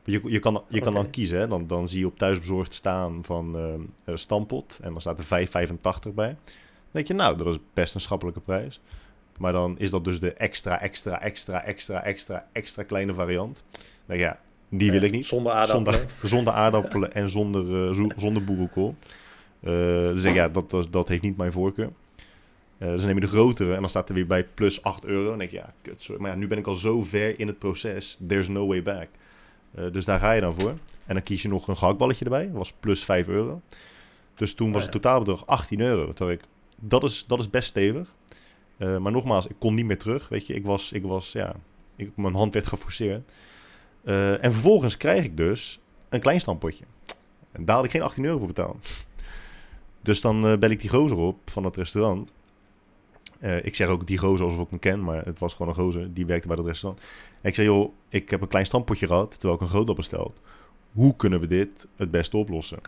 Je, 0.04 0.22
je 0.24 0.40
kan, 0.40 0.64
je 0.68 0.82
kan 0.82 0.94
dan 0.94 1.10
kiezen, 1.10 1.40
hè? 1.40 1.48
Dan, 1.48 1.68
dan 1.68 1.88
zie 1.88 2.00
je 2.00 2.06
op 2.06 2.18
thuisbezorgd 2.18 2.74
staan 2.74 3.20
van 3.24 3.58
eh, 4.06 4.16
stampot. 4.16 4.80
En 4.82 4.92
dan 4.92 5.02
staat 5.02 5.20
er 5.20 5.48
5,85 5.48 6.14
bij. 6.14 6.28
Dan 6.28 6.36
denk 6.92 7.08
je, 7.08 7.14
nou, 7.14 7.38
dat 7.38 7.48
is 7.48 7.58
best 7.74 7.96
een 7.96 8.02
schappelijke 8.02 8.40
prijs. 8.40 8.82
Maar 9.38 9.52
dan 9.52 9.76
is 9.80 9.90
dat 9.90 10.04
dus 10.04 10.20
de 10.20 10.34
extra, 10.34 10.82
extra, 10.82 11.22
extra, 11.22 11.64
extra, 11.64 12.04
extra, 12.04 12.48
extra 12.52 12.84
kleine 12.84 13.14
variant. 13.14 13.64
Nou 14.06 14.20
ja, 14.20 14.40
die 14.70 14.92
wil 14.92 15.02
ik 15.02 15.12
niet. 15.12 15.26
Zonder 15.26 15.52
aardappelen. 15.52 16.00
Zonder, 16.00 16.28
zonder 16.30 16.54
aardappelen 16.54 17.14
en 17.14 17.30
zonder, 17.30 17.96
zo- 17.96 18.10
zonder 18.16 18.44
boerenkool. 18.44 18.96
Eh, 19.60 19.72
dus 20.14 20.24
ja, 20.24 20.50
dat, 20.50 20.70
dat, 20.70 20.88
dat 20.92 21.08
heeft 21.08 21.22
niet 21.22 21.38
mijn 21.38 21.52
voorkeur. 21.52 21.90
Eh, 22.78 22.88
dus 22.88 22.98
dan 22.98 23.06
neem 23.06 23.16
je 23.16 23.22
de 23.22 23.28
grotere 23.28 23.74
en 23.74 23.80
dan 23.80 23.90
staat 23.90 24.10
er 24.10 24.16
weer 24.16 24.28
bij 24.28 24.44
plus 24.44 24.82
8 24.82 25.06
euro. 25.06 25.30
Dan 25.30 25.38
denk 25.38 25.52
je, 25.52 25.58
ja, 25.58 25.74
kut, 25.82 26.02
sorry. 26.02 26.22
Maar 26.22 26.32
ja, 26.32 26.38
nu 26.38 26.48
ben 26.48 26.58
ik 26.58 26.68
al 26.68 26.74
zo 26.74 27.02
ver 27.02 27.40
in 27.40 27.48
het 27.48 27.60
proces. 27.60 28.18
There's 28.28 28.48
no 28.48 28.68
way 28.68 28.84
back. 28.84 29.08
Eh, 29.76 29.92
dus 29.92 30.06
daar 30.06 30.20
ga 30.20 30.32
je 30.32 30.42
dan 30.42 30.60
voor. 30.60 30.74
En 31.06 31.14
dan 31.14 31.24
kies 31.24 31.42
je 31.42 31.48
nog 31.48 31.68
een 31.68 31.78
gehaktballetje 31.78 32.26
erbij. 32.26 32.46
Dat 32.46 32.56
was 32.56 32.74
plus 32.74 33.04
5 33.04 33.28
euro. 33.28 33.62
Dus 34.34 34.54
toen 34.54 34.72
was 34.72 34.84
het 34.84 34.92
totaalbedrag 34.92 35.46
18 35.46 35.80
euro. 35.80 36.14
Toen 36.14 36.32
ik, 36.32 36.42
dat 36.80 37.04
is, 37.04 37.26
dat 37.28 37.40
is 37.40 37.50
best 37.50 37.68
stevig. 37.68 38.14
Eh, 38.78 38.98
maar 38.98 39.12
nogmaals, 39.12 39.48
ik 39.48 39.56
kon 39.60 39.74
niet 39.74 39.86
meer 39.86 39.98
terug. 39.98 40.30
Weet 40.30 40.48
je, 40.48 40.54
ik 40.54 40.66
was, 40.66 40.92
ik 40.92 41.04
was 41.04 41.32
ja, 41.32 41.56
ik, 41.96 42.12
mijn 42.16 42.36
hand 42.36 42.54
werd 42.54 42.68
geforceerd. 42.68 43.32
En 44.42 44.52
vervolgens 44.54 44.98
krijg 44.98 45.24
ik 45.24 45.38
dus 45.38 45.80
een 46.10 46.20
klein 46.20 46.40
stampotje. 46.40 46.84
En 47.52 47.66
daar 47.66 47.76
had 47.76 47.86
ik 47.86 47.92
geen 47.92 48.02
18 48.02 48.26
euro 48.26 48.38
voor 48.38 48.48
betaald. 48.48 48.88
Dus 50.02 50.22
dan 50.22 50.60
bel 50.60 50.70
ik 50.70 50.80
die 50.80 50.90
gozer 50.90 51.18
op 51.18 51.38
van 51.50 51.64
dat 51.64 51.76
restaurant. 51.76 52.32
Eh, 53.40 53.66
ik 53.66 53.76
zeg 53.76 53.88
ook 53.88 54.08
die 54.08 54.18
gozer 54.18 54.46
alsof 54.46 54.62
ik 54.62 54.70
hem 54.70 54.80
ken, 54.80 55.04
maar 55.04 55.26
het 55.26 55.40
was 55.40 55.54
gewoon 55.54 55.68
een 55.68 55.84
gozer. 55.84 56.14
Die 56.14 56.26
werkte 56.26 56.48
bij 56.48 56.56
dat 56.56 56.66
restaurant. 56.66 57.04
En 57.42 57.50
ik 57.50 57.56
zei, 57.56 57.68
joh, 57.68 57.94
ik 58.10 58.30
heb 58.30 58.42
een 58.42 58.48
klein 58.48 58.66
stampotje 58.66 59.08
gehad, 59.08 59.32
terwijl 59.32 59.54
ik 59.54 59.62
een 59.62 59.68
groot 59.68 59.88
had 59.88 59.96
besteld. 59.96 60.40
Hoe 60.92 61.16
kunnen 61.16 61.40
we 61.40 61.48
dit 61.48 61.88
het 61.96 62.12
beste 62.12 62.38
oplossen? 62.38 62.80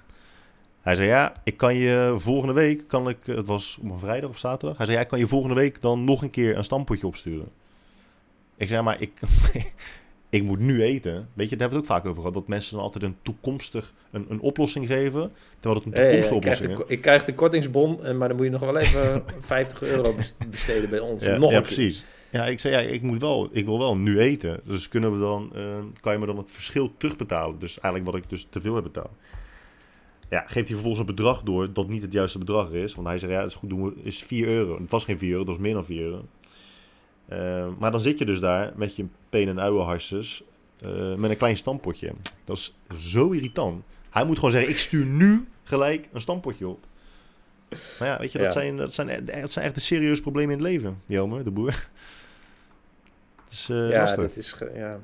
Hij 0.81 0.95
zei, 0.95 1.07
ja, 1.07 1.33
ik 1.43 1.57
kan 1.57 1.75
je 1.75 2.13
volgende 2.17 2.53
week, 2.53 2.87
kan 2.87 3.09
ik, 3.09 3.17
het 3.25 3.45
was 3.45 3.77
op 3.81 3.91
een 3.91 3.99
vrijdag 3.99 4.29
of 4.29 4.37
zaterdag. 4.37 4.77
Hij 4.77 4.85
zei, 4.85 4.97
ja, 4.97 5.03
ik 5.03 5.09
kan 5.09 5.19
je 5.19 5.27
volgende 5.27 5.55
week 5.55 5.81
dan 5.81 6.03
nog 6.03 6.21
een 6.21 6.29
keer 6.29 6.57
een 6.57 6.63
stampotje 6.63 7.07
opsturen. 7.07 7.47
Ik 8.55 8.67
zei, 8.67 8.81
maar 8.81 9.01
ik, 9.01 9.19
ik 10.29 10.43
moet 10.43 10.59
nu 10.59 10.83
eten. 10.83 11.27
Weet 11.33 11.49
je, 11.49 11.55
daar 11.55 11.69
hebben 11.69 11.69
we 11.69 11.75
het 11.75 11.75
ook 11.77 11.85
vaak 11.97 12.05
over 12.05 12.19
gehad. 12.21 12.33
Dat 12.33 12.47
mensen 12.47 12.73
dan 12.75 12.83
altijd 12.83 13.03
een 13.03 13.15
toekomstig, 13.21 13.93
een, 14.11 14.25
een 14.29 14.39
oplossing 14.39 14.87
geven. 14.87 15.31
Terwijl 15.59 15.83
het 15.83 15.85
een 15.85 16.01
toekomstige 16.03 16.35
oplossing 16.35 16.71
is. 16.79 16.83
ik 16.87 17.01
krijg 17.01 17.25
de 17.25 17.33
kortingsbon, 17.35 18.03
en- 18.03 18.17
maar 18.17 18.27
dan 18.27 18.37
moet 18.37 18.45
je 18.45 18.51
nog 18.51 18.61
wel 18.61 18.77
even 18.77 19.23
50 19.41 19.81
euro 19.83 20.13
bes- 20.15 20.35
besteden 20.49 20.89
bij 20.89 20.99
ons. 20.99 21.23
Ja, 21.23 21.37
nog 21.37 21.51
ja, 21.51 21.57
een 21.57 21.63
keer. 21.63 21.73
precies. 21.73 22.05
Ja, 22.31 22.45
ik 22.45 22.59
zei, 22.59 22.73
ja, 22.73 22.91
ik, 22.93 23.01
moet 23.01 23.21
wel, 23.21 23.49
ik 23.51 23.65
wil 23.65 23.77
wel 23.79 23.97
nu 23.97 24.19
eten. 24.19 24.59
Dus 24.63 24.87
kunnen 24.87 25.11
we 25.13 25.19
dan, 25.19 25.51
eh, 25.55 25.61
kan 26.01 26.13
je 26.13 26.19
me 26.19 26.25
dan 26.25 26.37
het 26.37 26.51
verschil 26.51 26.91
terugbetalen? 26.97 27.59
Dus 27.59 27.79
eigenlijk 27.79 28.11
wat 28.13 28.23
ik 28.23 28.29
dus 28.29 28.47
te 28.49 28.61
veel 28.61 28.75
heb 28.75 28.83
betaald. 28.83 29.11
Ja, 30.29 30.39
geeft 30.39 30.53
hij 30.53 30.65
vervolgens 30.65 30.99
een 30.99 31.05
bedrag 31.15 31.41
door 31.43 31.73
dat 31.73 31.87
niet 31.87 32.01
het 32.01 32.13
juiste 32.13 32.37
bedrag 32.39 32.71
is. 32.71 32.95
Want 32.95 33.07
hij 33.07 33.17
zei, 33.17 33.31
ja, 33.31 33.39
dat 33.41 33.49
is 33.49 33.55
goed, 33.55 33.69
doen 33.69 33.83
we, 33.83 33.93
is 34.03 34.23
4 34.23 34.47
euro. 34.47 34.79
Het 34.81 34.91
was 34.91 35.03
geen 35.03 35.17
4 35.17 35.29
euro, 35.31 35.43
dat 35.43 35.53
was 35.55 35.63
meer 35.63 35.73
dan 35.73 35.85
4 35.85 36.01
euro. 36.01 36.25
Eh, 37.29 37.67
maar 37.79 37.91
dan 37.91 37.99
zit 37.99 38.17
je 38.19 38.25
dus 38.25 38.39
daar 38.39 38.71
met 38.75 38.95
je 38.95 39.05
pen 39.29 39.47
en 39.47 39.59
uienharses 39.59 40.43
eh 40.81 41.15
met 41.15 41.29
een 41.31 41.37
klein 41.37 41.57
stampotje. 41.57 42.11
Dat 42.43 42.57
is 42.57 42.75
zo 42.99 43.29
irritant. 43.31 43.83
Hij 44.09 44.25
moet 44.25 44.35
gewoon 44.35 44.51
zeggen, 44.51 44.69
ik 44.71 44.77
stuur 44.77 45.05
nu 45.05 45.47
gelijk 45.63 46.09
een 46.13 46.21
stampotje 46.21 46.67
op. 46.67 46.79
Maar 47.99 48.07
ja, 48.07 48.17
weet 48.17 48.31
je, 48.31 48.37
dat, 48.37 48.47
Ja. 48.53 48.59
zijn, 48.59 48.77
dat, 48.77 48.93
zijn, 48.93 49.25
dat 49.25 49.51
zijn 49.51 49.65
echt 49.65 49.75
de 49.75 49.81
serieuze 49.81 50.21
problemen 50.21 50.57
in 50.57 50.63
het 50.63 50.71
leven, 50.71 51.01
Jelmer, 51.05 51.43
de 51.43 51.51
boer. 51.51 51.69
Het 53.43 53.51
is 53.57 53.69
eh, 53.69 53.89
Ja, 53.89 53.99
lastig. 53.99 54.21
dat 54.27 54.35
is, 54.37 54.55
ja. 54.75 54.99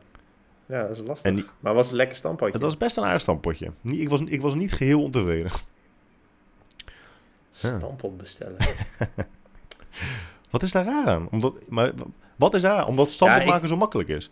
ja, 0.66 0.82
dat 0.88 0.90
is 0.98 1.02
lastig. 1.08 1.34
Die- 1.36 1.46
Maar 1.60 1.74
was 1.74 1.82
het 1.84 1.92
een 1.92 1.98
lekker 1.98 2.16
stampotje? 2.18 2.54
het 2.54 2.62
was 2.62 2.78
best 2.78 2.98
een 2.98 3.04
aardig 3.04 3.22
stampotje. 3.22 3.72
Ik, 3.84 4.10
was, 4.10 4.22
ik 4.22 4.42
was 4.42 4.56
niet 4.56 4.74
geheel 4.74 5.02
ontevreden. 5.04 5.52
Stampot 7.52 8.18
bestellen. 8.18 8.58
Wat 10.56 10.64
is 10.64 10.72
daar 10.72 10.86
raar 10.86 11.06
aan? 11.08 11.28
Omdat, 11.32 11.54
maar 11.68 11.92
wat 12.36 12.54
is 12.54 12.62
daar 12.62 12.78
aan? 12.80 12.86
Omdat 12.88 13.18
Ja, 13.20 13.40
ik- 13.42 13.48
maken 13.48 13.68
zo 13.68 13.78
makkelijk 13.78 14.10
is. 14.10 14.30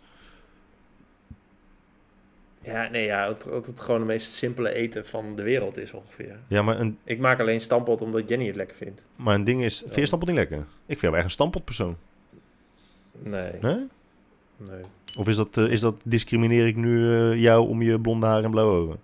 Ja, 2.60 2.88
nee, 2.88 3.04
ja, 3.04 3.26
dat 3.26 3.42
dat 3.50 3.66
het 3.66 3.80
gewoon 3.80 4.00
de 4.00 4.06
meest 4.06 4.32
simpele 4.32 4.72
eten 4.74 5.06
van 5.06 5.36
de 5.36 5.42
wereld 5.42 5.76
is 5.76 5.92
ongeveer. 5.92 6.38
Ja, 6.48 6.62
maar 6.62 6.80
een, 6.80 6.98
Ik 7.04 7.18
maak 7.18 7.40
alleen 7.40 7.60
stampot 7.60 8.02
omdat 8.02 8.28
Jenny 8.28 8.46
het 8.46 8.56
lekker 8.56 8.76
vindt. 8.76 9.04
maar 9.16 9.34
een 9.34 9.44
ding 9.44 9.62
is... 9.64 9.78
Vind 9.78 9.94
je 9.94 10.06
stampot 10.06 10.28
niet 10.28 10.36
lekker? 10.38 10.58
Ik 10.58 10.66
vind 10.86 11.00
jou 11.00 11.14
echt 11.14 11.24
een 11.24 11.30
stampotpersoon. 11.30 11.96
Nee, 13.12 13.52
Nee? 13.60 13.86
nee. 14.56 14.82
Of 15.18 15.28
is 15.28 15.36
dat, 15.36 15.56
eh, 15.56 15.64
is 15.70 15.80
dat 15.80 15.94
discrimineer 16.04 16.66
ik 16.66 16.76
nu 16.76 17.14
eh, 17.14 17.40
jou 17.40 17.68
om 17.68 17.82
je 17.82 18.00
blonde 18.00 18.26
haar 18.26 18.44
en 18.44 18.50
blauwe 18.50 18.76
ogen? 18.80 18.98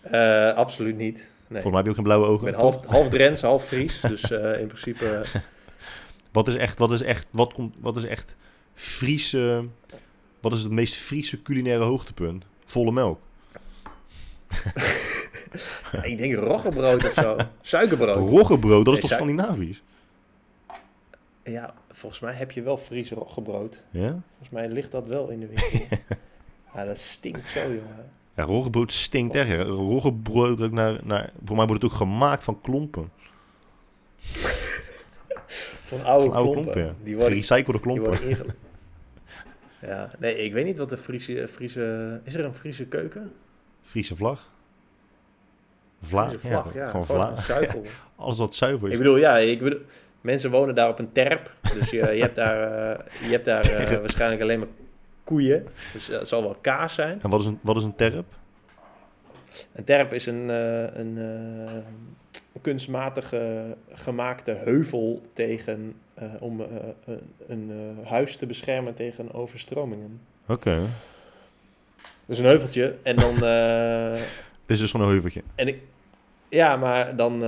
Eh, 0.00 0.52
absoluut 0.54 0.96
niet. 0.96 1.30
Nee. 1.52 1.62
Volgens 1.62 1.72
mij 1.72 1.74
heb 1.74 1.84
je 1.84 1.88
ook 1.90 1.94
geen 1.94 2.04
blauwe 2.04 2.24
Ik 2.26 2.30
ogen. 2.32 2.44
ben 2.50 2.54
toch? 2.60 2.74
half, 2.74 2.86
half 2.86 3.08
Drents, 3.08 3.40
half 3.42 3.64
Fries. 3.64 4.00
Dus 4.12 4.30
eh, 4.30 4.60
in 4.60 4.66
principe... 4.66 5.06
eh, 5.08 5.40
Wat 6.32 6.48
is 6.48 6.56
echt, 6.56 6.78
wat 6.78 6.90
is 6.92 7.02
echt, 7.02 7.26
wat 7.30 7.52
komt, 7.52 7.74
wat 7.80 7.96
is 7.96 8.04
echt 8.04 8.34
Friese, 8.74 9.64
wat 10.40 10.52
is 10.52 10.62
het 10.62 10.72
meest 10.72 10.94
Friese 10.94 11.42
culinaire 11.42 11.84
hoogtepunt? 11.84 12.44
Volle 12.64 12.92
melk. 12.92 13.18
ja, 15.92 16.02
ik 16.10 16.18
denk 16.18 16.34
roggebrood 16.34 17.04
of 17.04 17.12
zo. 17.12 17.36
Suikerbrood. 17.60 18.16
Roggebrood, 18.16 18.84
dat 18.84 18.96
is 18.96 19.00
Nee, 19.02 19.10
toch 19.10 19.18
suik- 19.18 19.30
Scandinavisch? 19.30 19.82
Ja, 21.44 21.74
volgens 21.90 22.20
mij 22.20 22.32
heb 22.34 22.50
je 22.50 22.62
wel 22.62 22.76
Friese 22.76 23.14
roggebrood. 23.14 23.80
Ja? 23.90 24.08
Volgens 24.30 24.50
mij 24.50 24.68
ligt 24.68 24.90
dat 24.90 25.06
wel 25.06 25.28
in 25.28 25.40
de 25.40 25.46
winkel. 25.46 25.98
ja, 26.74 26.84
dat 26.84 26.98
stinkt 26.98 27.48
zo, 27.48 27.60
jongen. 27.60 28.10
Ja, 28.36 28.42
roggebrood 28.44 28.92
stinkt 28.92 29.34
echt. 29.34 29.48
Ja. 29.48 29.62
Roggebrood 29.62 30.60
ook 30.60 30.72
naar, 30.72 31.00
naar, 31.04 31.32
voor 31.44 31.56
mij 31.56 31.66
wordt 31.66 31.82
het 31.82 31.92
ook 31.92 31.98
gemaakt 31.98 32.44
van 32.44 32.60
klompen. 32.60 33.10
Van 35.84 36.04
oude, 36.04 36.26
Van 36.26 36.34
oude 36.34 36.50
klompen. 36.52 36.72
klompen, 36.72 36.82
ja. 36.84 37.04
Die 37.04 37.16
worden, 37.16 37.32
Gerecyclede 37.32 37.72
die 37.72 37.80
klompen. 37.80 38.04
worden. 38.28 38.54
Ja, 39.86 40.10
nee, 40.18 40.36
ik 40.44 40.52
weet 40.52 40.64
niet 40.64 40.78
wat 40.78 40.88
de 40.88 40.96
Friese, 40.96 41.48
Friese... 41.48 42.20
Is 42.24 42.34
er 42.34 42.44
een 42.44 42.54
Friese 42.54 42.86
keuken? 42.86 43.32
Friese 43.82 44.16
vlag. 44.16 44.50
Vla, 46.00 46.28
Friese 46.28 46.46
vlag, 46.48 46.74
ja. 46.74 46.86
gewoon 46.86 47.06
vla. 47.06 47.36
zuivel. 47.40 47.82
Alles 48.16 48.38
wat 48.38 48.54
zuiver 48.54 48.88
is. 48.88 48.92
Ik 48.94 49.00
bedoel, 49.00 49.16
ja, 49.16 49.36
ik 49.38 49.58
bedoel, 49.62 49.80
mensen 50.20 50.50
wonen 50.50 50.74
daar 50.74 50.88
op 50.88 50.98
een 50.98 51.12
terp. 51.12 51.52
Dus 51.74 51.90
je, 51.90 51.96
je 51.96 52.20
hebt 52.20 52.36
daar, 52.36 52.72
eh, 52.92 53.28
je 53.28 53.30
hebt 53.30 53.44
daar 53.44 53.64
eh, 53.64 53.98
waarschijnlijk 53.98 54.42
alleen 54.42 54.58
maar 54.58 54.68
koeien. 55.24 55.66
Dus 55.92 56.08
eh, 56.10 56.18
het 56.18 56.28
zal 56.28 56.42
wel 56.42 56.56
kaas 56.60 56.94
zijn. 56.94 57.22
En 57.22 57.30
wat 57.30 57.40
is 57.40 57.46
een, 57.46 57.58
wat 57.62 57.76
is 57.76 57.84
een 57.84 57.96
terp? 57.96 58.24
Een 59.72 59.84
terp 59.84 60.12
is 60.12 60.26
een, 60.26 60.50
eh, 60.50 60.94
een 61.00 61.18
eh, 61.18 61.72
kunstmatig 62.62 63.32
eh, 63.32 63.60
gemaakte 63.92 64.52
heuvel 64.52 65.22
tegen, 65.32 65.94
eh, 66.14 66.24
om 66.40 66.60
eh, 66.60 66.66
een, 67.06 67.20
een 67.48 67.70
eh, 68.02 68.10
huis 68.10 68.36
te 68.36 68.46
beschermen 68.46 68.94
tegen 68.94 69.32
overstromingen. 69.34 70.20
Oké. 70.48 70.80
Dus 72.26 72.38
een 72.38 72.44
heuveltje. 72.44 72.94
En 73.02 73.16
dan... 73.16 73.34
eh, 73.44 74.12
Dit 74.66 74.76
is 74.76 74.78
dus 74.80 74.90
gewoon 74.90 75.06
een 75.06 75.12
heuveltje. 75.12 75.42
en 75.54 75.68
ik... 75.68 75.78
Ja, 76.48 76.76
maar 76.76 77.16
dan... 77.16 77.42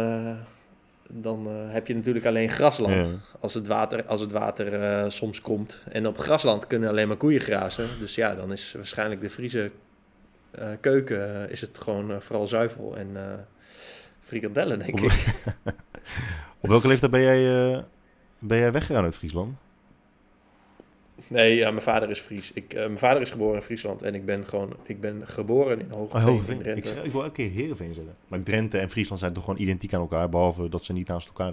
dan 1.17 1.47
eh, 1.47 1.73
heb 1.73 1.87
je 1.87 1.95
natuurlijk 1.95 2.27
alleen 2.27 2.49
grasland. 2.49 3.07
Ja. 3.07 3.13
Als 3.41 3.55
het 3.55 3.67
water, 3.67 4.05
als 4.05 4.21
het 4.21 4.33
water 4.33 4.83
eh, 4.83 5.11
soms 5.11 5.41
komt. 5.41 5.79
En 5.89 6.07
op 6.07 6.19
grasland 6.19 6.67
kunnen 6.67 6.89
alleen 6.89 7.09
maar 7.09 7.17
koeien 7.17 7.41
grazen. 7.41 7.89
Dus 7.99 8.15
ja, 8.15 8.35
dan 8.35 8.53
is 8.53 8.73
waarschijnlijk 8.77 9.21
de 9.21 9.31
Friese 9.31 9.71
eh, 10.51 10.69
keuken... 10.81 11.51
is 11.51 11.61
het 11.61 11.79
gewoon 11.79 12.23
vooral 12.23 12.47
zuivel 12.47 12.97
en 12.97 13.17
frikandellen, 14.19 14.79
denk 14.79 14.93
Op- 14.93 15.11
ik. 15.11 15.27
Op 16.61 16.69
welke 16.69 16.89
leeftijd 16.89 17.11
ben 17.11 17.23
jij, 17.23 17.85
ben 18.39 18.59
jij 18.59 18.73
weggegaan 18.73 19.05
uit 19.05 19.17
Friesland? 19.17 19.57
Nee, 21.29 21.55
ja, 21.57 21.71
mijn 21.71 21.83
vader 21.83 22.11
is 22.11 22.21
Fries. 22.21 22.51
Ik, 22.55 22.73
eh, 22.75 22.81
mijn 22.81 22.99
vader 22.99 23.21
is 23.23 23.31
geboren 23.31 23.55
in 23.55 23.63
Friesland. 23.63 24.03
En 24.03 24.15
ik 24.15 24.25
ben 24.25 24.47
gewoon... 24.47 24.77
Ik 24.83 25.01
ben 25.01 25.23
geboren 25.29 25.81
in 25.81 25.87
Hogeveen, 25.91 26.29
Oh, 26.29 26.49
in. 26.49 26.55
Ik, 26.57 26.63
Drenthe. 26.63 26.89
zeg- 26.89 27.05
ik 27.05 27.11
wil 27.13 27.23
elke 27.23 27.35
keer 27.35 27.51
Heerenveen 27.51 27.95
zeggen. 27.95 28.15
Maar 28.29 28.43
Drenthe 28.43 28.79
en 28.79 28.91
Friesland 28.91 29.21
zijn 29.21 29.33
toch 29.33 29.45
gewoon 29.45 29.61
identiek 29.61 29.95
aan 29.95 30.01
elkaar, 30.01 30.29
behalve 30.29 30.69
dat 30.69 30.85
ze 30.85 30.93
niet 30.93 31.09
naast 31.09 31.27
elkaar. 31.27 31.53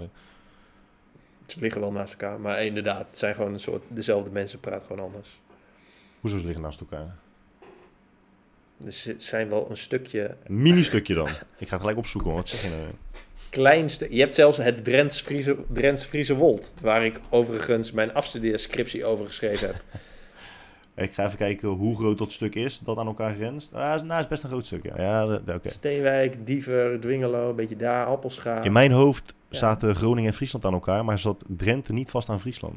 Ze 1.46 1.60
liggen 1.60 1.80
wel 1.80 1.92
naast 1.92 2.12
elkaar. 2.12 2.40
Maar 2.40 2.64
inderdaad, 2.64 3.06
het 3.06 3.18
zijn 3.18 3.34
gewoon 3.34 3.52
een 3.52 3.60
soort... 3.60 3.82
Dezelfde 3.88 4.30
mensen 4.30 4.60
praten 4.60 4.86
gewoon 4.86 5.04
anders. 5.04 5.40
Hoezo 6.20 6.38
ze 6.38 6.44
liggen 6.44 6.62
naast 6.62 6.80
elkaar? 6.80 7.16
Dus 8.84 9.02
ze 9.02 9.14
zijn 9.18 9.48
wel 9.48 9.66
een 9.70 9.76
stukje... 9.76 10.36
Een 10.44 10.62
mini-stukje 10.62 11.14
dan. 11.14 11.28
Ik 11.58 11.68
ga 11.68 11.72
het 11.72 11.80
gelijk 11.80 11.98
opzoeken, 11.98 12.30
hoor. 12.30 12.38
wat 12.38 12.48
zeg 12.48 12.62
je 12.62 12.68
nou? 12.68 12.80
kleinste. 13.52 14.06
Je 14.10 14.20
hebt 14.20 14.34
zelfs 14.34 14.58
het 14.58 14.84
Drents 14.84 15.20
Friese, 15.20 15.56
Drents 15.68 16.04
Friese 16.04 16.34
Wold, 16.34 16.72
waar 16.80 17.04
ik 17.04 17.20
overigens 17.30 17.92
mijn 17.92 18.14
afstudeerscriptie 18.14 19.04
over 19.04 19.26
geschreven 19.26 19.66
heb. 19.66 19.76
Ik 20.96 21.14
ga 21.14 21.24
even 21.26 21.38
kijken 21.38 21.68
hoe 21.68 21.96
groot 21.96 22.18
dat 22.18 22.32
stuk 22.32 22.54
is, 22.54 22.78
dat 22.78 22.98
aan 22.98 23.06
elkaar 23.06 23.34
grenst. 23.34 23.74
Ah, 23.74 23.94
is, 23.94 24.02
nou, 24.02 24.20
is 24.20 24.26
best 24.26 24.42
een 24.42 24.48
groot 24.48 24.66
stuk, 24.66 24.84
ja. 24.84 24.92
ja 24.96 25.40
oké. 25.54 25.70
Steenwijk, 25.70 26.46
Diever, 26.46 27.00
Dwingelo, 27.00 27.48
een 27.48 27.54
beetje 27.56 27.76
daar, 27.76 28.06
Appelscha. 28.06 28.62
In 28.62 28.72
mijn 28.72 28.90
hoofd 28.92 29.34
Ja. 29.48 29.58
zaten 29.58 29.94
Groningen 29.94 30.30
en 30.30 30.36
Friesland 30.36 30.64
aan 30.64 30.72
elkaar, 30.72 31.04
maar 31.04 31.18
zat 31.18 31.44
Drenthe 31.48 31.92
niet 31.92 32.10
vast 32.10 32.28
aan 32.28 32.40
Friesland. 32.40 32.74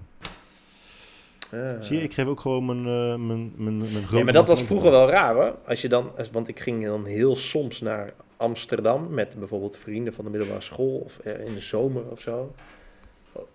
Zie 1.80 1.98
je, 1.98 2.04
ik 2.04 2.14
geef 2.14 2.26
ook 2.26 2.40
gewoon 2.40 2.66
mijn, 2.66 2.86
eh 2.86 3.26
mijn, 3.26 3.54
mijn, 3.56 3.78
mijn 3.78 3.92
grote 3.92 4.14
Nee, 4.14 4.24
maar 4.24 4.34
dat 4.34 4.48
was 4.48 4.64
vroeger 4.64 4.92
wel 4.92 5.10
raar 5.10 5.34
hoor. 5.34 5.56
Als 5.68 5.82
je 5.82 5.90
dan, 5.90 6.12
want 6.32 6.48
ik 6.48 6.60
ging 6.60 6.86
dan 6.86 7.06
heel 7.06 7.36
soms 7.36 7.82
naar 7.82 8.14
Amsterdam 8.38 9.08
met 9.10 9.36
bijvoorbeeld 9.40 9.78
vrienden 9.78 10.14
van 10.14 10.24
de 10.24 10.32
middelbare 10.32 10.62
school 10.62 10.98
of 10.98 11.20
eh, 11.20 11.46
in 11.46 11.54
de 11.54 11.60
zomer 11.60 12.12
of 12.12 12.22
zo. 12.22 12.54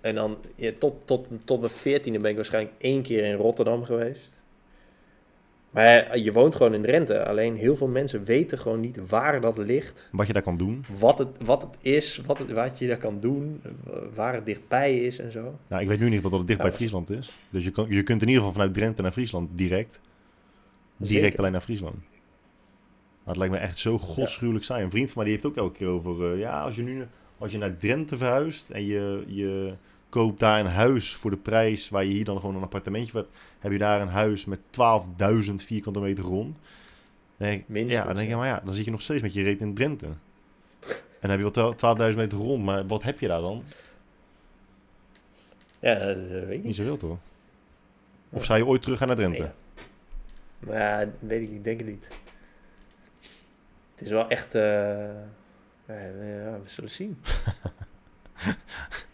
En 0.00 0.14
dan 0.14 0.38
ja, 0.56 0.70
tot, 0.78 0.94
tot, 1.04 1.26
tot 1.44 1.60
mijn 1.60 1.72
veertiende 1.72 2.18
ben 2.18 2.30
ik 2.30 2.36
waarschijnlijk 2.36 2.74
één 2.78 3.02
keer 3.02 3.24
in 3.24 3.34
Rotterdam 3.34 3.84
geweest. 3.84 4.39
Maar 5.70 6.18
je 6.18 6.32
woont 6.32 6.54
gewoon 6.54 6.74
in 6.74 6.82
Drenthe. 6.82 7.24
Alleen 7.24 7.56
heel 7.56 7.76
veel 7.76 7.88
mensen 7.88 8.24
weten 8.24 8.58
gewoon 8.58 8.80
niet 8.80 9.08
waar 9.08 9.40
dat 9.40 9.58
ligt. 9.58 10.08
Wat 10.12 10.26
je 10.26 10.32
daar 10.32 10.42
kan 10.42 10.56
doen. 10.56 10.84
Wat 10.98 11.18
het, 11.18 11.28
wat 11.44 11.62
het 11.62 11.76
is, 11.80 12.20
wat, 12.26 12.38
het, 12.38 12.52
wat 12.52 12.78
je 12.78 12.86
daar 12.86 12.96
kan 12.96 13.20
doen, 13.20 13.62
waar 14.14 14.34
het 14.34 14.46
dichtbij 14.46 14.98
is 14.98 15.18
en 15.18 15.32
zo. 15.32 15.58
Nou, 15.66 15.82
ik 15.82 15.88
weet 15.88 15.98
nu 15.98 16.06
in 16.06 16.12
ieder 16.12 16.14
geval 16.14 16.30
dat 16.30 16.38
het 16.38 16.48
dicht 16.48 16.60
bij 16.60 16.72
Friesland 16.72 17.10
is. 17.10 17.32
Dus 17.50 17.64
je, 17.64 17.70
kan, 17.70 17.86
je 17.88 18.02
kunt 18.02 18.22
in 18.22 18.28
ieder 18.28 18.42
geval 18.42 18.56
vanuit 18.56 18.74
Drenthe 18.74 19.02
naar 19.02 19.12
Friesland 19.12 19.48
direct. 19.52 20.00
Direct 20.96 21.22
Zeker. 21.22 21.38
alleen 21.38 21.52
naar 21.52 21.60
Friesland. 21.60 21.94
Maar 21.94 23.34
het 23.34 23.36
lijkt 23.36 23.52
me 23.52 23.60
echt 23.60 23.78
zo 23.78 23.98
godschuwelijk 23.98 24.64
saai. 24.64 24.84
Een 24.84 24.90
vriend 24.90 25.10
van 25.10 25.16
mij 25.16 25.24
die 25.24 25.32
heeft 25.32 25.46
ook 25.46 25.56
elke 25.56 25.78
keer 25.78 25.88
over... 25.88 26.32
eh, 26.32 26.38
ja, 26.38 26.62
als 26.62 26.76
je 26.76 26.82
nu 26.82 27.06
als 27.40 27.52
je 27.52 27.58
naar 27.58 27.76
Drenthe 27.76 28.16
verhuist 28.16 28.70
en 28.70 28.86
je, 28.86 29.24
je 29.26 29.72
koopt 30.10 30.40
daar 30.40 30.60
een 30.60 30.66
huis 30.66 31.14
voor 31.14 31.30
de 31.30 31.36
prijs... 31.36 31.88
waar 31.88 32.04
je 32.04 32.10
hier 32.10 32.24
dan 32.24 32.40
gewoon 32.40 32.56
een 32.56 32.62
appartementje 32.62 33.18
hebt... 33.18 33.36
heb 33.58 33.72
je 33.72 33.78
daar 33.78 34.00
een 34.00 34.08
huis 34.08 34.44
met 34.44 34.58
12.000 34.60 35.54
vierkante 35.54 36.00
meter 36.00 36.24
denk 37.36 37.60
ik, 37.60 37.68
Minstens, 37.68 37.94
ja, 37.94 38.06
dan 38.06 38.16
denk 38.16 38.28
ja. 38.28 38.36
maar 38.36 38.46
ja, 38.46 38.60
dan 38.64 38.74
zit 38.74 38.84
je 38.84 38.90
nog 38.90 39.02
steeds 39.02 39.22
met 39.22 39.32
je 39.32 39.42
reet 39.42 39.60
in 39.60 39.74
Drenthe. 39.74 40.06
En 40.06 41.28
dan 41.28 41.30
heb 41.30 41.40
je 41.40 41.50
wel 41.50 42.10
12.000 42.12 42.16
meter 42.16 42.38
grond, 42.38 42.64
maar 42.64 42.86
wat 42.86 43.02
heb 43.02 43.18
je 43.20 43.28
daar 43.28 43.40
dan? 43.40 43.64
Ja, 45.78 45.94
dat 45.94 46.16
weet 46.16 46.42
ik 46.42 46.48
Niet 46.48 46.64
niet. 46.64 46.74
zoveel 46.74 46.96
toch? 46.96 47.18
Of 48.30 48.44
zou 48.44 48.58
je 48.58 48.66
ooit 48.66 48.82
terug 48.82 48.98
gaan 48.98 49.06
naar 49.06 49.16
Drenthe? 49.16 49.40
Nee. 49.40 49.50
Maar 50.58 50.78
ja, 50.78 51.10
weet 51.18 51.42
ik, 51.42 51.50
ik 51.50 51.64
denk 51.64 51.80
het 51.80 51.88
niet. 51.88 52.08
Het 53.94 54.00
is 54.02 54.10
wel 54.10 54.28
echt. 54.28 54.52
ja, 54.52 55.24
ja, 55.86 56.58
we 56.62 56.68
zullen 56.68 56.90
zien. 56.90 57.18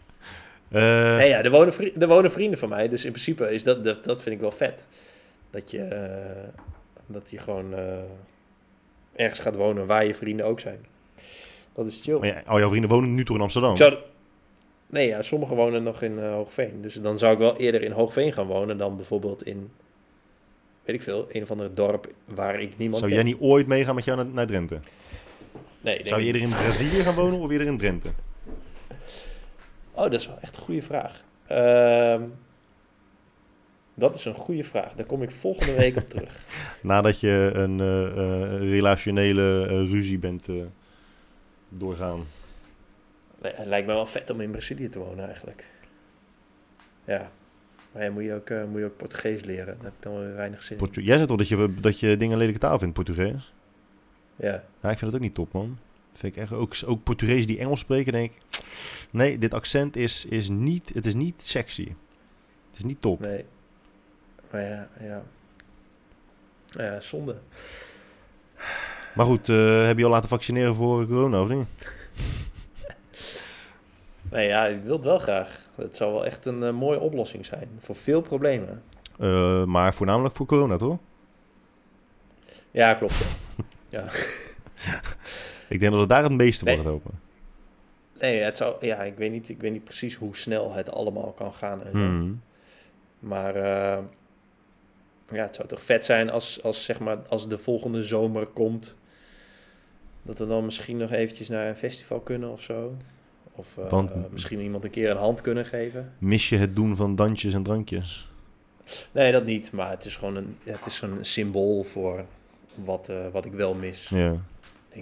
Eh, 0.71 0.81
nee, 1.17 1.27
ja, 1.29 1.43
er 1.43 1.49
wonen, 1.51 1.73
vri- 1.73 1.93
er 1.99 2.07
wonen 2.07 2.31
vrienden 2.31 2.59
van 2.59 2.69
mij, 2.69 2.89
dus 2.89 3.05
in 3.05 3.11
principe 3.11 3.53
is 3.53 3.63
dat, 3.63 3.83
dat, 3.83 4.03
dat 4.03 4.21
vind 4.21 4.35
ik 4.35 4.41
wel 4.41 4.51
vet. 4.51 4.87
Dat 5.49 5.71
je, 5.71 5.81
eh, 5.83 6.49
dat 7.05 7.29
je 7.29 7.37
gewoon 7.37 7.73
eh, 7.73 7.81
ergens 9.15 9.39
gaat 9.39 9.55
wonen 9.55 9.85
waar 9.85 10.05
je 10.05 10.13
vrienden 10.13 10.45
ook 10.45 10.59
zijn. 10.59 10.85
Dat 11.73 11.87
is 11.87 11.99
chill. 12.03 12.17
Maar 12.19 12.27
ja, 12.27 12.41
al 12.45 12.59
jouw 12.59 12.69
vrienden 12.69 12.89
wonen 12.89 13.13
nu 13.15 13.25
toch 13.25 13.35
in 13.35 13.41
Amsterdam? 13.41 13.77
Zou- 13.77 13.97
nee, 14.87 15.07
ja, 15.07 15.21
sommigen 15.21 15.55
wonen 15.55 15.83
nog 15.83 16.01
in 16.01 16.19
Hoogveen. 16.23 16.81
Dus 16.81 16.93
dan 16.93 17.17
zou 17.17 17.33
ik 17.33 17.39
wel 17.39 17.57
eerder 17.57 17.81
in 17.83 17.91
Hoogveen 17.91 18.33
gaan 18.33 18.47
wonen 18.47 18.77
dan 18.77 18.95
bijvoorbeeld 18.95 19.43
in, 19.45 19.71
weet 20.83 20.95
ik 20.95 21.01
veel, 21.01 21.27
een 21.31 21.41
of 21.41 21.51
ander 21.51 21.75
dorp 21.75 22.07
waar 22.25 22.61
ik 22.61 22.77
niemand 22.77 22.99
Zou 23.03 23.11
ken. 23.13 23.21
jij 23.23 23.31
niet 23.33 23.41
ooit 23.41 23.67
meegaan 23.67 23.95
met 23.95 24.03
jou 24.05 24.17
naar, 24.17 24.25
naar 24.25 24.47
Drenthe? 24.47 24.79
Nee, 25.81 25.95
denk 25.95 26.07
Zou 26.07 26.19
je 26.19 26.25
eerder 26.25 26.41
in. 26.41 26.49
Brazilië 26.49 27.01
gaan 27.03 27.15
wonen 27.15 27.39
of 27.39 27.51
eerder 27.51 27.67
in 27.67 27.77
Drenthe? 27.77 28.09
Oh, 29.97 30.03
dat 30.03 30.13
is 30.13 30.27
wel 30.27 30.37
echt 30.41 30.55
een 30.55 30.61
goede 30.61 30.81
vraag. 30.81 31.23
Ehm, 31.47 32.21
dat 33.93 34.15
is 34.15 34.25
een 34.25 34.33
goede 34.35 34.63
vraag. 34.63 34.93
Daar 34.93 35.05
kom 35.05 35.21
ik 35.23 35.31
volgende 35.31 35.73
week 35.75 35.95
op 35.95 36.09
terug. 36.09 36.39
Nadat 36.81 37.19
je 37.19 37.51
een 37.53 37.79
eh, 37.79 38.05
eh, 38.05 38.59
relationele 38.59 39.65
eh, 39.67 39.69
ruzie 39.69 40.17
bent 40.17 40.47
doorgaan. 41.69 42.23
Nee, 43.41 43.53
het 43.55 43.67
lijkt 43.67 43.87
me 43.87 43.93
wel 43.93 44.05
vet 44.05 44.29
om 44.29 44.41
in 44.41 44.51
Brazilië 44.51 44.89
te 44.89 44.99
wonen 44.99 45.25
eigenlijk. 45.25 45.67
Ja. 47.05 47.31
Maar 47.91 48.03
ja, 48.03 48.11
moet 48.11 48.23
je 48.23 48.33
ook, 48.33 48.49
moet 48.69 48.79
je 48.79 48.85
ook 48.85 48.97
Portugees 48.97 49.43
leren. 49.43 49.65
Daar 49.65 49.83
heb 49.83 49.93
ik 49.97 50.01
dan 50.03 50.19
weer 50.19 50.35
weinig 50.35 50.63
zin. 50.63 50.77
Portu- 50.77 51.01
Jij 51.01 51.15
zegt 51.17 51.29
toch 51.29 51.37
dat 51.37 51.47
je, 51.47 51.73
dat 51.79 51.99
je 51.99 52.17
dingen 52.17 52.37
lelijke 52.37 52.59
taal 52.59 52.79
vindt, 52.79 52.93
Portugees? 52.93 53.53
Ja. 54.35 54.63
Ja, 54.81 54.89
ik 54.89 54.97
vind 54.97 55.01
dat 55.11 55.13
ook 55.13 55.19
niet 55.19 55.33
top, 55.35 55.51
man. 55.53 55.77
Vind 56.17 56.35
ik 56.35 56.41
echt 56.41 56.53
ook, 56.53 56.73
ook 56.85 57.03
Portugees 57.03 57.45
die 57.45 57.59
Engels 57.59 57.79
spreken, 57.79 58.11
denk 58.11 58.31
ik... 58.31 58.61
Nee, 59.11 59.37
dit 59.37 59.53
accent 59.53 59.95
is, 59.95 60.25
is 60.25 60.49
niet... 60.49 60.91
Het 60.93 61.05
is 61.05 61.13
niet 61.13 61.41
sexy. 61.41 61.87
Het 62.69 62.77
is 62.77 62.83
niet 62.83 63.01
top. 63.01 63.19
Nee. 63.19 63.45
Maar 64.51 64.61
ja, 64.61 64.89
ja. 64.99 65.23
Ja, 66.69 66.99
zonde. 66.99 67.35
Maar 69.15 69.25
goed, 69.25 69.49
eh, 69.49 69.85
heb 69.85 69.97
je 69.97 70.03
al 70.03 70.09
laten 70.09 70.29
vaccineren 70.29 70.75
voor 70.75 71.07
corona, 71.07 71.41
of 71.41 71.49
niet? 71.49 71.67
Nee, 74.31 74.47
ja, 74.47 74.65
ik 74.65 74.83
wil 74.83 74.95
het 74.95 75.05
wel 75.05 75.19
graag. 75.19 75.69
Het 75.75 75.95
zou 75.95 76.13
wel 76.13 76.25
echt 76.25 76.45
een 76.45 76.63
eh, 76.63 76.71
mooie 76.73 76.99
oplossing 76.99 77.45
zijn 77.45 77.69
voor 77.79 77.95
veel 77.95 78.21
problemen. 78.21 78.83
Eh, 79.19 79.63
maar 79.63 79.93
voornamelijk 79.93 80.35
voor 80.35 80.45
corona, 80.45 80.77
toch? 80.77 80.97
Ja, 82.71 82.93
klopt. 82.93 83.25
ja. 83.89 84.05
Ik 85.69 85.79
denk 85.79 85.91
dat 85.91 85.99
het 86.01 86.09
daar 86.09 86.23
het 86.23 86.31
meeste 86.31 86.63
Nee. 86.63 86.75
voor 86.75 86.83
gaat 86.83 86.93
helpen. 86.93 87.19
Nee, 88.19 88.39
het 88.39 88.57
zou, 88.57 88.85
ja, 88.85 89.03
ik, 89.03 89.17
weet 89.17 89.31
niet, 89.31 89.49
ik 89.49 89.61
weet 89.61 89.71
niet 89.71 89.83
precies 89.83 90.15
hoe 90.15 90.35
snel 90.35 90.73
het 90.73 90.91
allemaal 90.91 91.31
kan 91.31 91.53
gaan. 91.53 91.83
En. 91.83 91.91
Hmm. 91.91 92.41
Maar 93.19 93.55
eh, 93.55 93.97
ja, 95.31 95.43
het 95.43 95.55
zou 95.55 95.67
toch 95.67 95.81
vet 95.81 96.05
zijn 96.05 96.29
als, 96.29 96.63
als, 96.63 96.83
zeg 96.83 96.99
maar, 96.99 97.17
als 97.29 97.47
de 97.49 97.57
volgende 97.57 98.03
zomer 98.03 98.45
komt. 98.47 98.95
Dat 100.21 100.39
we 100.39 100.47
dan 100.47 100.65
misschien 100.65 100.97
nog 100.97 101.11
eventjes 101.11 101.49
naar 101.49 101.67
een 101.67 101.75
festival 101.75 102.19
kunnen 102.19 102.51
of 102.51 102.61
zo. 102.61 102.95
Of 103.55 103.75
Want- 103.89 104.11
eh, 104.11 104.17
misschien 104.31 104.59
iemand 104.59 104.83
een 104.83 104.89
keer 104.89 105.09
een 105.09 105.17
hand 105.17 105.41
kunnen 105.41 105.65
geven. 105.65 106.13
Mis 106.17 106.49
je 106.49 106.57
het 106.57 106.75
doen 106.75 106.95
van 106.95 107.15
dansjes 107.15 107.53
en 107.53 107.63
drankjes? 107.63 108.29
Nee, 109.11 109.31
dat 109.31 109.45
niet. 109.45 109.71
Maar 109.71 109.89
het 109.89 110.05
is 110.05 110.15
gewoon 110.15 110.35
een, 110.35 110.57
het 110.63 110.85
is 110.85 111.01
een 111.01 111.25
symbool 111.25 111.83
voor 111.83 112.25
wat, 112.75 113.09
eh, 113.09 113.15
wat 113.31 113.45
ik 113.45 113.53
wel 113.53 113.73
mis, 113.73 114.09
Ja. 114.09 114.35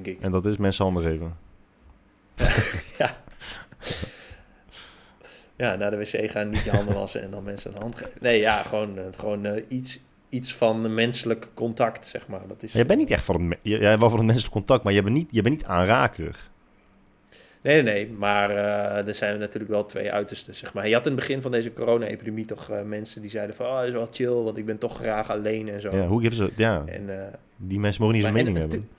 Denk 0.03 0.17
ik. 0.17 0.23
En 0.23 0.31
dat 0.31 0.45
is 0.45 0.57
mensen 0.57 0.83
handen 0.85 1.03
geven. 1.03 1.37
ja. 2.99 3.17
ja, 5.55 5.75
naar 5.75 5.91
de 5.91 5.97
wc 5.97 6.31
gaan, 6.31 6.49
niet 6.49 6.63
je 6.63 6.71
handen 6.71 6.93
wassen 6.93 7.21
en 7.21 7.31
dan 7.31 7.43
mensen 7.43 7.71
een 7.75 7.81
hand 7.81 7.95
geven. 7.95 8.11
Nee, 8.21 8.39
ja, 8.39 8.63
gewoon, 8.63 8.97
eh, 8.97 9.03
gewoon 9.17 9.45
eh, 9.45 9.63
iets, 9.67 9.99
iets 10.29 10.55
van 10.55 10.93
menselijk 10.93 11.49
contact, 11.53 12.07
zeg 12.07 12.27
maar. 12.27 12.47
Dat 12.47 12.63
is, 12.63 12.73
jij 12.73 12.85
bent 12.85 12.99
niet 12.99 13.11
echt 13.11 13.23
van 13.23 13.35
het, 13.35 13.43
me- 13.43 13.59
jij 13.61 13.79
jij 13.79 13.97
wel 13.97 14.09
van 14.09 14.17
het 14.17 14.27
menselijk 14.27 14.53
contact, 14.53 14.83
maar 14.83 14.93
jij 14.93 15.03
bent 15.03 15.15
niet, 15.15 15.31
jij 15.31 15.41
bent 15.41 15.55
niet 15.55 15.65
aanrakerig. 15.65 16.51
Nee, 17.61 17.81
nee, 17.81 17.93
nee. 17.93 18.17
Maar 18.17 18.49
eh, 18.49 19.07
er 19.07 19.15
zijn 19.15 19.39
natuurlijk 19.39 19.71
wel 19.71 19.85
twee 19.85 20.11
uitersten, 20.11 20.55
zeg 20.55 20.73
maar. 20.73 20.87
Je 20.87 20.93
had 20.93 21.05
in 21.05 21.11
het 21.11 21.19
begin 21.19 21.41
van 21.41 21.51
deze 21.51 21.73
corona-epidemie 21.73 22.45
toch 22.45 22.71
mensen 22.85 23.21
die 23.21 23.29
zeiden 23.29 23.55
van... 23.55 23.65
Oh, 23.65 23.85
is 23.85 23.91
wel 23.91 24.07
chill, 24.11 24.33
want 24.33 24.57
ik 24.57 24.65
ben 24.65 24.77
toch 24.77 24.95
graag 24.95 25.29
alleen 25.29 25.69
en 25.69 25.81
zo. 25.81 25.95
Ja, 25.95 26.07
hoe 26.07 26.21
geven 26.21 26.35
ze 26.35 26.51
Ja, 26.55 26.83
En, 26.85 27.09
die 27.57 27.79
mensen 27.79 28.01
mogen 28.01 28.15
niet 28.15 28.25
zo'n 28.25 28.33
mening 28.33 28.57
hebben. 28.57 28.89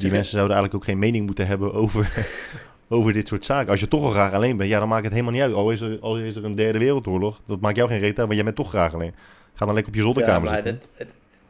Die 0.00 0.10
mensen 0.10 0.32
zouden 0.32 0.56
eigenlijk 0.56 0.74
ook 0.74 0.90
geen 0.90 0.98
mening 0.98 1.26
moeten 1.26 1.46
hebben 1.46 1.72
over, 1.74 2.26
over 2.88 3.12
dit 3.12 3.28
soort 3.28 3.44
zaken. 3.44 3.70
Als 3.70 3.80
je 3.80 3.88
toch 3.88 4.02
al 4.04 4.10
graag 4.10 4.32
alleen 4.32 4.56
bent, 4.56 4.70
ja, 4.70 4.78
dan 4.78 4.88
maakt 4.88 5.02
het 5.04 5.12
helemaal 5.12 5.32
niet 5.32 5.42
uit. 5.42 5.52
Al 5.52 5.70
is 5.70 5.80
er, 5.80 5.98
al 6.00 6.18
is 6.18 6.36
er 6.36 6.44
een 6.44 6.54
derde 6.54 6.78
wereldoorlog, 6.78 7.40
dat 7.46 7.60
maakt 7.60 7.76
jou 7.76 7.88
geen 7.88 7.98
reet 7.98 8.08
uit, 8.08 8.16
want 8.16 8.34
jij 8.34 8.44
bent 8.44 8.56
toch 8.56 8.68
graag 8.68 8.94
alleen. 8.94 9.14
Ga 9.54 9.64
dan 9.64 9.74
lekker 9.74 9.92
op 9.92 9.98
je 9.98 10.04
zolderkamer 10.04 10.48
Ja, 10.48 10.54
zitten. 10.54 10.80
dat, 10.98 11.06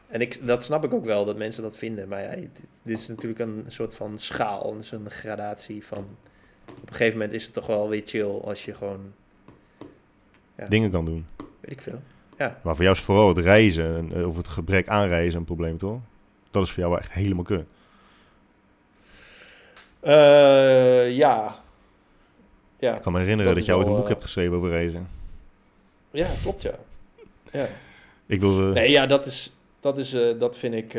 en 0.07 0.21
ik, 0.21 0.47
dat 0.47 0.63
snap 0.63 0.83
ik 0.83 0.93
ook 0.93 1.05
wel, 1.05 1.25
dat 1.25 1.37
mensen 1.37 1.63
dat 1.63 1.77
vinden. 1.77 2.07
Maar 2.07 2.21
ja, 2.21 2.29
het- 2.29 2.63
dit 2.83 2.97
is 2.97 3.07
natuurlijk 3.07 3.39
een 3.39 3.63
soort 3.67 3.95
van 3.95 4.17
schaal, 4.17 4.73
dus 4.73 4.91
een 4.91 5.09
gradatie 5.11 5.85
van... 5.85 6.05
Op 6.67 6.89
een 6.89 6.95
gegeven 6.95 7.17
moment 7.17 7.35
is 7.35 7.43
het 7.43 7.53
toch 7.53 7.67
wel 7.67 7.89
weer 7.89 8.01
chill 8.05 8.39
als 8.43 8.65
je 8.65 8.73
gewoon, 8.73 8.99
ja. 10.57 10.65
Dingen 10.65 10.91
kan 10.91 11.05
doen. 11.05 11.25
weet 11.37 11.71
ik 11.71 11.81
veel. 11.81 12.01
Maar 12.37 12.75
voor 12.75 12.83
jou 12.83 12.95
is 12.95 13.01
vooral 13.01 13.27
het 13.27 13.37
reizen 13.37 13.95
en, 13.97 14.11
eh, 14.13 14.27
of 14.27 14.37
het 14.37 14.47
gebrek 14.47 14.87
aan 14.87 15.07
reizen 15.07 15.39
een 15.39 15.45
probleem, 15.45 15.77
toch? 15.77 15.99
Dat 16.51 16.63
is 16.63 16.69
voor 16.71 16.79
jou 16.79 16.91
wel 16.91 17.01
echt 17.01 17.11
helemaal 17.11 17.43
kut. 17.43 17.65
Eh, 20.03 21.11
ja. 21.15 21.55
Ja. 22.79 22.95
Ik 22.95 23.01
kan 23.01 23.13
me 23.13 23.19
herinneren 23.19 23.45
Dat 23.51 23.55
dat, 23.55 23.65
jij 23.65 23.75
ooit 23.75 23.87
een 23.87 23.93
boek 23.95 24.03
eh, 24.03 24.09
hebt 24.09 24.23
geschreven 24.23 24.55
over 24.55 24.69
reizen. 24.69 25.07
ja, 26.11 26.27
klopt 26.41 26.61
ja. 26.61 26.71
ja. 27.51 27.67
Ik 28.25 28.39
wil... 28.39 28.51
Nee, 28.51 28.89
ja, 28.91 29.05
dat 29.05 29.25
is, 29.25 29.55
dat 29.79 29.97
is, 29.97 30.13
eh, 30.13 30.39
dat 30.39 30.57
vind 30.57 30.73
ik, 30.73 30.97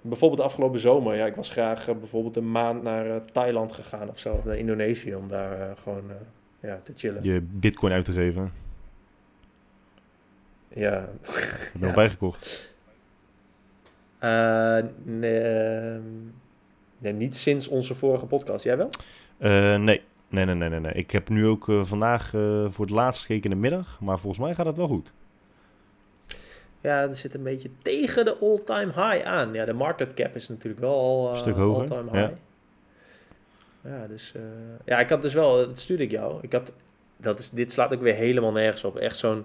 bijvoorbeeld 0.00 0.40
afgelopen 0.40 0.80
zomer, 0.80 1.16
ja, 1.16 1.26
ik 1.26 1.34
was 1.34 1.48
graag 1.48 1.84
bijvoorbeeld 1.98 2.36
een 2.36 2.50
maand 2.50 2.82
naar 2.82 3.24
Thailand 3.32 3.72
gegaan 3.72 4.08
of 4.08 4.18
zo, 4.18 4.32
of 4.34 4.44
naar 4.44 4.56
Indonesië, 4.56 5.14
om 5.14 5.28
daar 5.28 5.76
gewoon, 5.82 6.02
ja, 6.60 6.80
te 6.82 6.92
chillen. 6.96 7.22
je 7.24 7.40
bitcoin 7.40 7.92
uit 7.92 8.04
te 8.04 8.12
geven. 8.12 8.52
Ja. 10.68 11.08
Heb 11.22 11.80
je 11.80 11.86
Ja. 11.86 11.92
bijgekocht? 11.92 12.68
Eh, 14.18 14.78
nee, 15.02 15.40
ehm, 15.40 16.02
nee, 17.00 17.12
niet 17.12 17.36
sinds 17.36 17.68
onze 17.68 17.94
vorige 17.94 18.26
podcast. 18.26 18.64
Jij 18.64 18.76
wel? 18.76 18.90
Eh, 19.38 19.76
nee. 19.76 20.02
Nee, 20.28 20.44
nee, 20.44 20.54
nee, 20.54 20.68
nee, 20.68 20.80
nee. 20.80 20.92
Ik 20.92 21.10
heb 21.10 21.28
nu 21.28 21.46
ook 21.46 21.68
eh, 21.68 21.84
vandaag 21.84 22.34
eh, 22.34 22.66
voor 22.68 22.84
het 22.84 22.94
laatst 22.94 23.20
gekeken 23.20 23.50
in 23.50 23.56
de 23.56 23.62
middag. 23.62 24.00
Maar 24.00 24.18
volgens 24.18 24.44
mij 24.44 24.54
gaat 24.54 24.66
het 24.66 24.76
wel 24.76 24.86
goed. 24.86 25.12
Ja, 26.80 27.02
er 27.02 27.14
zit 27.14 27.34
een 27.34 27.42
beetje 27.42 27.70
tegen 27.82 28.24
de 28.24 28.36
all-time 28.40 28.92
high 28.92 29.26
aan. 29.26 29.52
Ja, 29.52 29.64
de 29.64 29.72
market 29.72 30.14
cap 30.14 30.36
is 30.36 30.48
natuurlijk 30.48 30.80
wel 30.80 30.98
al 30.98 31.30
Een 31.30 31.36
stuk 31.36 31.54
hoger, 31.54 31.80
all-time 31.80 32.18
ja. 32.18 32.26
high. 32.26 32.38
Ja, 33.84 34.06
dus... 34.06 34.34
ja, 34.84 34.98
ik 34.98 35.08
had 35.08 35.22
dus 35.22 35.34
wel... 35.34 35.56
Dat 35.56 35.78
stuurde 35.78 36.02
ik 36.02 36.10
jou. 36.10 36.38
Ik 36.40 36.52
had... 36.52 36.72
Dat 37.16 37.40
is, 37.40 37.50
dit 37.50 37.72
slaat 37.72 37.92
ook 37.92 38.00
weer 38.00 38.14
helemaal 38.14 38.52
nergens 38.52 38.84
op. 38.84 38.96
Echt 38.96 39.16
zo'n... 39.16 39.44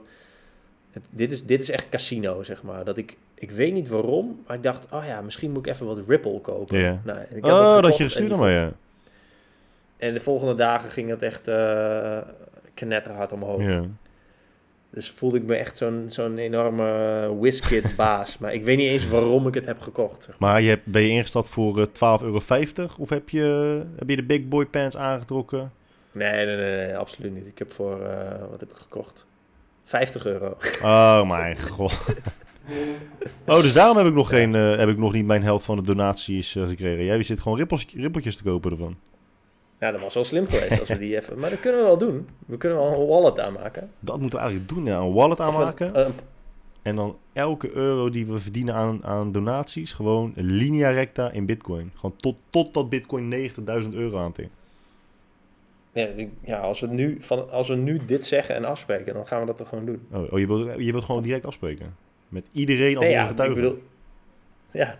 Het, 0.95 1.07
dit, 1.09 1.31
is, 1.31 1.45
dit 1.45 1.61
is 1.61 1.69
echt 1.69 1.89
casino, 1.89 2.43
zeg 2.43 2.63
maar. 2.63 2.85
Dat 2.85 2.97
ik... 2.97 3.17
Ik 3.33 3.51
weet 3.51 3.73
niet 3.73 3.89
waarom, 3.89 4.43
maar 4.47 4.55
ik 4.55 4.63
dacht... 4.63 4.87
Oh 4.91 5.05
ja, 5.05 5.21
misschien 5.21 5.51
moet 5.51 5.65
ik 5.65 5.73
even 5.73 5.85
wat 5.85 6.01
Ripple 6.07 6.41
kopen. 6.41 7.01
Nou, 7.03 7.19
en 7.29 7.37
ik 7.37 7.45
Oh, 7.45 7.81
dat 7.81 7.97
je 7.97 8.03
gestuurd 8.03 8.29
had, 8.29 8.39
maar 8.39 8.51
ja. 8.51 8.71
En 9.97 10.13
de 10.13 10.19
volgende 10.19 10.55
dagen 10.55 10.89
ging 10.91 11.09
het 11.09 11.21
echt 11.21 11.47
eh 11.47 12.17
knetterhard 12.73 13.31
omhoog. 13.31 13.61
ja. 13.63 13.83
Dus 14.89 15.11
voelde 15.11 15.37
ik 15.37 15.43
me 15.43 15.55
echt 15.55 15.77
zo'n 15.77 16.05
zo'n 16.07 16.37
enorme 16.37 17.35
whiskit 17.39 17.95
baas. 17.97 18.37
maar 18.37 18.53
ik 18.53 18.63
weet 18.63 18.77
niet 18.77 18.89
eens 18.89 19.07
waarom 19.07 19.47
ik 19.47 19.53
het 19.53 19.65
heb 19.65 19.81
gekocht. 19.81 20.23
zeg. 20.23 20.39
Maar 20.39 20.61
je 20.61 20.69
hebt, 20.69 20.85
ben 20.85 21.01
je 21.01 21.09
ingestapt 21.09 21.49
voor 21.49 21.79
eh, 21.79 21.85
12,50 21.85 22.23
euro? 22.25 22.39
Of 22.99 23.09
heb 23.09 23.29
je, 23.29 23.81
heb 23.95 24.09
je 24.09 24.15
de 24.15 24.23
big 24.23 24.47
boy 24.47 24.65
pants 24.65 24.97
aangetrokken? 24.97 25.71
Nee, 26.11 26.45
nee, 26.45 26.55
nee, 26.55 26.85
nee, 26.85 26.97
absoluut 26.97 27.33
niet. 27.33 27.45
Ik 27.45 27.57
heb 27.57 27.73
voor, 27.73 28.05
eh, 28.05 28.39
wat 28.49 28.59
heb 28.59 28.69
ik 28.69 28.75
gekocht? 28.77 29.25
50 29.85 30.25
euro. 30.25 30.57
Oh 30.83 31.27
mijn 31.29 31.59
god. 31.69 31.99
Oh, 33.47 33.61
dus 33.61 33.73
daarom 33.73 33.97
heb 33.97 34.05
ik 34.07 34.13
nog, 34.13 34.29
geen, 34.29 34.55
eh, 34.55 34.75
heb 34.77 34.89
ik 34.89 34.97
nog 34.97 35.13
niet 35.13 35.25
mijn 35.25 35.43
helft 35.43 35.65
van 35.65 35.75
de 35.75 35.81
donaties 35.81 36.55
eh, 36.55 36.67
gekregen. 36.67 37.05
Jij 37.05 37.23
zit 37.23 37.39
gewoon 37.41 37.57
rippels, 37.57 37.85
rippeltjes 37.95 38.35
te 38.35 38.43
kopen 38.43 38.71
ervan. 38.71 38.95
Ja, 39.79 39.91
dat 39.91 40.01
was 40.01 40.13
wel 40.13 40.23
slim 40.23 40.45
geweest 40.45 40.79
als 40.79 40.89
we 40.89 40.97
die 40.97 41.15
even... 41.17 41.39
Maar 41.39 41.49
dat 41.49 41.59
kunnen 41.59 41.79
we 41.81 41.85
wel 41.87 41.97
doen. 41.97 42.27
We 42.45 42.57
kunnen 42.57 42.77
wel 42.77 43.01
een 43.01 43.07
wallet 43.07 43.39
aanmaken. 43.39 43.91
Dat 43.99 44.19
moeten 44.19 44.39
we 44.39 44.45
eigenlijk 44.45 44.73
doen, 44.75 44.85
ja. 44.85 44.97
Een 44.99 45.13
wallet 45.13 45.39
een- 45.39 45.45
aanmaken. 45.45 46.05
een- 46.05 46.13
En 46.81 46.95
dan 46.95 47.17
elke 47.33 47.71
euro 47.75 48.09
die 48.09 48.25
we 48.25 48.39
verdienen 48.39 48.73
aan, 48.75 49.03
aan 49.05 49.31
donaties, 49.31 49.93
gewoon 49.93 50.31
linea 50.35 50.89
recta 50.89 51.31
in 51.31 51.45
bitcoin. 51.45 51.91
Gewoon 51.95 52.15
tot, 52.17 52.35
totdat 52.49 52.89
bitcoin 52.89 53.29
90.000 53.83 53.89
euro 53.93 54.17
aantikt. 54.19 54.49
Ja, 55.95 56.05
ik- 56.05 56.29
ja, 56.41 56.59
als 56.59 56.79
we, 56.79 56.87
nu, 56.87 57.17
van, 57.21 57.51
als 57.51 57.67
we 57.67 57.75
nu 57.75 57.99
dit 58.05 58.25
zeggen 58.25 58.55
en 58.55 58.65
afspreken, 58.65 59.13
dan 59.13 59.27
gaan 59.27 59.39
we 59.39 59.45
dat 59.45 59.57
toch 59.57 59.69
gewoon 59.69 59.85
doen. 59.85 60.07
Oh, 60.11 60.33
oh 60.33 60.39
je, 60.39 60.47
wilt, 60.47 60.79
je 60.83 60.91
wilt 60.91 61.03
gewoon 61.03 61.23
direct 61.23 61.45
afspreken? 61.45 61.95
Met 62.29 62.45
iedereen 62.51 62.95
als 62.97 63.05
Nee, 63.05 63.13
ja, 63.15 63.21
ik 63.21 63.27
getuige? 63.27 63.53
bedoel... 63.55 63.83
Ja. 64.71 64.99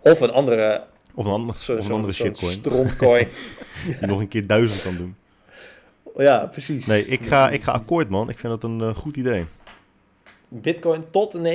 Of 0.00 0.20
een 0.20 0.30
andere, 0.30 0.84
Of 1.14 1.24
een, 1.24 1.30
ander, 1.32 1.58
zo, 1.58 1.76
of 1.76 1.86
een 1.86 1.92
andere 1.94 2.12
shitcoin. 2.12 2.52
strontcoin. 2.52 3.28
Die 3.98 4.06
nog 4.08 4.20
een 4.20 4.28
keer 4.28 4.46
duizend 4.46 4.82
kan 4.82 4.96
doen. 4.96 5.16
ja, 6.16 6.46
precies. 6.46 6.86
Nee, 6.86 7.06
ik 7.06 7.26
ga, 7.26 7.50
ik 7.50 7.62
ga 7.62 7.72
akkoord, 7.72 8.08
man. 8.08 8.28
Ik 8.28 8.38
vind 8.38 8.60
dat 8.60 8.70
een 8.70 8.80
eh, 8.80 8.94
goed 8.94 9.16
idee. 9.16 9.44
Bitcoin 10.48 11.10
tot 11.10 11.36
90.000. 11.36 11.42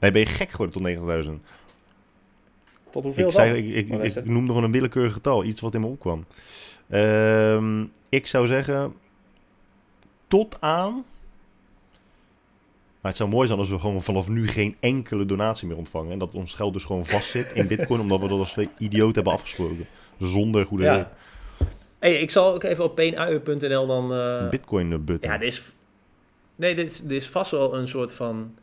Nee, 0.00 0.10
ben 0.10 0.20
je 0.20 0.26
gek 0.26 0.50
geworden 0.50 0.82
tot 0.82 1.26
90.000? 1.26 1.32
Tot 2.90 3.04
hoeveel 3.04 3.28
Ik, 3.28 3.34
dan? 3.34 3.46
zei, 3.46 3.58
ik, 3.58 3.74
ik, 3.74 4.02
ik 4.02 4.14
het? 4.14 4.24
noem 4.24 4.46
nog 4.46 4.56
een 4.56 4.72
willekeurig 4.72 5.12
getal. 5.12 5.44
Iets 5.44 5.60
wat 5.60 5.74
in 5.74 5.80
me 5.80 5.86
opkwam. 5.86 6.24
Ehm, 6.88 7.84
ik 8.08 8.26
zou 8.26 8.46
zeggen... 8.46 8.94
Tot 10.28 10.56
aan... 10.60 11.04
Maar 13.00 13.10
het 13.10 13.16
zou 13.16 13.30
mooi 13.30 13.46
zijn 13.46 13.58
als 13.58 13.70
we 13.70 13.78
gewoon 13.78 14.02
vanaf 14.02 14.28
nu 14.28 14.48
geen 14.48 14.76
enkele 14.80 15.26
donatie 15.26 15.68
meer 15.68 15.76
ontvangen. 15.76 16.12
En 16.12 16.18
dat 16.18 16.32
ons 16.32 16.54
geld 16.54 16.72
dus 16.72 16.84
gewoon 16.84 17.06
vastzit 17.06 17.52
in 17.54 17.66
bitcoin. 17.66 18.00
omdat 18.10 18.20
we 18.20 18.28
dat 18.28 18.38
als 18.38 18.52
twee 18.52 18.68
idioten 18.78 19.14
hebben 19.14 19.32
afgesproken. 19.32 19.86
Zonder 20.18 20.66
goede 20.66 20.84
reden. 20.84 20.98
Ja. 20.98 21.66
Hey, 21.98 22.14
ik 22.14 22.30
zal 22.30 22.54
ook 22.54 22.62
even 22.62 22.84
op 22.84 22.94
peenuien.nl 22.94 23.86
dan... 23.86 24.10
Een 24.10 24.50
bitcoin 24.50 24.92
eh, 24.92 24.98
button. 24.98 25.30
ja, 25.30 25.38
dit 25.38 25.48
is... 25.48 25.62
Nee, 26.56 26.74
dit 26.74 26.90
is, 26.90 27.00
dit 27.00 27.10
is 27.10 27.28
vast 27.28 27.50
wel 27.50 27.74
een 27.74 27.88
soort 27.88 28.12
van 28.12 28.54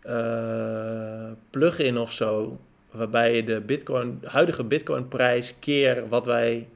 eh, 0.00 1.30
plugin 1.50 1.98
of 1.98 2.12
zo... 2.12 2.58
waarbij 2.90 3.34
je 3.36 3.44
de 3.44 3.60
bitcoin, 3.60 4.18
huidige 4.24 4.64
bitcoinprijs 4.64 5.54
keer 5.58 6.08
wat 6.08 6.26
wij... 6.26 6.68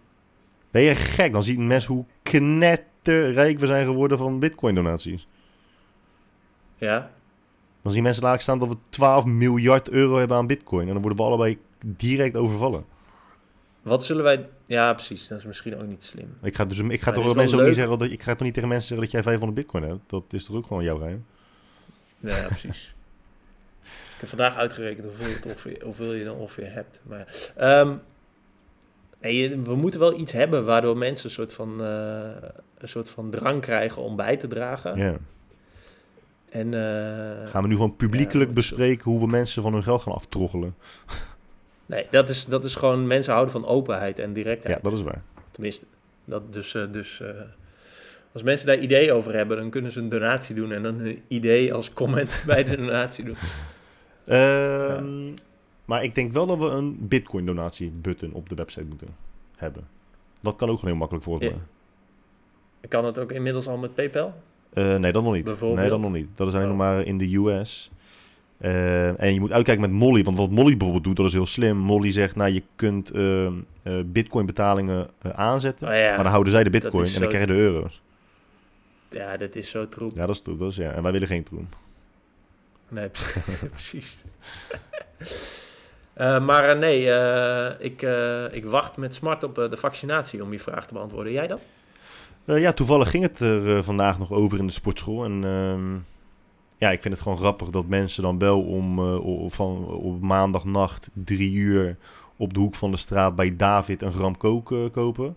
Ben 0.70 0.82
je 0.82 0.94
gek? 0.94 1.32
Dan 1.32 1.42
zien 1.42 1.66
mensen 1.66 1.94
hoe 1.94 2.04
knetterrijk 2.22 3.58
we 3.58 3.66
zijn 3.66 3.86
geworden 3.86 4.18
van 4.18 4.38
bitcoin 4.38 4.74
donaties. 4.74 5.26
Ja, 6.76 7.10
Dan 7.82 7.92
zien 7.92 8.02
mensen 8.02 8.22
laat 8.22 8.42
staan 8.42 8.58
dat 8.58 8.68
we 8.68 8.76
12 8.88 9.24
miljard 9.24 9.88
euro 9.88 10.18
hebben 10.18 10.36
aan 10.36 10.46
bitcoin. 10.46 10.86
En 10.86 10.92
dan 10.92 11.02
worden 11.02 11.18
we 11.18 11.24
allebei 11.24 11.58
direct 11.86 12.36
overvallen. 12.36 12.84
wat 13.82 14.04
zullen 14.04 14.22
wij... 14.22 14.48
Ja, 14.66 14.92
precies. 14.92 15.28
Dat 15.28 15.38
is 15.38 15.44
misschien 15.44 15.74
ook 15.74 15.86
niet 15.86 16.02
slim. 16.02 16.36
Ik 16.42 16.56
ga, 16.56 16.64
dus, 16.64 16.78
ik 16.78 17.02
ga 17.02 17.12
toch 17.12 17.34
mensen 17.34 17.58
ook 17.58 17.66
niet 17.66 17.74
zeggen 17.74 17.98
dat 17.98 18.10
ik 18.10 18.22
ga 18.22 18.34
toch 18.34 18.42
niet 18.42 18.54
tegen 18.54 18.68
mensen 18.68 18.88
zeggen 18.88 19.06
dat 19.06 19.14
jij 19.14 19.22
500 19.22 19.60
bitcoin 19.60 19.84
hebt. 19.84 20.10
Dat 20.10 20.24
is 20.30 20.44
toch 20.44 20.56
ook 20.56 20.66
gewoon 20.66 20.84
jouw 20.84 20.96
geheim. 20.96 21.24
Ja, 22.20 22.46
precies. 22.46 22.94
Heb 24.26 24.38
vandaag 24.38 24.56
uitgerekend 24.56 25.06
hoeveel, 25.06 25.26
je, 25.26 25.34
het 25.34 25.46
ongeveer, 25.46 25.78
hoeveel 25.84 26.12
je 26.12 26.24
dan 26.24 26.36
ongeveer 26.36 26.72
hebt. 26.72 27.00
Maar, 27.02 27.52
ehm, 27.56 27.94
nee, 29.20 29.60
we 29.60 29.74
moeten 29.74 30.00
wel 30.00 30.18
iets 30.18 30.32
hebben 30.32 30.64
waardoor 30.64 30.96
mensen 30.96 31.24
een 31.24 31.30
soort 31.30 31.52
van, 31.52 31.84
eh, 31.84 32.48
een 32.78 32.88
soort 32.88 33.10
van 33.10 33.30
drang 33.30 33.60
krijgen 33.60 34.02
om 34.02 34.16
bij 34.16 34.36
te 34.36 34.46
dragen. 34.46 34.96
Ja. 34.96 35.16
En, 36.48 36.74
eh, 36.74 37.48
Gaan 37.50 37.62
we 37.62 37.68
nu 37.68 37.74
gewoon 37.74 37.96
publiekelijk 37.96 38.48
Ja, 38.48 38.54
bespreken 38.54 39.10
hoe 39.10 39.20
we 39.20 39.26
mensen 39.26 39.62
van 39.62 39.72
hun 39.72 39.82
geld 39.82 40.02
gaan 40.02 40.14
aftroggelen? 40.14 40.74
Nee, 41.86 42.06
dat 42.10 42.28
is, 42.28 42.44
dat 42.44 42.64
is 42.64 42.74
gewoon, 42.74 43.06
mensen 43.06 43.32
houden 43.32 43.52
van 43.52 43.66
openheid 43.66 44.18
en 44.18 44.32
directheid. 44.32 44.76
Ja, 44.76 44.82
dat 44.82 44.92
is 44.92 45.02
waar. 45.02 45.22
Tenminste, 45.50 45.86
dat 46.24 46.52
dus, 46.52 46.74
eh, 46.74 46.92
dus 46.92 47.22
als 48.34 48.42
mensen 48.42 48.66
daar 48.66 48.78
ideeën 48.78 49.12
over 49.12 49.34
hebben, 49.34 49.56
dan 49.56 49.70
kunnen 49.70 49.92
ze 49.92 50.00
een 50.00 50.08
donatie 50.08 50.54
doen 50.54 50.72
en 50.72 50.82
dan 50.82 50.94
hun 50.94 51.22
idee 51.28 51.74
als 51.74 51.92
comment 51.92 52.42
bij 52.46 52.64
de 52.64 52.76
donatie 52.76 53.24
doen. 53.24 53.36
Ehm, 54.26 55.32
Maar 55.84 56.04
ik 56.04 56.14
denk 56.14 56.32
wel 56.32 56.46
dat 56.46 56.58
we 56.58 56.64
een 56.64 56.96
bitcoin 57.08 57.46
donatie 57.46 57.90
button 57.90 58.32
op 58.32 58.48
de 58.48 58.54
website 58.54 58.84
moeten 58.84 59.08
hebben. 59.56 59.86
Dat 60.40 60.56
kan 60.56 60.68
ook 60.68 60.74
gewoon 60.74 60.90
heel 60.90 60.98
makkelijk 60.98 61.24
volgens 61.24 61.46
Ja. 61.48 61.52
mij. 61.54 62.88
Kan 62.88 63.04
het 63.04 63.18
ook 63.18 63.32
inmiddels 63.32 63.66
al 63.66 63.76
met 63.76 63.94
PayPal? 63.94 64.34
Eh, 64.72 64.94
nee, 64.94 65.12
dat 65.12 65.22
nog 65.22 65.32
niet. 65.32 65.60
Nee, 65.60 65.88
dat 65.88 66.00
nog 66.00 66.12
niet. 66.12 66.28
Dat 66.34 66.46
is 66.48 66.52
alleen 66.54 66.66
Oh. 66.70 66.76
nog 66.76 66.80
maar 66.86 67.02
in 67.02 67.18
de 67.18 67.36
US. 67.36 67.90
Eh, 68.58 69.20
en 69.20 69.34
je 69.34 69.40
moet 69.40 69.52
uitkijken 69.52 69.82
met 69.90 70.00
Molly. 70.00 70.22
Want 70.22 70.36
wat 70.38 70.50
Molly 70.50 70.70
bijvoorbeeld 70.76 71.04
doet, 71.04 71.16
dat 71.16 71.26
is 71.26 71.32
heel 71.32 71.46
slim. 71.46 71.76
Molly 71.76 72.10
zegt, 72.10 72.36
nou, 72.36 72.50
je 72.50 72.62
kunt 72.76 73.10
ehm, 73.10 73.52
eh, 73.82 73.92
bitcoin 74.06 74.46
betalingen 74.46 75.08
eh, 75.22 75.30
aanzetten. 75.30 75.88
Oh 75.88 75.94
ja, 75.94 76.08
Maar 76.14 76.22
dan 76.22 76.32
houden 76.32 76.52
zij 76.52 76.64
de 76.64 76.70
bitcoin 76.70 77.06
en 77.06 77.20
dan 77.20 77.28
krijg 77.28 77.46
je 77.46 77.52
de 77.52 77.58
euro's. 77.58 78.02
ja, 79.10 79.36
dat 79.36 79.54
is 79.54 79.70
zo 79.70 79.88
troep. 79.88 80.10
Ja, 80.14 80.26
dat 80.26 80.34
is 80.34 80.40
troep. 80.40 80.58
Dat 80.58 80.70
is, 80.70 80.76
ja. 80.76 80.90
En 80.90 81.02
wij 81.02 81.12
willen 81.12 81.28
geen 81.28 81.42
troep. 81.42 81.76
Nee, 82.88 83.08
precies. 83.70 84.18
Eh, 86.14 86.44
maar 86.44 86.68
eh, 86.68 86.78
nee, 86.78 87.10
eh, 87.10 87.72
ik, 87.78 88.02
ik 88.52 88.64
wacht 88.64 88.96
met 88.96 89.14
smart 89.14 89.42
op 89.42 89.54
de 89.54 89.76
vaccinatie 89.76 90.42
om 90.42 90.52
je 90.52 90.58
vraag 90.58 90.86
te 90.86 90.94
beantwoorden. 90.94 91.32
Jij? 91.32 91.56
Eh, 92.44 92.60
ja, 92.60 92.72
toevallig 92.72 93.10
ging 93.10 93.22
het 93.22 93.40
er 93.40 93.84
vandaag 93.84 94.18
nog 94.18 94.32
over 94.32 94.58
in 94.58 94.66
de 94.66 94.72
sportschool. 94.72 95.24
En 95.24 95.44
ehm, 95.44 95.94
ja, 96.78 96.90
ik 96.90 97.02
vind 97.02 97.14
het 97.14 97.22
gewoon 97.22 97.38
grappig 97.38 97.70
dat 97.70 97.86
mensen 97.86 98.22
dan 98.22 98.38
wel 98.38 98.62
om 98.62 98.96
van, 99.50 99.86
op 99.86 100.20
maandagnacht 100.20 101.08
drie 101.12 101.52
uur 101.52 101.96
op 102.36 102.54
de 102.54 102.60
hoek 102.60 102.74
van 102.74 102.90
de 102.90 102.96
straat 102.96 103.36
bij 103.36 103.56
David 103.56 104.02
een 104.02 104.12
gram 104.12 104.36
kook 104.36 104.74
kopen. 104.92 105.36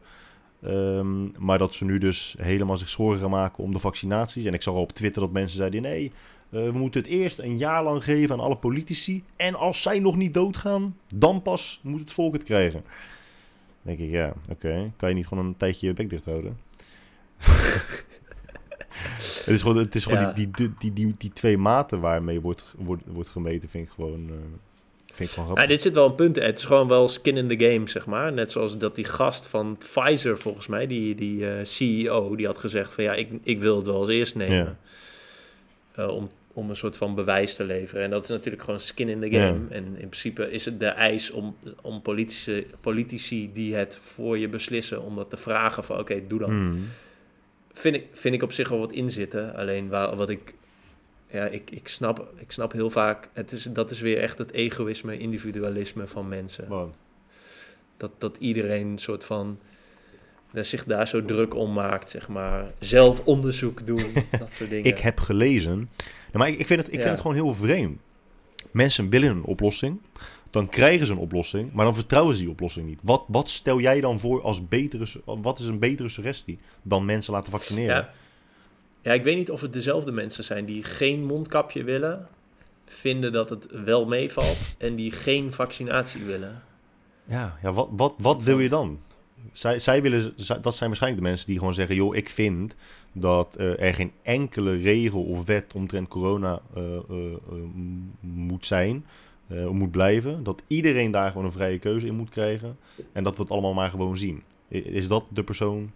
Ehm, 0.64 1.24
maar 1.38 1.58
dat 1.58 1.76
ze 1.76 1.86
nu 1.86 1.98
dus 1.98 2.36
helemaal 2.40 2.78
zich 2.78 2.90
zorgen 2.90 3.20
gaan 3.20 3.30
maken 3.30 3.64
om 3.64 3.74
de 3.74 3.80
vaccinaties. 3.80 4.46
En 4.46 4.54
ik 4.54 4.62
zag 4.62 4.74
al 4.74 4.82
op 4.82 4.92
Twitter 4.92 5.22
dat 5.22 5.32
mensen 5.32 5.58
zeiden: 5.58 5.82
nee, 5.82 6.12
we 6.50 6.72
moeten 6.72 7.02
het 7.02 7.10
eerst 7.10 7.40
een 7.40 7.58
jaar 7.58 7.84
lang 7.84 8.04
geven 8.04 8.36
aan 8.36 8.42
alle 8.42 8.58
politici. 8.58 9.24
En 9.36 9.56
als 9.56 9.82
zij 9.82 10.00
nog 10.00 10.16
niet 10.16 10.34
doodgaan, 10.34 10.98
dan 11.16 11.42
pas 11.42 11.80
moet 11.84 12.00
het 12.00 12.14
volk 12.14 12.34
het 12.34 12.44
krijgen. 12.44 12.82
Dan 12.82 13.96
denk 13.96 14.00
ik, 14.00 14.10
ja, 14.10 14.34
oké. 14.50 14.92
Kan 14.98 15.10
je 15.10 15.16
niet 15.16 15.28
gewoon 15.28 15.46
een 15.46 15.58
tijdje 15.58 15.88
je 15.88 15.94
bek 15.94 16.10
dicht 16.10 16.26
houden? 16.26 16.58
het 19.46 19.48
is 19.48 19.62
gewoon, 19.62 19.78
het 19.78 19.96
is 19.96 20.04
gewoon 20.06 20.20
Ja. 20.20 20.32
die, 20.32 20.50
die, 20.52 20.74
die, 20.78 20.94
die, 20.94 21.16
die 21.18 21.34
twee 21.34 21.58
maten 21.58 22.00
waarmee 22.00 22.42
wordt, 22.42 22.76
wordt, 22.78 23.04
wordt 23.06 23.30
gemeten, 23.30 23.70
vind 23.70 23.88
ik 23.88 23.94
gewoon, 23.94 24.28
eh, 24.30 24.36
vind 25.14 25.30
ik 25.30 25.36
gewoon 25.36 25.56
Ja, 25.56 25.66
dit 25.68 25.82
zit 25.82 25.94
wel 25.94 26.06
een 26.06 26.16
punt. 26.16 26.36
Het 26.36 26.58
is 26.60 26.66
gewoon 26.66 26.88
wel 26.88 27.08
skin 27.08 27.38
in 27.38 27.48
the 27.48 27.66
game, 27.66 27.88
zeg 27.90 28.06
maar. 28.06 28.34
Net 28.34 28.52
zoals 28.52 28.78
dat 28.78 28.96
die 28.96 29.06
gast 29.06 29.48
van 29.48 29.78
Pfizer, 29.78 30.38
volgens 30.38 30.68
mij, 30.68 30.88
die, 30.88 31.16
die 31.16 31.50
eh, 31.50 31.64
CEO, 31.64 32.36
die 32.36 32.46
had 32.46 32.58
gezegd 32.58 32.94
van 32.94 33.04
ja, 33.04 33.14
ik, 33.14 33.30
ik 33.44 33.60
wil 33.60 33.76
het 33.76 33.86
wel 33.86 34.00
als 34.00 34.10
eerst 34.10 34.36
nemen. 34.36 34.78
Eh, 35.98 36.08
om, 36.08 36.30
om 36.54 36.70
een 36.70 36.76
soort 36.76 36.98
van 36.98 37.16
bewijs 37.16 37.56
te 37.56 37.64
leveren. 37.64 38.04
En 38.04 38.10
dat 38.10 38.24
is 38.24 38.30
natuurlijk 38.30 38.64
gewoon 38.64 38.80
skin 38.80 39.10
in 39.10 39.20
the 39.20 39.30
game. 39.30 39.60
Ja. 39.70 39.76
En 39.76 39.86
in 39.86 40.10
principe 40.10 40.52
is 40.52 40.66
het 40.66 40.80
de 40.80 40.88
eis 40.88 41.32
om, 41.32 41.56
om 41.82 42.02
politici, 42.02 42.66
politici 42.82 43.52
die 43.54 43.76
het 43.76 43.98
voor 43.98 44.38
je 44.38 44.48
beslissen, 44.48 45.02
om 45.02 45.16
dat 45.16 45.30
te 45.30 45.38
vragen 45.38 45.84
van 45.84 46.00
oké, 46.00 46.28
doe 46.28 46.40
dan. 46.40 46.50
Hmm. 46.50 46.86
Vind, 47.72 47.96
ik, 47.96 48.08
vind 48.12 48.36
ik 48.36 48.44
op 48.44 48.52
zich 48.52 48.70
wel 48.70 48.80
wat 48.80 48.92
inzitten. 48.92 49.56
Alleen 49.56 49.90
waar, 49.90 50.16
wat 50.16 50.30
ik 50.30 50.54
ja, 51.30 51.46
ik, 51.46 51.72
ik, 51.72 51.88
snap, 51.88 52.32
ik 52.36 52.52
snap 52.52 52.72
heel 52.72 52.90
vaak, 52.90 53.30
het 53.34 53.52
is, 53.52 53.64
dat 53.64 53.92
is 53.92 54.02
weer 54.02 54.18
echt 54.18 54.38
het 54.38 54.52
egoïsme, 54.52 55.18
individualisme 55.18 56.08
van 56.08 56.28
mensen. 56.28 56.68
Wow. 56.68 56.94
Dat, 57.98 58.12
dat 58.18 58.38
iedereen 58.38 58.88
een 58.88 58.98
soort 58.98 59.24
van 59.24 59.60
zich 60.54 60.84
daar 60.84 61.08
zo 61.08 61.22
druk 61.26 61.56
om 61.56 61.74
maakt, 61.74 62.10
zeg 62.10 62.28
maar. 62.28 62.66
Zelf 62.80 63.22
onderzoek 63.26 63.86
doen, 63.86 64.14
dat 64.40 64.50
soort 64.52 64.70
dingen. 64.70 64.86
Ik 64.86 64.98
heb 65.00 65.20
gelezen. 65.20 65.76
Nou, 65.78 66.38
maar 66.38 66.48
ik, 66.48 66.58
ik, 66.60 66.68
vind 66.68 66.80
het, 66.80 66.88
ik 66.88 66.94
Ja. 66.96 67.00
vind 67.00 67.12
het 67.12 67.22
gewoon 67.22 67.36
heel 67.36 67.54
vreemd. 67.56 68.00
Mensen 68.72 69.10
willen 69.10 69.30
een 69.30 69.44
oplossing. 69.44 70.00
Dan 70.50 70.70
krijgen 70.70 71.08
ze 71.08 71.14
een 71.14 71.20
oplossing. 71.20 71.74
Maar 71.74 71.86
dan 71.86 71.96
vertrouwen 71.96 72.36
ze 72.36 72.42
die 72.42 72.50
oplossing 72.50 72.88
niet. 72.88 73.00
Wat, 73.04 73.24
wat 73.28 73.50
stel 73.50 73.80
jij 73.80 74.02
dan 74.02 74.20
voor 74.20 74.42
als 74.42 74.68
betere... 74.68 75.06
Wat 75.26 75.60
is 75.60 75.68
een 75.68 75.80
betere 75.80 76.10
suggestie 76.10 76.60
dan 76.82 77.06
mensen 77.06 77.34
laten 77.34 77.52
vaccineren? 77.52 77.96
ja. 77.96 78.10
ja, 79.02 79.12
ik 79.14 79.24
weet 79.24 79.36
niet 79.36 79.52
of 79.52 79.62
het 79.62 79.74
dezelfde 79.74 80.12
mensen 80.12 80.44
zijn 80.44 80.66
die 80.66 80.84
geen 80.84 81.26
mondkapje 81.26 81.84
willen, 81.84 82.28
vinden 82.86 83.32
dat 83.32 83.50
het 83.50 83.68
wel 83.84 84.06
meevalt, 84.06 84.58
en 84.78 84.96
die 84.96 85.12
geen 85.12 85.54
vaccinatie 85.54 86.24
willen. 86.24 86.64
Ja, 87.26 87.58
ja 87.62 87.72
wat, 87.72 87.88
wat, 87.92 88.14
wat 88.18 88.44
wil 88.44 88.60
je 88.60 88.70
dan? 88.70 89.00
Zij, 89.52 89.80
zij 89.80 90.02
willen, 90.02 90.34
dat 90.62 90.76
zijn 90.76 90.90
waarschijnlijk 90.90 91.24
de 91.24 91.30
mensen 91.30 91.48
die 91.48 91.58
gewoon 91.58 91.74
zeggen... 91.74 91.96
joh, 91.96 92.16
ik 92.16 92.30
vind 92.30 92.76
dat 93.14 93.56
eh, 93.56 93.82
er 93.82 93.94
geen 93.94 94.12
enkele 94.22 94.76
regel 94.76 95.24
of 95.24 95.46
wet 95.46 95.76
omtrent 95.76 96.08
corona 96.08 96.62
eh, 96.76 96.96
eh, 96.96 97.04
moet 98.20 98.66
zijn... 98.66 99.06
moet 99.72 99.92
blijven. 99.92 100.44
Dat 100.44 100.64
iedereen 100.68 101.12
daar 101.12 101.32
gewoon 101.32 101.46
een 101.46 101.52
vrije 101.52 101.80
keuze 101.80 102.08
in 102.08 102.16
moet 102.16 102.30
krijgen. 102.30 102.78
En 103.12 103.24
dat 103.24 103.36
we 103.36 103.42
het 103.42 103.52
allemaal 103.52 103.74
maar 103.74 103.90
gewoon 103.90 104.18
zien. 104.18 104.44
Is 104.68 105.08
dat 105.08 105.26
de 105.30 105.44
persoon? 105.44 105.92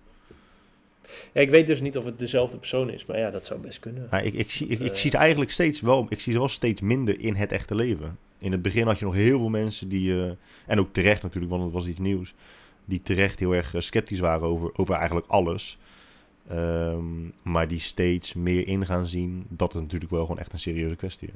Ja, 1.33 1.41
ik 1.41 1.49
weet 1.49 1.67
dus 1.67 1.81
niet 1.81 1.97
of 1.97 2.05
het 2.05 2.19
dezelfde 2.19 2.57
persoon 2.57 2.89
is, 2.89 3.05
maar 3.05 3.17
ja, 3.17 3.31
dat 3.31 3.45
zou 3.45 3.59
best 3.59 3.79
kunnen. 3.79 4.07
Ja, 4.11 4.19
ik, 4.19 4.33
ik, 4.33 4.51
zie, 4.51 4.67
ik, 4.67 4.79
ik 4.79 4.97
zie 4.97 5.11
het 5.11 5.19
eigenlijk 5.19 5.51
steeds 5.51 5.81
wel... 5.81 6.05
Ik 6.09 6.19
zie 6.19 6.33
ze 6.33 6.39
wel 6.39 6.47
steeds 6.47 6.81
minder 6.81 7.19
in 7.19 7.35
het 7.35 7.51
echte 7.51 7.75
leven. 7.75 8.17
In 8.37 8.51
het 8.51 8.61
begin 8.61 8.87
had 8.87 8.99
je 8.99 9.05
nog 9.05 9.13
heel 9.13 9.39
veel 9.39 9.49
mensen 9.49 9.89
die... 9.89 10.35
en 10.65 10.79
ook 10.79 10.93
terecht 10.93 11.21
natuurlijk, 11.21 11.51
want 11.51 11.63
het 11.63 11.73
was 11.73 11.87
iets 11.87 11.99
nieuws... 11.99 12.33
die 12.91 13.01
terecht 13.01 13.39
heel 13.39 13.55
erg 13.55 13.73
eh, 13.73 13.81
sceptisch 13.81 14.19
waren 14.19 14.47
over, 14.47 14.77
over 14.77 14.95
eigenlijk 14.95 15.27
alles... 15.27 15.77
Ehm, 16.47 17.03
maar 17.41 17.67
die 17.67 17.79
steeds 17.79 18.33
meer 18.33 18.67
in 18.67 18.85
gaan 18.85 19.05
zien 19.05 19.45
dat 19.49 19.73
het 19.73 19.81
natuurlijk 19.81 20.11
wel 20.11 20.21
gewoon 20.21 20.39
echt 20.39 20.53
een 20.53 20.59
serieuze 20.59 20.95
kwestie 20.95 21.27
is. 21.27 21.33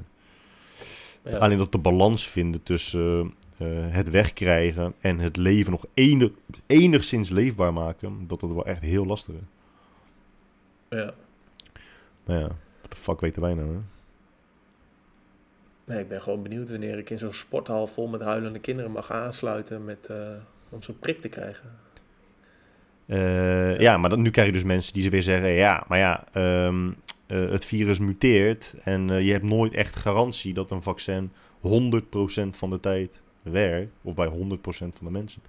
Ja. 1.31 1.37
Alleen 1.37 1.57
dat 1.57 1.71
de 1.71 1.77
balans 1.77 2.27
vinden 2.27 2.63
tussen 2.63 3.33
eh, 3.57 3.67
het 3.87 4.09
wegkrijgen 4.09 4.93
en 4.99 5.19
het 5.19 5.37
leven 5.37 5.71
nog 5.71 5.85
enig, 5.93 6.29
enigszins 6.65 7.29
leefbaar 7.29 7.73
maken, 7.73 8.27
dat 8.27 8.39
dat 8.39 8.49
wel 8.49 8.65
echt 8.65 8.81
heel 8.81 9.05
lastig 9.05 9.33
is. 9.35 9.47
Ja. 10.97 11.13
Maar 12.23 12.39
ja, 12.39 12.47
wat 12.81 12.91
de 12.91 12.97
fuck 12.97 13.19
weten 13.19 13.41
wij 13.41 13.53
nou, 13.53 13.73
hè? 13.73 13.79
Nee, 15.85 15.99
ik 15.99 16.07
ben 16.07 16.21
gewoon 16.21 16.43
benieuwd 16.43 16.69
wanneer 16.69 16.97
ik 16.97 17.09
in 17.09 17.17
zo'n 17.17 17.33
sporthal 17.33 17.87
vol 17.87 18.07
met 18.07 18.21
huilende 18.21 18.59
kinderen 18.59 18.91
mag 18.91 19.11
aansluiten 19.11 19.85
met, 19.85 20.05
eh, 20.05 20.17
om 20.69 20.81
zo'n 20.81 20.99
prik 20.99 21.21
te 21.21 21.29
krijgen. 21.29 21.69
Eh, 23.05 23.79
ja, 23.79 23.97
maar 23.97 24.09
dan, 24.09 24.21
nu 24.21 24.29
krijg 24.29 24.47
je 24.47 24.53
dus 24.53 24.63
mensen 24.63 24.93
die 24.93 25.03
ze 25.03 25.09
weer 25.09 25.23
zeggen: 25.23 25.49
ja, 25.49 25.83
maar 25.87 25.97
ja, 25.97 26.23
ehm, 26.31 26.89
eh, 27.27 27.49
het 27.49 27.65
virus 27.65 27.99
muteert 27.99 28.75
en 28.83 29.09
eh, 29.09 29.21
je 29.21 29.31
hebt 29.31 29.43
nooit 29.43 29.73
echt 29.73 29.95
garantie 29.95 30.53
dat 30.53 30.71
een 30.71 30.81
vaccin 30.81 31.31
100% 31.61 32.57
van 32.57 32.69
de 32.69 32.79
tijd 32.79 33.21
werkt, 33.41 33.91
of 34.01 34.15
bij 34.15 34.27
100% 34.27 34.95
van 34.95 35.05
de 35.05 35.11
mensen. 35.11 35.41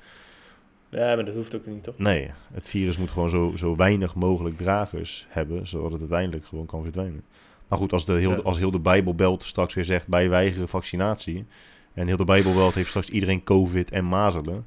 Ja, 0.89 1.14
maar 1.14 1.25
dat 1.25 1.35
hoeft 1.35 1.57
ook 1.57 1.67
niet, 1.67 1.83
toch? 1.83 1.99
Nee, 1.99 2.31
het 2.53 2.69
virus 2.69 2.97
moet 2.97 3.11
gewoon 3.11 3.31
zo, 3.31 3.53
zo 3.57 3.77
weinig 3.77 4.14
mogelijk 4.14 4.57
dragers 4.57 5.27
hebben, 5.29 5.67
zodat 5.67 5.93
het 5.93 6.01
uiteindelijk 6.01 6.47
gewoon 6.47 6.67
kan 6.67 6.83
verdwijnen. 6.83 7.25
Maar 7.69 7.79
goed, 7.79 7.93
als, 7.93 8.05
de 8.05 8.12
heel, 8.12 8.31
Ja. 8.31 8.37
als 8.37 8.59
heel 8.59 8.71
de 8.71 8.79
Bijbelbelt 8.79 9.43
straks 9.43 9.75
weer 9.75 9.85
zegt: 9.85 10.07
wij 10.09 10.29
weigeren 10.29 10.69
vaccinatie, 10.69 11.47
en 11.95 12.07
heel 12.07 12.17
de 12.17 12.25
Bijbelbelt 12.25 12.75
heeft 12.75 12.89
straks 12.89 13.09
iedereen 13.09 13.43
COVID 13.43 13.91
en 13.91 14.05
mazelen, 14.05 14.67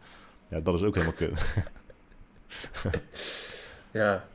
ja, 0.49 0.59
dat 0.59 0.73
is 0.75 0.83
ook 0.83 0.93
helemaal 0.93 1.15
kut. 1.15 1.41
Ja. 3.91 4.25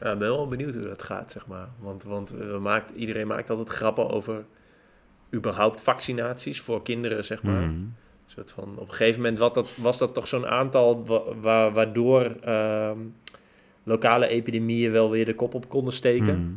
Ja, 0.00 0.12
ik 0.12 0.18
ben 0.18 0.28
wel 0.28 0.48
benieuwd 0.48 0.74
hoe 0.74 0.82
dat 0.82 1.02
gaat, 1.02 1.30
zeg 1.30 1.46
maar. 1.46 1.68
Want, 1.78 2.02
want 2.02 2.30
we 2.30 2.58
maakt, 2.60 2.90
iedereen 2.90 3.26
maakt 3.26 3.50
altijd 3.50 3.68
grappen 3.68 4.10
over 4.10 4.44
überhaupt 5.34 5.80
vaccinaties 5.80 6.60
voor 6.60 6.82
kinderen, 6.82 7.24
zeg 7.24 7.42
maar. 7.42 7.60
Mhm. 7.62 7.70
Een 7.70 7.94
soort 8.26 8.50
van, 8.50 8.72
op 8.76 8.88
een 8.88 8.94
gegeven 8.94 9.20
moment 9.20 9.38
was 9.38 9.52
dat, 9.52 9.68
was 9.76 9.98
dat 9.98 10.14
toch 10.14 10.28
zo'n 10.28 10.46
aantal 10.46 11.04
wa- 11.06 11.34
wa- 11.40 11.70
waardoor 11.70 12.22
ehm, 12.24 12.98
lokale 13.82 14.26
epidemieën 14.28 14.92
wel 14.92 15.10
weer 15.10 15.24
de 15.24 15.34
kop 15.34 15.54
op 15.54 15.68
konden 15.68 15.92
steken. 15.92 16.40
Mhm. 16.40 16.52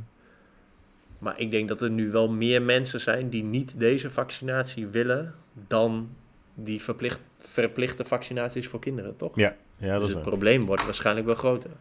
Maar 1.20 1.40
ik 1.40 1.52
denk 1.52 1.68
dat 1.68 1.82
er 1.82 1.90
nu 1.90 2.12
wel 2.12 2.30
meer 2.30 2.62
mensen 2.62 3.00
zijn 3.00 3.30
die 3.30 3.44
niet 3.44 3.80
deze 3.80 4.10
vaccinatie 4.10 4.88
willen 4.88 5.34
dan 5.68 6.10
die 6.54 6.82
verplicht, 6.82 7.20
verplichte 7.50 8.06
vaccinaties 8.06 8.68
voor 8.68 8.80
kinderen, 8.80 9.16
toch? 9.16 9.36
Ja, 9.36 9.56
ja, 9.78 9.92
dat 9.92 10.00
dus 10.00 10.08
is 10.08 10.14
het 10.14 10.24
waar. 10.24 10.34
probleem 10.34 10.66
wordt 10.66 10.86
waarschijnlijk 10.86 11.26
wel 11.26 11.36
groter. 11.36 11.72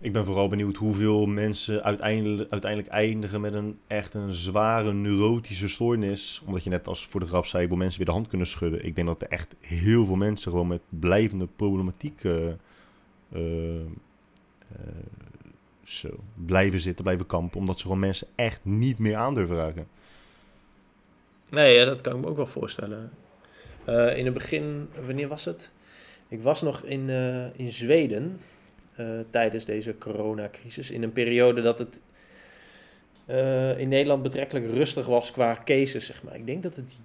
Ik 0.00 0.12
ben 0.12 0.24
vooral 0.24 0.48
benieuwd 0.48 0.76
hoeveel 0.76 1.26
mensen 1.26 1.82
uiteindelijk, 1.82 2.50
uiteindelijk 2.50 2.92
eindigen 2.92 3.40
met 3.40 3.54
een 3.54 3.78
echt 3.86 4.14
een 4.14 4.32
zware 4.32 4.92
neurotische 4.92 5.68
stoornis. 5.68 6.42
Omdat 6.46 6.64
je 6.64 6.70
net 6.70 6.88
als 6.88 7.06
voor 7.06 7.20
de 7.20 7.26
grap 7.26 7.46
zei, 7.46 7.68
hoe 7.68 7.76
mensen 7.76 7.98
weer 7.98 8.06
de 8.06 8.12
hand 8.12 8.26
kunnen 8.26 8.46
schudden. 8.46 8.84
Ik 8.84 8.94
denk 8.94 9.06
dat 9.06 9.22
er 9.22 9.28
echt 9.28 9.54
heel 9.60 10.06
veel 10.06 10.16
mensen 10.16 10.50
gewoon 10.50 10.66
met 10.66 10.82
blijvende 10.88 11.48
problematiek 11.56 12.24
eh, 12.24 12.46
eh, 12.48 13.80
eh, 13.80 13.86
zo, 15.82 16.08
blijven 16.46 16.80
zitten, 16.80 17.04
blijven 17.04 17.26
kampen. 17.26 17.58
Omdat 17.58 17.76
ze 17.76 17.82
gewoon 17.82 17.98
mensen 17.98 18.28
echt 18.34 18.60
niet 18.62 18.98
meer 18.98 19.16
aandurven 19.16 19.56
raken. 19.56 19.86
Nee, 21.50 21.78
ja, 21.78 21.84
dat 21.84 22.00
kan 22.00 22.14
ik 22.14 22.20
me 22.20 22.26
ook 22.26 22.36
wel 22.36 22.46
voorstellen. 22.46 23.10
Eh, 23.84 24.16
in 24.16 24.24
het 24.24 24.34
begin, 24.34 24.88
wanneer 25.06 25.28
was 25.28 25.44
het? 25.44 25.70
Ik 26.28 26.42
was 26.42 26.62
nog 26.62 26.82
in, 26.82 27.10
eh, 27.10 27.58
in 27.58 27.72
Zweden 27.72 28.40
eh, 28.96 29.06
tijdens 29.30 29.64
deze 29.64 29.98
coronacrisis. 29.98 30.90
In 30.90 31.02
een 31.02 31.12
periode 31.12 31.62
dat 31.62 31.78
het 31.78 32.00
in 33.78 33.88
Nederland 33.88 34.22
betrekkelijk 34.22 34.66
rustig 34.66 35.06
was 35.06 35.32
qua 35.32 35.58
cases, 35.64 36.06
zeg 36.06 36.22
maar. 36.22 36.34
Ik 36.34 36.46
denk 36.46 36.62
dat 36.62 36.76
het... 36.76 36.96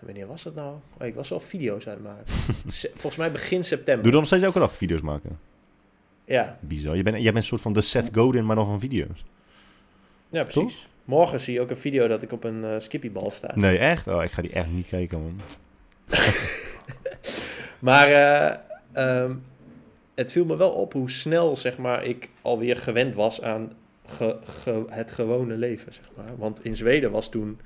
Wanneer 0.00 0.26
was 0.26 0.44
het 0.44 0.54
nou? 0.54 0.76
Oh, 1.00 1.06
ik 1.06 1.14
was 1.14 1.28
wel 1.28 1.40
video's 1.40 1.86
aan 1.86 1.92
het 1.92 2.02
maken. 2.02 2.24
Volgens 3.00 3.16
mij 3.16 3.32
begin 3.32 3.64
september. 3.64 4.02
Doe 4.02 4.10
dan 4.10 4.20
nog 4.20 4.28
steeds 4.28 4.44
elke 4.44 4.58
dag 4.58 4.76
video's 4.76 5.00
maken. 5.00 5.38
Ja, 6.24 6.58
Bizar. 6.60 6.96
Je 6.96 7.02
bent, 7.02 7.16
jij 7.16 7.24
bent 7.24 7.36
een 7.36 7.42
soort 7.42 7.60
van 7.60 7.72
de 7.72 7.80
Seth 7.80 8.08
Godin, 8.12 8.46
maar 8.46 8.56
dan 8.56 8.66
van 8.66 8.80
video's. 8.80 9.24
ja, 10.28 10.42
precies. 10.42 10.88
Morgen 11.04 11.40
zie 11.40 11.54
je 11.54 11.60
ook 11.60 11.70
een 11.70 11.76
video 11.76 12.08
dat 12.08 12.22
ik 12.22 12.32
op 12.32 12.44
een 12.44 12.80
skippiebal 12.80 13.30
sta. 13.30 13.52
Nee, 13.54 13.78
echt? 13.78 14.06
Oh, 14.06 14.22
ik 14.22 14.30
ga 14.30 14.42
die 14.42 14.52
echt 14.52 14.70
niet 14.70 14.86
kijken, 14.86 15.22
man. 15.22 15.40
Maar 17.78 18.06
eh, 18.08 18.56
ehm, 18.92 19.34
het 20.14 20.32
viel 20.32 20.44
me 20.44 20.56
wel 20.56 20.70
op 20.70 20.92
hoe 20.92 21.10
snel 21.10 21.56
zeg 21.56 21.78
maar, 21.78 22.04
ik 22.04 22.30
alweer 22.42 22.76
gewend 22.76 23.14
was 23.14 23.42
aan 23.42 23.72
ge- 24.06 24.38
ge- 24.44 24.84
het 24.88 25.10
gewone 25.12 25.54
leven. 25.54 25.92
Zeg 25.92 26.04
maar. 26.16 26.36
Want 26.36 26.64
in 26.64 26.76
Zweden 26.76 27.10
was 27.10 27.28
toen 27.30 27.60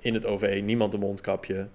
in 0.00 0.14
het 0.14 0.26
OV 0.26 0.60
niemand 0.64 0.94
een 0.94 1.00
mondkapje. 1.00 1.66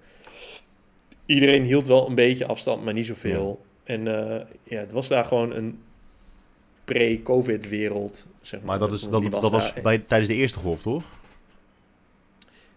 Iedereen 1.26 1.62
hield 1.62 1.88
wel 1.88 2.08
een 2.08 2.14
beetje 2.14 2.46
afstand, 2.46 2.84
maar 2.84 2.92
niet 2.92 3.06
zoveel. 3.06 3.64
En 3.84 4.08
eh, 4.08 4.40
ja, 4.62 4.78
het 4.78 4.92
was 4.92 5.08
daar 5.08 5.24
gewoon 5.24 5.52
een 5.54 5.82
pre-COVID 6.84 7.68
wereld. 7.68 8.26
Zeg 8.40 8.60
maar. 8.60 8.68
Maar 8.68 8.78
dat, 8.88 8.92
is, 8.92 9.08
dat, 9.08 9.30
dat 9.30 9.50
was 9.50 9.72
bij, 9.82 9.98
tijdens 9.98 10.30
de 10.30 10.36
eerste 10.36 10.58
golf, 10.58 10.82
toch? 10.82 11.02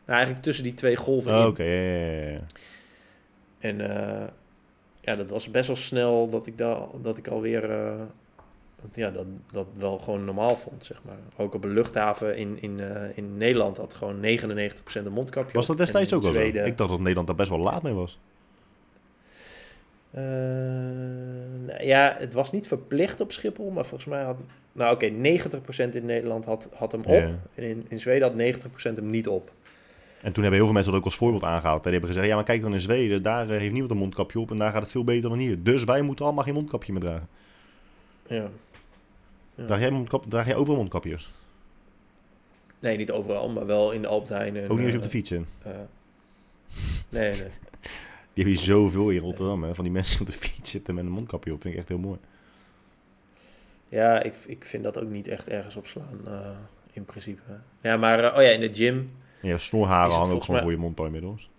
Nou, 0.05 0.17
eigenlijk 0.17 0.43
tussen 0.43 0.63
die 0.63 0.73
twee 0.73 0.95
golven 0.95 1.35
Oh. 1.35 1.45
Oké, 1.45 1.63
ja, 1.63 2.11
ja, 2.11 2.29
ja. 2.29 2.37
En 3.59 3.81
eh, 3.81 4.27
ja, 5.01 5.15
dat 5.15 5.29
was 5.29 5.51
best 5.51 5.67
wel 5.67 5.75
snel 5.75 6.29
dat 6.29 6.47
ik, 6.47 6.57
da 6.57 6.87
dat 7.01 7.17
ik 7.17 7.27
alweer 7.27 7.71
eh, 7.71 8.01
ja, 8.93 9.09
dat, 9.09 9.25
dat 9.51 9.67
wel 9.77 9.97
gewoon 9.97 10.25
normaal 10.25 10.57
vond, 10.57 10.85
zeg 10.85 11.01
maar. 11.05 11.17
Ook 11.37 11.53
op 11.53 11.63
een 11.63 11.73
luchthaven 11.73 12.37
in, 12.37 12.61
in, 12.61 12.79
eh, 12.79 13.17
in 13.17 13.37
Nederland 13.37 13.77
had 13.77 13.93
gewoon 13.93 14.19
99% 14.21 14.21
een 14.93 15.11
mondkapje 15.11 15.53
Was 15.53 15.67
dat 15.67 15.77
destijds 15.77 16.13
ook 16.13 16.23
al 16.23 16.33
zo? 16.33 16.39
Ik 16.39 16.77
dacht 16.77 16.89
dat 16.89 16.99
Nederland 16.99 17.27
daar 17.27 17.35
best 17.35 17.49
wel 17.49 17.59
laat 17.59 17.83
mee 17.83 17.93
was. 17.93 18.19
Nou 21.65 21.83
ja, 21.83 22.15
het 22.19 22.33
was 22.33 22.51
niet 22.51 22.67
verplicht 22.67 23.19
op 23.19 23.31
Schiphol, 23.31 23.69
maar 23.69 23.85
volgens 23.85 24.09
mij 24.09 24.23
had... 24.23 24.43
Nou 24.71 24.93
oké, 24.93 25.09
90% 25.09 25.89
in 25.89 26.05
Nederland 26.05 26.45
had, 26.45 26.69
had 26.73 26.91
hem 26.91 27.01
op. 27.01 27.07
Ja. 27.07 27.39
En 27.55 27.63
in, 27.63 27.85
in 27.87 27.99
Zweden 27.99 28.27
had 28.27 28.57
90% 28.91 28.95
hem 28.95 29.09
niet 29.09 29.27
op. 29.27 29.51
En 30.21 30.33
toen 30.33 30.41
hebben 30.43 30.53
heel 30.53 30.63
veel 30.65 30.73
mensen 30.73 30.91
dat 30.91 30.99
ook 31.01 31.05
als 31.07 31.15
voorbeeld 31.17 31.43
aangehaald. 31.43 31.83
Die 31.83 31.91
hebben 31.91 32.09
gezegd, 32.09 32.27
ja, 32.27 32.35
maar 32.35 32.43
kijk 32.43 32.61
dan 32.61 32.73
in 32.73 32.79
Zweden, 32.79 33.23
daar 33.23 33.49
eh, 33.49 33.57
heeft 33.57 33.71
niemand 33.71 33.91
een 33.91 33.97
mondkapje 33.97 34.39
op 34.39 34.51
en 34.51 34.57
daar 34.57 34.71
gaat 34.71 34.81
het 34.81 34.91
veel 34.91 35.03
beter 35.03 35.29
dan 35.29 35.37
hier. 35.39 35.63
Dus 35.63 35.83
wij 35.83 36.01
moeten 36.01 36.25
allemaal 36.25 36.43
geen 36.43 36.53
mondkapje 36.53 36.91
meer 36.91 37.01
dragen. 37.01 37.27
Ja. 38.27 38.49
Ja. 39.55 39.65
Draag, 39.65 39.79
jij 39.79 39.91
mondkap, 39.91 40.25
draag 40.29 40.45
jij 40.45 40.55
overal 40.55 40.77
mondkapjes? 40.77 41.31
Nee, 42.79 42.97
niet 42.97 43.11
overal, 43.11 43.49
maar 43.49 43.65
wel 43.65 43.91
in 43.91 44.01
de 44.01 44.07
Albert 44.07 44.29
Heijn. 44.29 44.57
en, 44.57 44.69
Ook 44.69 44.77
niet 44.77 44.85
eens 44.85 44.95
op 44.95 45.01
de 45.01 45.07
eh, 45.07 45.13
fiets 45.13 45.31
in. 45.31 45.45
eh, 45.63 45.71
nee, 47.09 47.31
nee. 47.31 47.41
Die 48.33 48.45
heb 48.45 48.55
je 48.55 48.59
zoveel 48.61 49.09
in 49.09 49.19
Rotterdam, 49.19 49.63
hè, 49.63 49.75
van 49.75 49.83
die 49.83 49.93
mensen 49.93 50.21
op 50.21 50.27
de 50.27 50.33
fiets 50.33 50.71
zitten 50.71 50.95
met 50.95 51.05
een 51.05 51.11
mondkapje 51.11 51.53
op. 51.53 51.61
Vind 51.61 51.73
ik 51.73 51.79
echt 51.79 51.89
heel 51.89 51.97
mooi. 51.97 52.17
Ja, 53.89 54.21
ik, 54.23 54.35
ik 54.47 54.65
vind 54.65 54.83
dat 54.83 54.99
ook 55.01 55.09
niet 55.09 55.27
echt 55.27 55.47
ergens 55.47 55.75
op 55.75 55.87
slaan, 55.87 56.19
in 56.91 57.05
principe. 57.05 57.41
Ja, 57.81 57.97
maar 57.97 58.35
oh 58.35 58.41
ja, 58.41 58.49
in 58.49 58.59
de 58.59 58.73
gym. 58.73 59.05
Je 59.41 59.57
snorharen 59.57 60.13
hangen 60.13 60.35
ook 60.35 60.43
gewoon 60.43 60.55
mij- 60.55 60.61
voor 60.63 60.71
je 60.71 60.77
mond 60.77 60.99
inmiddels. 60.99 61.49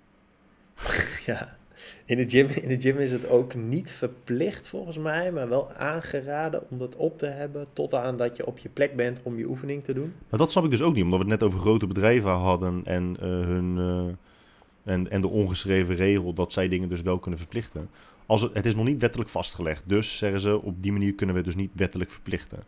Ja, 1.26 1.56
in 2.04 2.16
de, 2.16 2.28
gym, 2.28 2.48
in 2.48 2.68
de 2.68 2.80
gym 2.80 2.98
is 2.98 3.12
het 3.12 3.28
ook 3.28 3.54
niet 3.54 3.90
verplicht 3.90 4.66
volgens 4.66 4.98
mij, 4.98 5.32
maar 5.32 5.48
wel 5.48 5.72
aangeraden 5.72 6.70
om 6.70 6.78
dat 6.78 6.96
op 6.96 7.18
te 7.18 7.26
hebben 7.26 7.66
tot 7.72 7.94
aan 7.94 8.16
dat 8.16 8.36
je 8.36 8.46
op 8.46 8.58
je 8.58 8.68
plek 8.68 8.96
bent 8.96 9.20
om 9.22 9.38
je 9.38 9.48
oefening 9.48 9.84
te 9.84 9.92
doen. 9.92 10.14
Maar 10.28 10.38
dat 10.38 10.52
snap 10.52 10.64
ik 10.64 10.70
dus 10.70 10.82
ook 10.82 10.94
niet, 10.94 11.04
omdat 11.04 11.18
we 11.18 11.24
het 11.30 11.40
net 11.40 11.48
over 11.48 11.60
grote 11.60 11.86
bedrijven 11.86 12.30
hadden 12.30 12.80
en, 12.84 13.16
eh, 13.20 13.28
hun, 13.28 13.78
eh, 13.78 14.92
en, 14.92 15.10
en 15.10 15.20
de 15.20 15.28
ongeschreven 15.28 15.94
regel 15.94 16.32
dat 16.32 16.52
zij 16.52 16.68
dingen 16.68 16.88
dus 16.88 17.02
wel 17.02 17.18
kunnen 17.18 17.40
verplichten. 17.40 17.90
Als 18.26 18.42
het, 18.42 18.54
het 18.54 18.66
is 18.66 18.74
nog 18.74 18.84
niet 18.84 19.00
wettelijk 19.00 19.30
vastgelegd, 19.30 19.82
dus 19.86 20.18
zeggen 20.18 20.40
ze 20.40 20.62
op 20.62 20.82
die 20.82 20.92
manier 20.92 21.14
kunnen 21.14 21.34
we 21.34 21.40
het 21.40 21.50
dus 21.50 21.62
niet 21.62 21.70
wettelijk 21.74 22.10
verplichten. 22.10 22.58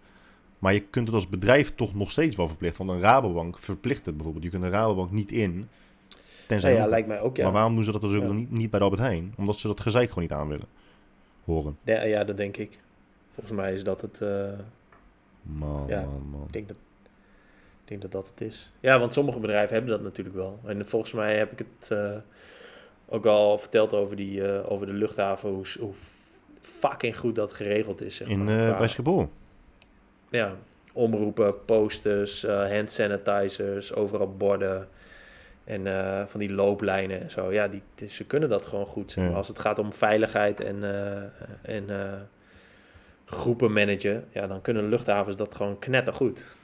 Maar 0.61 0.73
je 0.75 0.81
kunt 0.81 1.07
het 1.07 1.15
als 1.15 1.29
bedrijf 1.29 1.75
toch 1.75 1.95
nog 1.95 2.11
steeds 2.11 2.37
wel 2.37 2.49
verplichten, 2.49 2.87
want 2.87 2.99
een 2.99 3.05
Rabobank 3.09 3.59
verplicht 3.59 4.07
het 4.07 4.15
bijvoorbeeld. 4.15 4.45
Je 4.45 4.51
kunt 4.51 4.63
een 4.63 4.71
Rabobank 4.71 5.11
niet 5.11 5.33
in, 5.33 5.69
tenzij... 6.47 6.73
Ja, 6.73 6.79
ja, 6.79 6.87
lijkt 6.87 7.09
mij 7.09 7.21
ook, 7.21 7.37
ja. 7.37 7.43
Maar 7.45 7.53
waarom 7.53 7.75
doen 7.75 7.85
ze 7.85 7.93
dat 7.93 8.01
dus 8.01 8.15
ook 8.15 8.21
Ja. 8.21 8.27
dan 8.27 8.37
niet, 8.37 8.51
niet 8.51 8.71
bij 8.71 8.79
de 8.79 8.85
Albert 8.85 9.03
Heijn? 9.03 9.35
Omdat 9.37 9.57
ze 9.59 9.67
dat 9.67 9.81
gezeik 9.81 10.09
gewoon 10.09 10.23
niet 10.25 10.33
aan 10.33 10.49
willen 10.49 10.67
horen. 11.45 11.79
Ja, 11.83 12.03
ja, 12.05 12.25
dat 12.25 12.37
denk 12.37 12.57
ik. 12.57 12.79
Volgens 13.35 13.57
mij 13.57 13.73
is 13.73 13.85
dat 13.85 14.01
het... 14.01 14.21
eh, 14.21 14.49
Man, 15.43 15.85
Ja. 15.89 16.01
man, 16.05 16.27
man. 16.31 16.43
Ik 16.47 16.53
denk 16.53 16.69
dat, 16.69 16.77
ik 17.83 17.89
denk 17.89 18.03
dat 18.03 18.13
dat 18.13 18.29
het 18.31 18.41
is. 18.41 18.73
Ja, 18.81 18.99
want 18.99 19.13
sommige 19.13 19.39
bedrijven 19.39 19.73
hebben 19.75 19.91
dat 19.93 20.03
natuurlijk 20.03 20.37
wel. 20.37 20.61
En 20.65 20.87
volgens 20.87 21.13
mij 21.13 21.37
heb 21.37 21.53
ik 21.53 21.59
het 21.79 21.91
eh, 21.91 22.17
ook 23.09 23.27
al 23.27 23.59
verteld 23.59 23.95
over, 23.95 24.17
die, 24.17 24.49
eh, 24.49 24.71
over 24.73 24.87
de 24.87 24.93
luchthaven, 24.93 25.51
hoe, 25.51 25.65
hoe 25.81 25.93
fucking 26.61 27.19
goed 27.19 27.35
dat 27.35 27.53
geregeld 27.53 28.01
is. 28.03 28.17
Zeg 28.17 28.29
In, 28.29 28.45
maar, 28.45 28.69
qua- 28.69 28.79
bij 28.79 28.89
Schiphol. 28.89 29.29
Ja, 30.31 30.53
omroepen, 30.93 31.65
posters, 31.65 32.45
eh, 32.45 32.71
hand 32.71 32.91
sanitizers, 32.91 33.95
overal 33.95 34.37
borden. 34.37 34.89
En 35.65 35.87
eh, 35.87 36.27
van 36.27 36.41
die 36.41 36.53
looplijnen 36.53 37.21
en 37.21 37.31
zo. 37.31 37.53
Ja, 37.53 37.69
die, 37.69 37.83
die- 37.95 38.09
ze 38.09 38.25
kunnen 38.25 38.49
dat 38.49 38.67
gewoon 38.67 38.87
goed. 38.87 39.11
zeg 39.11 39.23
maar. 39.23 39.33
Ja. 39.33 39.39
Als 39.39 39.49
het 39.49 39.59
gaat 39.59 39.79
om 39.79 39.93
veiligheid 39.93 40.61
en, 40.61 40.85
eh, 40.85 41.77
en 41.77 41.87
groepen 43.25 43.73
managen, 43.73 44.25
ja, 44.33 44.47
dan 44.47 44.61
kunnen 44.61 44.89
luchthavens 44.89 45.37
dat 45.37 45.55
gewoon 45.55 45.79
knettergoed. 45.79 46.57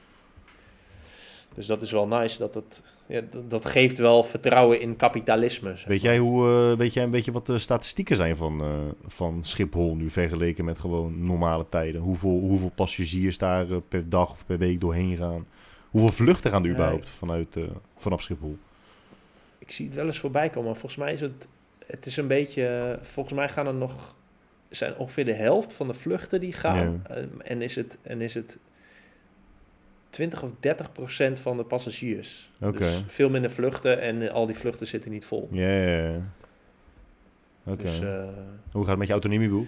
Dus 1.57 1.65
dat 1.65 1.81
is 1.81 1.91
wel 1.91 2.07
nice. 2.07 2.37
Dat, 2.37 2.53
het, 2.53 2.81
ja, 3.05 3.21
dat, 3.47 3.65
geeft 3.65 3.97
wel 3.97 4.23
vertrouwen 4.23 4.79
in 4.81 4.95
kapitalisme. 4.95 5.75
zeg 5.75 5.87
Weet 5.87 6.01
jij, 6.01 6.17
hoe, 6.17 6.71
eh, 6.71 6.77
weet 6.77 6.93
jij 6.93 7.03
een 7.03 7.11
beetje 7.11 7.31
wat 7.31 7.45
de 7.45 7.59
statistieken 7.59 8.15
zijn 8.15 8.35
van, 8.35 8.61
eh, 8.61 8.69
van 9.07 9.43
Schiphol 9.43 9.95
nu 9.95 10.09
vergeleken 10.09 10.65
met 10.65 10.79
gewoon 10.79 11.25
normale 11.25 11.65
tijden? 11.69 12.01
Hoeveel, 12.01 12.39
hoeveel 12.39 12.71
passagiers 12.75 13.37
daar 13.37 13.71
eh, 13.71 13.77
per 13.87 14.09
dag 14.09 14.31
of 14.31 14.45
per 14.45 14.57
week 14.57 14.81
doorheen 14.81 15.17
gaan? 15.17 15.47
Hoeveel 15.89 16.11
vluchten 16.11 16.51
gaan 16.51 16.61
er 16.61 16.67
Nee. 16.67 16.75
überhaupt 16.77 17.09
vanuit, 17.09 17.55
vanaf 17.95 18.21
Schiphol? 18.21 18.57
Ik 19.57 19.71
zie 19.71 19.85
het 19.85 19.95
wel 19.95 20.05
eens 20.05 20.19
voorbij 20.19 20.49
komen, 20.49 20.69
maar 20.69 20.79
volgens 20.79 21.01
mij 21.01 21.13
is 21.13 21.21
het, 21.21 21.47
het 21.85 22.05
is 22.05 22.17
een 22.17 22.27
beetje, 22.27 22.99
volgens 23.01 23.35
mij 23.35 23.49
gaan 23.49 23.67
er 23.67 23.73
nog, 23.73 24.15
zijn 24.69 24.95
ongeveer 24.95 25.25
de 25.25 25.33
helft 25.33 25.73
van 25.73 25.87
de 25.87 25.93
vluchten 25.93 26.39
die 26.39 26.53
gaan. 26.53 27.01
Eh, 27.07 27.23
en, 27.43 27.61
is 27.61 27.75
het, 27.75 27.97
en 28.01 28.21
is 28.21 28.33
het 28.33 28.57
20 30.09 30.43
of 30.43 30.49
30 30.59 30.91
procent 30.91 31.39
van 31.39 31.57
de 31.57 31.63
passagiers. 31.63 32.49
Oké. 32.61 32.77
Dus 32.77 33.03
veel 33.07 33.29
minder 33.29 33.51
vluchten 33.51 34.01
en 34.01 34.21
eh, 34.21 34.33
al 34.33 34.45
die 34.45 34.55
vluchten 34.55 34.87
zitten 34.87 35.11
niet 35.11 35.25
vol. 35.25 35.47
Ja, 35.51 35.69
ja, 35.69 35.97
ja. 35.97 36.21
Oké. 37.63 37.81
Dus 37.81 37.99
eh, 37.99 38.23
Hoe 38.71 38.81
gaat 38.81 38.89
het 38.89 38.97
met 38.97 39.07
je 39.07 39.13
autonomieboek? 39.13 39.67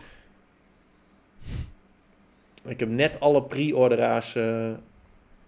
ik 2.65 2.79
heb 2.79 2.89
net 2.89 3.19
alle 3.19 3.43
pre-orderaars 3.43 4.35
eh 4.35 4.71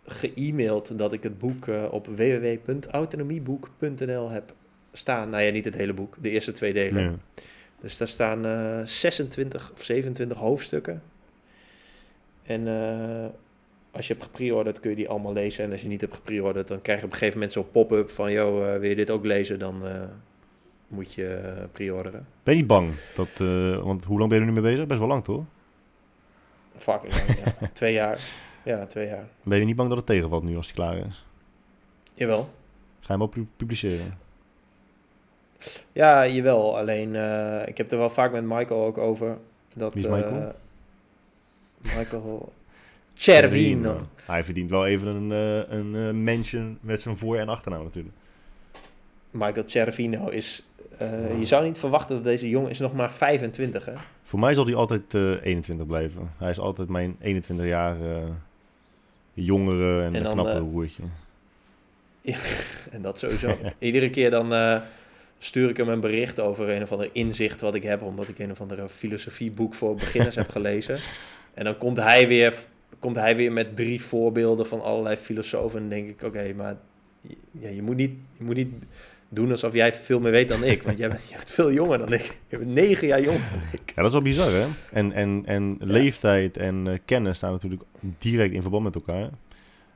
ge-mailed 0.06 0.98
dat 0.98 1.14
ik 1.14 1.24
het 1.24 1.38
boek 1.38 1.68
op 1.92 2.08
www.autonomieboek.nl 2.08 4.30
heb 4.30 4.54
staan. 4.92 5.30
Nou 5.30 5.44
ja, 5.44 5.52
niet 5.52 5.66
het 5.66 5.76
hele 5.76 5.94
boek, 5.94 6.16
de 6.22 6.30
eerste 6.30 6.52
twee 6.52 6.74
delen. 6.74 7.22
Dus 7.82 7.98
daar 7.98 8.08
staan 8.08 8.46
eh 8.46 8.80
26 8.84 9.72
of 9.72 9.84
27 9.84 10.38
hoofdstukken. 10.38 11.02
En 12.44 12.68
als 13.92 14.08
je 14.08 14.14
hebt 14.14 14.26
gepreorderd 14.26 14.80
kun 14.80 14.90
je 14.90 14.96
die 14.96 15.10
allemaal 15.10 15.34
lezen. 15.34 15.64
En 15.64 15.72
als 15.72 15.82
je 15.82 15.88
niet 15.88 16.02
hebt 16.02 16.16
gepreorderd, 16.16 16.68
dan 16.68 16.82
krijg 16.82 17.00
je 17.00 17.06
op 17.06 17.12
een 17.12 17.18
gegeven 17.18 17.40
moment 17.40 17.54
zo'n 17.56 17.72
pop-up 17.72 18.12
van... 18.12 18.32
...joh, 18.32 18.74
eh, 18.74 18.80
wil 18.80 18.90
je 18.90 18.96
dit 18.96 19.10
ook 19.10 19.26
lezen? 19.26 19.60
Dan 19.60 19.88
eh, 19.88 20.02
moet 20.88 21.14
je 21.14 21.34
eh 21.34 21.64
preorderen. 21.72 22.28
Ben 22.44 22.54
je 22.54 22.60
niet 22.60 22.70
bang? 22.70 22.92
Dat, 23.16 23.38
want 23.84 24.06
hoe 24.06 24.18
lang 24.18 24.30
ben 24.30 24.40
je 24.40 24.46
er 24.46 24.52
nu 24.52 24.62
mee 24.62 24.72
bezig? 24.72 24.86
Best 24.86 25.00
wel 25.00 25.10
lang, 25.10 25.24
toch? 25.24 25.44
Fucking 26.78 27.14
lang, 27.14 27.40
ja. 27.60 27.68
Twee 27.74 27.94
jaar. 27.94 28.20
Ja, 28.64 28.86
twee 28.86 29.08
jaar. 29.08 29.26
Ben 29.44 29.60
je 29.60 29.66
niet 29.66 29.76
bang 29.76 29.90
dat 29.90 29.98
het 29.98 30.08
tegenvalt 30.08 30.44
nu 30.44 30.56
als 30.56 30.66
die 30.66 30.76
klaar 30.76 30.98
is? 30.98 31.26
Jawel. 32.14 32.50
Ga 33.00 33.14
je 33.14 33.20
hem 33.20 33.30
pu- 33.30 33.48
publiceren? 33.56 34.18
Ja, 35.92 36.28
jawel. 36.28 36.78
Alleen, 36.78 37.16
ik 37.68 37.78
heb 37.78 37.92
er 37.92 37.98
wel 37.98 38.10
vaak 38.10 38.32
met 38.32 38.44
Michael 38.44 38.86
ook 38.86 38.98
over. 38.98 39.38
Dat, 39.74 39.94
Wie 39.94 40.04
is 40.04 40.10
Michael? 40.10 40.52
Michael 41.82 42.54
Cervino. 43.14 44.08
Hij 44.26 44.44
verdient 44.44 44.70
wel 44.70 44.86
even 44.86 45.08
een, 45.08 45.32
eh, 45.32 45.78
een 45.78 45.96
eh, 45.96 46.14
mention 46.14 46.78
met 46.82 47.02
zijn 47.02 47.18
voor- 47.18 47.38
en 47.38 47.50
achternaam 47.50 47.84
natuurlijk. 47.84 48.16
Michael 49.32 49.64
Cervino 49.68 50.28
is... 50.30 50.66
eh, 50.98 51.40
je 51.40 51.46
zou 51.46 51.66
niet 51.66 51.80
verwachten 51.80 52.16
dat 52.16 52.24
deze 52.24 52.50
jongen 52.50 52.70
is 52.70 52.80
nog 52.80 52.94
maar 52.94 53.14
25, 53.14 53.86
hè? 53.86 53.94
Voor 54.24 54.40
mij 54.40 54.54
zal 54.54 54.66
hij 54.66 54.76
altijd 54.76 55.14
eh 55.14 55.46
21 55.46 55.86
blijven. 55.88 56.32
Hij 56.38 56.50
is 56.50 56.60
altijd 56.60 56.90
mijn 56.90 57.16
21 57.22 57.66
jaar 57.66 57.98
jongere 59.34 60.04
en, 60.04 60.16
En 60.16 60.24
dan, 60.24 60.34
knappe 60.34 60.64
broertje. 60.64 61.04
En 62.92 63.02
dat 63.02 63.20
sowieso. 63.20 63.58
Iedere 63.80 64.10
keer 64.10 64.30
dan 64.30 64.82
stuur 65.40 65.70
ik 65.70 65.78
hem 65.78 65.90
een 65.90 66.00
bericht 66.00 66.40
over 66.40 66.70
een 66.70 66.82
of 66.82 66.92
ander 66.92 67.10
inzicht 67.12 67.62
wat 67.62 67.76
ik 67.76 67.84
heb, 67.84 68.02
omdat 68.02 68.28
ik 68.28 68.40
een 68.40 68.52
of 68.52 68.62
andere 68.62 68.90
filosofieboek 68.90 69.74
voor 69.74 69.96
beginners 69.96 70.36
heb 70.36 70.50
gelezen. 70.50 70.98
En 71.54 71.64
dan 71.64 71.78
komt 71.78 71.98
hij, 71.98 72.28
weer, 72.28 72.54
komt 73.02 73.16
hij 73.16 73.36
weer 73.36 73.52
met 73.52 73.76
drie 73.76 74.02
voorbeelden 74.02 74.66
van 74.66 74.82
allerlei 74.82 75.16
filosofen. 75.16 75.82
En 75.82 75.90
dan 75.90 75.98
denk 75.98 76.10
ik, 76.10 76.24
oké, 76.24 76.54
maar 76.54 76.78
ja, 77.52 77.70
je, 77.70 77.82
moet 77.82 77.96
niet, 77.96 78.12
je 78.38 78.44
moet 78.44 78.56
niet 78.56 78.74
doen 79.30 79.52
alsof 79.52 79.74
jij 79.74 79.94
veel 79.94 80.20
meer 80.20 80.32
weet 80.32 80.50
dan 80.50 80.64
ik. 80.64 80.84
Want 80.84 80.98
jij 80.98 81.10
bent, 81.10 81.28
jij 81.30 81.38
bent 81.38 81.52
veel 81.52 81.72
jonger 81.72 81.98
dan 81.98 82.14
ik. 82.14 82.38
Je 82.48 82.58
bent 82.58 82.74
negen 82.74 83.08
jaar 83.08 83.22
jonger 83.22 83.48
dan 83.52 83.62
ik. 83.72 83.82
Ja, 83.86 83.96
dat 83.96 84.06
is 84.06 84.12
wel 84.12 84.22
bizar, 84.22 84.52
hè? 84.52 84.66
En, 84.92 85.12
en, 85.12 85.42
en 85.46 85.78
leeftijd 85.80 86.58
en 86.58 86.88
eh, 86.88 86.98
kennis 87.06 87.38
staan 87.38 87.52
natuurlijk 87.52 87.82
direct 88.18 88.54
in 88.54 88.62
verband 88.62 88.84
met 88.84 88.96
elkaar. 88.96 89.30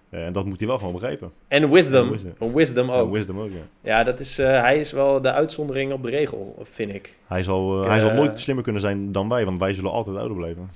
Eh, 0.09 0.25
en 0.25 0.33
dat 0.33 0.45
moet 0.45 0.59
hij 0.59 0.67
wel 0.67 0.77
gewoon 0.77 0.93
begrijpen. 0.93 1.31
En 1.47 1.71
wisdom. 1.71 2.05
En 2.05 2.11
wisdom. 2.11 2.31
Wisdom, 2.31 2.53
wisdom 2.53 2.87
Ja, 2.87 2.93
ook. 2.93 3.11
wisdom 3.11 3.39
ook, 3.39 3.51
ja. 3.51 3.57
Ja, 3.81 4.03
dat 4.03 4.19
is, 4.19 4.39
eh, 4.39 4.61
hij 4.61 4.79
is 4.79 4.91
wel 4.91 5.21
de 5.21 5.31
uitzondering 5.31 5.93
op 5.93 6.03
de 6.03 6.09
regel, 6.09 6.55
vind 6.61 6.93
ik. 6.93 7.15
Hij 7.27 7.43
zal, 7.43 7.85
hij 7.87 7.99
zal 7.99 8.13
nooit 8.13 8.39
slimmer 8.39 8.63
kunnen 8.63 8.81
zijn 8.81 9.11
dan 9.11 9.29
wij, 9.29 9.45
want 9.45 9.59
wij 9.59 9.73
zullen 9.73 9.91
altijd 9.91 10.17
ouder 10.17 10.37
blijven. 10.37 10.69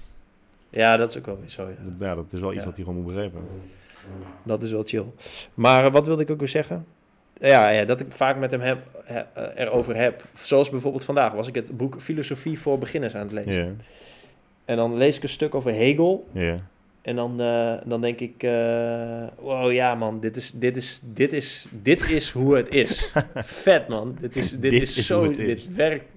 Ja, 0.70 0.97
dat 0.97 1.09
is 1.09 1.17
ook 1.17 1.26
wel 1.26 1.39
weer 1.39 1.49
zo, 1.49 1.67
ja. 1.67 1.76
Dat, 1.84 1.93
ja, 1.99 2.15
dat 2.15 2.34
is 2.34 2.39
wel 2.39 2.49
iets 2.53 2.59
Ja. 2.61 2.65
wat 2.67 2.76
hij 2.76 2.86
gewoon 2.86 3.01
moet 3.01 3.11
begrijpen. 3.13 3.41
Dat 4.43 4.63
is 4.63 4.72
wel 4.72 4.84
chill. 4.86 5.05
Maar 5.53 5.86
eh, 5.86 5.91
wat 5.91 6.07
wilde 6.07 6.22
ik 6.22 6.30
ook 6.30 6.39
weer 6.39 6.47
zeggen? 6.47 6.86
Ja, 7.41 7.70
ja 7.70 7.86
dat 7.86 7.99
ik 7.99 8.11
vaak 8.11 8.38
met 8.39 8.51
hem 8.51 8.61
heb, 8.61 8.80
he- 9.03 9.20
eh, 9.34 9.65
erover 9.65 9.95
heb. 9.95 10.24
Zoals 10.41 10.70
bijvoorbeeld 10.70 11.03
vandaag 11.03 11.34
was 11.34 11.47
ik 11.47 11.55
het 11.55 11.78
boek 11.78 12.01
Filosofie 12.01 12.59
voor 12.59 12.78
Beginners 12.78 13.15
aan 13.15 13.22
het 13.22 13.45
lezen. 13.45 13.82
En 14.65 14.76
dan 14.78 14.97
lees 14.97 15.17
ik 15.17 15.24
een 15.24 15.30
stuk 15.30 15.55
over 15.55 15.74
Hegel. 15.74 16.28
ja. 16.32 16.55
En 17.01 17.15
dan, 17.15 17.41
eh, 17.41 17.74
dan 17.86 18.01
denk 18.01 18.20
ik, 18.20 18.41
wow 19.39 19.72
ja 19.72 19.95
man, 19.95 20.20
dit 20.20 20.38
is, 20.38 20.51
dit, 20.51 20.78
is, 20.78 21.01
dit, 21.03 21.34
is, 21.34 21.67
dit 21.72 22.09
is 22.09 22.32
hoe 22.32 22.55
het 22.55 22.70
is. 22.70 23.11
Vet 23.63 23.88
man, 23.88 24.17
dit 24.20 24.36
is, 24.36 24.49
dit 24.51 24.61
Dit 24.61 24.82
is, 24.82 24.97
is 24.97 25.05
zo, 25.05 25.32
dit 25.34 25.76
werkt. 25.76 26.15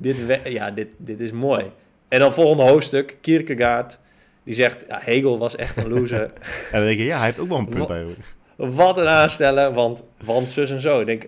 dit, 0.00 0.26
we- 0.26 0.40
ja, 0.50 0.70
dit, 0.70 0.88
dit 0.96 1.20
is 1.20 1.32
mooi. 1.32 1.70
En 2.12 2.18
dan 2.18 2.32
volgende 2.34 2.62
hoofdstuk, 2.62 3.16
Kierkegaard, 3.20 3.98
die 4.42 4.54
zegt, 4.54 4.84
ja, 4.88 4.98
Hegel 5.02 5.38
was 5.38 5.56
echt 5.56 5.76
een 5.76 5.88
loser. 5.88 6.20
En 6.72 6.78
dan 6.78 6.84
denk 6.84 6.98
je, 6.98 7.04
ja, 7.04 7.16
hij 7.16 7.26
heeft 7.26 7.38
ook 7.38 7.48
wel 7.48 7.58
een 7.58 7.68
punt 7.68 7.90
eigenlijk. 7.90 8.20
Wat 8.56 8.98
een 8.98 9.08
aansteller, 9.08 9.72
want, 9.72 10.02
want 10.24 10.50
zus 10.50 10.70
en 10.70 10.80
zo. 10.80 11.00
Ik 11.00 11.06
denk, 11.06 11.26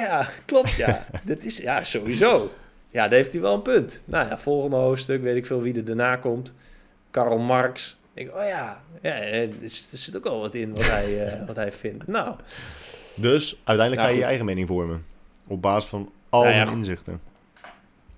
ja, 0.00 0.28
klopt, 0.44 0.70
ja. 0.70 1.06
dit 1.24 1.44
is, 1.44 1.56
ja, 1.56 1.84
sowieso. 1.84 2.50
Ja, 2.90 3.08
daar 3.08 3.18
heeft 3.18 3.32
hij 3.32 3.42
wel 3.42 3.54
een 3.54 3.62
punt. 3.62 4.02
Nou 4.04 4.28
ja, 4.28 4.38
volgende 4.38 4.76
hoofdstuk, 4.76 5.22
weet 5.22 5.36
ik 5.36 5.46
veel 5.46 5.62
wie 5.62 5.76
er 5.76 5.84
daarna 5.84 6.16
komt. 6.16 6.54
Karl 7.10 7.38
Marx. 7.38 7.98
Ik 8.14 8.24
denk, 8.24 8.36
oh 8.36 8.48
ja, 8.48 8.82
ja 9.02 9.14
er, 9.14 9.48
zit 9.90 10.16
ook 10.16 10.24
wel 10.24 10.40
wat 10.40 10.54
in 10.54 10.74
wat 10.74 10.90
hij, 10.90 11.26
eh, 11.26 11.46
wat 11.46 11.56
hij 11.56 11.72
vindt. 11.72 12.06
Nou, 12.06 12.34
Dus 13.14 13.60
uiteindelijk 13.64 14.00
Ja, 14.00 14.06
ga 14.06 14.12
je 14.12 14.20
je 14.20 14.28
eigen 14.28 14.44
mening 14.44 14.68
vormen. 14.68 15.04
Op 15.46 15.62
basis 15.62 15.90
van 15.90 16.12
al 16.28 16.42
Nou 16.42 16.54
ja, 16.54 16.70
inzichten. 16.70 17.20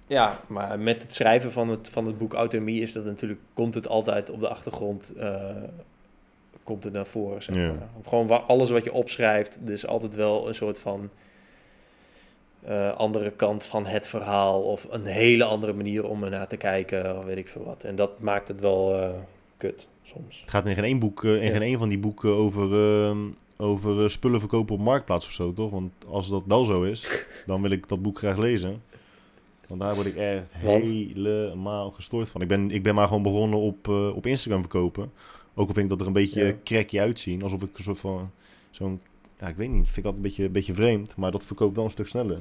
Ja, 0.09 0.41
maar 0.47 0.79
met 0.79 1.03
het 1.03 1.13
schrijven 1.15 1.53
van 1.53 1.69
het, 1.69 1.89
van 1.89 2.07
het 2.07 2.19
boek 2.19 2.33
Autonomie 2.35 2.83
is 2.83 2.93
dat 2.93 3.05
natuurlijk, 3.05 3.41
komt 3.55 3.75
het 3.75 3.89
altijd 3.89 4.31
op 4.31 4.41
de 4.41 4.49
achtergrond, 4.49 5.13
eh, 5.19 5.45
komt 6.63 6.85
het 6.85 6.93
naar 6.93 7.07
voren. 7.07 7.43
Zeg 7.43 7.57
Ja. 7.57 7.67
maar. 7.73 7.89
Gewoon 8.09 8.47
alles 8.47 8.71
wat 8.71 8.85
je 8.85 8.93
opschrijft, 8.93 9.59
er 9.67 9.73
is 9.73 9.87
altijd 9.87 10.15
wel 10.15 10.49
een 10.49 10.55
soort 10.55 10.79
van 10.79 11.09
eh, 12.65 12.97
andere 12.97 13.31
kant 13.31 13.65
van 13.65 13.87
het 13.87 14.07
verhaal 14.07 14.63
of 14.63 14.87
een 14.91 15.05
hele 15.07 15.45
andere 15.45 15.73
manier 15.73 16.05
om 16.09 16.25
ernaar 16.25 16.49
te 16.49 16.57
kijken 16.57 17.19
of 17.19 17.25
weet 17.25 17.37
ik 17.37 17.49
veel 17.49 17.65
wat. 17.65 17.85
En 17.85 17.97
dat 17.97 18.21
maakt 18.21 18.49
het 18.49 18.61
wel 18.61 18.95
eh, 19.01 19.11
kut 19.57 19.89
soms. 20.03 20.41
Het 20.41 20.51
gaat 20.51 20.67
in 20.67 20.75
geen 20.75 20.85
één, 20.85 20.99
boek, 20.99 21.25
in 21.25 21.43
Ja. 21.45 21.51
geen 21.51 21.63
één 21.63 21.79
van 21.79 21.89
die 21.89 21.99
boeken 21.99 22.31
over, 22.31 22.73
ehm, 23.05 23.19
over 23.57 24.11
spullen 24.11 24.41
verkopen 24.41 24.75
op 24.75 24.81
Marktplaats 24.81 25.27
of 25.27 25.33
zo, 25.33 25.53
toch? 25.53 25.71
Want 25.71 25.93
als 26.09 26.29
dat 26.29 26.43
wel 26.47 26.65
zo 26.65 26.83
is, 26.83 27.27
dan 27.47 27.63
wil 27.63 27.71
ik 27.71 27.89
dat 27.89 28.03
boek 28.03 28.19
graag 28.19 28.37
lezen. 28.37 28.83
Want 29.69 29.81
daar 29.81 29.95
word 29.95 30.07
ik 30.07 30.17
echt 30.17 30.43
Want? 30.63 30.85
helemaal 30.85 31.91
gestoord 31.91 32.29
van. 32.29 32.41
Ik 32.41 32.49
ben, 32.49 32.71
ik 32.71 32.83
ben 32.83 32.95
maar 32.95 33.07
gewoon 33.07 33.23
begonnen 33.23 33.59
op, 33.59 33.89
eh, 33.89 34.17
op 34.17 34.27
Instagram 34.27 34.61
verkopen. 34.61 35.13
Ook 35.55 35.69
al 35.69 35.75
vind 35.75 35.85
ik 35.85 35.89
dat 35.89 36.01
er 36.01 36.07
een 36.07 36.13
beetje 36.13 36.45
Ja. 36.45 36.55
cracky 36.65 36.99
uitzien. 37.01 37.43
Alsof 37.43 37.63
ik 37.63 37.77
een 37.79 37.83
soort 37.85 38.01
van 38.01 38.31
zo'n... 38.71 39.01
Ja, 39.41 39.47
ik 39.49 39.57
weet 39.57 39.71
niet. 39.71 39.85
Vind 39.85 39.97
ik 39.97 40.05
altijd 40.05 40.17
een 40.17 40.29
beetje, 40.29 40.45
een 40.45 40.53
beetje 40.53 40.75
vreemd. 40.75 41.17
Maar 41.17 41.31
dat 41.31 41.43
verkoopt 41.45 41.77
wel 41.77 41.85
een 41.85 41.91
stuk 41.91 42.07
sneller. 42.07 42.39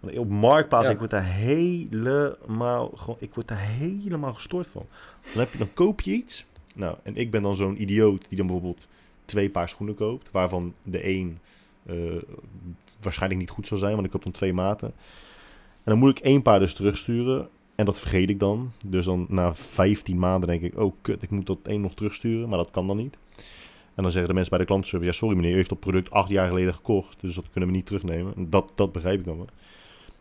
Want 0.00 0.18
op 0.18 0.28
Marktplaats, 0.28 0.86
Ja. 0.86 0.92
ik 0.92 0.98
word 0.98 1.10
daar 1.10 1.24
helemaal... 1.34 2.90
Gewoon, 2.96 3.16
ik 3.18 3.34
word 3.34 3.48
daar 3.48 3.66
helemaal 3.68 4.34
gestoord 4.34 4.66
van. 4.66 4.86
Dan, 5.32 5.42
heb 5.42 5.52
je, 5.52 5.58
dan 5.58 5.72
koop 5.74 6.00
je 6.00 6.12
iets. 6.12 6.44
Nou, 6.74 6.96
en 7.02 7.16
ik 7.16 7.30
ben 7.30 7.42
dan 7.42 7.56
zo'n 7.56 7.82
idioot 7.82 8.24
die 8.28 8.36
dan 8.38 8.46
bijvoorbeeld 8.46 8.86
twee 9.24 9.50
paar 9.50 9.68
schoenen 9.68 9.94
koopt. 9.94 10.30
Waarvan 10.30 10.74
de 10.82 11.08
een 11.08 11.38
eh, 11.86 11.96
waarschijnlijk 13.00 13.40
niet 13.40 13.50
goed 13.50 13.66
zal 13.66 13.78
zijn, 13.78 13.92
want 13.92 14.04
ik 14.04 14.10
koop 14.10 14.22
dan 14.22 14.32
twee 14.32 14.52
maten. 14.52 14.92
Dan 15.84 15.98
moet 15.98 16.18
ik 16.18 16.24
één 16.24 16.42
paar 16.42 16.58
dus 16.58 16.74
terugsturen. 16.74 17.48
En 17.74 17.84
dat 17.84 17.98
vergeet 17.98 18.30
ik 18.30 18.38
dan. 18.38 18.70
Dus 18.86 19.04
dan 19.04 19.26
na 19.28 19.54
15 19.54 20.18
maanden 20.18 20.48
denk 20.48 20.62
ik, 20.62 20.78
oh 20.78 20.94
kut, 21.00 21.22
ik 21.22 21.30
moet 21.30 21.46
dat 21.46 21.58
één 21.62 21.80
nog 21.80 21.94
terugsturen. 21.94 22.48
Maar 22.48 22.58
dat 22.58 22.70
kan 22.70 22.86
dan 22.86 22.96
niet. 22.96 23.18
En 23.94 24.02
dan 24.02 24.10
zeggen 24.10 24.28
de 24.28 24.34
mensen 24.34 24.50
bij 24.50 24.58
de 24.58 24.66
klantenservice, 24.66 25.10
ja 25.10 25.16
sorry 25.16 25.36
meneer, 25.36 25.52
u 25.52 25.56
heeft 25.56 25.68
dat 25.68 25.80
product 25.80 26.10
acht 26.10 26.28
jaar 26.28 26.48
geleden 26.48 26.74
gekocht. 26.74 27.20
Dus 27.20 27.34
dat 27.34 27.50
kunnen 27.50 27.70
we 27.70 27.76
niet 27.76 27.86
terugnemen. 27.86 28.34
En 28.36 28.50
dat, 28.50 28.72
dat 28.74 28.92
begrijp 28.92 29.18
ik 29.18 29.24
dan 29.24 29.36
wel. 29.36 29.48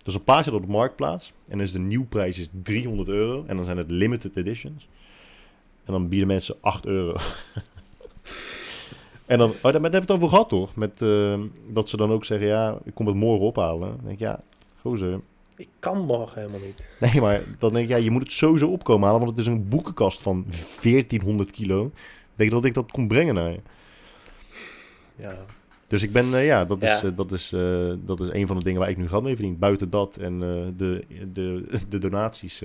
Dus 0.04 0.14
een 0.14 0.24
paar 0.24 0.44
zit 0.44 0.54
op 0.54 0.62
de 0.62 0.72
marktplaats. 0.72 1.34
En 1.48 1.60
is 1.60 1.72
de 1.72 1.80
nieuwprijs 1.80 2.40
is 2.40 2.50
300 2.64 3.10
euro. 3.10 3.44
En 3.48 3.56
dan 3.56 3.66
zijn 3.66 3.78
het 3.78 3.92
limited 3.92 4.38
editions. 4.38 4.88
En 5.84 5.94
dan 5.94 6.08
bieden 6.08 6.28
mensen 6.28 6.56
8 6.62 6.86
euro. 6.86 7.16
en 9.26 9.38
dan, 9.38 9.50
oh, 9.50 9.62
daar 9.62 9.72
hebben 9.72 9.92
we 9.92 9.98
het 9.98 10.12
over 10.12 10.30
gehad 10.30 10.50
toch? 10.50 10.76
Met, 10.76 11.02
eh, 11.02 11.40
dat 11.68 11.90
ze 11.90 11.98
dan 11.98 12.12
ook 12.12 12.26
zeggen, 12.26 12.48
ja, 12.48 12.78
ik 12.84 12.94
kom 12.94 13.08
het 13.08 13.16
morgen 13.16 13.46
ophalen. 13.46 13.90
Dan 13.90 14.06
denk 14.06 14.20
ja, 14.20 14.42
gozer. 14.82 15.22
Ik 15.58 15.68
kan 15.80 15.98
morgen 16.06 16.42
helemaal 16.42 16.66
niet. 16.66 16.90
Nee, 17.12 17.22
maar 17.22 17.42
dan 17.60 17.74
denk 17.74 17.84
ik, 17.86 17.92
ja, 17.92 17.98
je 18.04 18.12
moet 18.12 18.22
het 18.22 18.32
sowieso 18.32 18.68
opkomen 18.68 19.04
halen. 19.08 19.22
Want 19.26 19.38
het 19.38 19.46
is 19.46 19.52
een 19.54 19.68
boekenkast 19.70 20.22
van 20.22 20.46
1400 20.82 21.52
kilo. 21.52 21.92
Denk 22.36 22.50
je 22.50 22.56
dat 22.56 22.66
ik 22.66 22.74
dat 22.74 22.92
kon 22.92 23.08
brengen 23.08 23.34
naar 23.36 23.52
je? 23.52 23.60
Ja, 25.16 25.36
Dus 25.88 26.04
ik 26.04 26.12
ben, 26.12 26.34
eh, 26.34 26.46
ja, 26.46 26.66
dat 26.66 26.84
is, 26.84 27.02
Ja. 27.02 27.08
eh, 27.08 27.16
dat, 27.16 27.32
is, 27.32 27.52
eh, 27.54 27.92
dat 28.06 28.20
is 28.20 28.30
een 28.32 28.48
van 28.48 28.58
de 28.58 28.64
dingen 28.64 28.80
waar 28.80 28.90
ik 28.90 28.98
nu 28.98 29.08
geld 29.08 29.24
mee 29.24 29.36
verdien. 29.36 29.60
Buiten 29.60 29.90
dat 29.90 30.18
en 30.18 30.40
de, 30.78 31.04
de, 31.34 31.66
de 31.90 31.98
donaties. 31.98 32.62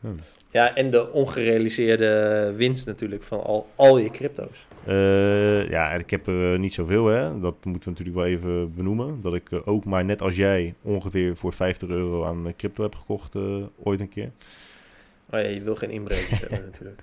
Hmm. 0.00 0.16
ja 0.50 0.74
en 0.74 0.90
de 0.90 1.12
ongerealiseerde 1.12 2.52
winst 2.56 2.86
natuurlijk 2.86 3.22
van 3.22 3.44
al, 3.44 3.68
al 3.74 3.98
je 3.98 4.10
crypto's. 4.10 4.66
Eh, 4.86 5.68
ja, 5.70 5.90
ik 5.92 6.10
heb 6.10 6.26
er 6.26 6.52
eh, 6.52 6.58
niet 6.58 6.74
zoveel, 6.74 7.06
hè. 7.06 7.40
Dat 7.40 7.64
moeten 7.64 7.92
we 7.92 7.98
natuurlijk 7.98 8.16
wel 8.16 8.26
even 8.26 8.74
benoemen. 8.74 9.20
Dat 9.20 9.34
ik 9.34 9.50
eh, 9.50 9.58
ook 9.64 9.84
maar 9.84 10.04
net 10.04 10.22
als 10.22 10.36
jij 10.36 10.74
ongeveer 10.82 11.36
voor 11.36 11.52
50 11.52 11.88
euro 11.88 12.24
aan 12.24 12.54
crypto 12.56 12.82
heb 12.82 12.94
gekocht 12.94 13.34
ooit 13.82 14.00
een 14.00 14.08
keer. 14.08 14.30
Oh 15.30 15.40
ja, 15.40 15.46
je 15.46 15.62
wil 15.62 15.76
geen 15.76 15.90
inbrekers 15.90 16.40
hebben 16.40 16.62
natuurlijk. 16.70 17.02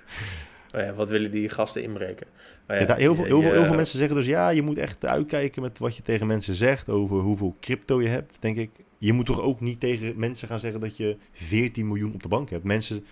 Oh 0.76 0.82
ja, 0.82 0.94
wat 0.94 1.10
willen 1.10 1.32
die 1.32 1.50
gasten 1.50 1.84
inbreken? 1.84 2.28
Oh 2.28 2.76
ja, 2.76 2.80
Ja, 2.80 2.86
daar- 2.86 2.98
heel, 2.98 3.16
veel, 3.16 3.26
heel, 3.26 3.42
veel, 3.42 3.52
heel 3.52 3.66
veel 3.66 3.76
mensen 3.76 3.98
zeggen 3.98 4.16
dus 4.16 4.26
ja, 4.26 4.50
je 4.50 4.62
moet 4.62 4.78
echt 4.78 5.06
uitkijken 5.06 5.62
met 5.62 5.80
wat 5.80 5.96
je 5.96 6.02
tegen 6.04 6.28
mensen 6.28 6.56
zegt 6.56 6.90
over 6.90 7.18
hoeveel 7.18 7.56
crypto 7.60 8.02
je 8.02 8.08
hebt. 8.08 8.38
Denk 8.40 8.58
ik, 8.58 8.70
je 8.98 9.14
moet 9.14 9.26
toch 9.26 9.42
ook 9.42 9.60
niet 9.60 9.80
tegen 9.80 10.14
mensen 10.16 10.48
gaan 10.48 10.60
zeggen 10.60 10.80
dat 10.80 10.98
je 10.98 11.18
14 11.32 11.88
miljoen 11.88 12.14
op 12.14 12.22
de 12.24 12.28
bank 12.28 12.50
hebt. 12.50 12.64
Mensen, 12.64 13.06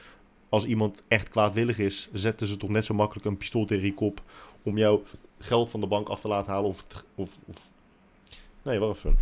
als 0.50 0.66
iemand 0.66 1.04
echt 1.08 1.30
kwaadwillig 1.30 1.80
is, 1.80 2.10
zetten 2.14 2.48
ze 2.48 2.58
toch 2.58 2.70
net 2.70 2.86
zo 2.86 2.94
makkelijk 2.94 3.26
een 3.26 3.38
pistool 3.38 3.66
tegen 3.66 3.86
je 3.86 3.94
kop 3.94 4.22
om 4.64 4.78
jouw 4.78 5.04
geld 5.40 5.70
van 5.70 5.80
de 5.80 5.88
bank 5.88 6.10
af 6.10 6.22
te 6.22 6.28
laten 6.28 6.52
halen. 6.52 6.70
Of, 6.70 6.86
of, 7.16 7.40
of... 7.46 7.72
Nee, 8.62 8.80
wacht 8.80 8.98
even. 8.98 9.18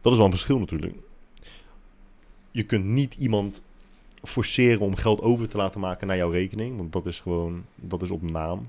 Dat 0.00 0.12
is 0.12 0.18
wel 0.18 0.26
een 0.26 0.32
verschil 0.32 0.58
natuurlijk. 0.58 0.94
Je 2.50 2.62
kunt 2.62 2.84
niet 2.84 3.14
iemand 3.14 3.62
forceren 4.22 4.80
om 4.80 4.96
geld 4.96 5.20
over 5.20 5.48
te 5.48 5.56
laten 5.56 5.80
maken 5.80 6.06
naar 6.06 6.16
jouw 6.16 6.30
rekening, 6.30 6.76
want 6.76 6.92
dat 6.92 7.06
is 7.06 7.20
gewoon, 7.20 7.64
dat 7.74 8.02
is 8.02 8.10
op 8.10 8.22
naam. 8.22 8.64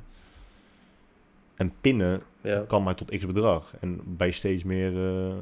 En 1.56 1.74
pinnen 1.82 2.22
Ja. 2.42 2.64
kan 2.68 2.84
maar 2.84 2.96
tot 2.96 3.18
x 3.18 3.26
bedrag. 3.26 3.74
En 3.80 4.02
bij 4.04 4.32
steeds 4.32 4.64
meer 4.64 5.08
eh, 5.28 5.36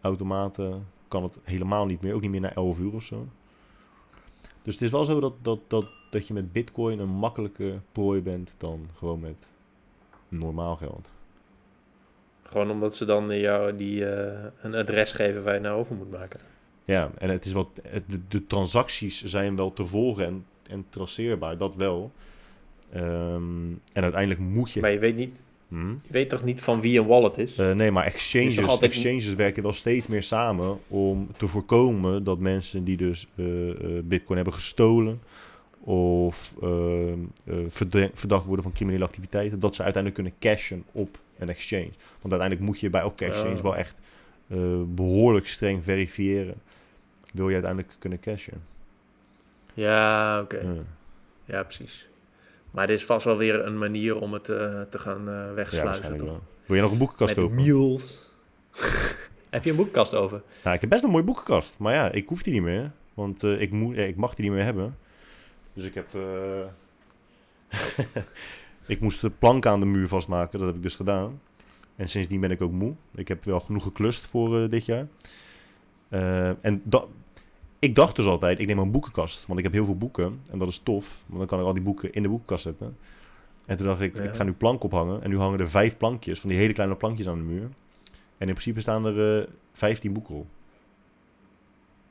automaten 0.00 0.86
kan 1.08 1.22
het 1.22 1.38
helemaal 1.42 1.86
niet 1.86 2.00
meer. 2.02 2.14
Ook 2.14 2.20
niet 2.20 2.30
meer 2.30 2.40
na 2.40 2.54
11 2.54 2.78
uur 2.78 2.92
of 2.92 3.02
zo. 3.02 3.26
Dus 4.62 4.74
het 4.74 4.82
is 4.82 4.90
wel 4.90 5.04
zo 5.04 5.20
dat, 5.20 5.32
dat, 5.42 5.58
dat, 5.66 5.92
dat 6.10 6.26
je 6.26 6.34
met 6.34 6.52
bitcoin 6.52 6.98
een 6.98 7.08
makkelijke 7.08 7.74
prooi 7.92 8.20
bent 8.22 8.54
dan 8.58 8.88
gewoon 8.96 9.20
met 9.20 9.46
normaal 10.28 10.76
geld. 10.76 11.10
Gewoon 12.42 12.70
omdat 12.70 12.96
ze 12.96 13.04
dan 13.04 13.38
jou 13.40 13.76
die, 13.76 14.06
eh, 14.06 14.44
een 14.62 14.74
adres 14.74 15.12
geven 15.12 15.42
waar 15.44 15.54
je 15.54 15.60
naar 15.60 15.74
over 15.74 15.96
moet 15.96 16.10
maken. 16.10 16.40
Ja, 16.84 17.10
en 17.18 17.30
het 17.30 17.44
is 17.44 17.52
wat, 17.52 17.68
het- 17.88 18.10
de, 18.10 18.20
de 18.28 18.46
transacties 18.46 19.24
zijn 19.24 19.56
wel 19.56 19.72
te 19.72 19.84
volgen 19.86 20.24
en, 20.26 20.44
en 20.68 20.86
traceerbaar, 20.88 21.58
dat 21.58 21.74
wel. 21.74 22.12
Ehm, 22.92 23.70
en 23.92 24.02
uiteindelijk 24.02 24.40
moet 24.40 24.72
je... 24.72 24.80
Maar 24.80 24.90
je 24.92 24.98
weet, 24.98 25.16
niet, 25.16 25.42
Hm? 25.68 25.90
je 25.90 26.10
weet 26.12 26.28
toch 26.28 26.44
niet 26.44 26.60
van 26.60 26.80
wie 26.80 26.98
een 27.00 27.06
wallet 27.06 27.38
is? 27.38 27.56
Eh, 27.58 27.72
nee, 27.72 27.90
maar 27.90 28.04
exchanges, 28.04 28.58
altijd- 28.58 28.80
exchanges 28.92 29.34
werken 29.34 29.62
wel 29.62 29.72
steeds 29.72 30.06
meer 30.06 30.22
samen 30.22 30.78
om 30.88 31.28
te 31.36 31.46
voorkomen 31.46 32.24
dat 32.24 32.38
mensen 32.38 32.84
die 32.84 32.96
dus 32.96 33.26
eh, 33.36 33.44
bitcoin 34.04 34.36
hebben 34.36 34.54
gestolen 34.54 35.20
of 35.88 36.54
eh, 36.62 37.12
eh, 37.12 38.08
verdacht 38.14 38.44
worden 38.44 38.62
van 38.62 38.72
criminele 38.72 39.04
activiteiten, 39.04 39.60
dat 39.60 39.74
ze 39.74 39.82
uiteindelijk 39.82 40.22
kunnen 40.22 40.52
cashen 40.52 40.84
op 40.92 41.18
een 41.38 41.48
exchange. 41.48 41.90
Want 42.20 42.32
uiteindelijk 42.32 42.60
moet 42.60 42.80
je 42.80 42.90
bij 42.90 43.00
elke 43.00 43.24
exchange 43.24 43.56
Oh. 43.56 43.62
wel 43.62 43.76
echt 43.76 43.96
eh, 44.48 44.58
behoorlijk 44.86 45.46
streng 45.46 45.84
verifiëren. 45.84 46.54
Wil 47.32 47.48
je 47.48 47.54
uiteindelijk 47.54 47.96
kunnen 47.98 48.20
cashen? 48.20 48.62
Ja, 49.74 50.40
oké. 50.40 50.58
Ja. 50.58 50.74
Ja, 51.44 51.62
precies. 51.62 52.08
Maar 52.70 52.88
er 52.88 52.94
is 52.94 53.04
vast 53.04 53.24
wel 53.24 53.36
weer 53.36 53.66
een 53.66 53.78
manier 53.78 54.20
om 54.20 54.32
het 54.32 54.48
eh, 54.48 54.80
te 54.80 54.98
gaan 54.98 55.28
eh, 55.28 55.34
wegsluizen, 55.54 55.84
waarschijnlijk 55.84 56.22
toch? 56.22 56.32
wel. 56.32 56.42
Wil 56.66 56.76
je 56.76 56.82
nog 56.82 56.92
een 56.92 56.98
boekenkast 56.98 57.36
Met 57.36 57.44
kopen? 57.44 57.64
mules. 57.64 58.30
Heb 59.50 59.64
je 59.64 59.70
een 59.70 59.76
boekenkast 59.76 60.14
over? 60.14 60.42
Nou, 60.62 60.74
ik 60.74 60.80
heb 60.80 60.90
best 60.90 61.04
een 61.04 61.10
mooie 61.10 61.24
boekenkast. 61.24 61.78
Maar 61.78 61.94
ja, 61.94 62.12
ik 62.12 62.28
hoef 62.28 62.42
die 62.42 62.52
niet 62.52 62.62
meer. 62.62 62.90
Want 63.14 63.44
eh, 63.44 63.60
ik, 63.60 63.70
moet, 63.70 63.96
ik 63.96 64.16
mag 64.16 64.34
die 64.34 64.44
niet 64.44 64.54
meer 64.54 64.64
hebben. 64.64 64.96
Dus 65.78 65.86
ik 65.86 65.94
heb... 65.94 66.14
eh, 66.14 66.66
ik 68.94 69.00
moest 69.00 69.20
de 69.20 69.30
plank 69.30 69.66
aan 69.66 69.80
de 69.80 69.86
muur 69.86 70.08
vastmaken. 70.08 70.58
Dat 70.58 70.66
heb 70.68 70.76
ik 70.76 70.82
dus 70.82 70.96
gedaan. 70.96 71.40
En 71.96 72.08
sindsdien 72.08 72.40
ben 72.40 72.50
ik 72.50 72.62
ook 72.62 72.72
moe. 72.72 72.94
Ik 73.14 73.28
heb 73.28 73.44
wel 73.44 73.60
genoeg 73.60 73.82
geklust 73.82 74.26
voor 74.26 74.62
eh, 74.62 74.70
dit 74.70 74.84
jaar. 74.84 75.06
Eh, 76.08 76.64
en 76.64 76.80
da- 76.84 77.04
ik 77.78 77.94
dacht 77.94 78.16
dus 78.16 78.26
altijd, 78.26 78.58
ik 78.58 78.66
neem 78.66 78.78
een 78.78 78.90
boekenkast. 78.90 79.46
Want 79.46 79.58
ik 79.58 79.64
heb 79.64 79.74
heel 79.74 79.84
veel 79.84 79.96
boeken. 79.96 80.40
En 80.50 80.58
dat 80.58 80.68
is 80.68 80.78
tof. 80.78 81.24
Want 81.26 81.38
dan 81.38 81.48
kan 81.48 81.60
ik 81.60 81.64
al 81.66 81.74
die 81.74 81.82
boeken 81.82 82.12
in 82.12 82.22
de 82.22 82.28
boekenkast 82.28 82.62
zetten. 82.62 82.96
En 83.66 83.76
toen 83.76 83.86
dacht 83.86 84.00
ik, 84.00 84.16
Ja. 84.16 84.22
ik 84.22 84.34
ga 84.34 84.44
nu 84.44 84.52
plank 84.52 84.82
ophangen. 84.84 85.22
En 85.22 85.30
nu 85.30 85.38
hangen 85.38 85.58
er 85.60 85.70
vijf 85.70 85.96
plankjes. 85.96 86.40
Van 86.40 86.50
die 86.50 86.58
hele 86.58 86.72
kleine 86.72 86.96
plankjes 86.96 87.28
aan 87.28 87.38
de 87.38 87.44
muur. 87.44 87.62
En 88.38 88.46
in 88.48 88.54
principe 88.54 88.80
staan 88.80 89.04
er 89.06 89.40
eh 89.42 89.48
15 89.72 90.12
boeken 90.12 90.34
op. 90.34 90.46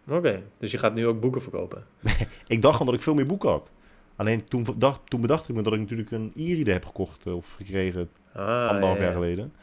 Oké, 0.09 0.43
dus 0.57 0.71
je 0.71 0.77
gaat 0.77 0.93
nu 0.93 1.07
ook 1.07 1.19
boeken 1.19 1.41
verkopen. 1.41 1.83
Ik 2.47 2.61
dacht 2.61 2.71
gewoon 2.73 2.87
dat 2.87 2.95
ik 2.95 3.01
veel 3.03 3.13
meer 3.13 3.25
boeken 3.25 3.49
had. 3.49 3.71
Alleen 4.15 4.45
toen, 4.45 4.65
dacht, 4.77 5.01
toen 5.05 5.21
bedacht 5.21 5.49
ik 5.49 5.55
me 5.55 5.61
dat 5.61 5.73
ik 5.73 5.79
natuurlijk 5.79 6.11
een 6.11 6.31
e-reader 6.35 6.73
heb 6.73 6.85
gekocht 6.85 7.25
eh, 7.25 7.35
of 7.35 7.51
gekregen 7.53 8.09
Ah, 8.33 8.67
anderhalf 8.69 8.97
ja, 8.97 9.03
jaar 9.03 9.11
ja. 9.11 9.17
geleden. 9.19 9.53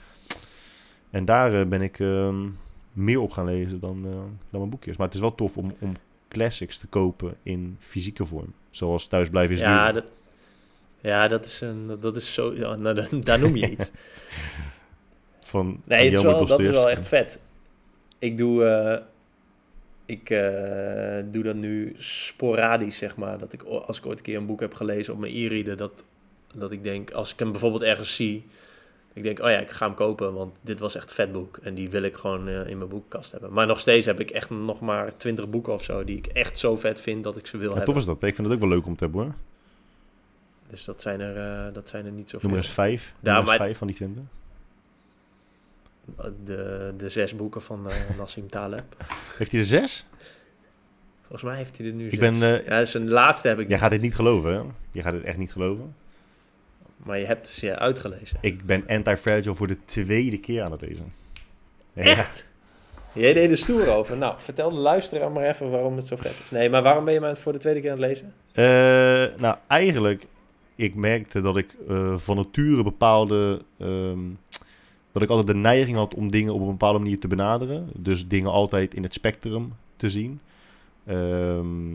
En 1.10 1.24
daar 1.24 1.60
eh, 1.60 1.66
ben 1.66 1.82
ik, 1.82 2.00
ehm, 2.00 2.46
meer 2.92 3.20
op 3.20 3.30
gaan 3.30 3.44
lezen 3.44 3.80
dan, 3.80 4.04
eh, 4.04 4.10
dan 4.50 4.60
mijn 4.60 4.70
boekjes. 4.70 4.96
Maar 4.96 5.06
het 5.06 5.14
is 5.14 5.20
wel 5.20 5.34
tof 5.34 5.56
om, 5.56 5.74
om 5.78 5.92
classics 6.28 6.78
te 6.78 6.86
kopen 6.86 7.36
in 7.42 7.76
fysieke 7.78 8.24
vorm. 8.24 8.52
Zoals 8.70 9.06
Thuisblijven 9.06 9.54
is 9.54 9.60
ja, 9.60 9.84
duur. 9.84 10.02
dat, 10.02 10.12
ja, 11.00 11.28
dat 11.28 11.44
is, 11.44 11.60
een, 11.60 11.96
dat 12.00 12.16
is 12.16 12.34
zo... 12.34 12.54
Ja, 12.54 12.74
nou, 12.74 12.94
da- 12.94 13.06
daar 13.20 13.38
noem 13.40 13.56
je 13.56 13.70
iets. 13.70 13.90
Van 15.40 15.80
Nee, 15.84 16.04
het 16.04 16.16
is 16.16 16.22
wel, 16.22 16.46
dat 16.46 16.60
is 16.60 16.68
wel 16.68 16.90
echt 16.90 17.06
vet. 17.06 17.38
Ik 18.18 18.36
doe, 18.36 18.62
ik, 20.06 20.30
eh, 20.30 21.22
doe 21.30 21.42
dat 21.42 21.54
nu 21.56 21.94
sporadisch, 21.98 22.96
zeg 22.96 23.16
maar. 23.16 23.38
Dat 23.38 23.52
ik, 23.52 23.62
als 23.62 23.98
ik 23.98 24.06
ooit 24.06 24.18
een 24.18 24.24
keer 24.24 24.36
een 24.36 24.46
boek 24.46 24.60
heb 24.60 24.74
gelezen 24.74 25.12
op 25.12 25.18
mijn 25.18 25.34
e-reader, 25.34 25.76
dat, 25.76 25.92
dat 26.54 26.72
ik 26.72 26.82
denk, 26.82 27.10
als 27.10 27.32
ik 27.32 27.38
hem 27.38 27.50
bijvoorbeeld 27.50 27.82
ergens 27.82 28.14
zie, 28.14 28.44
ik 29.12 29.22
denk, 29.22 29.38
oh 29.40 29.50
ja, 29.50 29.58
ik 29.58 29.70
ga 29.70 29.86
hem 29.86 29.94
kopen, 29.94 30.34
want 30.34 30.56
dit 30.60 30.78
was 30.78 30.94
echt 30.94 31.08
een 31.08 31.14
vet 31.14 31.32
boek. 31.32 31.58
En 31.62 31.74
die 31.74 31.90
wil 31.90 32.02
ik 32.02 32.16
gewoon 32.16 32.48
eh, 32.48 32.66
in 32.66 32.78
mijn 32.78 32.90
boekenkast 32.90 33.32
hebben. 33.32 33.52
Maar 33.52 33.66
nog 33.66 33.80
steeds 33.80 34.06
heb 34.06 34.20
ik 34.20 34.30
echt 34.30 34.50
nog 34.50 34.80
maar 34.80 35.16
twintig 35.16 35.50
boeken 35.50 35.72
of 35.72 35.84
zo, 35.84 36.04
die 36.04 36.16
ik 36.16 36.26
echt 36.26 36.58
zo 36.58 36.76
vet 36.76 37.00
vind 37.00 37.24
dat 37.24 37.36
ik 37.36 37.46
ze 37.46 37.56
wil 37.56 37.68
Ja, 37.68 37.74
hebben. 37.74 37.92
tof 37.92 38.02
is 38.02 38.08
dat. 38.08 38.22
Ik 38.22 38.34
vind 38.34 38.46
het 38.46 38.56
ook 38.56 38.62
wel 38.62 38.70
leuk 38.76 38.86
om 38.86 38.96
te 38.96 39.04
hebben 39.04 39.22
hoor. 39.22 39.34
Dus 40.70 40.84
dat 40.84 41.00
zijn 41.00 41.20
er, 41.20 41.66
eh, 41.66 41.74
dat 41.74 41.88
zijn 41.88 42.06
er 42.06 42.12
niet 42.12 42.30
zoveel. 42.30 42.48
Noem 42.48 42.58
eens 42.58 42.68
vijf. 42.72 43.14
Ja, 43.20 43.40
maar- 43.40 43.56
vijf 43.56 43.78
van 43.78 43.86
die 43.86 43.96
twintig. 43.96 44.22
De, 46.44 46.92
de 46.96 47.08
zes 47.08 47.36
boeken 47.36 47.62
van 47.62 47.90
eh, 47.90 47.96
Nassim 48.18 48.50
Taleb. 48.50 49.04
Heeft 49.38 49.50
hij 49.50 49.60
er 49.60 49.66
zes? 49.66 50.06
Volgens 51.20 51.42
mij 51.42 51.56
heeft 51.56 51.78
hij 51.78 51.86
er 51.86 51.92
nu 51.92 52.04
Ik 52.04 52.10
zes. 52.10 52.18
ben, 52.38 52.42
eh, 52.42 52.66
Ja, 52.66 52.84
zijn 52.84 53.08
laatste 53.08 53.48
heb 53.48 53.58
ik 53.58 53.68
Jij 53.68 53.78
gaat 53.78 53.90
dit 53.90 54.00
niet 54.00 54.14
geloven 54.14 54.54
hè? 54.54 54.60
Je 54.90 55.02
gaat 55.02 55.12
dit 55.12 55.22
echt 55.22 55.36
niet 55.38 55.52
geloven. 55.52 55.94
Maar 56.96 57.18
je 57.18 57.26
hebt 57.26 57.48
ze 57.48 57.78
uitgelezen. 57.78 58.38
Ik 58.40 58.64
ben 58.64 58.84
Anti-Fragile 58.88 59.54
voor 59.54 59.66
de 59.66 59.84
tweede 59.84 60.38
keer 60.40 60.62
aan 60.62 60.72
het 60.72 60.80
lezen. 60.80 61.12
Ja, 61.92 62.02
Echt? 62.02 62.46
Jij 63.12 63.34
deed 63.34 63.50
er 63.50 63.56
stoer 63.56 63.88
over. 63.88 64.16
Nou, 64.16 64.34
vertel 64.38 64.70
de 64.70 64.76
luisteraar 64.76 65.30
maar 65.32 65.48
even 65.48 65.70
waarom 65.70 65.96
het 65.96 66.06
zo 66.06 66.16
vet 66.16 66.40
is. 66.44 66.50
Nee, 66.50 66.70
maar 66.70 66.82
waarom 66.82 67.04
ben 67.04 67.14
je 67.14 67.20
maar 67.20 67.36
voor 67.36 67.52
de 67.52 67.58
tweede 67.58 67.80
keer 67.80 67.90
aan 67.92 67.98
het 68.02 68.06
lezen? 68.08 68.32
Eh, 68.52 69.40
nou, 69.40 69.56
eigenlijk, 69.66 70.26
ik 70.74 70.94
merkte 70.94 71.40
dat 71.40 71.56
ik 71.56 71.76
eh, 71.88 72.18
van 72.18 72.36
nature 72.36 72.82
bepaalde... 72.82 73.62
ehm, 73.78 74.18
dat 75.14 75.22
ik 75.22 75.28
altijd 75.28 75.46
de 75.46 75.54
neiging 75.54 75.96
had 75.96 76.14
om 76.14 76.30
dingen 76.30 76.54
op 76.54 76.60
een 76.60 76.66
bepaalde 76.66 76.98
manier 76.98 77.18
te 77.18 77.28
benaderen. 77.28 77.90
Dus 77.96 78.28
dingen 78.28 78.50
altijd 78.50 78.94
in 78.94 79.02
het 79.02 79.14
spectrum 79.14 79.72
te 79.96 80.10
zien. 80.10 80.40
Ehm, 81.06 81.94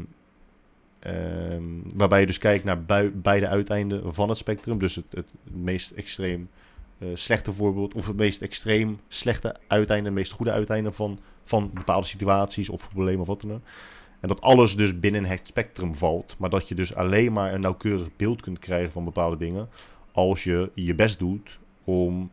ehm, 0.99 1.63
waarbij 1.95 2.19
je 2.19 2.25
dus 2.25 2.37
kijkt 2.37 2.63
naar 2.63 2.83
beide 3.13 3.47
uiteinden 3.47 4.13
van 4.13 4.29
het 4.29 4.37
spectrum. 4.37 4.79
Dus 4.79 4.95
het, 4.95 5.25
meest 5.43 5.91
extreem 5.91 6.49
eh, 6.97 7.07
slechte 7.13 7.53
voorbeeld... 7.53 7.93
of 7.93 8.07
het 8.07 8.15
meest 8.15 8.41
extreem 8.41 8.99
slechte 9.07 9.55
uiteinde... 9.67 10.05
het 10.05 10.17
meest 10.17 10.31
goede 10.31 10.51
uiteinde 10.51 10.91
van, 10.91 11.19
van 11.43 11.71
bepaalde 11.73 12.07
situaties 12.07 12.69
of 12.69 12.89
problemen 12.89 13.21
of 13.21 13.27
wat 13.27 13.41
dan 13.41 13.53
ook. 13.53 13.61
En 14.19 14.27
dat 14.27 14.41
alles 14.41 14.75
dus 14.75 14.99
binnen 14.99 15.25
het 15.25 15.47
spectrum 15.47 15.95
valt. 15.95 16.35
Maar 16.37 16.49
dat 16.49 16.67
je 16.67 16.75
dus 16.75 16.95
alleen 16.95 17.33
maar 17.33 17.53
een 17.53 17.61
nauwkeurig 17.61 18.15
beeld 18.15 18.41
kunt 18.41 18.59
krijgen 18.59 18.91
van 18.91 19.03
bepaalde 19.03 19.37
dingen. 19.37 19.69
Als 20.11 20.43
je 20.43 20.71
je 20.73 20.95
best 20.95 21.19
doet 21.19 21.59
om 21.83 22.31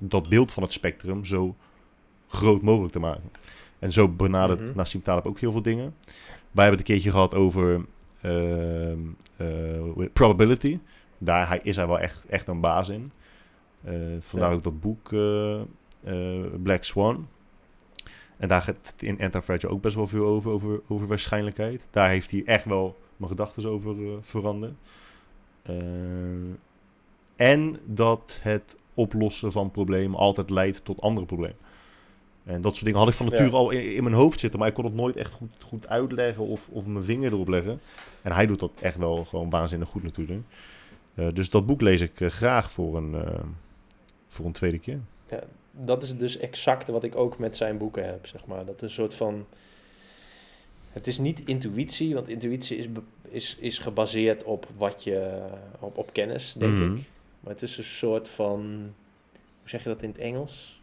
dat 0.00 0.28
beeld 0.28 0.52
van 0.52 0.62
het 0.62 0.72
spectrum 0.72 1.24
zo 1.24 1.54
groot 2.28 2.62
mogelijk 2.62 2.92
te 2.92 2.98
maken. 2.98 3.30
En 3.78 3.92
zo 3.92 4.08
benadert 4.08 4.60
Mhm. 4.60 4.76
Nassim 4.76 5.02
Taleb 5.02 5.26
ook 5.26 5.38
heel 5.40 5.52
veel 5.52 5.62
dingen. 5.62 5.94
Wij 6.50 6.64
hebben 6.64 6.80
het 6.80 6.88
een 6.88 6.94
keertje 6.94 7.10
gehad 7.10 7.34
over 7.34 7.84
ehm, 8.20 8.98
eh, 9.36 10.06
probability. 10.12 10.78
Daar 11.18 11.48
hij, 11.48 11.60
is 11.62 11.76
hij 11.76 11.86
wel 11.86 11.98
echt, 11.98 12.24
echt 12.28 12.48
een 12.48 12.60
baas 12.60 12.88
in. 12.88 13.12
Eh, 13.84 13.92
vandaar 14.18 14.48
Ja. 14.50 14.54
ook 14.54 14.62
dat 14.64 14.80
boek 14.80 15.12
eh, 15.12 15.60
eh, 15.60 16.44
Black 16.62 16.84
Swan. 16.84 17.28
En 18.36 18.48
daar 18.48 18.62
gaat 18.62 18.76
het 18.92 19.02
in 19.02 19.20
Anti-Fragile 19.20 19.72
ook 19.72 19.80
best 19.82 19.96
wel 19.96 20.06
veel 20.06 20.24
over, 20.26 20.50
over, 20.50 20.80
over 20.88 21.06
waarschijnlijkheid. 21.06 21.86
Daar 21.90 22.08
heeft 22.08 22.30
hij 22.30 22.42
echt 22.44 22.64
wel 22.64 22.96
mijn 23.16 23.30
gedachten 23.30 23.70
over 23.70 23.96
eh, 23.96 24.12
veranderd. 24.20 24.74
Eh, 25.62 25.74
en 27.36 27.78
dat 27.84 28.38
het 28.42 28.76
oplossen 28.94 29.52
van 29.52 29.70
problemen 29.70 30.18
altijd 30.18 30.50
leidt 30.50 30.84
tot 30.84 31.00
andere 31.00 31.26
problemen. 31.26 31.56
En 32.44 32.60
dat 32.60 32.72
soort 32.72 32.84
dingen 32.84 32.98
had 33.00 33.08
ik 33.08 33.14
van 33.14 33.26
nature 33.26 33.50
Ja. 33.50 33.56
al 33.56 33.70
in, 33.70 33.94
in 33.94 34.02
mijn 34.02 34.14
hoofd 34.14 34.40
zitten, 34.40 34.58
maar 34.58 34.68
ik 34.68 34.74
kon 34.74 34.84
het 34.84 34.94
nooit 34.94 35.16
echt 35.16 35.32
goed, 35.32 35.50
goed 35.64 35.88
uitleggen 35.88 36.44
of, 36.46 36.68
of 36.72 36.86
mijn 36.86 37.04
vinger 37.04 37.32
erop 37.32 37.48
leggen. 37.48 37.80
En 38.22 38.32
hij 38.32 38.46
doet 38.46 38.58
dat 38.60 38.70
echt 38.80 38.96
wel 38.96 39.24
gewoon 39.24 39.50
waanzinnig 39.50 39.88
goed 39.88 40.02
natuurlijk. 40.02 40.42
Eh, 41.14 41.26
dus 41.32 41.50
dat 41.50 41.66
boek 41.66 41.80
lees 41.80 42.00
ik 42.00 42.20
eh, 42.20 42.28
graag 42.28 42.72
voor 42.72 42.96
een, 42.96 43.14
eh, 43.14 43.40
voor 44.28 44.46
een 44.46 44.52
tweede 44.52 44.78
keer. 44.78 45.00
Ja, 45.30 45.40
dat 45.70 46.02
is 46.02 46.16
dus 46.16 46.36
exact 46.38 46.88
wat 46.88 47.04
ik 47.04 47.16
ook 47.16 47.38
met 47.38 47.56
zijn 47.56 47.78
boeken 47.78 48.06
heb, 48.06 48.26
zeg 48.26 48.46
maar. 48.46 48.64
Dat 48.64 48.74
is 48.74 48.82
een 48.82 48.90
soort 48.90 49.14
van... 49.14 49.46
Het 50.92 51.06
is 51.06 51.18
niet 51.18 51.42
intuïtie, 51.44 52.14
want 52.14 52.28
intuïtie 52.28 52.76
is, 52.76 52.86
is, 53.28 53.56
is 53.60 53.78
gebaseerd 53.78 54.44
op 54.44 54.66
wat 54.76 55.04
je... 55.04 55.40
Op, 55.80 55.98
op 55.98 56.12
kennis, 56.12 56.54
denk 56.58 56.78
Mhm. 56.78 56.94
ik. 56.94 57.02
Maar 57.44 57.52
het 57.52 57.62
is 57.62 57.78
een 57.78 57.84
soort 57.84 58.28
van... 58.28 58.60
Hoe 59.60 59.68
zeg 59.68 59.82
je 59.82 59.88
dat 59.88 60.02
in 60.02 60.08
het 60.08 60.18
Engels? 60.18 60.82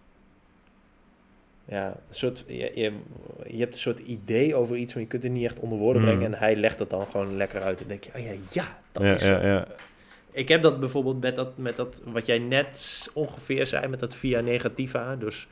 Ja, 1.65 1.87
een 1.87 2.15
soort, 2.15 2.43
je, 2.47 2.71
je, 2.75 2.93
je 3.47 3.57
hebt 3.59 3.73
een 3.73 3.79
soort 3.79 3.99
idee 3.99 4.55
over 4.55 4.75
iets, 4.75 4.93
maar 4.93 5.03
je 5.03 5.09
kunt 5.09 5.23
het 5.23 5.31
niet 5.31 5.43
echt 5.45 5.59
onder 5.59 5.77
woorden 5.77 6.01
Mhm. 6.01 6.11
brengen. 6.11 6.33
En 6.33 6.39
hij 6.39 6.55
legt 6.55 6.79
het 6.79 6.89
dan 6.89 7.05
gewoon 7.05 7.35
lekker 7.35 7.61
uit. 7.61 7.81
En 7.81 7.87
denk 7.87 8.03
je, 8.03 8.11
oh 8.15 8.21
ja, 8.21 8.31
ja, 8.49 8.79
dat 8.91 9.03
ja, 9.03 9.13
is 9.13 9.21
zo. 9.21 9.31
ja, 9.31 9.45
ja. 9.45 9.67
Ik 10.31 10.47
heb 10.47 10.61
dat 10.61 10.79
bijvoorbeeld 10.79 11.21
met 11.21 11.35
dat, 11.35 11.57
met 11.57 11.75
dat, 11.75 12.01
wat 12.05 12.25
jij 12.25 12.39
net 12.39 13.09
ongeveer 13.13 13.67
zei, 13.67 13.87
met 13.87 13.99
dat 13.99 14.15
via 14.15 14.39
negativa. 14.39 15.15
Dus 15.15 15.47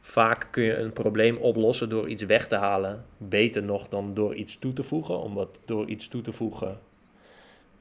vaak 0.00 0.48
kun 0.50 0.62
je 0.62 0.76
een 0.76 0.92
probleem 0.92 1.36
oplossen 1.36 1.88
door 1.88 2.08
iets 2.08 2.22
weg 2.22 2.46
te 2.46 2.56
halen. 2.56 3.04
Beter 3.18 3.62
nog 3.62 3.88
dan 3.88 4.14
door 4.14 4.34
iets 4.34 4.58
toe 4.58 4.72
te 4.72 4.82
voegen. 4.82 5.20
Omdat 5.20 5.58
door 5.64 5.86
iets 5.88 6.08
toe 6.08 6.20
te 6.22 6.32
voegen, 6.32 6.78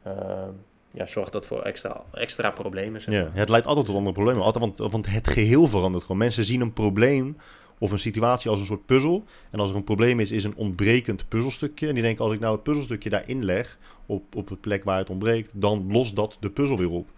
eh, 0.01 0.47
ja, 0.95 1.05
zorgt 1.05 1.31
dat 1.31 1.45
voor 1.45 1.61
extra, 1.61 2.01
extra 2.13 2.51
problemen. 2.51 3.01
zeg 3.01 3.13
Ja, 3.13 3.29
het 3.33 3.49
leidt 3.49 3.67
altijd 3.67 3.85
tot 3.85 3.95
andere 3.95 4.13
problemen. 4.15 4.43
Altijd, 4.43 4.63
want, 4.63 4.91
want 4.91 5.05
het 5.09 5.27
geheel 5.27 5.67
verandert 5.67 6.03
gewoon. 6.03 6.17
Mensen 6.17 6.43
zien 6.43 6.61
een 6.61 6.73
probleem 6.73 7.37
of 7.77 7.91
een 7.91 7.99
situatie 7.99 8.49
als 8.49 8.59
een 8.59 8.65
soort 8.65 8.85
puzzel. 8.85 9.23
En 9.51 9.59
als 9.59 9.69
er 9.69 9.75
een 9.75 9.83
probleem 9.83 10.19
is, 10.19 10.31
is 10.31 10.43
een 10.43 10.55
ontbrekend 10.55 11.27
puzzelstukje. 11.27 11.87
En 11.87 11.93
die 11.93 12.03
denken, 12.03 12.23
als 12.23 12.33
ik 12.33 12.39
nou 12.39 12.53
het 12.53 12.63
puzzelstukje 12.63 13.09
daarin 13.09 13.45
leg, 13.45 13.77
op, 14.05 14.35
op 14.35 14.47
de 14.47 14.55
plek 14.55 14.83
waar 14.83 14.97
het 14.97 15.09
ontbreekt, 15.09 15.49
dan 15.53 15.91
lost 15.91 16.15
dat 16.15 16.37
de 16.39 16.49
puzzel 16.49 16.77
weer 16.77 16.89
op. 16.91 17.09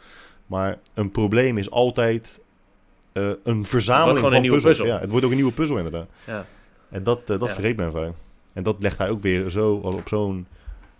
Maar 0.45 0.77
een 0.93 1.11
probleem 1.11 1.57
is 1.57 1.71
altijd 1.71 2.39
eh, 3.11 3.29
een 3.43 3.65
verzameling 3.65 4.19
van 4.19 4.33
een 4.33 4.41
nieuwe 4.41 4.55
puzzels. 4.55 4.77
puzzel. 4.77 4.95
Ja, 4.95 5.01
het 5.01 5.09
wordt 5.09 5.25
ook 5.25 5.31
een 5.31 5.37
nieuwe 5.37 5.53
puzzel 5.53 5.77
inderdaad. 5.77 6.07
Ja. 6.25 6.45
En 6.89 7.03
dat, 7.03 7.19
eh, 7.19 7.25
dat 7.39 7.47
Ja. 7.47 7.53
vergeet 7.53 7.77
men 7.77 7.91
vaak. 7.91 8.11
En 8.53 8.63
dat 8.63 8.75
legt 8.79 8.97
hij 8.97 9.09
ook 9.09 9.19
weer 9.21 9.49
zo, 9.49 9.73
op 9.73 10.07
zo'n 10.07 10.47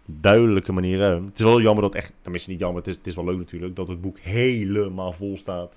duidelijke 0.10 0.72
manier. 0.72 1.02
Het 1.02 1.40
is 1.40 1.44
wel 1.44 1.62
jammer 1.62 1.84
dat 1.84 1.96
echt, 1.96 2.14
tenminste 2.22 2.50
niet 2.50 2.60
jammer, 2.60 2.78
het 2.78 2.88
is, 2.88 2.96
het 2.96 3.08
is 3.08 3.16
wel 3.16 3.26
leuk 3.26 3.38
natuurlijk, 3.38 3.76
dat 3.76 3.88
het 3.88 4.02
boek 4.02 4.20
helemaal 4.20 5.12
vol 5.14 5.38
staat 5.38 5.74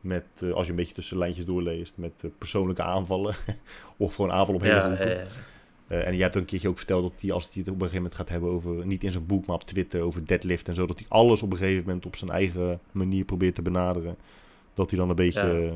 met, 0.00 0.24
eh, 0.40 0.52
als 0.52 0.64
je 0.64 0.70
een 0.70 0.76
beetje 0.76 0.94
tussen 0.94 1.18
lijntjes 1.18 1.44
doorleest, 1.44 1.96
met 1.96 2.12
eh, 2.20 2.30
persoonlijke 2.38 2.82
aanvallen. 2.82 3.34
of 3.96 4.14
gewoon 4.14 4.30
aanvallen 4.32 4.60
op 4.60 4.66
hele 4.66 4.74
Ja, 4.80 4.84
groepen. 4.84 5.08
ja, 5.08 5.14
ja. 5.20 5.26
Eh, 5.86 6.06
en 6.06 6.16
je 6.16 6.22
hebt 6.22 6.34
een 6.34 6.44
keertje 6.44 6.68
ook 6.68 6.76
verteld 6.76 7.02
dat 7.10 7.20
hij, 7.20 7.32
als 7.32 7.44
hij 7.44 7.52
het 7.56 7.68
op 7.68 7.74
een 7.74 7.80
gegeven 7.80 7.96
moment 7.96 8.14
gaat 8.14 8.28
hebben 8.28 8.50
over, 8.50 8.86
niet 8.86 9.04
in 9.04 9.10
zijn 9.12 9.26
boek, 9.26 9.46
maar 9.46 9.56
op 9.56 9.62
Twitter, 9.64 10.00
over 10.02 10.26
deadlift 10.26 10.68
en 10.68 10.74
zo, 10.74 10.86
dat 10.86 10.98
hij 10.98 11.06
alles 11.08 11.42
op 11.42 11.50
een 11.52 11.58
gegeven 11.58 11.84
moment 11.86 12.06
op 12.06 12.16
zijn 12.16 12.30
eigen 12.30 12.80
manier 12.92 13.24
probeert 13.24 13.54
te 13.54 13.62
benaderen. 13.62 14.16
Dat 14.74 14.90
hij 14.90 14.98
dan 14.98 15.08
een 15.08 15.14
beetje 15.16 15.72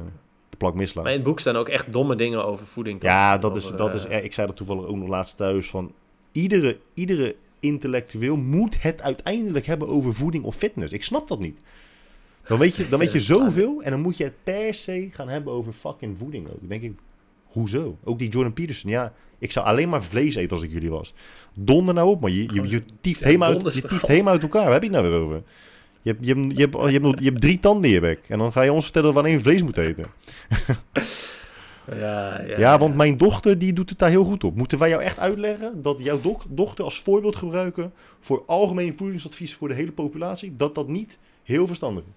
de 0.50 0.56
plak 0.56 0.74
mislaat. 0.74 1.04
Maar 1.04 1.12
in 1.12 1.18
het 1.18 1.28
boek 1.28 1.40
staan 1.40 1.56
ook 1.56 1.68
echt 1.68 1.92
domme 1.92 2.16
dingen 2.16 2.44
over 2.46 2.66
voeding. 2.66 3.00
toch? 3.00 3.10
Ja, 3.10 3.38
dat 3.38 3.56
is, 3.56 3.70
dat 3.76 3.94
is, 3.94 4.04
er- 4.04 4.24
ik 4.24 4.32
zei 4.32 4.46
dat 4.46 4.56
toevallig 4.56 4.84
ook 4.86 4.96
nog 4.96 5.08
laatst 5.08 5.36
thuis, 5.36 5.70
van 5.70 5.92
iedere, 6.32 6.78
iedere 6.94 7.36
intellectueel 7.60 8.36
moet 8.36 8.82
het 8.82 9.02
uiteindelijk 9.02 9.66
hebben 9.66 9.88
over 9.88 10.14
voeding 10.14 10.44
of 10.44 10.54
fitness. 10.56 10.92
Ik 10.92 11.02
snap 11.02 11.28
dat 11.28 11.40
niet. 11.40 11.60
Dan 12.46 12.58
weet 12.58 12.76
je, 12.76 12.88
dan 12.88 12.98
weet 12.98 13.12
je 13.12 13.20
zoveel 13.34 13.82
en 13.82 13.90
dan 13.90 14.00
moet 14.00 14.16
je 14.16 14.24
het 14.24 14.44
per 14.44 14.74
se 14.74 15.08
gaan 15.10 15.28
hebben 15.28 15.52
over 15.52 15.72
fucking 15.72 16.18
voeding 16.18 16.46
ook. 16.46 16.58
Dan 16.58 16.68
denk 16.68 16.82
ik, 16.82 16.92
hoezo? 17.44 17.98
Ook 18.04 18.18
die 18.18 18.28
Jordan 18.28 18.52
Peterson, 18.52 18.90
ja, 18.90 19.12
ik 19.38 19.52
zou 19.52 19.66
alleen 19.66 19.88
maar 19.88 20.02
vlees 20.02 20.34
eten 20.34 20.50
als 20.50 20.62
ik 20.62 20.72
jullie 20.72 20.90
was. 20.90 21.14
Donder 21.54 21.94
nou 21.94 22.08
op, 22.08 22.20
man. 22.20 22.32
Je, 22.32 22.52
je, 22.52 22.68
je 22.68 22.82
tieft 23.00 23.24
helemaal 23.24 23.64
uit, 23.64 23.74
je 23.74 23.82
tieft 23.82 24.06
helemaal 24.06 24.32
uit 24.32 24.42
elkaar. 24.42 24.64
Waar 24.64 24.72
heb 24.72 24.82
je 24.82 24.90
het 24.90 24.98
nou 24.98 25.10
weer 25.10 25.20
over? 25.20 25.42
Je 26.02 26.10
hebt, 26.10 26.26
je, 26.26 26.34
hebt, 26.34 26.56
je, 26.56 26.60
hebt, 26.60 26.74
je, 26.74 27.00
hebt, 27.00 27.18
je 27.18 27.28
hebt 27.28 27.40
drie 27.40 27.60
tanden 27.60 27.84
in 27.84 27.94
je 27.94 28.00
bek. 28.00 28.20
En 28.28 28.38
dan 28.38 28.52
ga 28.52 28.62
je 28.62 28.72
ons 28.72 28.84
vertellen 28.84 29.12
wanneer 29.12 29.32
je 29.32 29.40
vlees 29.40 29.62
moet 29.62 29.78
eten. 29.78 30.06
Ja, 31.96 32.40
ja, 32.42 32.58
Ja, 32.58 32.78
want 32.78 32.94
mijn 32.94 33.16
dochter 33.18 33.58
die 33.58 33.72
doet 33.72 33.90
het 33.90 33.98
daar 33.98 34.10
heel 34.10 34.24
goed 34.24 34.44
op. 34.44 34.56
Moeten 34.56 34.78
wij 34.78 34.88
jou 34.88 35.02
echt 35.02 35.18
uitleggen 35.18 35.82
dat 35.82 36.00
jouw 36.00 36.20
dochter 36.48 36.84
als 36.84 37.00
voorbeeld 37.00 37.36
gebruiken 37.36 37.92
voor 38.20 38.42
algemeen 38.46 38.96
voedingsadvies 38.96 39.54
voor 39.54 39.68
de 39.68 39.74
hele 39.74 39.92
populatie, 39.92 40.56
dat 40.56 40.74
dat 40.74 40.88
niet 40.88 41.18
heel 41.42 41.66
verstandig 41.66 42.04
is? 42.08 42.14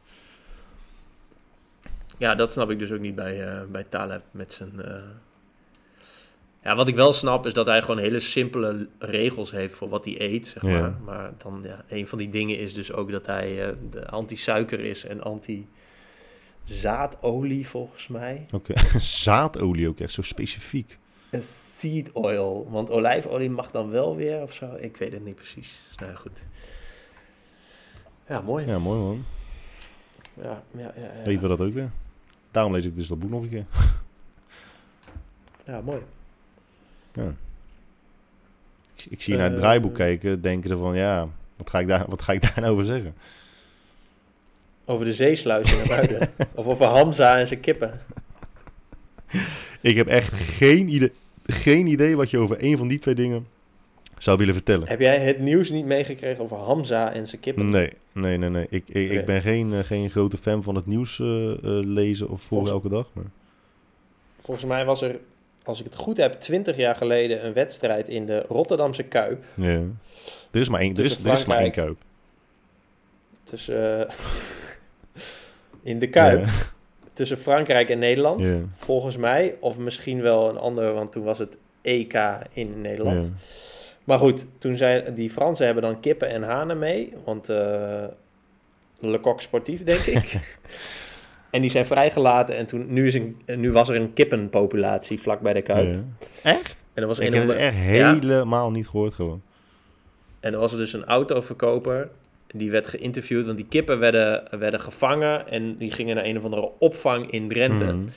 Ja, 2.18 2.36
dat 2.36 2.52
snap 2.52 2.70
ik 2.70 2.80
dus 2.80 2.92
ook 2.92 3.00
niet 3.00 3.16
bij, 3.16 3.48
eh, 3.48 3.62
bij 3.72 3.86
Taleb 3.90 4.22
met 4.32 4.54
zijn... 4.54 4.82
eh, 4.82 4.94
Ja, 6.64 6.76
wat 6.76 6.88
ik 6.88 6.96
wel 6.96 7.14
snap 7.14 7.46
is 7.46 7.54
dat 7.54 7.66
hij 7.66 7.82
gewoon 7.82 7.98
hele 7.98 8.20
simpele 8.20 8.88
regels 9.00 9.52
heeft 9.52 9.74
voor 9.74 9.90
wat 9.90 10.06
hij 10.06 10.22
eet, 10.22 10.48
zeg 10.48 10.64
Ja. 10.64 10.80
maar. 10.80 10.94
Maar 11.06 11.32
dan, 11.38 11.60
ja, 11.64 11.84
een 11.90 12.08
van 12.08 12.18
die 12.18 12.30
dingen 12.30 12.58
is 12.60 12.74
dus 12.74 12.92
ook 12.94 13.12
dat 13.12 13.26
hij 13.26 13.68
eh, 13.68 13.76
anti-suiker 14.06 14.80
is 14.80 15.06
en 15.06 15.22
anti... 15.24 15.68
zaadolie 16.64 17.68
volgens 17.68 18.08
mij. 18.08 18.46
Oké, 18.54 18.74
zaadolie 19.00 19.88
ook 19.88 20.00
echt 20.00 20.14
zo 20.14 20.22
specifiek. 20.22 20.98
Een 21.30 21.44
seed 21.44 22.12
oil. 22.12 22.68
Want 22.70 22.90
olijfolie 22.90 23.50
mag 23.50 23.72
dan 23.72 23.90
wel 23.90 24.16
weer 24.16 24.42
of 24.42 24.54
zo. 24.54 24.76
Ik 24.80 24.98
weet 24.98 25.12
het 25.12 25.26
niet 25.26 25.36
precies. 25.36 25.82
Nou 26.00 26.16
goed. 26.16 26.46
Ja, 28.28 28.42
mooi. 28.42 28.66
Ja, 28.68 28.80
mooi 28.80 29.00
man. 29.00 29.26
Ja, 30.34 30.64
ja, 30.72 30.94
ja, 30.96 31.12
ja. 31.26 31.40
We 31.40 31.48
dat 31.48 31.62
ook 31.62 31.74
weer. 31.74 31.90
Daarom 32.52 32.74
lees 32.74 32.86
ik 32.86 32.96
dus 32.96 33.08
dat 33.08 33.20
boek 33.20 33.30
nog 33.30 33.42
een 33.42 33.50
keer. 33.50 33.66
Ja, 35.66 35.82
mooi. 35.82 36.02
Ja. 37.14 37.34
Ik, 38.96 39.06
ik 39.10 39.22
zie 39.22 39.34
je 39.34 39.40
naar 39.40 39.50
het 39.50 39.58
Eh, 39.58 39.64
draaiboek 39.64 39.94
kijken, 39.94 40.42
denken 40.42 40.72
er 40.72 40.78
van 40.78 40.96
ja, 40.96 41.28
wat 41.56 41.70
ga 41.70 41.80
ik 41.80 41.88
daar, 41.88 42.06
wat 42.08 42.22
ga 42.22 42.34
ik 42.34 42.42
daar 42.42 42.54
nou 42.56 42.72
over 42.74 42.86
zeggen? 42.86 43.16
Over 44.86 45.06
de 45.06 45.14
zeesluis 45.14 45.82
in 45.82 45.88
buiten. 45.88 46.30
of 46.56 46.66
over 46.66 46.86
Hamza 46.86 47.40
en 47.40 47.48
zijn 47.48 47.60
kippen. 47.60 48.02
Ik 49.82 49.96
heb 49.96 50.08
echt 50.08 50.34
geen 50.34 50.90
idee, 50.90 51.12
geen 51.46 51.88
idee 51.88 52.16
wat 52.16 52.30
je 52.30 52.38
over 52.38 52.64
een 52.64 52.78
van 52.78 52.88
die 52.88 53.00
twee 53.00 53.16
dingen 53.16 53.48
zou 54.18 54.38
willen 54.38 54.54
vertellen. 54.54 54.88
Heb 54.88 55.00
jij 55.00 55.20
het 55.20 55.40
nieuws 55.40 55.70
niet 55.70 55.86
meegekregen 55.86 56.44
over 56.44 56.58
Hamza 56.58 57.14
en 57.14 57.28
zijn 57.28 57.42
kippen? 57.42 57.66
Nee, 57.66 57.94
nee, 58.12 58.38
nee, 58.38 58.50
nee. 58.50 58.68
Ik, 58.70 58.90
ik, 58.90 59.26
ben 59.26 59.42
geen, 59.42 59.74
eh, 59.74 59.80
geen 59.80 60.10
grote 60.10 60.38
fan 60.38 60.64
van 60.64 60.76
het 60.76 60.86
nieuws 60.86 61.20
eh, 61.20 61.52
eh, 61.52 61.58
lezen 61.86 62.30
of 62.30 62.42
voor 62.42 62.68
elke 62.68 62.90
dag. 62.90 63.10
Maar... 63.14 63.24
Volgens 64.40 64.66
mij 64.66 64.86
was 64.86 65.02
er, 65.02 65.20
als 65.64 65.80
ik 65.80 65.86
het 65.86 65.96
goed 65.96 66.18
heb, 66.18 66.34
20 66.34 66.76
jaar 66.76 66.96
geleden 66.96 67.46
een 67.46 67.54
wedstrijd 67.54 68.08
in 68.08 68.26
de 68.26 68.46
Rotterdamse 68.48 69.04
Kuip. 69.04 69.44
Ja. 69.54 69.82
Er 70.52 70.60
is 70.60 70.70
maar 70.70 70.82
één, 70.82 70.98
er 70.98 71.04
is, 71.04 71.24
er 71.24 71.44
maar 71.48 71.58
één 71.58 71.72
kuip. 71.72 71.98
Tussen, 73.44 74.08
eh, 74.08 74.16
in 75.84 76.00
de 76.00 76.08
Kuip. 76.10 76.46
Tussen 77.14 77.38
Frankrijk 77.38 77.90
en 77.90 78.00
Nederland. 78.00 78.54
Volgens 78.76 79.18
mij. 79.18 79.56
Of 79.60 79.78
misschien 79.78 80.22
wel 80.22 80.50
een 80.50 80.58
andere, 80.58 80.92
want 80.92 81.12
toen 81.12 81.24
was 81.24 81.38
het 81.40 81.58
EK 81.82 82.14
in 82.54 82.82
Nederland. 82.82 83.32
Maar 84.04 84.18
goed, 84.18 84.46
toen 84.58 84.78
zijn 84.78 85.14
die 85.14 85.30
Fransen 85.30 85.66
hebben 85.66 85.84
dan 85.84 86.00
kippen 86.00 86.30
en 86.30 86.44
hanen 86.44 86.80
mee. 86.80 87.14
Want 87.26 87.50
eh 87.50 88.04
Le 89.00 89.20
Coq 89.20 89.36
Sportief, 89.42 89.84
denk 89.84 90.00
ik. 90.00 90.40
en 91.52 91.62
die 91.62 91.70
zijn 91.70 91.86
vrijgelaten. 91.86 92.56
En 92.56 92.66
toen, 92.66 92.94
nu, 92.94 93.08
is 93.08 93.14
een, 93.14 93.42
nu 93.46 93.72
was 93.72 93.90
er 93.90 93.96
een 93.96 94.14
kippenpopulatie 94.14 95.20
vlak 95.20 95.40
bij 95.42 95.54
de 95.54 95.62
Kuip. 95.62 96.00
Echt? 96.44 96.76
En 96.94 97.02
er 97.02 97.08
was 97.08 97.20
Ik 97.20 97.28
een 97.28 97.34
heb 97.34 97.44
of 97.44 97.50
het 97.50 97.58
echt 97.58 97.76
Ja. 97.76 97.82
helemaal 97.82 98.72
niet 98.72 98.88
gehoord 98.88 99.14
gewoon. 99.14 99.42
En 100.40 100.54
er 100.54 100.60
was 100.60 100.72
er 100.72 100.78
dus 100.78 100.94
een 100.94 101.06
autoverkoper. 101.06 102.10
Die 102.56 102.72
werd 102.72 102.88
geïnterviewd, 102.88 103.46
want 103.46 103.58
die 103.58 103.68
kippen 103.68 104.00
werden, 104.00 104.60
werden 104.60 104.80
gevangen. 104.80 105.48
En 105.48 105.78
die 105.78 105.92
gingen 105.92 106.16
naar 106.16 106.26
een 106.26 106.38
of 106.38 106.44
andere 106.44 106.72
opvang 106.80 107.32
in 107.32 107.50
Drenthe. 107.50 107.94
Mhm. 107.94 108.08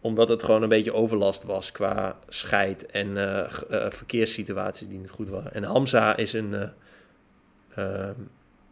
Omdat 0.00 0.28
het 0.28 0.42
gewoon 0.42 0.62
een 0.62 0.68
beetje 0.68 0.94
overlast 0.94 1.44
was 1.44 1.72
qua 1.72 2.18
scheid 2.28 2.86
en 2.86 3.16
eh, 3.16 3.38
eh, 3.70 3.90
verkeerssituatie 3.90 4.88
die 4.88 4.98
niet 4.98 5.10
goed 5.10 5.28
waren. 5.28 5.54
En 5.54 5.62
Hamza 5.62 6.16
is 6.16 6.32
een... 6.32 6.54
eh, 6.54 6.68
ehm, 7.84 8.14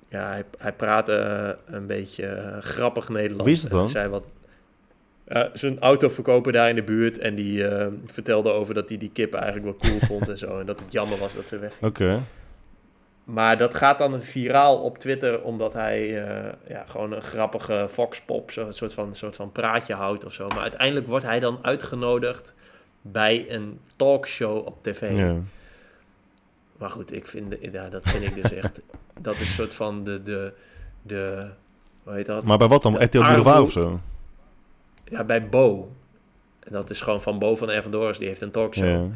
ja, 0.08 0.28
hij, 0.28 0.44
hij 0.58 0.72
praatte 0.72 1.56
een 1.66 1.86
beetje 1.86 2.56
grappig 2.60 3.08
Nederlands. 3.08 3.44
Wie 3.44 3.54
is 3.54 3.62
het 3.62 3.70
dan? 3.70 3.80
hij 3.80 3.88
zei 3.88 4.08
wat... 4.08 4.24
Uh, 5.28 5.42
zijn 5.52 5.78
autoverkoper 5.80 6.52
daar 6.52 6.68
in 6.68 6.74
de 6.74 6.82
buurt. 6.82 7.18
En 7.18 7.34
die 7.34 7.66
eh, 7.66 7.86
vertelde 8.06 8.50
over 8.50 8.74
dat 8.74 8.88
hij 8.88 8.98
die 8.98 9.10
kippen 9.12 9.40
eigenlijk 9.40 9.80
wel 9.80 9.90
cool 9.90 10.00
vond 10.00 10.28
en 10.28 10.38
zo. 10.38 10.58
En 10.58 10.66
dat 10.66 10.80
het 10.80 10.92
jammer 10.92 11.18
was 11.18 11.34
dat 11.34 11.48
ze 11.48 11.58
weg 11.58 11.76
Oké. 11.80 12.22
Maar 13.32 13.58
dat 13.58 13.74
gaat 13.74 13.98
dan 13.98 14.20
viraal 14.20 14.82
op 14.82 14.98
Twitter, 14.98 15.42
omdat 15.42 15.72
hij 15.72 16.24
eh, 16.24 16.52
ja, 16.68 16.84
gewoon 16.88 17.12
een 17.12 17.22
grappige 17.22 17.86
foxpop, 17.90 18.50
zo, 18.50 18.66
een 18.66 18.74
soort 18.74 18.94
van, 18.94 19.14
soort 19.14 19.36
van 19.36 19.52
praatje 19.52 19.94
houdt 19.94 20.24
of 20.24 20.32
zo. 20.32 20.48
Maar 20.48 20.62
uiteindelijk 20.62 21.06
wordt 21.06 21.24
hij 21.24 21.40
dan 21.40 21.58
uitgenodigd 21.62 22.54
bij 23.02 23.44
een 23.48 23.80
talkshow 23.96 24.66
op 24.66 24.82
tv. 24.82 25.16
Ja. 25.16 25.36
Maar 26.76 26.90
goed, 26.90 27.12
ik 27.12 27.26
vind, 27.26 27.54
ja, 27.72 27.88
dat 27.88 28.02
vind 28.04 28.24
ik 28.24 28.42
dus 28.42 28.52
echt, 28.52 28.80
dat 29.20 29.34
is 29.34 29.40
een 29.40 29.46
soort 29.46 29.74
van 29.74 30.04
de, 30.04 30.22
de, 30.22 30.52
de 31.02 31.46
hoe 32.02 32.12
heet 32.12 32.26
dat? 32.26 32.44
Maar 32.44 32.58
bij 32.58 32.68
wat 32.68 32.82
dan? 32.82 32.92
De 32.92 33.04
RTL 33.04 33.20
Boulevard 33.20 33.60
of 33.60 33.72
zo? 33.72 34.00
Ja, 35.04 35.24
bij 35.24 35.48
Bo. 35.48 35.92
En 36.60 36.72
dat 36.72 36.90
is 36.90 37.00
gewoon 37.00 37.20
van 37.20 37.38
Bo 37.38 37.56
van 37.56 37.70
Ervendoris, 37.70 38.18
die 38.18 38.28
heeft 38.28 38.40
een 38.40 38.50
talkshow. 38.50 38.88
Ja. 38.88 39.08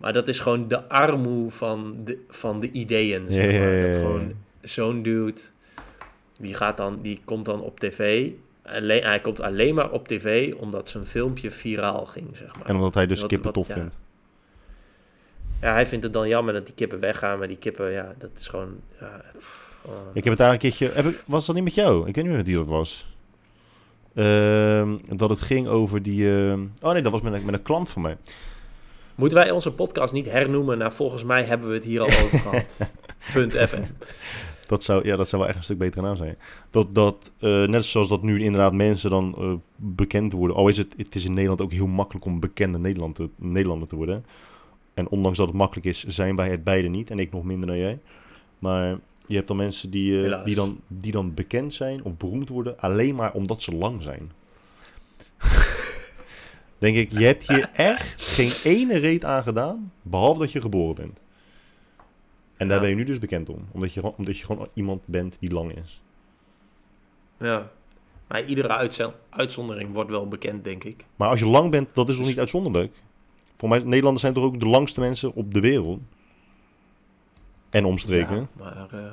Maar 0.00 0.12
dat 0.12 0.28
is 0.28 0.38
gewoon 0.38 0.68
de 0.68 0.88
armoe 0.88 1.50
van 1.50 1.96
de, 2.04 2.18
van 2.28 2.60
de 2.60 2.70
ideeën. 2.70 3.26
Zeg 3.28 3.82
Dat 3.92 3.96
gewoon 4.00 4.32
zo'n 4.62 5.02
dude, 5.02 5.40
die, 6.40 6.54
gaat 6.54 6.76
dan, 6.76 6.98
die 7.02 7.20
komt 7.24 7.44
dan 7.44 7.60
op 7.60 7.80
tv. 7.80 8.30
Alleen, 8.62 9.02
hij 9.02 9.20
komt 9.20 9.40
alleen 9.40 9.74
maar 9.74 9.90
op 9.90 10.08
tv 10.08 10.54
omdat 10.54 10.88
zijn 10.88 11.06
filmpje 11.06 11.50
viraal 11.50 12.06
ging, 12.06 12.26
zeg 12.36 12.56
maar. 12.58 12.66
En 12.66 12.74
omdat 12.74 12.94
hij 12.94 13.06
dus 13.06 13.20
Wat- 13.20 13.28
kippen 13.28 13.46
wat- 13.46 13.54
tof 13.54 13.68
ja. 13.68 13.74
vindt. 13.74 13.94
Ja, 15.60 15.72
hij 15.72 15.86
vindt 15.86 16.04
het 16.04 16.12
dan 16.12 16.28
jammer 16.28 16.54
dat 16.54 16.66
die 16.66 16.74
kippen 16.74 17.00
weggaan, 17.00 17.38
maar 17.38 17.48
die 17.48 17.56
kippen, 17.56 17.90
ja, 17.92 18.14
dat 18.18 18.30
is 18.38 18.48
gewoon... 18.48 18.76
Ja, 19.00 19.20
oh. 19.82 19.92
Ik 20.12 20.24
heb 20.24 20.32
het 20.32 20.38
daar 20.42 20.52
een 20.52 20.58
keertje... 20.58 20.90
Heb 20.92 21.04
ik, 21.04 21.22
was 21.26 21.46
dat 21.46 21.54
niet 21.54 21.64
met 21.64 21.74
jou? 21.74 21.98
Ik 21.98 22.04
weet 22.04 22.16
niet 22.16 22.26
meer 22.26 22.36
met 22.36 22.46
wie 22.46 22.56
dat 22.56 22.66
was. 22.66 23.06
Ehm, 24.14 24.96
dat 25.08 25.30
het 25.30 25.40
ging 25.40 25.68
over 25.68 26.02
die... 26.02 26.28
ehm, 26.30 26.60
oh 26.82 26.92
nee, 26.92 27.02
dat 27.02 27.12
was 27.12 27.20
met 27.20 27.44
met 27.44 27.54
een 27.54 27.62
klant 27.62 27.90
van 27.90 28.02
mij. 28.02 28.16
Moeten 29.20 29.38
wij 29.38 29.50
onze 29.50 29.72
podcast 29.72 30.12
niet 30.12 30.30
hernoemen 30.30 30.78
naar 30.78 30.92
volgens 30.92 31.24
mij 31.24 31.42
hebben 31.42 31.68
we 31.68 31.74
het 31.74 31.84
hier 31.84 32.00
al 32.00 32.06
over 32.06 32.38
gehad. 32.48 32.76
Punt 33.32 33.52
FM. 33.52 33.82
Dat 34.66 34.82
zou, 34.82 35.06
ja, 35.06 35.16
dat 35.16 35.28
zou 35.28 35.40
wel 35.40 35.50
echt 35.50 35.58
een 35.58 35.64
stuk 35.64 35.78
betere 35.78 36.02
naam 36.02 36.16
zijn. 36.16 36.38
Dat, 36.70 36.94
dat 36.94 37.32
eh, 37.38 37.64
net 37.64 37.84
zoals 37.84 38.08
dat 38.08 38.22
nu 38.22 38.42
inderdaad 38.42 38.72
mensen 38.72 39.10
dan 39.10 39.34
eh, 39.38 39.52
bekend 39.76 40.32
worden. 40.32 40.56
Al 40.56 40.68
is 40.68 40.76
het, 40.76 40.94
het 40.96 41.14
is 41.14 41.24
in 41.24 41.32
Nederland 41.32 41.60
ook 41.60 41.72
heel 41.72 41.86
makkelijk 41.86 42.24
om 42.24 42.40
bekende 42.40 42.78
Nederland 42.78 43.14
te, 43.14 43.28
Nederlander 43.36 43.88
te 43.88 43.96
worden. 43.96 44.24
En 44.94 45.08
ondanks 45.08 45.38
dat 45.38 45.46
het 45.46 45.56
makkelijk 45.56 45.86
is, 45.86 46.04
zijn 46.06 46.36
wij 46.36 46.50
het 46.50 46.64
beide 46.64 46.88
niet. 46.88 47.10
En 47.10 47.18
ik 47.18 47.32
nog 47.32 47.44
minder 47.44 47.66
dan 47.66 47.78
jij. 47.78 47.98
Maar 48.58 48.98
je 49.26 49.34
hebt 49.34 49.48
dan 49.48 49.56
mensen 49.56 49.90
die, 49.90 50.28
eh, 50.28 50.44
die, 50.44 50.54
dan, 50.54 50.80
die 50.86 51.12
dan 51.12 51.34
bekend 51.34 51.74
zijn 51.74 52.02
of 52.04 52.16
beroemd 52.16 52.48
worden. 52.48 52.78
Alleen 52.78 53.14
maar 53.14 53.32
omdat 53.32 53.62
ze 53.62 53.74
lang 53.74 54.02
zijn. 54.02 54.30
Denk 56.80 56.96
ik, 56.96 57.12
je 57.18 57.24
hebt 57.24 57.48
hier 57.48 57.70
echt 57.74 58.22
geen 58.22 58.52
ene 58.72 58.96
reet 58.98 59.24
aan 59.24 59.42
gedaan. 59.42 59.92
Behalve 60.02 60.38
dat 60.40 60.52
je 60.52 60.60
geboren 60.60 60.94
bent. 60.94 61.20
En 62.56 62.68
daar 62.68 62.76
Ja. 62.76 62.80
ben 62.82 62.90
je 62.90 62.96
nu 62.96 63.04
dus 63.04 63.18
bekend 63.18 63.48
om. 63.48 63.68
Omdat 63.72 63.92
je, 63.94 64.00
gewoon- 64.00 64.14
omdat 64.16 64.38
je 64.38 64.44
gewoon 64.44 64.68
iemand 64.74 65.02
bent 65.06 65.36
die 65.40 65.50
lang 65.52 65.76
is. 65.76 66.02
Ja. 67.38 67.70
Maar 68.28 68.44
iedere 68.44 68.90
uitzondering 69.30 69.92
wordt 69.92 70.10
wel 70.10 70.28
bekend, 70.28 70.64
denk 70.64 70.84
ik. 70.84 71.04
Maar 71.16 71.28
als 71.28 71.40
je 71.40 71.46
lang 71.46 71.70
bent, 71.70 71.94
dat 71.94 72.08
is 72.08 72.14
toch 72.14 72.22
Dus- 72.24 72.30
niet 72.32 72.38
uitzonderlijk? 72.40 72.92
Voor 73.56 73.68
mij, 73.68 73.78
Nederlanders 73.78 74.20
zijn 74.20 74.34
toch 74.34 74.44
ook 74.44 74.60
de 74.60 74.66
langste 74.66 75.00
mensen 75.00 75.34
op 75.34 75.54
de 75.54 75.60
wereld? 75.60 76.00
En 77.70 77.84
omstreken. 77.84 78.36
Ja, 78.36 78.48
maar 78.64 78.88
eh, 78.90 79.12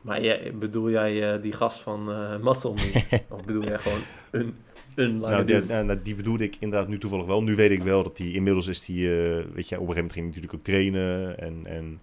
maar 0.00 0.22
jij, 0.22 0.52
bedoel 0.58 0.90
jij 0.90 1.34
eh, 1.34 1.42
die 1.42 1.52
gast 1.52 1.80
van 1.80 2.04
Muscle 2.42 2.72
Meat? 2.74 3.22
of 3.28 3.44
bedoel 3.44 3.64
jij 3.64 3.78
gewoon 3.78 4.00
een, 4.30 4.56
een 4.94 5.18
lange 5.18 5.34
nou, 5.34 5.44
die, 5.46 5.60
nou, 5.64 5.84
nou, 5.84 6.02
die 6.02 6.14
bedoelde 6.14 6.44
ik 6.44 6.56
inderdaad 6.60 6.88
nu 6.88 6.98
toevallig 6.98 7.26
wel. 7.26 7.42
Nu 7.42 7.54
weet 7.54 7.70
ik 7.70 7.82
wel 7.82 8.02
dat 8.02 8.16
die 8.16 8.34
inmiddels 8.34 8.66
is 8.66 8.84
die, 8.84 9.08
eh, 9.24 9.44
weet 9.54 9.68
je, 9.68 9.80
op 9.80 9.88
een 9.88 9.94
gegeven 9.94 9.94
moment 9.94 10.12
ging 10.12 10.12
hij 10.12 10.24
natuurlijk 10.24 10.54
ook 10.54 10.62
trainen. 10.64 11.38
En, 11.38 11.66
en 11.66 12.00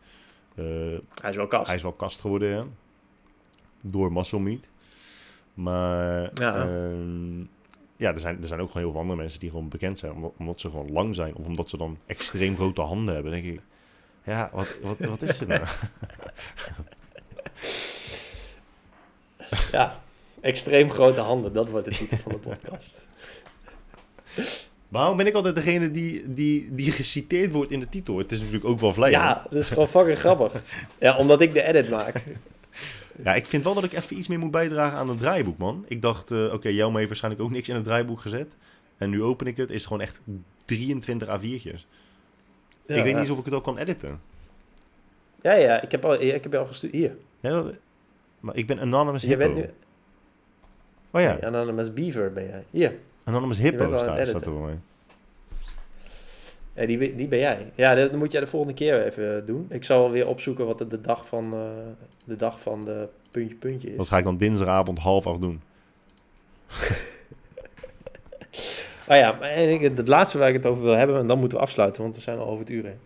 eh, 0.55 0.99
Hij 1.21 1.29
is 1.29 1.35
wel 1.35 1.47
kast. 1.47 1.65
hij 1.67 1.75
is 1.75 1.81
wel 1.81 1.91
kast 1.93 2.19
geworden, 2.21 2.49
ja. 2.49 2.63
Door 3.81 4.11
muscle 4.11 4.39
meat. 4.39 4.69
Maar 5.53 6.31
Ja. 6.33 6.55
ehm, 6.67 7.39
ja, 7.95 8.11
er 8.13 8.19
zijn, 8.19 8.37
er 8.41 8.47
zijn 8.47 8.59
ook 8.59 8.67
gewoon 8.67 8.83
heel 8.83 8.91
veel 8.91 9.01
andere 9.01 9.19
mensen 9.19 9.39
die 9.39 9.49
gewoon 9.49 9.69
bekend 9.69 9.99
zijn. 9.99 10.11
Omdat, 10.11 10.33
omdat 10.37 10.59
ze 10.59 10.69
gewoon 10.69 10.91
lang 10.91 11.15
zijn. 11.15 11.35
Of 11.35 11.45
omdat 11.45 11.69
ze 11.69 11.77
dan 11.77 11.97
extreem 12.05 12.55
grote 12.55 12.81
handen 12.81 13.13
hebben. 13.13 13.31
denk 13.31 13.45
ik, 13.45 13.61
ja, 14.23 14.49
wat, 14.53 14.75
wat, 14.81 14.99
wat 14.99 15.21
is 15.21 15.37
dit 15.37 15.47
nou? 15.47 15.61
Ja, 19.71 20.01
extreem 20.41 20.89
grote 20.89 21.19
handen, 21.21 21.53
dat 21.53 21.69
wordt 21.69 21.85
de 21.87 21.91
titel 21.95 22.17
van 22.17 22.31
de 22.31 22.37
podcast. 22.49 23.07
Waarom 24.87 25.17
ben 25.17 25.27
ik 25.27 25.33
altijd 25.33 25.55
degene 25.55 25.91
die, 25.91 26.33
die, 26.33 26.75
die 26.75 26.91
geciteerd 26.91 27.51
wordt 27.51 27.71
in 27.71 27.79
de 27.79 27.89
titel? 27.89 28.17
Het 28.17 28.31
is 28.31 28.37
natuurlijk 28.37 28.65
ook 28.65 28.79
wel 28.79 28.93
vlijend. 28.93 29.21
Ja, 29.21 29.45
dat 29.49 29.59
is 29.59 29.67
gewoon 29.69 29.87
fucking 29.87 30.17
grappig. 30.17 30.53
Ja, 30.99 31.17
omdat 31.17 31.41
ik 31.41 31.53
de 31.53 31.63
edit 31.63 31.89
maak. 31.89 32.15
Ja, 33.23 33.35
ik 33.35 33.45
vind 33.45 33.63
wel 33.63 33.73
dat 33.73 33.83
ik 33.83 33.93
even 33.93 34.17
iets 34.17 34.27
meer 34.27 34.39
moet 34.39 34.51
bijdragen 34.51 34.97
aan 34.97 35.09
het 35.09 35.17
draaiboek, 35.17 35.57
man. 35.57 35.85
Ik 35.87 36.01
dacht, 36.01 36.31
eh, 36.31 36.53
oké, 36.53 36.69
jou 36.69 36.95
heeft 36.95 37.07
waarschijnlijk 37.07 37.43
ook 37.43 37.51
niks 37.51 37.69
in 37.69 37.75
het 37.75 37.83
draaiboek 37.83 38.19
gezet. 38.21 38.55
En 38.97 39.09
nu 39.09 39.23
open 39.23 39.47
ik 39.47 39.57
het, 39.57 39.69
is 39.69 39.75
het 39.75 39.85
gewoon 39.85 40.01
echt 40.01 40.19
23 40.65 41.27
A4'tjes. 41.27 41.85
Ja, 42.85 42.95
ik 42.95 43.03
weet 43.03 43.05
niet 43.05 43.15
eens 43.15 43.29
of 43.29 43.39
ik 43.39 43.45
het 43.45 43.53
ook 43.53 43.63
kan 43.63 43.77
editen. 43.77 44.21
Ja, 45.41 45.53
ja, 45.53 45.81
ik 45.81 45.91
heb, 45.91 46.05
al, 46.05 46.21
ik 46.21 46.43
heb 46.43 46.51
je 46.51 46.57
al 46.57 46.65
gestuurd. 46.65 46.93
Hier, 46.93 47.15
Ja, 47.39 47.49
dat- 47.49 47.73
maar 48.39 48.55
ik 48.55 48.67
ben 48.67 48.79
Anonymous 48.79 49.21
je 49.21 49.27
Hippo. 49.27 49.43
bent 49.53 49.55
nu... 49.55 49.73
Oh 51.11 51.21
ja, 51.21 51.33
Nee, 51.33 51.45
Anonymous 51.45 51.93
Beaver 51.93 52.33
ben 52.33 52.45
jij. 52.45 52.63
Hier, 52.69 52.93
Anonymous 53.23 53.57
Hippo 53.57 53.83
staat, 53.97 54.27
staat 54.27 54.45
er 54.45 54.51
bij 54.51 54.61
mij. 54.61 54.77
ja, 56.73 56.85
die, 56.85 57.15
die 57.15 57.27
ben 57.27 57.39
jij. 57.39 57.71
Ja, 57.75 57.95
dat 57.95 58.11
moet 58.15 58.31
jij 58.31 58.41
de 58.41 58.47
volgende 58.47 58.75
keer 58.75 59.05
even 59.05 59.45
doen. 59.45 59.65
Ik 59.69 59.83
zal 59.83 60.11
weer 60.11 60.27
opzoeken 60.27 60.65
wat 60.65 60.77
de, 60.89 61.01
dag 61.01 61.27
van 61.27 61.53
eh, 61.53 61.59
de 62.25 62.35
dag 62.35 62.61
van 62.61 62.85
de 62.85 63.07
puntje 63.31 63.55
puntje 63.55 63.89
is. 63.91 63.97
Dat 63.97 64.07
ga 64.07 64.17
ik 64.17 64.23
dan 64.23 64.37
dinsdagavond 64.37 64.99
half 64.99 65.27
acht 65.27 65.41
doen. 65.41 65.61
Ah 69.07 69.17
ja, 69.23 69.39
en 69.41 69.69
ik- 69.69 69.81
het 69.97 70.07
laatste 70.07 70.37
waar 70.37 70.47
ik 70.47 70.53
het 70.55 70.65
over 70.65 70.83
wil 70.83 70.93
hebben, 70.95 71.17
en 71.19 71.27
dan 71.27 71.39
moeten 71.39 71.57
we 71.57 71.63
afsluiten, 71.63 72.01
want 72.01 72.15
we 72.15 72.21
zijn 72.21 72.37
al 72.37 72.45
over 72.45 72.59
het 72.59 72.69
uur 72.69 72.83
heen. 72.83 72.99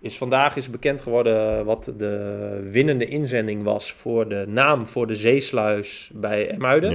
Is 0.00 0.18
vandaag 0.18 0.56
is 0.56 0.70
bekend 0.70 1.00
geworden 1.00 1.64
wat 1.64 1.92
de 1.96 2.66
winnende 2.70 3.06
inzending 3.06 3.62
was 3.62 3.92
voor 3.92 4.28
de 4.28 4.44
naam 4.48 4.86
voor 4.86 5.06
de 5.06 5.14
zeesluis 5.14 6.10
bij 6.14 6.50
Emuiden. 6.50 6.90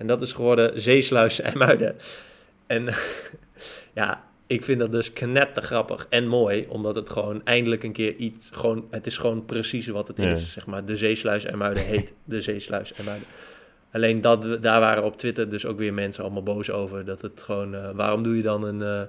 En 0.00 0.06
dat 0.06 0.22
is 0.22 0.32
geworden 0.32 0.80
Zeesluis 0.80 1.40
Emuiden. 1.40 1.96
En 2.66 2.88
ja, 4.00 4.24
ik 4.46 4.62
vind 4.62 4.80
dat 4.80 4.92
dus 4.92 5.12
knettergrappig 5.12 6.06
en 6.08 6.26
mooi, 6.26 6.66
omdat 6.68 6.96
het 6.96 7.10
gewoon 7.10 7.40
eindelijk 7.44 7.82
een 7.82 7.92
keer 7.92 8.14
iets, 8.14 8.48
gewoon, 8.52 8.86
het 8.90 9.06
is 9.06 9.18
gewoon 9.18 9.44
precies 9.44 9.86
wat 9.86 10.08
het 10.08 10.16
Ja. 10.16 10.30
is, 10.30 10.52
zeg 10.52 10.66
maar. 10.66 10.84
De 10.84 10.96
Zeesluis 10.96 11.44
Emuiden 11.44 11.84
heet 11.84 12.12
de 12.24 12.40
Zeesluis 12.40 12.92
Emuiden. 12.96 13.26
Alleen 13.92 14.20
dat, 14.20 14.62
daar 14.62 14.80
waren 14.80 15.04
op 15.04 15.16
Twitter 15.16 15.48
dus 15.48 15.66
ook 15.66 15.78
weer 15.78 15.94
mensen 15.94 16.22
allemaal 16.24 16.42
boos 16.42 16.70
over, 16.70 17.04
dat 17.04 17.20
het 17.22 17.42
gewoon, 17.42 17.74
eh, 17.74 17.90
waarom 17.94 18.22
doe 18.22 18.36
je 18.36 18.42
dan 18.42 18.64
een, 18.64 18.82
eh, 18.82 19.02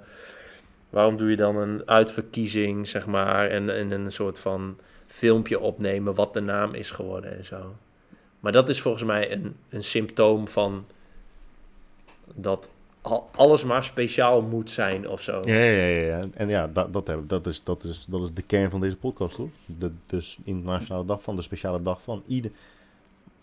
waarom 0.89 1.17
doe 1.17 1.29
je 1.29 1.35
dan 1.35 1.55
een 1.57 1.81
uitverkiezing, 1.85 2.87
zeg 2.87 3.05
maar, 3.05 3.49
en, 3.49 3.75
en 3.75 3.91
een 3.91 4.11
soort 4.11 4.39
van 4.39 4.77
filmpje 5.07 5.59
opnemen 5.59 6.15
wat 6.15 6.33
de 6.33 6.41
naam 6.41 6.73
is 6.73 6.91
geworden 6.91 7.37
en 7.37 7.45
zo. 7.45 7.75
Maar 8.41 8.51
dat 8.51 8.69
is 8.69 8.81
volgens 8.81 9.03
mij 9.03 9.31
een, 9.31 9.55
een 9.69 9.83
symptoom 9.83 10.47
van 10.47 10.85
dat 12.33 12.69
al- 13.01 13.29
alles 13.35 13.63
maar 13.63 13.83
speciaal 13.83 14.41
moet 14.41 14.69
zijn 14.69 15.09
of 15.09 15.21
zo. 15.21 15.39
Ja, 15.45 15.53
ja, 15.55 15.85
ja, 15.85 16.05
ja. 16.17 16.19
En 16.33 16.47
ja, 16.49 16.67
dat, 16.67 16.93
dat, 16.93 17.11
dat, 17.27 17.47
is, 17.47 17.63
dat, 17.63 17.83
is, 17.83 18.05
dat 18.05 18.21
is 18.23 18.33
de 18.33 18.41
kern 18.41 18.69
van 18.69 18.79
deze 18.81 18.97
podcast, 18.97 19.35
toch? 19.35 19.49
De, 19.65 19.91
dus 20.05 20.37
internationale 20.43 21.05
dag 21.05 21.21
van, 21.21 21.35
de 21.35 21.41
speciale 21.41 21.81
dag 21.81 22.01
van. 22.01 22.23
Ieder, 22.27 22.51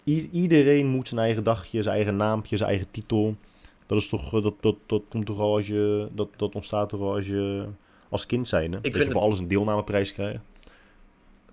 i- 0.04 0.28
iedereen 0.32 0.86
moet 0.86 1.08
zijn 1.08 1.20
eigen 1.20 1.44
dagje, 1.44 1.82
zijn 1.82 1.94
eigen 1.96 2.16
naampje, 2.16 2.56
zijn 2.56 2.68
eigen 2.68 2.90
titel. 2.90 3.34
Dat 3.86 3.98
is 3.98 4.08
toch, 4.08 4.34
eh, 4.34 4.42
dat, 4.42 4.54
dat, 4.60 4.74
dat 4.86 5.02
komt 5.08 5.26
toch 5.26 5.40
al 5.40 5.54
als 5.54 5.66
je, 5.66 6.08
dat, 6.12 6.28
dat 6.36 6.54
ontstaat 6.54 6.88
toch 6.88 7.00
al 7.00 7.14
als 7.14 7.26
je 7.26 7.64
als 8.08 8.26
kind 8.26 8.48
zijn, 8.48 8.72
hè? 8.72 8.80
Dat 8.80 8.92
vind 8.92 9.06
je 9.06 9.12
voor 9.12 9.22
alles 9.22 9.38
een 9.38 9.48
deelnameprijs 9.48 10.12
krijgt. 10.12 10.40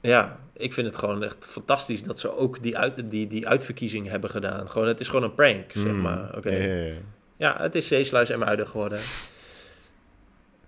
Ja, 0.05 0.37
ik 0.57 0.73
vind 0.73 0.87
het 0.87 0.97
gewoon 0.97 1.23
echt 1.23 1.45
fantastisch 1.49 2.03
dat 2.03 2.19
ze 2.19 2.37
ook 2.37 2.63
die, 2.63 2.77
uit, 2.77 3.09
die, 3.09 3.27
die 3.27 3.47
uitverkiezing 3.47 4.09
hebben 4.09 4.29
gedaan. 4.29 4.69
Gewoon, 4.69 4.87
het 4.87 4.99
is 4.99 5.07
gewoon 5.07 5.23
een 5.23 5.35
prank, 5.35 5.71
zeg 5.73 5.83
Mm. 5.91 6.01
maar. 6.01 6.35
Oké. 6.37 6.93
Ja, 7.37 7.55
het 7.59 7.75
is 7.75 7.87
Zeesluis 7.87 8.29
en 8.29 8.39
Muiden 8.39 8.67
geworden. 8.67 8.99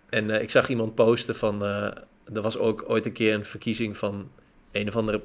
En 0.10 0.30
eh, 0.30 0.42
ik 0.42 0.50
zag 0.50 0.70
iemand 0.70 0.96
posten 0.96 1.36
van... 1.36 1.64
eh, 1.64 1.84
er 2.34 2.42
was 2.42 2.58
ook 2.58 2.84
ooit 2.88 3.06
een 3.06 3.12
keer 3.12 3.34
een 3.34 3.46
verkiezing 3.46 3.98
van 3.98 4.30
een 4.72 4.88
of 4.88 4.96
andere 4.96 5.22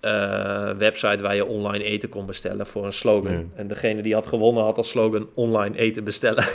eh, 0.00 0.70
website... 0.70 1.22
waar 1.22 1.34
je 1.34 1.44
online 1.46 1.84
eten 1.84 2.08
kon 2.08 2.26
bestellen 2.26 2.66
voor 2.66 2.84
een 2.84 2.92
slogan. 2.92 3.50
En 3.54 3.66
degene 3.68 4.02
die 4.02 4.14
had 4.14 4.26
gewonnen 4.26 4.64
had 4.64 4.76
als 4.76 4.88
slogan 4.88 5.28
online 5.34 5.76
eten 5.78 6.04
bestellen. 6.04 6.44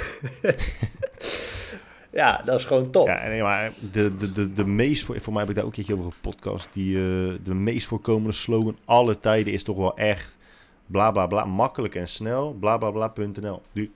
ja, 2.12 2.42
dat 2.46 2.60
is 2.60 2.66
gewoon 2.66 2.90
top. 2.90 3.08
Ja, 3.08 3.28
nee, 3.28 3.42
maar 3.42 3.72
de, 3.92 4.18
de, 4.18 4.32
de, 4.32 4.54
de 4.54 4.66
meest, 4.66 5.04
voor, 5.06 5.22
voor 5.22 5.34
mij 5.34 5.42
heb 5.42 5.50
ik 5.52 5.56
daar 5.56 5.66
ook 5.66 5.70
een 5.78 5.84
keertje 5.84 5.94
over 6.04 6.06
een 6.06 6.30
podcast, 6.32 6.74
die, 6.74 6.96
eh, 6.98 7.02
de 7.44 7.54
meest 7.54 7.88
voorkomende 7.88 8.32
slogan 8.32 8.78
aller 8.86 9.20
tijden 9.20 9.54
is 9.54 9.64
toch 9.64 9.78
wel 9.78 9.98
echt 9.98 10.38
bla 10.86 11.12
bla 11.12 11.28
bla, 11.28 11.46
makkelijk 11.46 11.96
en 11.96 12.08
snel, 12.08 12.54
bla 12.60 12.78
bla 12.78 12.92
bla.nl. 12.92 13.62
Nu, 13.72 13.92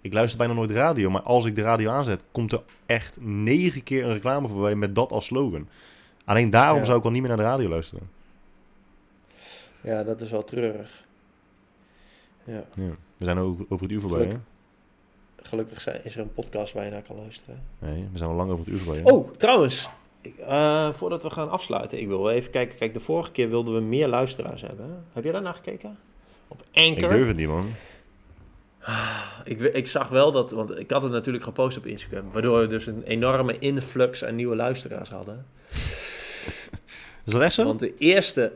Ik 0.00 0.12
luister 0.12 0.38
bijna 0.38 0.52
nooit 0.54 0.70
radio, 0.70 1.10
maar 1.10 1.22
als 1.22 1.44
ik 1.44 1.56
de 1.56 1.62
radio 1.62 1.90
aanzet, 1.90 2.20
komt 2.32 2.52
er 2.52 2.62
echt 2.86 3.18
negen 3.20 3.82
keer 3.82 4.04
een 4.04 4.12
reclame 4.12 4.48
voorbij 4.48 4.74
met 4.74 4.94
dat 4.94 5.12
als 5.12 5.24
slogan. 5.26 5.68
Alleen 6.24 6.50
daarom 6.50 6.78
Ja. 6.78 6.84
zou 6.84 6.98
ik 6.98 7.04
al 7.04 7.10
niet 7.10 7.20
meer 7.20 7.28
naar 7.28 7.38
de 7.38 7.44
radio 7.44 7.68
luisteren. 7.68 8.10
Ja, 9.80 10.02
dat 10.04 10.20
is 10.20 10.30
wel 10.30 10.44
treurig. 10.44 11.04
Ja, 12.44 12.64
Ja. 12.74 12.90
We 13.16 13.24
zijn 13.24 13.38
ook 13.38 13.58
over 13.68 13.82
het 13.86 13.92
uur 13.94 14.00
voorbij, 14.00 14.26
hè? 14.26 14.36
Gelukkig. 15.48 15.80
zijn, 15.80 16.00
is 16.04 16.14
er 16.14 16.20
een 16.20 16.32
podcast 16.32 16.72
waar 16.72 16.84
je 16.84 16.90
naar 16.90 17.02
kan 17.02 17.16
luisteren. 17.16 17.62
Nee, 17.78 18.08
we 18.12 18.18
zijn 18.18 18.30
al 18.30 18.36
lang 18.36 18.50
over 18.50 18.64
het 18.64 18.74
uur 18.74 18.94
hè? 18.94 19.02
Oh, 19.02 19.30
trouwens. 19.30 19.88
Ik, 20.20 20.38
eh, 20.38 20.92
voordat 20.92 21.22
we 21.22 21.30
gaan 21.30 21.50
afsluiten, 21.50 22.00
ik 22.00 22.06
wil 22.06 22.30
even 22.30 22.50
kijken. 22.50 22.78
Kijk, 22.78 22.94
de 22.94 23.00
vorige 23.00 23.30
keer 23.30 23.48
wilden 23.48 23.74
we 23.74 23.80
meer 23.80 24.08
luisteraars 24.08 24.60
hebben. 24.62 25.04
Heb 25.12 25.22
jij 25.24 25.32
daarnaar 25.32 25.54
gekeken? 25.54 25.98
Op 26.48 26.62
ik 26.72 26.88
Anchor? 26.88 27.08
durf 27.10 27.26
het 27.26 27.36
niet, 27.36 27.48
man. 27.48 27.66
Ik, 29.44 29.58
we- 29.58 29.72
ik 29.72 29.86
zag 29.86 30.08
wel 30.08 30.32
dat, 30.32 30.50
want 30.50 30.78
ik 30.78 30.90
had 30.90 31.02
het 31.02 31.12
natuurlijk 31.12 31.44
gepost 31.44 31.76
op 31.76 31.86
Instagram, 31.86 32.32
waardoor 32.32 32.60
we 32.60 32.66
dus 32.66 32.86
een 32.86 33.02
enorme 33.02 33.58
influx 33.58 34.24
aan 34.24 34.34
nieuwe 34.34 34.56
luisteraars 34.56 35.10
hadden. 35.10 35.46
Is 37.24 37.32
dat 37.32 37.42
echt 37.42 37.54
zo? 37.54 37.64
Want 37.64 37.80
de 37.80 37.94
eerste, 37.98 38.52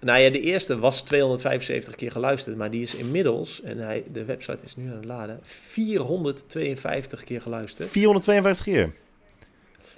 nou 0.00 0.20
ja, 0.20 0.30
de 0.30 0.40
eerste 0.40 0.78
was 0.78 1.02
275 1.02 1.94
keer 1.94 2.10
geluisterd, 2.10 2.56
maar 2.56 2.70
die 2.70 2.82
is 2.82 2.94
inmiddels, 2.94 3.62
en 3.62 3.78
hij, 3.78 4.04
de 4.12 4.24
website 4.24 4.58
is 4.64 4.76
nu 4.76 4.86
aan 4.90 4.96
het 4.96 5.04
laden, 5.04 5.38
452 5.42 7.24
keer 7.24 7.40
geluisterd. 7.40 7.88
452 7.90 8.64
keer. 8.64 8.92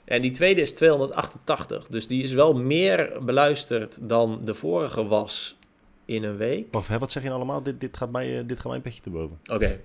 En 0.05 0.23
die 0.23 0.31
tweede 0.31 0.61
is 0.61 0.73
288, 0.73 1.87
dus 1.89 2.07
die 2.07 2.23
is 2.23 2.33
wel 2.33 2.55
meer 2.55 3.25
beluisterd 3.25 3.99
dan 4.01 4.41
de 4.45 4.55
vorige 4.55 5.07
was 5.07 5.59
in 6.05 6.25
een 6.25 6.37
week. 6.37 6.67
Wacht, 6.71 6.89
hè, 6.89 6.99
wat 6.99 7.11
zeg 7.11 7.23
je 7.23 7.29
nou 7.29 7.41
allemaal? 7.41 7.63
Dit, 7.63 7.81
dit, 7.81 7.97
gaat 7.97 8.11
mij, 8.11 8.39
eh, 8.39 8.47
dit 8.47 8.57
gaat 8.57 8.67
mij 8.67 8.77
een 8.77 8.83
petje 8.83 9.01
te 9.03 9.11
boven. 9.11 9.39
Oké. 9.53 9.81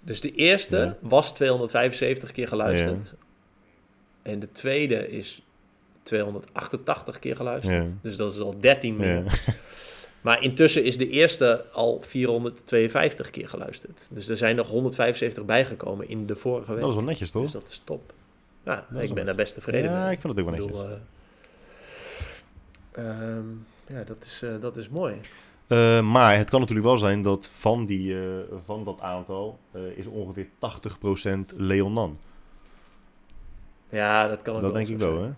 Dus 0.00 0.20
de 0.20 0.30
eerste 0.32 0.76
Ja. 0.76 0.96
was 1.00 1.34
275 1.34 2.32
keer 2.32 2.48
geluisterd. 2.48 3.14
En 4.22 4.38
de 4.40 4.50
tweede 4.50 5.08
is 5.08 5.42
288 6.04 7.18
keer 7.18 7.36
geluisterd. 7.36 7.86
Ja. 7.86 7.92
Dus 8.00 8.16
dat 8.16 8.32
is 8.32 8.38
al 8.38 8.54
13 8.60 8.96
meer. 8.96 9.24
Ja. 9.24 9.54
Maar 10.24 10.42
intussen 10.42 10.84
is 10.84 10.98
de 10.98 11.08
eerste 11.08 11.64
al 11.72 12.02
452 12.02 13.30
keer 13.30 13.48
geluisterd. 13.48 14.08
Dus 14.10 14.28
er 14.28 14.36
zijn 14.36 14.56
nog 14.56 14.68
175 14.68 15.44
bijgekomen 15.44 16.08
in 16.08 16.26
de 16.26 16.34
vorige 16.34 16.70
week. 16.70 16.80
Dat 16.80 16.88
is 16.88 16.94
wel 16.94 17.04
netjes, 17.04 17.30
toch? 17.30 17.42
Dus 17.42 17.52
dat 17.52 17.68
is 17.68 17.80
top. 17.84 18.12
Ja, 18.64 18.86
is 18.94 19.08
ik 19.08 19.14
ben 19.14 19.26
daar 19.26 19.34
best 19.34 19.54
tevreden 19.54 19.90
ja, 19.90 20.02
mee. 20.02 20.12
ik 20.12 20.20
vind 20.20 20.36
het 20.36 20.44
ook 20.44 20.50
wel 20.50 20.60
netjes. 20.60 20.80
bedoel, 20.80 20.98
eh, 22.92 23.10
ehm, 23.10 23.46
ja, 23.86 24.04
dat 24.04 24.24
is, 24.24 24.40
eh, 24.42 24.50
dat 24.60 24.76
is 24.76 24.88
mooi. 24.88 25.20
Eh, 25.66 26.00
maar 26.00 26.36
het 26.36 26.50
kan 26.50 26.60
natuurlijk 26.60 26.86
wel 26.86 26.96
zijn 26.96 27.22
dat 27.22 27.48
van, 27.48 27.86
die, 27.86 28.16
van 28.64 28.84
dat 28.84 29.00
aantal 29.00 29.58
is 29.94 30.06
ongeveer 30.06 30.46
80% 30.58 31.52
Leonan. 31.56 32.18
Ja, 33.88 34.28
dat 34.28 34.42
kan 34.42 34.54
ook 34.56 34.62
Dat 34.62 34.74
denk 34.74 34.88
ik 34.88 34.98
wel, 34.98 35.22
hè? 35.22 35.30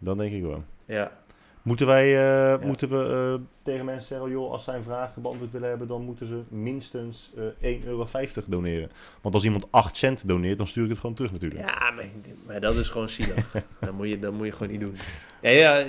Dat 0.00 0.18
denk 0.18 0.32
ik 0.32 0.42
wel. 0.42 0.64
Ja. 0.84 1.12
Moeten 1.62 1.86
wij 1.86 2.18
eh, 2.54 2.66
moeten 2.66 2.88
we, 2.88 3.04
eh, 3.04 3.62
tegen 3.62 3.84
mensen 3.84 4.06
zeggen, 4.06 4.30
joh, 4.30 4.50
als 4.50 4.64
zij 4.64 4.74
een 4.76 4.82
vraag 4.82 5.14
beantwoord 5.14 5.52
willen 5.52 5.68
hebben, 5.68 5.88
dan 5.88 6.02
moeten 6.02 6.26
ze 6.26 6.40
minstens 6.48 7.32
eh 7.60 7.78
1,50 7.78 7.84
euro 7.84 8.06
doneren. 8.46 8.90
Want 9.20 9.34
als 9.34 9.44
iemand 9.44 9.66
8 9.70 9.96
cent 9.96 10.28
doneert, 10.28 10.58
dan 10.58 10.66
stuur 10.66 10.84
ik 10.84 10.90
het 10.90 10.98
gewoon 10.98 11.14
terug 11.14 11.32
natuurlijk. 11.32 11.60
Ja, 11.60 11.90
maar, 11.90 12.04
maar 12.46 12.60
dat 12.60 12.76
is 12.76 12.88
gewoon 12.88 13.08
zielig. 13.08 13.52
dat, 13.80 13.92
moet 13.92 14.08
je, 14.08 14.18
dat 14.18 14.32
moet 14.32 14.46
je 14.46 14.52
gewoon 14.52 14.70
niet 14.70 14.80
doen. 14.80 14.96
Ja, 15.40 15.50
ja 15.50 15.78
eh, 15.78 15.86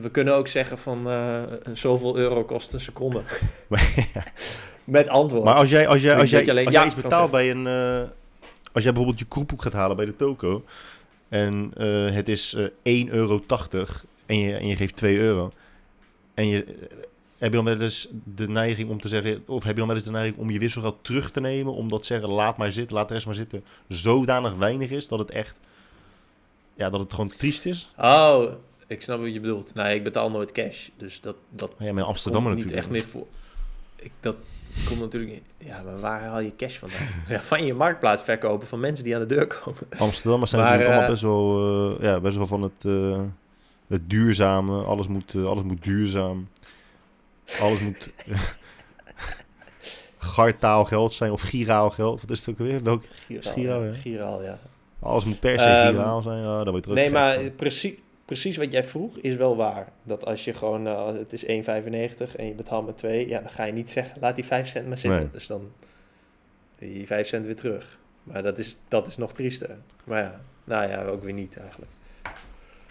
we 0.00 0.08
kunnen 0.10 0.34
ook 0.34 0.48
zeggen 0.48 0.78
van 0.78 1.10
eh, 1.10 1.42
zoveel 1.72 2.16
euro 2.16 2.44
kost 2.44 2.72
een 2.72 2.80
seconde. 2.80 3.22
Met 4.84 5.08
antwoord. 5.08 5.44
Maar 5.44 5.54
als 5.54 5.70
jij, 5.70 5.88
als 5.88 6.02
jij, 6.02 6.16
als 6.16 6.30
jij, 6.30 6.64
als 6.64 6.74
ja 6.74 6.84
iets 6.84 6.94
betaalt 6.94 7.30
bij 7.30 7.50
een... 7.50 7.66
eh, 7.66 8.08
als 8.72 8.82
jij 8.82 8.92
bijvoorbeeld 8.92 9.18
je 9.18 9.24
kroephoek 9.28 9.62
gaat 9.62 9.72
halen 9.72 9.96
bij 9.96 10.04
de 10.04 10.16
toko... 10.16 10.62
en 11.28 11.72
eh, 11.76 12.10
het 12.10 12.28
is 12.28 12.54
eh 12.54 13.06
1,80 13.06 13.10
euro 13.10 13.42
en 14.26 14.38
je, 14.38 14.56
en 14.56 14.66
je 14.66 14.76
geeft 14.76 14.96
2 14.96 15.18
euro... 15.18 15.50
en 16.34 16.48
je... 16.48 16.64
eh, 16.64 16.72
heb 17.38 17.50
je 17.52 17.56
dan 17.56 17.64
wel 17.64 17.80
eens 17.80 18.08
de 18.34 18.48
neiging 18.48 18.90
om 18.90 19.00
te 19.00 19.08
zeggen... 19.08 19.42
of 19.46 19.62
heb 19.62 19.72
je 19.72 19.78
dan 19.78 19.86
wel 19.86 19.96
eens 19.96 20.04
de 20.04 20.10
neiging 20.10 20.36
om 20.36 20.50
je 20.50 20.58
wisselgeld 20.58 20.98
terug 21.04 21.30
te 21.30 21.40
nemen... 21.40 21.74
omdat 21.74 22.06
zeggen, 22.06 22.28
laat 22.28 22.56
maar 22.56 22.72
zitten, 22.72 22.96
laat 22.96 23.08
de 23.08 23.14
rest 23.14 23.26
maar 23.26 23.34
zitten... 23.34 23.64
zodanig 23.88 24.54
weinig 24.54 24.90
is 24.90 25.08
dat 25.08 25.18
het 25.18 25.30
echt... 25.30 25.58
ja, 26.74 26.90
dat 26.90 27.00
het 27.00 27.10
gewoon 27.10 27.28
triest 27.28 27.66
is? 27.66 27.90
Oh, 27.98 28.52
ik 28.86 29.02
snap 29.02 29.20
wat 29.20 29.32
je 29.32 29.40
bedoelt. 29.40 29.74
Nee, 29.74 29.94
ik 29.94 30.04
betaal 30.04 30.30
nooit 30.30 30.52
cash. 30.52 30.88
Dus 30.96 31.20
dat, 31.20 31.36
dat 31.50 31.74
Ja, 31.78 31.92
maar 31.92 32.02
in 32.02 32.08
Amsterdam 32.08 32.42
natuurlijk. 32.42 32.70
niet 32.70 32.78
echt 32.78 32.90
meer 32.90 33.04
voor. 33.04 33.26
Ik, 33.96 34.12
dat 34.20 34.36
komt 34.86 35.00
natuurlijk. 35.00 35.42
Ja, 35.58 35.82
maar 35.82 36.00
waar 36.00 36.22
haal 36.22 36.40
je 36.40 36.56
cash 36.56 36.76
vandaan? 36.78 36.98
ja, 37.28 37.42
van 37.42 37.64
je 37.64 37.74
marktplaats 37.74 38.22
verkopen 38.22 38.66
van 38.66 38.80
mensen 38.80 39.04
die 39.04 39.14
aan 39.14 39.20
de 39.20 39.34
deur 39.34 39.46
komen. 39.46 39.80
Amsterdammers 39.98 40.50
zijn 40.50 40.62
Maar, 40.62 40.70
natuurlijk 40.70 41.00
allemaal 41.00 41.16
eh, 41.16 41.20
best 41.20 41.22
wel, 41.22 41.98
eh, 41.98 42.04
ja, 42.04 42.20
best 42.20 42.36
wel 42.36 42.46
van 42.46 42.62
het, 42.62 42.84
eh, 42.84 43.20
het 43.88 44.10
duurzame. 44.10 44.82
Alles 44.82 45.08
moet, 45.08 45.34
alles 45.34 45.62
moet 45.62 45.84
duurzaam. 45.84 46.48
Alles 47.60 47.80
moet 47.80 48.12
gartaal 50.18 50.84
geld 50.84 51.12
zijn 51.12 51.32
of 51.32 51.40
giraal 51.40 51.90
geld. 51.90 52.20
Wat 52.20 52.30
is 52.30 52.38
het 52.38 52.48
ook 52.48 52.58
weer? 52.58 52.82
Welk? 52.82 53.02
Ja. 53.28 53.40
Giraal, 53.92 54.42
ja. 54.42 54.58
Alles 55.00 55.24
moet 55.24 55.40
per 55.40 55.58
se 55.58 55.66
Ehm, 55.66 55.90
giraal 55.90 56.22
zijn. 56.22 56.42
Ja, 56.42 56.64
daar 56.64 56.72
word 56.72 56.84
je 56.84 56.92
Nee, 56.92 57.10
maar 57.10 57.38
precies, 57.38 57.94
precies 58.24 58.56
wat 58.56 58.72
jij 58.72 58.84
vroeg 58.84 59.18
is 59.18 59.34
wel 59.34 59.56
waar. 59.56 59.92
Dat 60.02 60.24
als 60.24 60.44
je 60.44 60.54
gewoon, 60.54 60.86
eh, 60.86 61.06
het 61.06 61.32
is 61.32 61.44
1,95 61.44 62.36
en 62.36 62.46
je 62.46 62.54
betaalt 62.54 62.86
met 62.86 62.96
2, 62.96 63.28
ja, 63.28 63.40
dan 63.40 63.50
ga 63.50 63.64
je 63.64 63.72
niet 63.72 63.90
zeggen, 63.90 64.20
laat 64.20 64.34
die 64.34 64.44
5 64.44 64.68
cent 64.68 64.88
maar 64.88 64.98
zitten. 64.98 65.20
Nee. 65.20 65.30
Dus 65.30 65.46
dan 65.46 65.72
die 66.78 67.06
5 67.06 67.26
cent 67.28 67.46
weer 67.46 67.56
terug. 67.56 67.98
Maar 68.22 68.42
dat 68.42 68.58
is, 68.58 68.76
dat 68.88 69.06
is 69.06 69.16
nog 69.16 69.32
triester. 69.32 69.76
Maar 70.04 70.22
ja, 70.22 70.40
nou 70.64 70.88
ja, 70.90 71.04
ook 71.04 71.22
weer 71.22 71.32
niet 71.32 71.58
eigenlijk. 71.58 71.90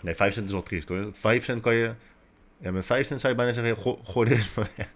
Nee, 0.02 0.16
5 0.16 0.34
cent 0.34 0.46
is 0.46 0.52
wel 0.52 0.64
triest 0.64 0.90
hoor. 0.90 1.10
5 1.12 1.44
cent 1.44 1.62
kan 1.62 1.76
je... 1.76 1.94
Ja, 2.58 2.72
met 2.72 2.86
5 2.86 3.08
cent 3.08 3.20
zou 3.20 3.34
je 3.34 3.40
bijna 3.40 3.54
zeggen, 3.54 3.78
gooi, 3.78 3.98
gooi 4.04 4.30
er 4.30 4.36
eens 4.36 4.54
maar 4.56 4.70
weg. 4.78 4.88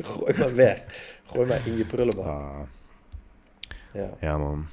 Gooi 0.12 0.38
maar 0.38 0.54
weg. 0.54 0.82
Gooi 1.24 1.48
maar 1.48 1.66
in 1.66 1.76
je 1.76 1.84
prullenbak. 1.84 2.26
Ah. 2.26 2.60
Ja, 3.92 4.10
Ja, 4.20 4.38
man. 4.38 4.66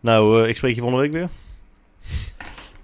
Nou, 0.00 0.42
eh, 0.42 0.48
ik 0.48 0.56
spreek 0.56 0.74
je 0.74 0.80
volgende 0.80 1.02
week 1.02 1.12
weer. 1.12 1.28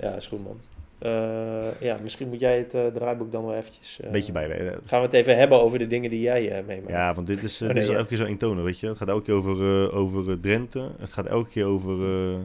Ja 0.00 0.14
is 0.14 0.26
goed, 0.26 0.44
man. 0.44 0.60
Eh, 0.98 1.80
ja, 1.80 1.98
misschien 2.02 2.28
moet 2.28 2.40
jij 2.40 2.58
het 2.58 2.74
eh, 2.74 2.86
draaiboek 2.86 3.32
dan 3.32 3.44
wel 3.44 3.54
eventjes... 3.54 3.98
Een 4.02 4.10
beetje 4.10 4.32
bij. 4.32 4.48
Gaan 4.86 5.00
we 5.00 5.06
het 5.06 5.12
even 5.14 5.36
hebben 5.36 5.60
over 5.60 5.78
de 5.78 5.86
dingen 5.86 6.10
die 6.10 6.20
jij 6.20 6.64
meemaakt. 6.66 6.92
Ja, 6.92 7.14
want 7.14 7.26
dit 7.26 7.42
is, 7.42 7.62
Oh, 7.62 7.68
dit 7.68 7.76
is 7.76 7.88
ja. 7.88 7.94
elke 7.94 8.06
keer 8.08 8.16
zo 8.16 8.24
eentonig, 8.24 8.64
weet 8.64 8.80
je. 8.80 8.86
Het 8.86 8.96
gaat 8.96 9.08
elke 9.08 9.22
keer 9.22 9.34
over, 9.34 9.92
over 9.92 10.40
Drenthe. 10.40 10.88
Het 10.98 11.12
gaat 11.12 11.26
elke 11.26 11.50
keer 11.50 11.64
over, 11.64 11.92
over, 11.92 12.38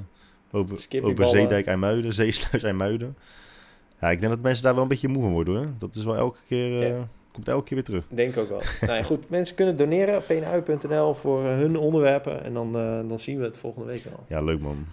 over 0.52 0.80
Skippyballen. 0.80 1.32
Zeedijk 1.32 1.66
IJmuiden, 1.68 2.14
Zeesluis 2.24 2.64
IJmuiden. 2.64 3.16
Ja, 4.02 4.10
ik 4.12 4.20
denk 4.20 4.32
dat 4.32 4.42
mensen 4.42 4.64
daar 4.64 4.74
wel 4.74 4.84
een 4.84 4.90
beetje 4.90 5.08
moe 5.08 5.22
van 5.22 5.32
worden, 5.32 5.56
hoor. 5.56 5.68
Dat 5.80 5.96
is 5.96 6.06
wel 6.06 6.16
elke 6.16 6.40
keer, 6.48 6.88
Ja. 6.88 7.08
komt 7.32 7.48
elke 7.48 7.64
keer 7.64 7.76
weer 7.76 7.86
terug. 7.86 8.04
Denk 8.10 8.38
ook 8.38 8.50
wel. 8.50 8.62
nou 8.82 8.94
ja, 8.94 9.04
goed, 9.04 9.30
mensen 9.30 9.56
kunnen 9.56 9.78
doneren 9.78 10.18
op 10.18 10.24
pnui.nl 10.28 11.14
voor 11.14 11.44
hun 11.44 11.78
onderwerpen. 11.78 12.44
En 12.44 12.54
dan, 12.54 12.72
dan 13.08 13.20
zien 13.20 13.38
we 13.40 13.44
het 13.44 13.58
volgende 13.58 13.88
week 13.88 14.04
wel. 14.04 14.20
Ja, 14.28 14.42
leuk 14.42 14.60
man. 14.60 14.86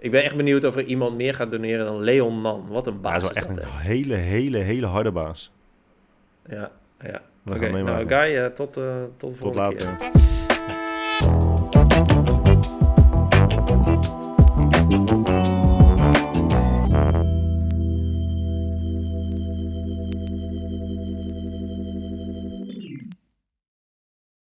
Ik 0.00 0.10
ben 0.10 0.22
echt 0.22 0.36
benieuwd 0.36 0.64
of 0.64 0.76
er 0.76 0.84
iemand 0.84 1.16
meer 1.16 1.34
gaat 1.34 1.50
doneren 1.50 1.86
dan 1.86 2.00
Leon 2.00 2.40
Man. 2.40 2.66
Wat 2.68 2.86
een 2.86 3.00
baas. 3.00 3.22
Hij 3.22 3.30
is 3.30 3.34
wel 3.34 3.44
echt 3.44 3.48
een 3.58 3.80
hele, 3.80 4.14
hele, 4.14 4.58
hele 4.58 4.86
harde 4.86 5.10
baas. 5.10 5.52
Ja, 6.46 6.70
ja. 7.00 7.22
Oké, 7.46 7.56
okay, 7.56 7.82
nou 7.82 8.08
Guy, 8.08 8.36
eh, 8.36 8.44
tot, 8.44 8.76
eh, 8.76 9.02
tot 9.16 9.32
de 9.32 9.38
volgende 9.38 9.76
tot 9.76 9.82
later. 9.82 10.16